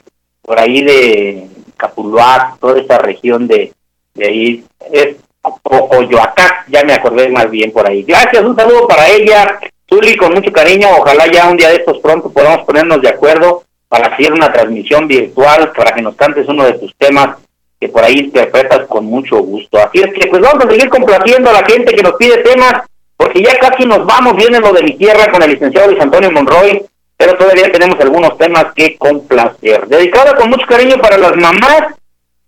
por 0.42 0.58
ahí 0.58 0.82
de 0.82 1.46
Capuluac, 1.76 2.58
toda 2.58 2.80
esa 2.80 2.98
región 2.98 3.46
de, 3.46 3.72
de 4.14 4.26
ahí, 4.26 4.64
es 4.90 5.16
Oyoacán, 5.42 6.50
ya 6.68 6.84
me 6.84 6.94
acordé 6.94 7.28
más 7.28 7.50
bien 7.50 7.72
por 7.72 7.88
ahí. 7.88 8.02
Gracias, 8.02 8.42
un 8.42 8.56
saludo 8.56 8.86
para 8.86 9.08
ella, 9.08 9.58
Zuli, 9.88 10.16
con 10.16 10.34
mucho 10.34 10.52
cariño, 10.52 10.88
ojalá 10.98 11.26
ya 11.26 11.50
un 11.50 11.56
día 11.56 11.68
de 11.68 11.76
estos 11.76 11.98
pronto 11.98 12.30
podamos 12.30 12.64
ponernos 12.64 13.02
de 13.02 13.08
acuerdo 13.08 13.64
para 13.88 14.06
hacer 14.06 14.32
una 14.32 14.52
transmisión 14.52 15.06
virtual, 15.06 15.72
para 15.72 15.92
que 15.92 16.02
nos 16.02 16.14
cantes 16.16 16.48
uno 16.48 16.64
de 16.64 16.74
tus 16.74 16.94
temas 16.96 17.36
que 17.78 17.88
por 17.88 18.04
ahí 18.04 18.20
interpretas 18.20 18.86
con 18.86 19.04
mucho 19.04 19.38
gusto. 19.38 19.78
Así 19.78 19.98
es 19.98 20.14
que 20.14 20.28
pues 20.28 20.40
vamos 20.40 20.64
a 20.64 20.70
seguir 20.70 20.88
complaciendo 20.88 21.50
a 21.50 21.54
la 21.54 21.64
gente 21.64 21.94
que 21.94 22.02
nos 22.02 22.14
pide 22.14 22.38
temas 22.38 22.82
porque 23.16 23.42
ya 23.42 23.56
casi 23.58 23.84
nos 23.84 24.04
vamos, 24.04 24.34
viene 24.36 24.58
lo 24.58 24.72
de 24.72 24.82
mi 24.82 24.96
tierra 24.96 25.30
con 25.30 25.42
el 25.42 25.52
licenciado 25.52 25.88
Luis 25.88 26.00
Antonio 26.00 26.30
Monroy, 26.32 26.82
pero 27.16 27.36
todavía 27.36 27.70
tenemos 27.70 28.00
algunos 28.00 28.36
temas 28.36 28.66
que 28.74 28.96
complacer. 28.96 29.86
Dedicada 29.86 30.34
con 30.34 30.50
mucho 30.50 30.66
cariño 30.66 30.96
para 31.00 31.18
las 31.18 31.36
mamás, 31.36 31.94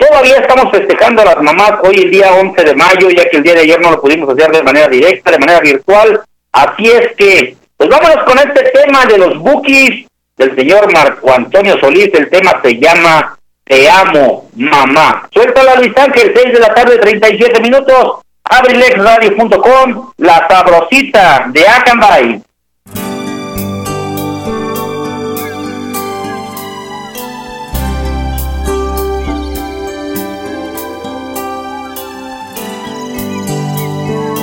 todavía 0.09 0.37
estamos 0.37 0.71
festejando 0.71 1.23
a 1.23 1.27
las 1.27 1.43
mamás 1.43 1.73
hoy 1.83 1.97
el 1.97 2.11
día 2.11 2.33
11 2.35 2.65
de 2.65 2.75
mayo, 2.75 3.11
ya 3.11 3.29
que 3.29 3.39
el 3.39 3.43
día 3.43 3.55
de 3.55 3.61
ayer 3.61 3.81
no 3.81 3.91
lo 3.93 4.01
pudimos 4.01 4.29
hacer 4.29 4.51
de 4.51 4.63
manera 4.63 4.89
directa, 4.89 5.31
de 5.31 5.39
manera 5.39 5.61
virtual, 5.61 6.21
así 6.53 6.87
es 6.87 7.15
que, 7.17 7.57
pues 7.77 7.89
vámonos 7.89 8.25
con 8.25 8.39
este 8.39 8.71
tema 8.71 9.05
de 9.07 9.19
los 9.19 9.39
bookies 9.39 10.07
del 10.37 10.55
señor 10.57 10.93
Marco 10.93 11.33
Antonio 11.33 11.79
Solís, 11.81 12.11
el 12.15 12.29
tema 12.29 12.61
se 12.63 12.79
llama 12.79 13.39
Te 13.65 13.89
amo, 13.89 14.51
mamá. 14.57 15.29
Suelta 15.33 15.63
la 15.63 15.77
Luis 15.77 15.93
Ángel, 15.97 16.33
6 16.35 16.53
de 16.53 16.61
la 16.61 16.75
tarde, 16.75 16.99
37 16.99 17.61
minutos 17.61 18.19
abrilexradio.com, 18.45 20.13
la 20.19 20.47
sabrosita 20.49 21.47
de 21.49 21.67
Acambay. 21.67 22.43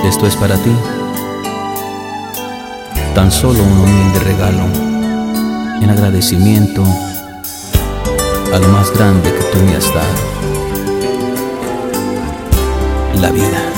Esto 0.04 0.26
es 0.26 0.36
para 0.36 0.56
ti, 0.56 0.70
tan 3.14 3.30
solo 3.30 3.62
un 3.62 3.78
humilde 3.78 4.18
regalo 4.20 4.64
en 5.80 5.90
agradecimiento 5.90 6.82
a 8.52 8.58
lo 8.58 8.68
más 8.68 8.92
grande 8.92 9.32
que 9.32 9.44
tú 9.44 9.58
me 9.64 9.76
has 9.76 9.86
dado, 9.94 10.14
la 13.20 13.30
vida. 13.30 13.72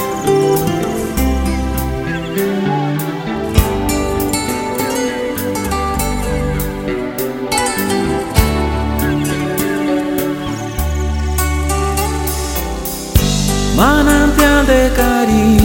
manantial 13.77 14.67
de 14.67 14.93
cariño, 14.95 15.64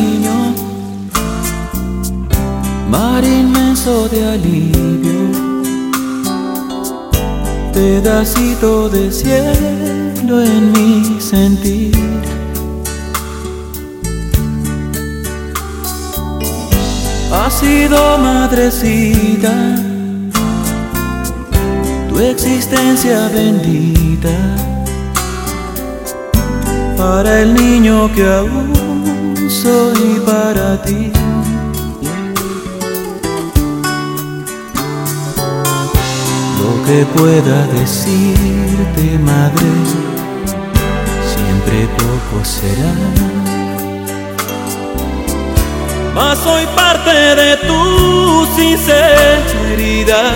mar 2.89 3.23
inmenso 3.23 4.09
de 4.09 4.27
alivio, 4.27 5.21
pedacito 7.71 8.89
de 8.89 9.11
cielo 9.11 10.41
en 10.41 10.71
mi 10.71 11.21
sentir. 11.21 11.95
Ha 17.31 17.49
sido 17.51 18.17
madrecita, 18.17 19.53
tu 22.09 22.19
existencia 22.19 23.29
bendita 23.29 24.35
para 26.97 27.41
el 27.41 27.53
niño 27.53 28.09
que 28.15 28.25
aún 28.25 28.73
soy 29.47 30.19
para 30.25 30.81
ti. 30.81 31.11
Que 36.89 37.05
pueda 37.05 37.67
decirte, 37.67 39.19
madre, 39.19 39.69
siempre 41.31 41.87
poco 41.99 42.43
será. 42.43 42.93
Mas 46.15 46.39
soy 46.39 46.65
parte 46.75 47.11
de 47.11 47.57
tu 47.57 48.47
sinceridad 48.55 50.33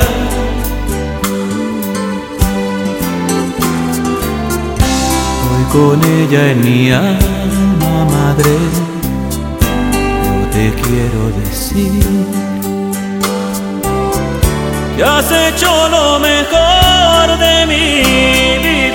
con 5.72 6.00
ella 6.04 6.52
en 6.52 6.62
mi 6.62 6.92
alma 6.92 8.06
madre, 8.06 8.56
yo 10.24 10.50
te 10.52 10.72
quiero 10.84 11.32
decir 11.44 12.53
que 14.96 15.04
has 15.04 15.32
hecho 15.32 15.90
lo 15.90 16.20
mejor 16.20 17.38
de 17.40 17.66
mi 17.66 18.02
vivir. 18.62 18.93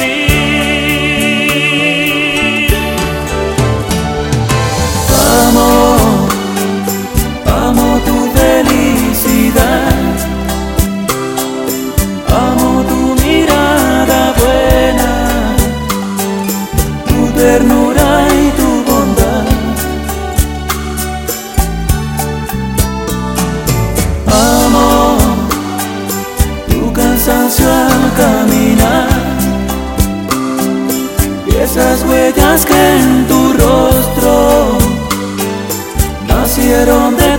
Caminar. 28.18 29.08
Y 31.46 31.56
esas 31.56 32.04
huellas 32.04 32.66
que 32.66 32.96
en 32.96 33.26
tu 33.28 33.52
rostro 33.52 34.78
nacieron 36.26 37.16
de 37.16 37.37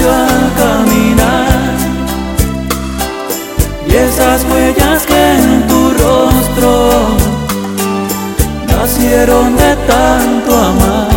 al 0.00 0.52
caminar. 0.56 1.76
Y 3.86 3.94
esas 3.94 4.44
huellas 4.44 5.04
que 5.06 5.34
en 5.34 5.66
tu 5.66 5.90
rostro 5.90 6.72
nacieron 8.68 9.56
de 9.56 9.76
tanto 9.86 10.56
amar. 10.56 11.12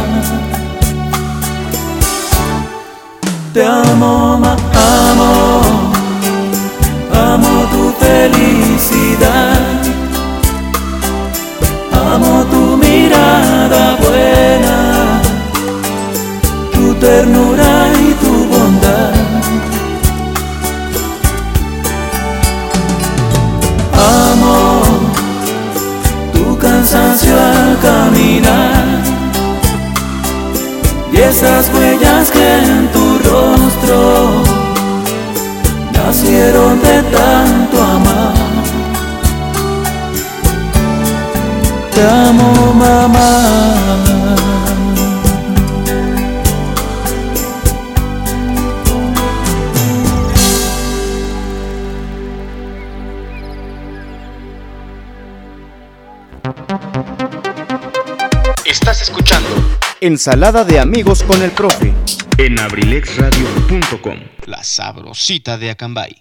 Te 3.53 3.63
amo, 3.65 4.41
amo, 4.43 5.61
amo 7.13 7.51
tu 7.71 7.93
felicidad, 8.03 9.57
amo 12.11 12.43
tu 12.51 12.75
mirada 12.75 13.95
buena, 14.01 14.54
caminar 28.15 29.03
y 31.11 31.17
esas 31.17 31.69
huellas 31.73 32.31
que 32.31 32.57
en 32.57 32.87
tu 32.91 33.19
rostro 33.19 34.43
nacieron 35.93 36.81
de 36.81 37.03
tanto 37.03 37.81
amar. 37.81 38.33
Te 41.93 42.01
amo, 42.01 42.73
mamá. 42.73 44.74
Ensalada 60.05 60.63
de 60.63 60.79
amigos 60.79 61.23
con 61.23 61.41
el 61.41 61.49
profe 61.49 61.91
En 62.37 62.59
abrilexradio.com, 62.59 64.19
la 64.45 64.63
sabrosita 64.63 65.57
de 65.57 65.71
Acambay. 65.71 66.15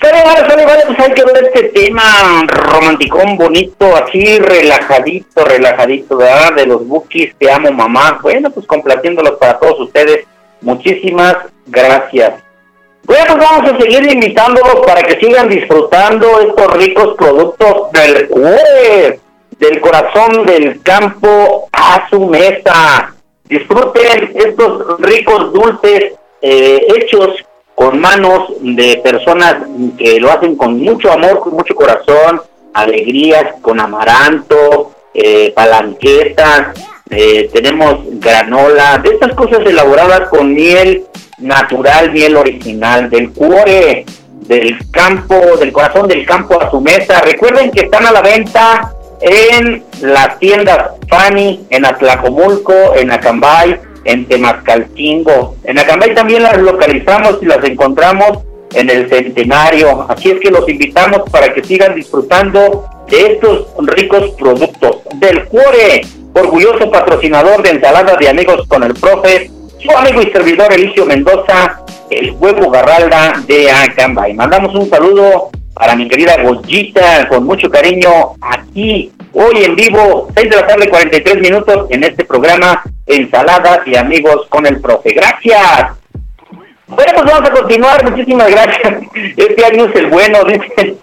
Sale, 0.00 0.22
vale, 0.22 0.84
pues 0.86 1.00
hay 1.00 1.12
que 1.12 1.24
ver 1.24 1.50
este 1.52 1.70
tema 1.70 2.46
romanticón, 2.46 3.36
bonito, 3.36 3.96
así, 3.96 4.38
relajadito, 4.38 5.44
relajadito, 5.44 6.18
¿verdad? 6.18 6.54
De 6.54 6.66
los 6.66 6.86
bookies, 6.86 7.34
te 7.36 7.50
amo 7.50 7.72
mamá. 7.72 8.20
Bueno, 8.22 8.48
pues 8.52 8.64
complaciéndolos 8.64 9.36
para 9.40 9.58
todos 9.58 9.80
ustedes. 9.80 10.24
Muchísimas 10.60 11.34
gracias. 11.66 12.34
Bueno, 13.06 13.26
pues 13.26 13.38
vamos 13.38 13.72
a 13.72 13.76
seguir 13.76 14.08
invitándolos 14.08 14.86
para 14.86 15.02
que 15.02 15.18
sigan 15.18 15.48
disfrutando 15.48 16.38
estos 16.38 16.76
ricos 16.76 17.16
productos 17.16 17.90
del 17.90 18.28
cuore, 18.28 19.18
del 19.60 19.80
corazón 19.80 20.46
del 20.46 20.82
campo 20.82 21.68
a 21.70 22.08
su 22.08 22.26
mesa. 22.26 23.14
Disfruten 23.44 24.32
estos 24.34 24.98
ricos 25.00 25.52
dulces 25.52 26.14
eh, 26.40 26.86
hechos 26.96 27.44
con 27.74 28.00
manos 28.00 28.52
de 28.60 29.00
personas 29.04 29.56
que 29.98 30.18
lo 30.18 30.30
hacen 30.30 30.56
con 30.56 30.80
mucho 30.80 31.12
amor, 31.12 31.40
con 31.40 31.54
mucho 31.54 31.74
corazón, 31.74 32.40
alegrías, 32.72 33.54
con 33.60 33.78
amaranto, 33.80 34.92
eh, 35.12 35.52
palanquetas, 35.54 36.78
eh, 37.10 37.50
tenemos 37.52 37.98
granola, 38.20 38.98
de 38.98 39.10
estas 39.10 39.34
cosas 39.34 39.60
elaboradas 39.66 40.28
con 40.28 40.54
miel 40.54 41.04
natural, 41.38 42.12
miel 42.12 42.36
original, 42.36 43.10
del 43.10 43.32
cuore, 43.32 44.06
del 44.46 44.78
campo, 44.90 45.34
del 45.58 45.72
corazón 45.72 46.06
del 46.08 46.24
campo 46.24 46.60
a 46.60 46.70
su 46.70 46.80
mesa. 46.80 47.20
Recuerden 47.20 47.70
que 47.70 47.82
están 47.82 48.06
a 48.06 48.12
la 48.12 48.22
venta 48.22 48.94
en 49.20 49.84
las 50.00 50.38
tiendas 50.38 50.90
Fanny, 51.08 51.66
en 51.70 51.84
Atlacomulco, 51.84 52.94
en 52.96 53.10
Acambay, 53.10 53.78
en 54.04 54.26
Temascalcingo. 54.26 55.56
En 55.64 55.78
Acambay 55.78 56.14
también 56.14 56.42
las 56.42 56.58
localizamos 56.58 57.38
y 57.42 57.46
las 57.46 57.62
encontramos 57.64 58.38
en 58.74 58.88
el 58.88 59.08
Centenario. 59.08 60.06
Así 60.08 60.30
es 60.30 60.40
que 60.40 60.50
los 60.50 60.68
invitamos 60.68 61.28
para 61.30 61.52
que 61.52 61.64
sigan 61.64 61.94
disfrutando 61.94 62.86
de 63.08 63.32
estos 63.32 63.66
ricos 63.78 64.30
productos. 64.38 64.98
Del 65.14 65.44
Cuore, 65.46 66.02
orgulloso 66.34 66.90
patrocinador 66.90 67.62
de 67.62 67.70
ensalada 67.70 68.16
de 68.16 68.28
amigos 68.28 68.66
con 68.68 68.82
el 68.84 68.94
profe, 68.94 69.50
su 69.78 69.90
amigo 69.96 70.22
y 70.22 70.30
servidor 70.30 70.72
Elicio 70.72 71.04
Mendoza, 71.04 71.80
el 72.10 72.32
huevo 72.32 72.70
Garralda 72.70 73.42
de 73.46 73.70
Acambay. 73.70 74.34
Mandamos 74.34 74.74
un 74.74 74.88
saludo 74.88 75.50
para 75.80 75.96
mi 75.96 76.06
querida 76.06 76.36
Goyita, 76.42 77.26
con 77.26 77.44
mucho 77.44 77.70
cariño, 77.70 78.34
aquí, 78.42 79.10
hoy 79.32 79.64
en 79.64 79.74
vivo, 79.74 80.28
6 80.36 80.50
de 80.50 80.56
la 80.56 80.66
tarde, 80.66 80.90
43 80.90 81.40
minutos, 81.40 81.86
en 81.88 82.04
este 82.04 82.26
programa 82.26 82.82
Ensaladas 83.06 83.80
y 83.86 83.96
Amigos 83.96 84.46
con 84.50 84.66
el 84.66 84.78
Profe. 84.78 85.14
Gracias. 85.14 85.92
Bueno, 86.86 87.12
pues 87.14 87.24
vamos 87.24 87.48
a 87.48 87.52
continuar, 87.54 88.10
muchísimas 88.10 88.50
gracias. 88.50 88.94
Este 89.38 89.64
año 89.64 89.86
es 89.86 89.96
el 89.96 90.08
bueno, 90.08 90.44
dicen, 90.44 90.98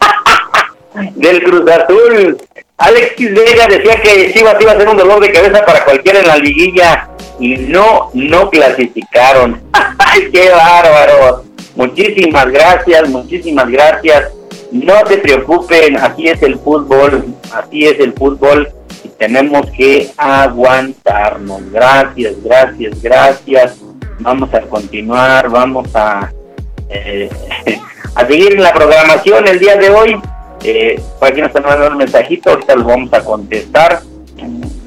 del 1.16 1.42
Cruz 1.42 1.72
Azul. 1.72 2.38
Alexis 2.78 3.34
Vega 3.34 3.66
decía 3.66 4.00
que 4.00 4.32
Chivas 4.32 4.58
iba 4.62 4.74
a 4.74 4.78
ser 4.78 4.88
un 4.90 4.98
dolor 4.98 5.20
de 5.20 5.32
cabeza 5.32 5.66
para 5.66 5.84
cualquiera 5.86 6.20
en 6.20 6.28
la 6.28 6.38
liguilla 6.38 7.10
y 7.40 7.56
no, 7.56 8.12
no 8.14 8.52
clasificaron. 8.52 9.60
¡Ay, 9.74 10.30
qué 10.32 10.52
bárbaro! 10.52 11.46
Muchísimas 11.76 12.52
gracias, 12.52 13.10
muchísimas 13.10 13.68
gracias. 13.70 14.37
No 14.72 14.94
se 15.08 15.18
preocupen, 15.18 15.98
así 15.98 16.28
es 16.28 16.42
el 16.44 16.60
fútbol, 16.60 17.26
así 17.54 17.86
es 17.86 18.00
el 18.00 18.14
fútbol. 18.14 18.70
tenemos 19.18 19.66
que 19.72 20.12
aguantarnos. 20.18 21.72
Gracias, 21.72 22.36
gracias, 22.44 23.02
gracias. 23.02 23.78
Vamos 24.20 24.54
a 24.54 24.62
continuar, 24.62 25.50
vamos 25.50 25.88
a, 25.96 26.32
eh, 26.90 27.30
a 28.16 28.28
seguir 28.28 28.54
en 28.54 28.64
la 28.64 28.74
programación 28.74 29.48
el 29.48 29.60
día 29.60 29.78
de 29.78 29.90
hoy. 29.90 30.20
Eh, 30.64 31.02
por 31.20 31.30
aquí 31.30 31.40
nos 31.40 31.50
están 31.50 31.64
mandando 31.64 31.92
un 31.92 31.98
mensajito, 31.98 32.50
ahorita 32.52 32.76
lo 32.76 32.84
vamos 32.84 33.14
a 33.14 33.24
contestar. 33.24 34.02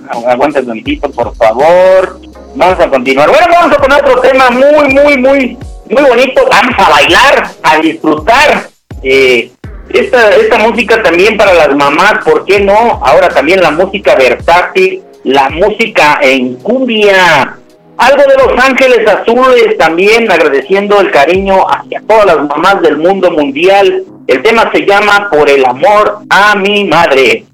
Aguanta 0.09 0.61
un 0.61 0.67
momentito, 0.67 1.11
por 1.11 1.35
favor. 1.37 2.21
Vamos 2.55 2.81
a 2.81 2.91
continuar. 2.91 3.31
Bueno, 3.31 3.47
vamos 3.51 3.77
a 3.77 3.81
poner 3.81 4.05
otro 4.05 4.21
tema 4.21 4.51
muy, 4.51 4.93
muy, 4.93 5.17
muy, 5.17 5.59
muy 5.89 6.03
bonito. 6.03 6.43
Vamos 6.51 6.75
a 6.79 6.91
bailar, 6.91 7.51
a 7.63 7.79
disfrutar. 7.79 8.69
Eh, 9.03 9.53
esta, 9.93 10.31
esta 10.37 10.59
música 10.59 11.03
también 11.03 11.37
para 11.37 11.55
las 11.55 11.75
mamás, 11.75 12.25
¿por 12.25 12.45
qué 12.45 12.61
no? 12.61 13.01
Ahora 13.05 13.29
también 13.29 13.61
la 13.61 13.71
música 13.71 14.15
versátil, 14.15 15.03
la 15.25 15.51
música 15.51 16.19
en 16.23 16.55
cumbia. 16.57 17.57
Algo 17.97 18.23
de 18.23 18.37
Los 18.39 18.65
Ángeles 18.65 19.07
Azules 19.07 19.77
también 19.77 20.31
agradeciendo 20.31 21.01
el 21.01 21.11
cariño 21.11 21.67
hacia 21.69 22.01
todas 22.07 22.27
las 22.27 22.49
mamás 22.49 22.81
del 22.83 22.97
mundo 22.97 23.31
mundial. 23.31 24.05
El 24.27 24.43
tema 24.43 24.71
se 24.73 24.87
llama 24.87 25.29
Por 25.31 25.51
el 25.51 25.65
amor 25.65 26.21
a 26.31 26.55
mi 26.55 26.85
madre. 26.85 27.45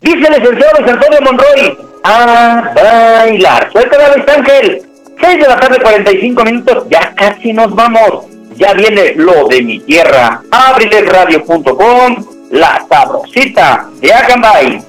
Dice 0.00 0.26
el 0.26 0.40
licenciado 0.42 0.78
Antonio 0.78 1.20
Monroy, 1.22 1.78
a 2.02 2.72
bailar. 2.74 3.70
Suelta 3.70 4.16
Luis 4.16 4.28
Ángel. 4.28 4.82
6 5.20 5.38
de 5.38 5.48
la 5.48 5.60
tarde, 5.60 5.78
45 5.80 6.44
minutos, 6.44 6.84
ya 6.90 7.14
casi 7.14 7.52
nos 7.52 7.72
vamos. 7.72 8.24
Ya 8.56 8.74
viene 8.74 9.14
lo 9.14 9.48
de 9.48 9.62
mi 9.62 9.80
tierra. 9.80 10.42
Abrilesradio.com, 10.50 12.24
la 12.50 12.86
sabrosita 12.88 13.90
de 14.00 14.12
Acambay. 14.12 14.84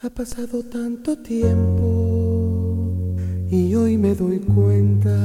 Ha 0.00 0.10
pasado 0.10 0.62
tanto 0.70 1.16
tiempo 1.18 2.04
y 3.50 3.74
hoy 3.74 3.96
me 3.96 4.14
doy 4.14 4.40
cuenta 4.40 5.16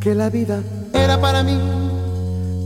que 0.00 0.14
la 0.14 0.28
vida 0.30 0.60
era 0.92 1.20
para 1.20 1.42
mí, 1.42 1.58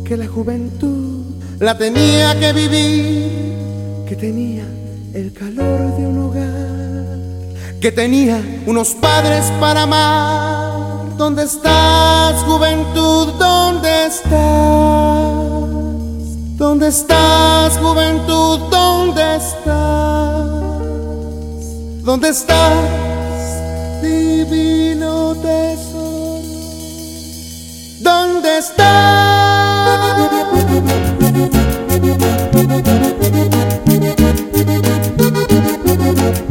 que 0.06 0.16
la 0.16 0.26
juventud 0.26 1.24
la 1.58 1.76
tenía 1.76 2.38
que 2.38 2.52
vivir, 2.52 4.06
que 4.08 4.16
tenía 4.16 4.64
el 5.12 5.32
calor 5.32 5.96
de 5.96 6.06
un 6.06 6.18
hogar, 6.18 7.80
que 7.80 7.92
tenía 7.92 8.40
unos 8.66 8.94
padres 8.94 9.52
para 9.60 9.82
amar. 9.82 10.95
¿Dónde 11.16 11.44
estás, 11.44 12.44
juventud? 12.44 13.32
¿Dónde 13.38 14.06
estás? 14.06 14.30
¿Dónde 16.58 16.88
estás, 16.88 17.78
juventud? 17.78 18.58
¿Dónde 18.70 19.36
estás? 19.36 19.66
¿Dónde 22.04 22.28
estás, 22.28 24.02
divino 24.02 25.34
tesoro? 25.36 26.42
¿Dónde 28.00 28.58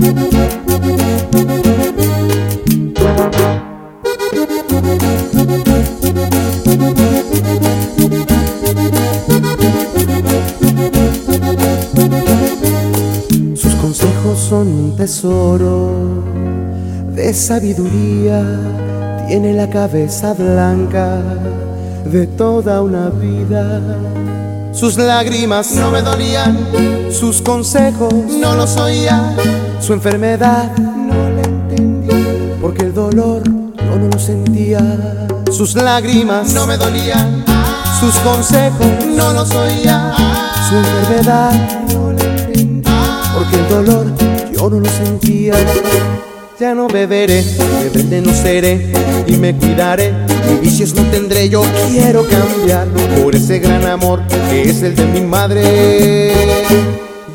Sus 0.06 0.65
consejos 14.26 14.40
son 14.40 14.68
un 14.68 14.96
tesoro 14.96 16.24
de 17.14 17.34
sabiduría. 17.34 18.44
Tiene 19.28 19.54
la 19.54 19.70
cabeza 19.70 20.34
blanca 20.34 21.20
de 22.06 22.28
toda 22.28 22.82
una 22.82 23.10
vida. 23.10 23.82
Sus 24.72 24.98
lágrimas 24.98 25.72
no 25.72 25.92
me 25.92 26.02
dolían, 26.02 26.58
sus 27.12 27.42
consejos 27.42 28.14
no 28.14 28.56
los 28.56 28.76
oía, 28.78 29.36
su 29.80 29.94
enfermedad 29.94 30.76
no 30.78 31.30
la 31.30 31.42
entendía, 31.42 32.58
porque 32.62 32.86
el 32.86 32.94
dolor 32.94 33.44
yo 33.46 33.96
no 33.98 34.08
lo 34.12 34.20
sentía. 34.20 34.82
Sus 35.52 35.76
lágrimas 35.76 36.54
no 36.54 36.68
me 36.68 36.78
dolían, 36.78 37.44
sus 38.00 38.16
consejos 38.18 39.06
no 39.16 39.34
los 39.34 39.50
oía, 39.56 40.14
su 40.68 40.76
enfermedad 40.76 41.84
no 41.94 42.05
porque 43.46 43.58
el 43.58 43.70
dolor 43.70 44.06
yo 44.54 44.70
no 44.70 44.80
lo 44.80 44.90
sentía. 44.90 45.54
Ya 46.60 46.74
no 46.74 46.88
beberé, 46.88 47.44
rebelde 47.82 48.22
no 48.22 48.34
seré 48.34 48.94
y 49.28 49.34
me 49.34 49.56
cuidaré. 49.56 50.14
Mis 50.50 50.62
vicios 50.62 50.96
no 50.96 51.04
tendré, 51.12 51.50
yo 51.50 51.64
quiero 51.90 52.26
cambiar 52.28 52.88
por 53.22 53.36
ese 53.36 53.60
gran 53.60 53.86
amor 53.86 54.22
que 54.50 54.62
es 54.62 54.82
el 54.82 54.96
de 54.96 55.06
mi 55.06 55.22
madre. 55.22 56.32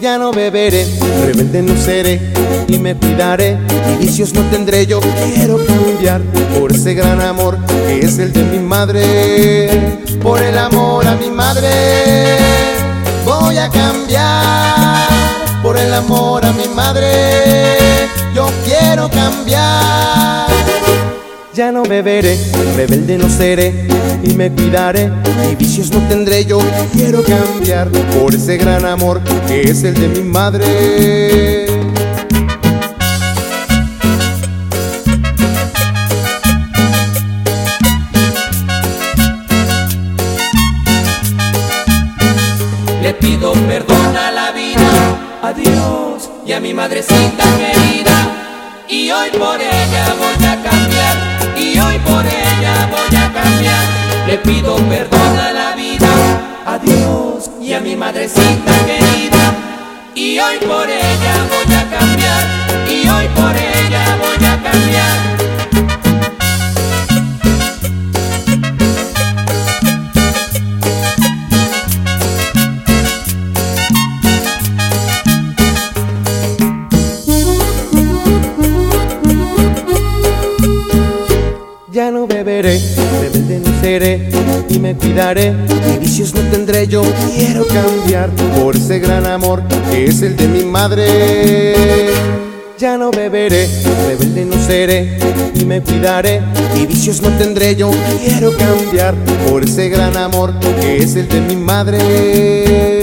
Ya 0.01 0.17
no 0.17 0.33
beberé, 0.33 0.87
rebelde 1.27 1.61
no 1.61 1.77
seré 1.77 2.33
y 2.67 2.79
me 2.79 2.95
cuidaré. 2.95 3.59
Mis 3.89 4.09
vicios 4.09 4.33
no 4.33 4.43
tendré, 4.45 4.87
yo 4.87 5.01
quiero 5.35 5.59
cambiar 5.67 6.23
por 6.59 6.73
ese 6.73 6.95
gran 6.95 7.21
amor 7.21 7.59
que 7.67 7.99
es 8.01 8.19
el 8.19 8.33
de 8.33 8.43
mi 8.45 8.59
madre. 8.59 9.69
Por 10.23 10.43
el 10.43 10.57
amor 10.57 11.07
a 11.07 11.15
mi 11.17 11.31
madre, 11.31 11.69
voy 13.27 13.59
a 13.59 13.69
cambiar. 13.69 15.10
Por 15.71 15.79
el 15.79 15.95
amor 15.95 16.45
a 16.45 16.53
mi 16.53 16.67
madre, 16.67 17.07
yo 18.35 18.51
quiero 18.65 19.09
cambiar. 19.09 20.49
Ya 21.55 21.71
no 21.71 21.85
beberé, 21.85 22.37
rebelde 22.75 23.17
no 23.17 23.31
seré 23.31 23.87
y 24.21 24.35
me 24.35 24.51
cuidaré. 24.51 25.13
Mis 25.47 25.57
vicios 25.57 25.93
no 25.93 26.01
tendré, 26.09 26.45
yo 26.45 26.59
quiero 26.93 27.23
cambiar 27.23 27.89
por 27.89 28.35
ese 28.35 28.57
gran 28.57 28.85
amor 28.85 29.21
que 29.47 29.61
es 29.61 29.85
el 29.85 29.95
de 29.95 30.09
mi 30.09 30.25
madre. 30.25 31.67
Le 43.01 43.15
pido 43.21 43.53
perdón 43.53 43.90
a 45.51 45.53
Dios 45.53 46.31
y 46.47 46.53
a 46.53 46.61
mi 46.61 46.73
madrecita 46.73 47.45
querida. 47.59 48.19
Y 48.89 49.11
hoy 49.11 49.31
por 49.31 49.61
ella 49.61 50.15
voy 50.23 50.45
a 50.47 50.63
cambiar, 50.63 51.17
y 51.57 51.79
hoy 51.79 51.99
por 51.99 52.25
ella 52.25 52.89
voy 52.95 53.17
a 53.17 53.33
cambiar. 53.33 53.85
Le 54.29 54.39
pido 54.39 54.77
perdón 54.77 55.39
a 55.39 55.53
la 55.53 55.75
vida, 55.75 56.09
a 56.67 56.79
Dios 56.79 57.51
y 57.61 57.73
a 57.73 57.81
mi 57.81 57.97
madrecita 57.97 58.73
querida. 58.87 59.45
Y 60.15 60.39
hoy 60.39 60.59
por 60.59 60.89
ella 60.89 61.35
voy 61.53 61.75
a 61.75 61.99
cambiar, 61.99 62.43
y 62.89 63.09
hoy 63.09 63.27
por 63.35 63.55
ella 63.57 64.05
voy 64.23 64.47
a 64.47 64.55
cambiar. 64.63 65.80
Beberé, 82.71 82.81
rebelde 83.21 83.59
no 83.59 83.81
seré 83.81 84.29
y 84.69 84.79
me 84.79 84.95
cuidaré. 84.95 85.53
Mis 85.53 86.01
vicios 86.01 86.35
no 86.35 86.41
tendré, 86.51 86.87
yo 86.87 87.03
quiero 87.35 87.67
cambiar 87.67 88.31
por 88.61 88.77
ese 88.77 88.99
gran 88.99 89.27
amor 89.27 89.63
que 89.91 90.07
es 90.07 90.23
el 90.23 90.37
de 90.37 90.47
mi 90.47 90.65
madre. 90.65 91.05
Ya 92.79 92.97
no 92.97 93.11
beberé, 93.11 93.69
rebelde 94.09 94.45
no 94.45 94.57
seré 94.65 95.19
y 95.55 95.65
me 95.65 95.83
cuidaré. 95.83 96.41
Mis 96.75 96.89
vicios 96.89 97.21
no 97.21 97.31
tendré, 97.31 97.77
yo 97.77 97.91
quiero 98.25 98.57
cambiar 98.57 99.15
por 99.49 99.65
ese 99.65 99.89
gran 99.89 100.17
amor 100.17 100.55
que 100.81 100.99
es 100.99 101.17
el 101.17 101.29
de 101.29 101.41
mi 101.41 101.57
madre. 101.57 103.00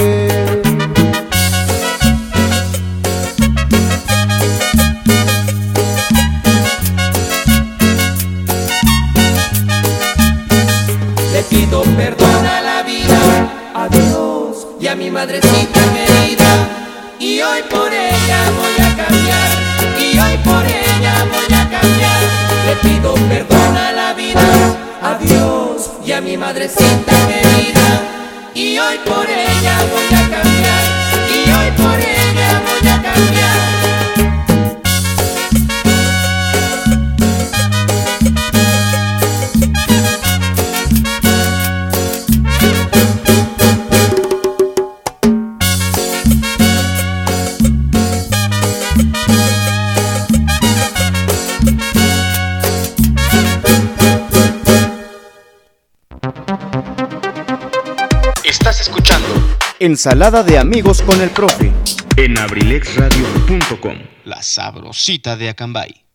Ensalada 59.98 60.44
de 60.44 60.60
amigos 60.60 61.02
con 61.02 61.20
el 61.22 61.32
profe 61.32 61.72
en 62.18 62.38
abrilexradio.com, 62.38 63.96
la 64.26 64.44
sabrosita 64.44 65.36
de 65.36 65.50
Acambay. 65.50 66.06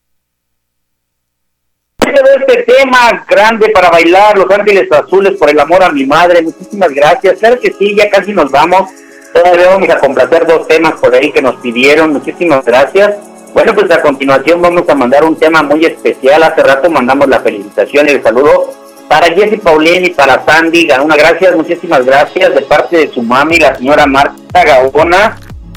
Este 1.99 2.63
tema 2.63 3.27
grande 3.29 3.71
para 3.71 3.91
bailar, 3.91 4.39
Los 4.39 4.49
Ángeles 4.53 4.87
Azules 4.93 5.37
por 5.37 5.51
el 5.51 5.59
amor 5.59 5.83
a 5.83 5.91
mi 5.91 6.07
madre, 6.07 6.43
muchísimas 6.43 6.91
gracias. 6.91 7.41
Claro 7.41 7.59
que 7.59 7.73
sí, 7.73 7.97
ya 7.97 8.09
casi 8.09 8.33
nos 8.33 8.53
vamos. 8.53 8.89
Todavía 9.35 9.71
vamos 9.71 9.89
a 9.89 9.99
complacer 9.99 10.47
dos 10.47 10.69
temas 10.69 10.93
por 11.01 11.13
ahí 11.13 11.33
que 11.33 11.43
nos 11.43 11.57
pidieron, 11.57 12.13
muchísimas 12.13 12.65
gracias. 12.65 13.17
Bueno, 13.53 13.75
pues 13.75 13.91
a 13.91 14.01
continuación 14.01 14.63
vamos 14.63 14.89
a 14.89 14.95
mandar 14.95 15.25
un 15.25 15.37
tema 15.37 15.61
muy 15.65 15.85
especial. 15.85 16.45
Hace 16.45 16.63
rato 16.63 16.89
mandamos 16.89 17.27
la 17.27 17.41
felicitación 17.41 18.07
y 18.07 18.13
el 18.13 18.23
saludo 18.23 18.82
para 19.13 19.27
Jessy 19.27 19.59
Paulín 19.59 20.07
y 20.07 20.11
para 20.11 20.43
Sandy. 20.43 20.89
Una 21.05 21.17
gracias, 21.17 21.55
muchísimas 21.55 22.07
gracias 22.07 22.55
de 22.55 22.63
parte 22.63 22.97
de 22.97 23.09
su 23.13 23.23
mami, 23.23 23.59
la 23.59 23.75
señora 23.75 24.07
Marta 24.07 24.65
Gaona 24.65 25.37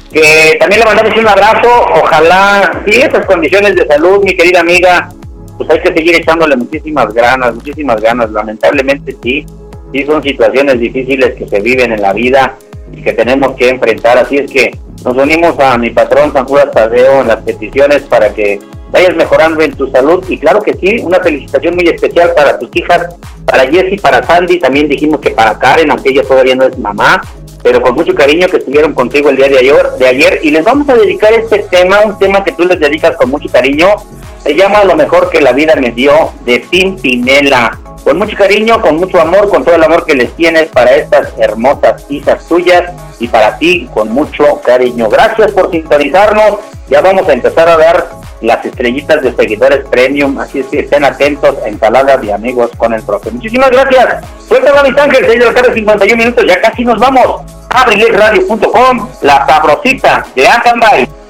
que 0.09 0.55
también 0.57 0.79
le 0.79 0.85
mandamos 0.85 1.17
un 1.17 1.27
abrazo, 1.27 1.67
ojalá, 2.01 2.81
sí, 2.87 3.01
esas 3.01 3.25
condiciones 3.25 3.75
de 3.75 3.85
salud, 3.85 4.23
mi 4.23 4.37
querida 4.37 4.61
amiga, 4.61 5.09
pues 5.57 5.69
hay 5.69 5.81
que 5.81 5.93
seguir 5.93 6.15
echándole 6.15 6.55
muchísimas 6.55 7.13
ganas, 7.13 7.53
muchísimas 7.53 7.99
ganas, 7.99 8.31
lamentablemente 8.31 9.17
sí, 9.21 9.45
sí 9.91 10.05
son 10.05 10.23
situaciones 10.23 10.79
difíciles 10.79 11.35
que 11.35 11.45
se 11.45 11.59
viven 11.59 11.91
en 11.91 12.01
la 12.01 12.13
vida 12.13 12.55
y 12.93 13.01
que 13.01 13.11
tenemos 13.11 13.57
que 13.57 13.67
enfrentar, 13.67 14.17
así 14.17 14.37
es 14.37 14.49
que 14.49 14.79
nos 15.03 15.17
unimos 15.17 15.59
a 15.59 15.77
mi 15.77 15.89
patrón 15.89 16.31
San 16.31 16.45
Judas 16.45 16.71
Tadeo 16.71 17.19
en 17.19 17.27
las 17.27 17.41
peticiones 17.41 18.03
para 18.03 18.33
que 18.33 18.61
vayas 18.95 19.15
mejorando 19.17 19.61
en 19.61 19.75
tu 19.75 19.91
salud 19.91 20.23
y 20.29 20.37
claro 20.37 20.61
que 20.61 20.73
sí, 20.73 21.01
una 21.03 21.19
felicitación 21.19 21.75
muy 21.75 21.85
especial 21.85 22.31
para 22.33 22.57
tus 22.57 22.69
hijas, 22.73 23.13
para 23.45 23.67
Jessie, 23.67 23.99
para 23.99 24.23
Sandy, 24.23 24.57
también 24.57 24.87
dijimos 24.87 25.19
que 25.19 25.31
para 25.31 25.59
Karen, 25.59 25.91
aunque 25.91 26.11
ella 26.11 26.23
todavía 26.23 26.55
no 26.55 26.63
es 26.63 26.77
mamá, 26.79 27.21
pero 27.61 27.81
con 27.81 27.93
mucho 27.93 28.15
cariño 28.15 28.47
que 28.47 28.55
estuvieron 28.55 28.93
contigo 28.93 29.29
el 29.29 29.35
día 29.35 29.49
de 29.49 29.57
ayer, 29.57 29.85
de 29.99 30.07
ayer 30.07 30.39
y 30.43 30.51
les 30.51 30.63
vamos 30.63 30.87
a 30.87 30.95
dedicar 30.95 31.33
este 31.33 31.59
tema, 31.69 32.05
un 32.05 32.17
tema 32.17 32.41
que 32.41 32.53
tú 32.53 32.63
les 32.63 32.79
dedicas 32.79 33.17
con 33.17 33.29
mucho 33.29 33.49
cariño, 33.49 33.95
se 34.41 34.55
llama 34.55 34.85
Lo 34.85 34.95
mejor 34.95 35.29
que 35.29 35.41
la 35.41 35.51
vida 35.51 35.75
me 35.75 35.91
dio 35.91 36.31
de 36.45 36.61
Pimpinela. 36.61 37.77
Con 38.05 38.17
mucho 38.17 38.37
cariño, 38.37 38.79
con 38.81 38.95
mucho 38.95 39.19
amor, 39.19 39.49
con 39.49 39.65
todo 39.65 39.75
el 39.75 39.83
amor 39.83 40.05
que 40.05 40.13
les 40.13 40.31
tienes 40.35 40.67
para 40.67 40.95
estas 40.95 41.33
hermosas 41.37 42.05
hijas 42.09 42.47
tuyas 42.47 42.93
y 43.19 43.27
para 43.27 43.57
ti 43.57 43.89
con 43.93 44.09
mucho 44.09 44.61
cariño. 44.63 45.09
Gracias 45.09 45.51
por 45.51 45.69
sintonizarnos. 45.71 46.59
Ya 46.87 47.01
vamos 47.01 47.27
a 47.27 47.33
empezar 47.33 47.67
a 47.67 47.77
dar 47.77 48.24
las 48.45 48.65
estrellitas 48.65 49.21
de 49.21 49.35
seguidores 49.35 49.85
premium, 49.89 50.37
así 50.39 50.59
es 50.59 50.67
que 50.67 50.79
estén 50.79 51.03
atentos 51.03 51.55
en 51.65 51.73
Ensalada 51.73 52.17
de 52.17 52.33
Amigos 52.33 52.71
con 52.77 52.93
el 52.93 53.03
Profe. 53.03 53.31
Muchísimas 53.31 53.71
gracias. 53.71 54.23
Suelta 54.47 54.71
David 54.71 54.97
Ángel, 54.97 55.25
6 55.27 55.39
de 55.39 55.45
la 55.45 55.53
tarde, 55.53 55.73
51 55.73 56.17
minutos, 56.17 56.45
ya 56.47 56.61
casi 56.61 56.85
nos 56.85 56.99
vamos. 56.99 57.41
Abrilesradio.com, 57.69 59.09
la 59.21 59.45
sabrosita 59.45 60.25
de 60.35 60.47
Acambay. 60.47 61.24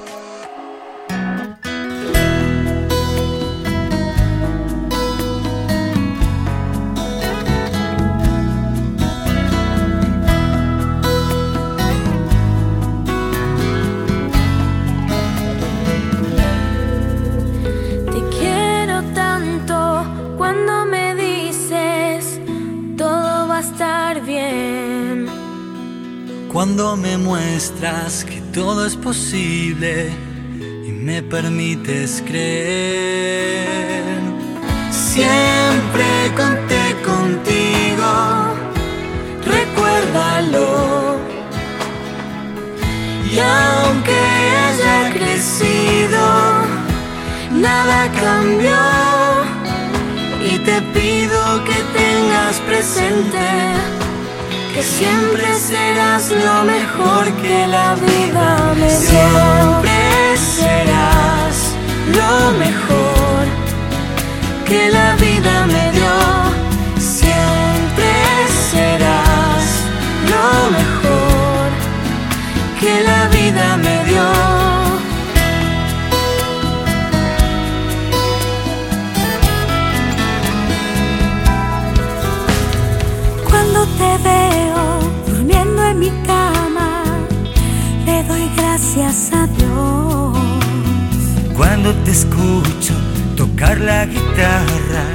Muestras 27.36 28.24
que 28.24 28.40
todo 28.54 28.86
es 28.86 28.96
posible 28.96 30.10
y 30.88 30.92
me 30.92 31.22
permites 31.22 32.24
creer. 32.26 34.06
Siempre 34.92 36.06
conté 36.42 36.84
contigo, 37.12 38.12
recuérdalo. 39.54 41.18
Y 43.32 43.40
aunque 43.40 44.20
haya 44.64 45.14
crecido, 45.14 46.24
nada 47.52 48.00
cambió. 48.24 48.82
Y 50.52 50.60
te 50.60 50.82
pido 50.94 51.64
que 51.66 51.78
tengas 52.00 52.56
presente 52.68 54.05
que 54.76 54.84
siempre 54.84 55.58
serás 55.58 56.32
lo 56.32 56.66
mejor 56.66 57.32
que 57.42 57.66
la 57.66 57.96
vida 57.96 58.74
me 58.76 58.88
dio. 58.88 58.98
Siempre 59.10 60.38
serás 60.38 61.56
lo 62.20 62.52
mejor 62.60 63.44
que 64.66 64.90
la 64.90 65.16
vida 65.16 65.66
me 65.68 65.75
Cuando 91.86 92.04
te 92.04 92.12
escucho 92.14 92.96
tocar 93.38 93.78
la 93.78 94.08
guitarra 94.08 95.06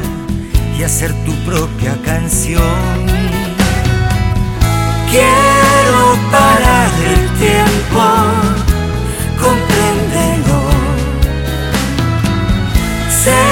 y 0.78 0.84
hacer 0.84 1.12
tu 1.24 1.32
propia 1.44 2.00
canción, 2.04 2.62
quiero 5.10 6.16
parar 6.30 6.90
el 7.08 7.28
tiempo, 7.40 8.02
compréndelo. 9.42 10.60
Sé 13.24 13.42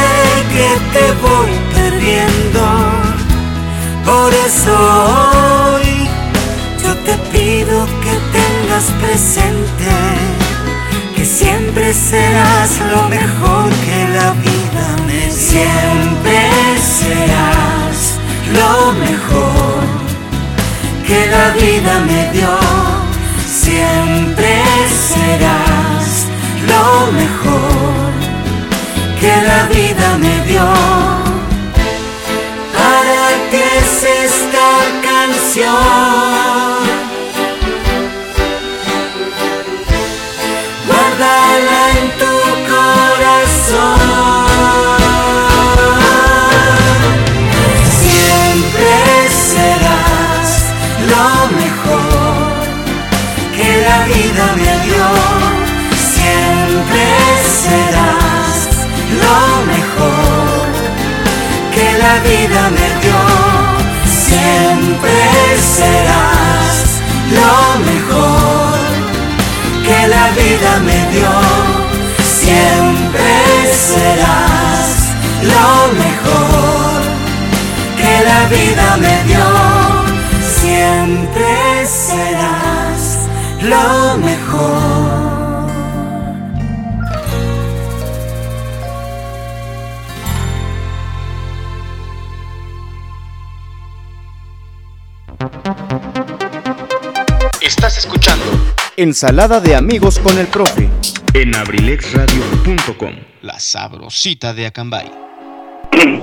que 0.53 0.69
te 0.93 1.07
voy 1.21 1.51
perdiendo 1.75 2.61
por 4.05 4.33
eso 4.33 4.73
hoy 5.75 6.09
yo 6.85 6.95
te 6.99 7.17
pido 7.33 7.85
que 8.01 8.15
tengas 8.39 8.85
presente 9.03 10.48
que 11.19 11.25
siempre 11.25 11.93
serás 11.93 12.79
lo 12.93 13.09
mejor 13.09 13.71
que 13.85 14.09
la 14.17 14.31
vida 14.47 14.87
me 15.07 15.21
dio. 15.27 15.35
Siempre 15.35 16.39
serás 16.97 18.19
lo 18.59 18.93
mejor 18.93 19.83
que 21.07 21.27
la 21.27 21.51
vida 21.61 21.99
me 22.07 22.33
dio. 22.33 22.57
Siempre 23.47 24.63
serás 25.11 26.27
lo 26.73 27.13
mejor 27.13 28.13
que 29.21 29.35
la 29.51 29.65
vida 29.75 30.19
me 30.19 30.45
dio 30.47 31.19
es 33.53 34.05
esta 34.05 34.69
canción? 35.03 36.48
Vida 62.31 62.63
me 62.77 62.89
dio 63.03 63.79
siempre 64.29 65.17
serás 65.77 67.01
lo 67.39 67.53
mejor 67.91 68.79
que 69.89 70.09
la 70.09 70.27
vida 70.41 70.73
me 70.89 71.01
dio. 71.15 71.35
Siempre 72.43 73.31
serás 73.91 74.89
lo 75.55 75.69
mejor 76.05 77.01
que 78.01 78.15
la 78.31 78.41
vida 78.57 78.87
me 79.05 79.17
dio. 79.29 79.49
Siempre 80.61 81.48
Estás 97.79 97.99
escuchando 97.99 98.45
Ensalada 98.97 99.61
de 99.61 99.77
amigos 99.77 100.19
con 100.19 100.37
el 100.37 100.49
profe 100.49 100.89
en 101.33 101.55
abrilexradio.com, 101.55 103.13
la 103.43 103.61
sabrosita 103.61 104.53
de 104.53 104.67
Acambay. 104.67 105.09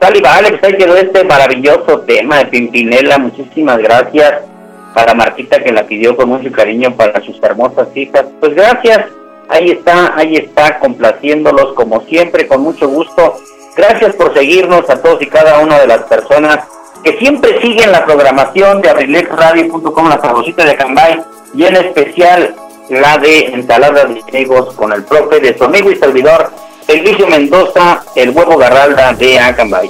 Sal 0.00 0.16
y 0.16 0.20
vale, 0.22 0.52
pues 0.52 0.64
ahí 0.64 0.78
quedó 0.78 0.96
este 0.96 1.22
maravilloso 1.22 2.00
tema 2.06 2.38
de 2.38 2.46
Pimpinela. 2.46 3.18
Muchísimas 3.18 3.76
gracias 3.76 4.36
para 4.94 5.12
Marquita 5.12 5.62
que 5.62 5.70
la 5.70 5.86
pidió 5.86 6.16
con 6.16 6.30
mucho 6.30 6.50
cariño 6.50 6.96
para 6.96 7.22
sus 7.22 7.42
hermosas 7.42 7.88
hijas. 7.94 8.24
Pues 8.40 8.54
gracias, 8.54 9.04
ahí 9.50 9.72
está, 9.72 10.16
ahí 10.16 10.36
está, 10.36 10.78
complaciéndolos 10.78 11.74
como 11.74 12.06
siempre, 12.06 12.46
con 12.46 12.62
mucho 12.62 12.88
gusto. 12.88 13.38
Gracias 13.76 14.14
por 14.14 14.32
seguirnos 14.32 14.88
a 14.88 15.02
todos 15.02 15.20
y 15.20 15.26
cada 15.26 15.58
una 15.58 15.78
de 15.78 15.88
las 15.88 16.04
personas 16.04 16.60
que 17.06 17.16
siempre 17.18 17.60
siguen 17.60 17.92
la 17.92 18.04
programación 18.04 18.82
de 18.82 18.90
abrilexradio.com, 18.90 20.08
la 20.08 20.20
sabrosita 20.20 20.64
de 20.64 20.72
Acambay, 20.72 21.22
y 21.54 21.62
en 21.62 21.76
especial 21.76 22.56
la 22.88 23.16
de 23.18 23.46
Ensalada 23.46 24.06
de 24.06 24.20
Amigos 24.28 24.74
con 24.74 24.92
el 24.92 25.04
profe 25.04 25.38
de 25.38 25.56
su 25.56 25.62
amigo 25.62 25.88
y 25.92 25.96
servidor 25.96 26.50
Elvicio 26.88 27.28
Mendoza, 27.28 28.02
el 28.16 28.30
huevo 28.30 28.56
garralda 28.56 29.12
de 29.12 29.38
Acambay. 29.38 29.88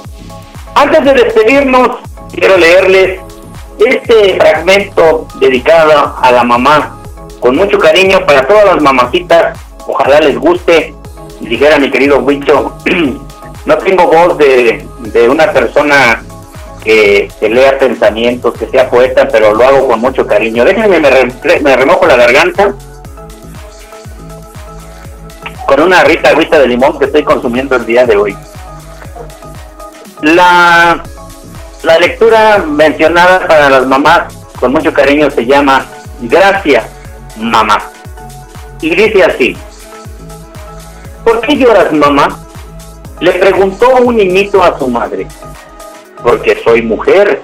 Antes 0.74 1.04
de 1.06 1.14
despedirnos, 1.14 1.88
quiero 2.34 2.58
leerles 2.58 3.18
este 3.78 4.36
fragmento 4.38 5.26
dedicado 5.40 6.18
a 6.20 6.32
la 6.32 6.44
mamá, 6.44 6.98
con 7.40 7.56
mucho 7.56 7.78
cariño 7.78 8.26
para 8.26 8.46
todas 8.46 8.66
las 8.66 8.82
mamacitas, 8.82 9.58
ojalá 9.86 10.20
les 10.20 10.36
guste, 10.36 10.94
dijera 11.40 11.78
mi 11.78 11.90
querido 11.90 12.18
Huicho, 12.18 12.76
no 13.64 13.78
tengo 13.78 14.06
voz 14.06 14.36
de, 14.36 14.86
de 14.98 15.28
una 15.30 15.50
persona 15.50 16.22
que, 16.86 17.48
lea 17.48 17.78
pensamientos, 17.78 18.54
que 18.56 18.66
sea 18.68 18.88
poeta, 18.88 19.26
pero 19.28 19.52
lo 19.52 19.64
hago 19.64 19.88
con 19.88 20.00
mucho 20.00 20.26
cariño. 20.26 20.64
Déjenme, 20.64 21.00
me, 21.00 21.60
me 21.60 21.76
remojo 21.76 22.06
la 22.06 22.16
garganta 22.16 22.74
con 25.66 25.80
una 25.80 26.04
rica 26.04 26.30
agüita 26.30 26.60
de 26.60 26.68
limón 26.68 26.96
que 26.98 27.06
estoy 27.06 27.24
consumiendo 27.24 27.74
el 27.74 27.84
día 27.84 28.06
de 28.06 28.16
hoy. 28.16 28.36
La, 30.22 31.02
la 31.82 31.98
lectura 31.98 32.58
mencionada 32.58 33.46
para 33.46 33.68
las 33.68 33.86
mamás 33.86 34.32
con 34.60 34.72
mucho 34.72 34.92
cariño 34.92 35.28
se 35.30 35.44
llama 35.44 35.84
Gracias, 36.20 36.86
mamá. 37.36 37.82
Y 38.80 38.94
dice 38.94 39.24
así, 39.24 39.56
¿por 41.24 41.40
qué 41.40 41.56
lloras, 41.56 41.92
mamá? 41.92 42.38
Le 43.20 43.32
preguntó 43.32 43.96
un 43.96 44.16
niñito 44.16 44.62
a 44.62 44.78
su 44.78 44.86
madre. 44.86 45.26
Porque 46.22 46.56
soy 46.64 46.82
mujer, 46.82 47.40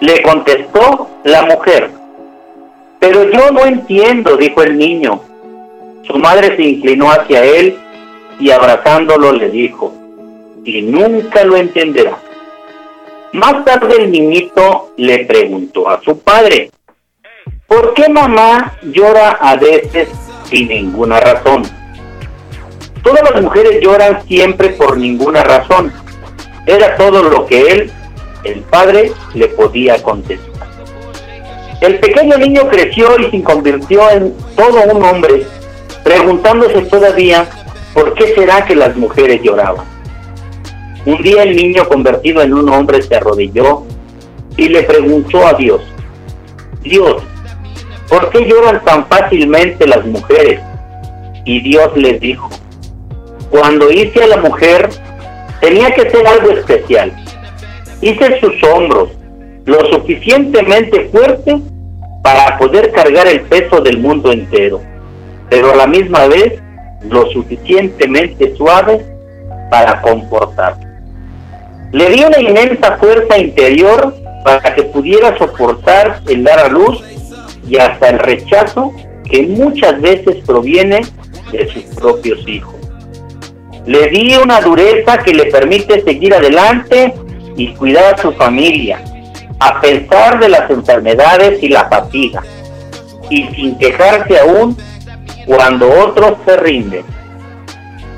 le 0.00 0.22
contestó 0.22 1.08
la 1.24 1.42
mujer. 1.42 1.90
Pero 2.98 3.30
yo 3.30 3.50
no 3.50 3.64
entiendo, 3.64 4.36
dijo 4.36 4.62
el 4.62 4.76
niño. 4.78 5.20
Su 6.06 6.18
madre 6.18 6.56
se 6.56 6.62
inclinó 6.62 7.10
hacia 7.10 7.44
él 7.44 7.76
y 8.38 8.50
abrazándolo 8.50 9.32
le 9.32 9.48
dijo, 9.50 9.92
y 10.64 10.82
nunca 10.82 11.44
lo 11.44 11.56
entenderá. 11.56 12.18
Más 13.32 13.64
tarde 13.64 13.96
el 13.98 14.10
niñito 14.10 14.92
le 14.96 15.24
preguntó 15.24 15.88
a 15.88 16.00
su 16.02 16.18
padre, 16.18 16.70
¿por 17.66 17.94
qué 17.94 18.08
mamá 18.08 18.74
llora 18.82 19.30
a 19.40 19.56
veces 19.56 20.08
sin 20.44 20.68
ninguna 20.68 21.20
razón? 21.20 21.62
Todas 23.02 23.30
las 23.30 23.42
mujeres 23.42 23.80
lloran 23.80 24.26
siempre 24.26 24.70
por 24.70 24.96
ninguna 24.96 25.42
razón. 25.44 25.92
Era 26.66 26.96
todo 26.96 27.22
lo 27.22 27.46
que 27.46 27.60
él, 27.60 27.92
el 28.44 28.60
padre, 28.62 29.12
le 29.34 29.48
podía 29.48 30.02
contestar. 30.02 30.68
El 31.80 31.98
pequeño 31.98 32.38
niño 32.38 32.68
creció 32.68 33.18
y 33.18 33.30
se 33.30 33.42
convirtió 33.42 34.08
en 34.10 34.34
todo 34.56 34.82
un 34.94 35.04
hombre 35.04 35.46
preguntándose 36.02 36.82
todavía 36.82 37.46
por 37.92 38.14
qué 38.14 38.34
será 38.34 38.64
que 38.64 38.74
las 38.74 38.96
mujeres 38.96 39.42
lloraban. 39.42 39.84
Un 41.04 41.22
día 41.22 41.42
el 41.42 41.54
niño 41.54 41.86
convertido 41.88 42.42
en 42.42 42.54
un 42.54 42.68
hombre 42.68 43.02
se 43.02 43.14
arrodilló 43.16 43.82
y 44.56 44.68
le 44.68 44.82
preguntó 44.84 45.46
a 45.46 45.52
Dios, 45.54 45.82
Dios, 46.82 47.22
¿por 48.08 48.30
qué 48.30 48.46
lloran 48.46 48.82
tan 48.84 49.06
fácilmente 49.06 49.86
las 49.86 50.04
mujeres? 50.06 50.60
Y 51.44 51.60
Dios 51.60 51.96
les 51.96 52.20
dijo, 52.20 52.48
cuando 53.50 53.90
hice 53.90 54.24
a 54.24 54.28
la 54.28 54.36
mujer, 54.38 54.88
tenía 55.60 55.90
que 55.92 56.10
ser 56.10 56.26
algo 56.26 56.50
especial. 56.50 57.12
Hice 58.00 58.40
sus 58.40 58.62
hombros 58.64 59.10
lo 59.64 59.80
suficientemente 59.92 61.08
fuerte 61.10 61.58
para 62.22 62.58
poder 62.58 62.92
cargar 62.92 63.26
el 63.26 63.40
peso 63.42 63.80
del 63.80 63.98
mundo 63.98 64.32
entero 64.32 64.80
pero 65.48 65.72
a 65.72 65.76
la 65.76 65.86
misma 65.86 66.26
vez 66.26 66.60
lo 67.08 67.26
suficientemente 67.30 68.54
suave 68.56 69.04
para 69.70 70.00
comportar. 70.02 70.76
Le 71.92 72.10
di 72.10 72.24
una 72.24 72.40
inmensa 72.40 72.96
fuerza 72.96 73.38
interior 73.38 74.14
para 74.44 74.74
que 74.74 74.82
pudiera 74.84 75.36
soportar 75.38 76.20
el 76.28 76.44
dar 76.44 76.58
a 76.58 76.68
luz 76.68 77.02
y 77.68 77.76
hasta 77.76 78.10
el 78.10 78.18
rechazo 78.18 78.92
que 79.28 79.42
muchas 79.42 80.00
veces 80.00 80.36
proviene 80.46 81.00
de 81.52 81.68
sus 81.68 81.82
propios 81.94 82.46
hijos. 82.46 82.74
Le 83.86 84.08
di 84.08 84.36
una 84.36 84.60
dureza 84.60 85.18
que 85.18 85.32
le 85.32 85.46
permite 85.46 86.02
seguir 86.02 86.34
adelante 86.34 87.14
y 87.56 87.74
cuidar 87.74 88.14
a 88.14 88.18
su 88.18 88.32
familia, 88.32 89.02
a 89.58 89.80
pesar 89.80 90.38
de 90.38 90.48
las 90.48 90.70
enfermedades 90.70 91.62
y 91.62 91.68
la 91.68 91.88
fatiga, 91.88 92.42
y 93.30 93.44
sin 93.54 93.78
quejarse 93.78 94.38
aún 94.38 94.76
cuando 95.46 95.88
otros 95.90 96.34
se 96.44 96.56
rinden. 96.58 97.04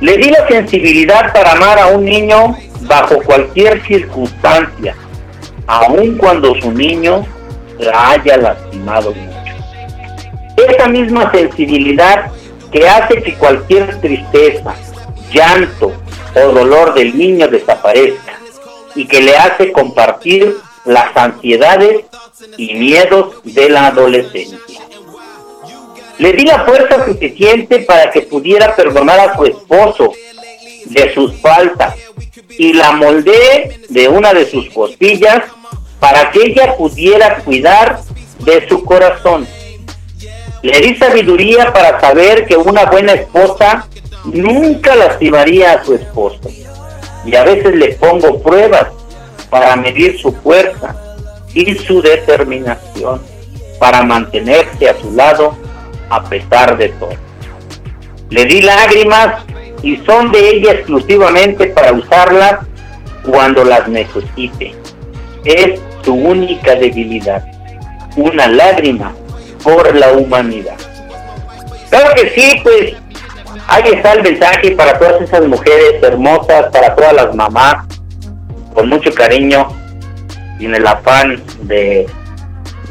Le 0.01 0.17
di 0.17 0.31
la 0.31 0.47
sensibilidad 0.49 1.33
para 1.33 1.53
amar 1.53 1.79
a 1.79 1.89
un 1.89 2.05
niño 2.05 2.57
bajo 2.83 3.23
cualquier 3.23 3.83
circunstancia, 3.87 4.95
aun 5.67 6.17
cuando 6.17 6.55
su 6.61 6.73
niño 6.73 7.25
la 7.79 8.11
haya 8.11 8.37
lastimado 8.37 9.13
mucho. 9.13 9.39
Esa 10.57 10.89
misma 10.89 11.31
sensibilidad 11.31 12.31
que 12.73 12.89
hace 12.89 13.23
que 13.23 13.35
cualquier 13.35 14.01
tristeza, 14.01 14.75
llanto 15.33 15.93
o 16.35 16.53
dolor 16.53 16.95
del 16.95 17.17
niño 17.17 17.49
desaparezca 17.49 18.28
y 18.95 19.07
que 19.07 19.21
le 19.21 19.37
hace 19.37 19.73
compartir 19.73 20.57
las 20.85 21.17
ansiedades 21.17 22.05
y 22.57 22.75
miedos 22.75 23.43
de 23.45 23.69
la 23.69 23.89
adolescencia. 23.89 24.59
Le 26.19 26.33
di 26.33 26.45
la 26.45 26.65
fuerza 26.65 27.05
suficiente 27.05 27.81
para 27.81 28.11
que 28.11 28.23
pudiera 28.23 28.75
perdonar 28.75 29.21
a 29.21 29.37
su 29.37 29.45
esposo 29.45 30.13
de 30.87 31.15
sus 31.15 31.41
faltas 31.41 31.95
y 32.51 32.73
la 32.73 32.93
moldeé 32.93 33.81
de 33.89 34.09
una 34.09 34.33
de 34.33 34.51
sus 34.51 34.69
costillas 34.71 35.43
para 36.01 36.31
que 36.31 36.41
ella 36.47 36.77
pudiera 36.77 37.37
cuidar 37.45 38.01
de 38.41 38.69
su 38.69 38.85
corazón. 38.85 39.47
Le 40.63 40.81
di 40.81 40.97
sabiduría 40.97 41.73
para 41.73 42.01
saber 42.01 42.47
que 42.47 42.57
una 42.57 42.87
buena 42.87 43.13
esposa 43.13 43.87
nunca 44.25 44.97
lastimaría 44.97 45.73
a 45.73 45.85
su 45.85 45.95
esposo. 45.95 46.41
Y 47.31 47.37
a 47.37 47.45
veces 47.45 47.75
le 47.75 47.89
pongo 47.95 48.43
pruebas 48.43 48.87
para 49.51 49.77
medir 49.77 50.19
su 50.19 50.33
fuerza 50.33 50.97
y 51.53 51.75
su 51.75 52.01
determinación 52.01 53.21
para 53.79 54.03
mantenerse 54.03 54.89
a 54.89 54.99
su 54.99 55.13
lado 55.13 55.55
a 56.09 56.25
pesar 56.25 56.79
de 56.79 56.89
todo. 56.89 57.11
Le 58.31 58.47
di 58.47 58.63
lágrimas 58.63 59.45
y 59.83 59.99
son 59.99 60.33
de 60.33 60.57
ella 60.57 60.73
exclusivamente 60.73 61.67
para 61.67 61.93
usarlas 61.93 62.61
cuando 63.23 63.63
las 63.63 63.87
necesite. 63.89 64.75
Es 65.45 65.79
su 66.03 66.15
única 66.15 66.77
debilidad, 66.77 67.45
una 68.17 68.49
lágrima 68.49 69.13
por 69.63 69.95
la 69.95 70.13
humanidad. 70.13 70.77
Claro 71.91 72.15
que 72.15 72.31
sí, 72.31 72.61
pues 72.63 72.95
ahí 73.69 73.85
está 73.95 74.13
el 74.15 74.23
mensaje 74.23 74.73
para 74.73 74.99
todas 74.99 75.23
esas 75.23 75.47
mujeres 75.47 76.03
hermosas, 76.03 76.67
para 76.73 76.95
todas 76.95 77.15
las 77.15 77.35
mamás, 77.35 77.87
con 78.75 78.89
mucho 78.89 79.13
cariño 79.15 79.69
y 80.59 80.67
en 80.67 80.75
el 80.75 80.87
afán 80.87 81.41
de 81.63 82.07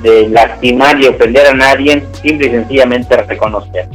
de 0.02 0.30
lastimar 0.30 1.00
y 1.02 1.08
ofender 1.08 1.48
a 1.48 1.54
nadie, 1.54 2.06
simple 2.22 2.48
y 2.48 2.52
sencillamente 2.52 3.18
reconocer. 3.18 3.88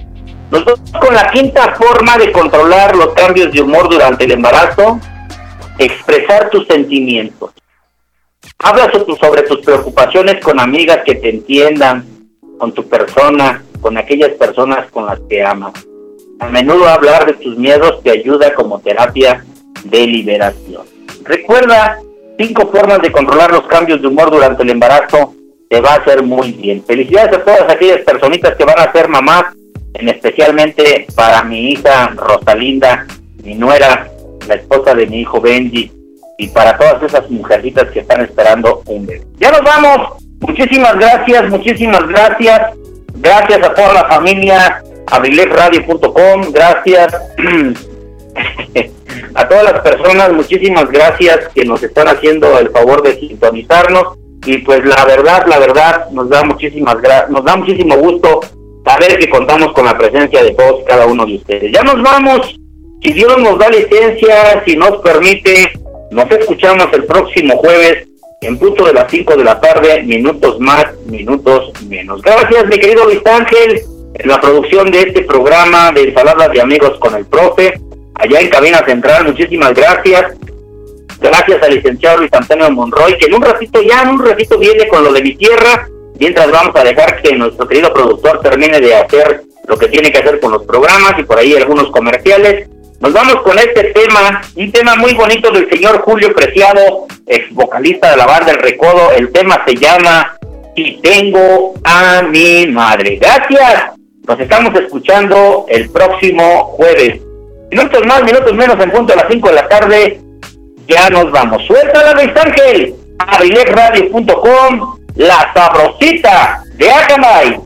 Nosotros 0.51 0.81
con 1.01 1.15
la 1.15 1.31
quinta 1.31 1.75
forma 1.75 2.19
de 2.19 2.31
controlar 2.33 2.95
los 2.97 3.15
cambios 3.15 3.53
de 3.53 3.63
humor 3.63 3.89
durante 3.89 4.25
el 4.25 4.33
embarazo, 4.33 5.01
expresar 5.79 6.51
tus 6.51 6.67
sentimientos. 6.67 7.53
Habla 8.59 8.91
sobre 9.21 9.43
tus 9.43 9.61
preocupaciones 9.61 10.43
con 10.45 10.61
amigas 10.61 10.99
que 11.05 11.15
te 11.15 11.31
entiendan, 11.31 12.05
con 12.59 12.73
tu 12.73 12.87
persona, 12.87 13.63
con 13.81 13.97
aquellas 13.97 14.31
personas 14.33 14.91
con 14.91 15.07
las 15.07 15.19
que 15.29 15.43
amas. 15.43 15.73
A 16.43 16.49
menudo 16.49 16.89
hablar 16.89 17.25
de 17.25 17.35
tus 17.35 17.57
miedos 17.57 18.03
te 18.03 18.11
ayuda 18.11 18.53
como 18.53 18.81
terapia 18.81 19.45
de 19.85 20.07
liberación. 20.09 20.83
Recuerda 21.23 22.01
cinco 22.37 22.69
formas 22.69 23.01
de 23.01 23.13
controlar 23.13 23.53
los 23.53 23.65
cambios 23.69 24.03
de 24.03 24.09
humor 24.09 24.29
durante 24.29 24.65
el 24.65 24.71
embarazo 24.71 25.37
te 25.71 25.81
va 25.81 25.91
a 25.91 25.97
hacer 25.99 26.21
muy 26.25 26.51
bien. 26.51 26.83
Felicidades 26.85 27.39
a 27.39 27.45
todas 27.45 27.71
aquellas 27.71 28.01
personitas 28.01 28.57
que 28.57 28.65
van 28.65 28.81
a 28.81 28.91
ser 28.91 29.09
mamás, 29.09 29.45
en 29.95 30.09
especialmente 30.09 31.07
para 31.15 31.45
mi 31.45 31.71
hija 31.71 32.09
Rosalinda, 32.17 33.07
mi 33.45 33.55
nuera, 33.55 34.09
la 34.49 34.55
esposa 34.57 34.95
de 34.95 35.07
mi 35.07 35.21
hijo 35.21 35.41
Benji, 35.41 35.93
y 36.39 36.49
para 36.49 36.77
todas 36.77 37.05
esas 37.05 37.31
mujercitas 37.31 37.89
que 37.93 38.01
están 38.01 38.21
esperando 38.21 38.83
un 38.87 39.07
bebé. 39.07 39.23
Ya 39.39 39.53
nos 39.53 39.63
vamos. 39.63 40.25
Muchísimas 40.41 40.97
gracias, 40.97 41.49
muchísimas 41.49 42.09
gracias. 42.09 42.73
Gracias 43.15 43.63
a 43.63 43.75
toda 43.75 43.93
la 43.95 44.09
familia, 44.09 44.83
abrilexradio.com, 45.13 46.53
gracias 46.53 47.15
a 49.35 49.49
todas 49.49 49.65
las 49.65 49.81
personas, 49.81 50.33
muchísimas 50.33 50.91
gracias 50.91 51.49
que 51.55 51.67
nos 51.67 51.83
están 51.83 52.09
haciendo 52.09 52.59
el 52.59 52.71
favor 52.71 53.03
de 53.03 53.21
sintonizarnos 53.21 54.19
y 54.47 54.59
pues 54.59 54.85
la 54.85 55.05
verdad, 55.05 55.47
la 55.47 55.59
verdad 55.59 56.11
nos 56.11 56.31
da 56.31 56.43
muchísimas 56.43 56.97
nos 57.29 57.45
da 57.45 57.57
muchísimo 57.57 57.97
gusto 57.97 58.41
saber 58.85 59.19
que 59.19 59.29
contamos 59.29 59.73
con 59.75 59.85
la 59.85 59.97
presencia 59.97 60.43
de 60.43 60.55
todos 60.55 60.83
cada 60.87 61.07
uno 61.07 61.27
de 61.27 61.37
ustedes. 61.37 61.71
Ya 61.73 61.83
nos 61.83 62.03
vamos, 62.03 62.59
si 63.03 63.13
Dios 63.13 63.39
nos 63.39 63.59
da 63.59 63.69
licencia, 63.69 64.63
si 64.65 64.77
nos 64.77 64.97
permite, 65.03 65.73
nos 66.11 66.31
escuchamos 66.31 66.89
el 66.93 67.05
próximo 67.05 67.59
jueves 67.59 68.09
en 68.41 68.59
punto 68.59 68.87
de 68.87 68.95
las 68.95 69.11
5 69.11 69.37
de 69.37 69.45
la 69.45 69.61
tarde, 69.61 70.03
minutos 70.03 70.59
más, 70.59 70.87
minutos 71.07 71.71
menos. 71.87 72.23
Gracias, 72.23 72.67
mi 72.67 72.79
querido 72.79 73.05
Luis 73.05 73.25
Ángel, 73.25 73.83
la 74.25 74.41
producción 74.41 74.91
de 74.91 75.01
este 75.01 75.23
programa 75.23 75.91
de 75.93 76.03
Ensaladas 76.05 76.53
de 76.53 76.61
Amigos 76.61 76.99
con 76.99 77.15
el 77.15 77.25
Profe, 77.27 77.81
allá 78.15 78.41
en 78.41 78.51
Cabina 78.51 78.85
Central, 78.87 79.27
muchísimas 79.27 79.75
gracias. 79.75 80.37
Gracias 81.21 81.63
al 81.63 81.75
licenciado 81.75 82.19
Luis 82.19 82.33
Antonio 82.33 82.71
Monroy, 82.71 83.17
que 83.17 83.27
en 83.27 83.35
un 83.35 83.43
ratito, 83.43 83.81
ya 83.81 84.03
en 84.03 84.11
un 84.11 84.25
ratito 84.25 84.59
viene 84.59 84.89
con 84.89 85.05
lo 85.05 85.13
de 85.13 85.23
mi 85.23 85.37
tierra, 85.37 85.89
mientras 86.19 86.51
vamos 86.51 86.75
a 86.75 86.85
dejar 86.85 87.23
que 87.23 87.35
nuestro 87.35 87.67
querido 87.67 87.93
productor 87.93 88.41
termine 88.41 88.81
de 88.81 88.95
hacer 88.95 89.43
lo 89.67 89.79
que 89.79 89.89
tiene 89.89 90.11
que 90.11 90.19
hacer 90.19 90.41
con 90.41 90.53
los 90.53 90.65
programas 90.65 91.15
y 91.19 91.23
por 91.23 91.39
ahí 91.39 91.55
algunos 91.55 91.91
comerciales. 91.91 92.69
Nos 93.01 93.13
vamos 93.13 93.37
con 93.43 93.59
este 93.59 93.85
tema, 93.85 94.41
un 94.55 94.73
tema 94.73 94.95
muy 94.97 95.15
bonito 95.15 95.51
del 95.51 95.69
señor 95.71 96.01
Julio 96.03 96.33
Preciado, 96.35 97.07
ex 97.27 97.53
vocalista 97.53 98.11
de 98.11 98.17
la 98.17 98.27
banda 98.27 98.53
El 98.53 98.59
Recodo. 98.59 99.11
El 99.13 99.33
tema 99.33 99.63
se 99.67 99.75
llama 99.75 100.37
Si 100.77 101.01
tengo 101.03 101.75
a 101.85 102.23
mi 102.23 102.67
madre. 102.67 103.19
Gracias. 103.21 104.02
Nos 104.27 104.39
estamos 104.39 104.73
escuchando 104.79 105.65
el 105.69 105.91
próximo 105.91 106.65
jueves. 106.77 107.21
Minutos 107.71 108.07
más, 108.07 108.23
minutos 108.23 108.55
menos, 108.55 108.79
en 108.79 108.91
punto 108.91 109.13
a 109.13 109.17
las 109.17 109.27
5 109.29 109.49
de 109.49 109.55
la 109.55 109.69
tarde. 109.69 110.21
Ya 110.87 111.11
nos 111.11 111.31
vamos. 111.33 111.63
Suelta 111.67 112.05
la 112.05 112.11
Ángel. 112.11 112.95
Avilexradio.com, 113.19 114.99
la 115.17 115.53
sabrosita 115.55 116.63
de 116.77 116.91
Acamay. 116.91 117.61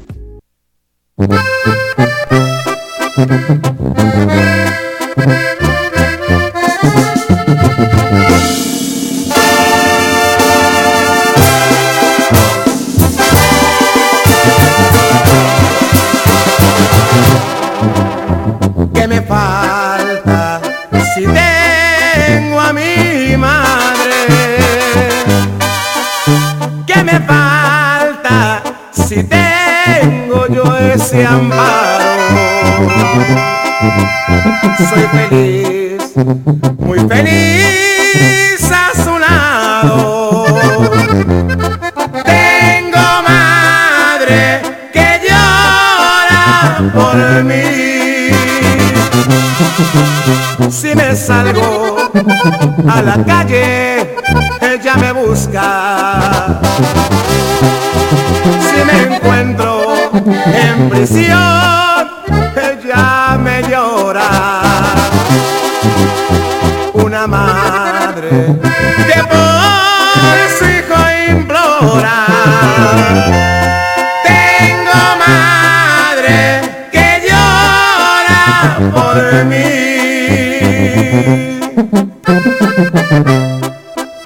amparo? 31.25 32.05
Soy 34.79 35.07
feliz, 35.13 36.03
muy 36.79 36.99
feliz 37.01 38.71
a 38.71 38.93
su 39.03 39.19
lado. 39.19 40.45
Tengo 42.25 43.07
madre 43.27 44.61
que 44.93 45.21
llora 45.27 46.79
por 46.93 47.17
mí. 47.45 48.31
Si 50.71 50.95
me 50.95 51.17
salgo 51.17 51.97
a 52.89 53.03
la 53.03 53.25
calle, 53.25 54.15
ella 54.61 54.97
me 54.97 55.13
busca. 55.13 56.61
Si 58.61 58.85
me 58.85 59.17
encuentro 59.17 59.76
en 60.27 60.89
prisión, 60.91 62.09
ella 62.57 63.39
me 63.39 63.63
llora. 63.63 64.29
Una 66.95 67.27
madre 67.27 68.29
que 69.07 69.23
por 69.25 70.37
su 70.59 70.65
hijo 70.65 70.99
implora. 71.31 72.27
Tengo 74.25 75.01
madre 75.27 76.61
que 76.91 77.23
llora 77.29 78.79
por 78.93 79.45
mí. 79.45 79.67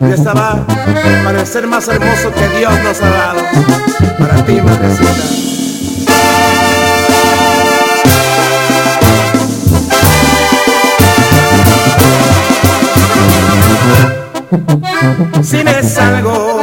Y 0.00 0.12
esta 0.12 0.32
va 0.32 0.50
a 0.52 1.24
parecer 1.24 1.66
más 1.66 1.86
hermoso 1.88 2.32
que 2.32 2.48
Dios 2.58 2.72
nos 2.82 3.02
ha 3.02 3.10
dado. 3.10 3.40
Para 4.18 4.44
ti, 4.46 4.60
madrecita. 4.62 5.59
Si 15.42 15.62
me 15.62 15.82
salgo 15.82 16.60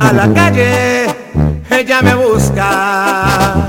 a 0.00 0.12
la 0.12 0.32
calle, 0.32 1.06
ella 1.70 2.02
me 2.02 2.14
busca. 2.14 3.68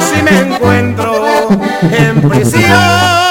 Si 0.00 0.22
me 0.22 0.40
encuentro 0.40 1.48
en 1.90 2.28
prisión, 2.28 3.25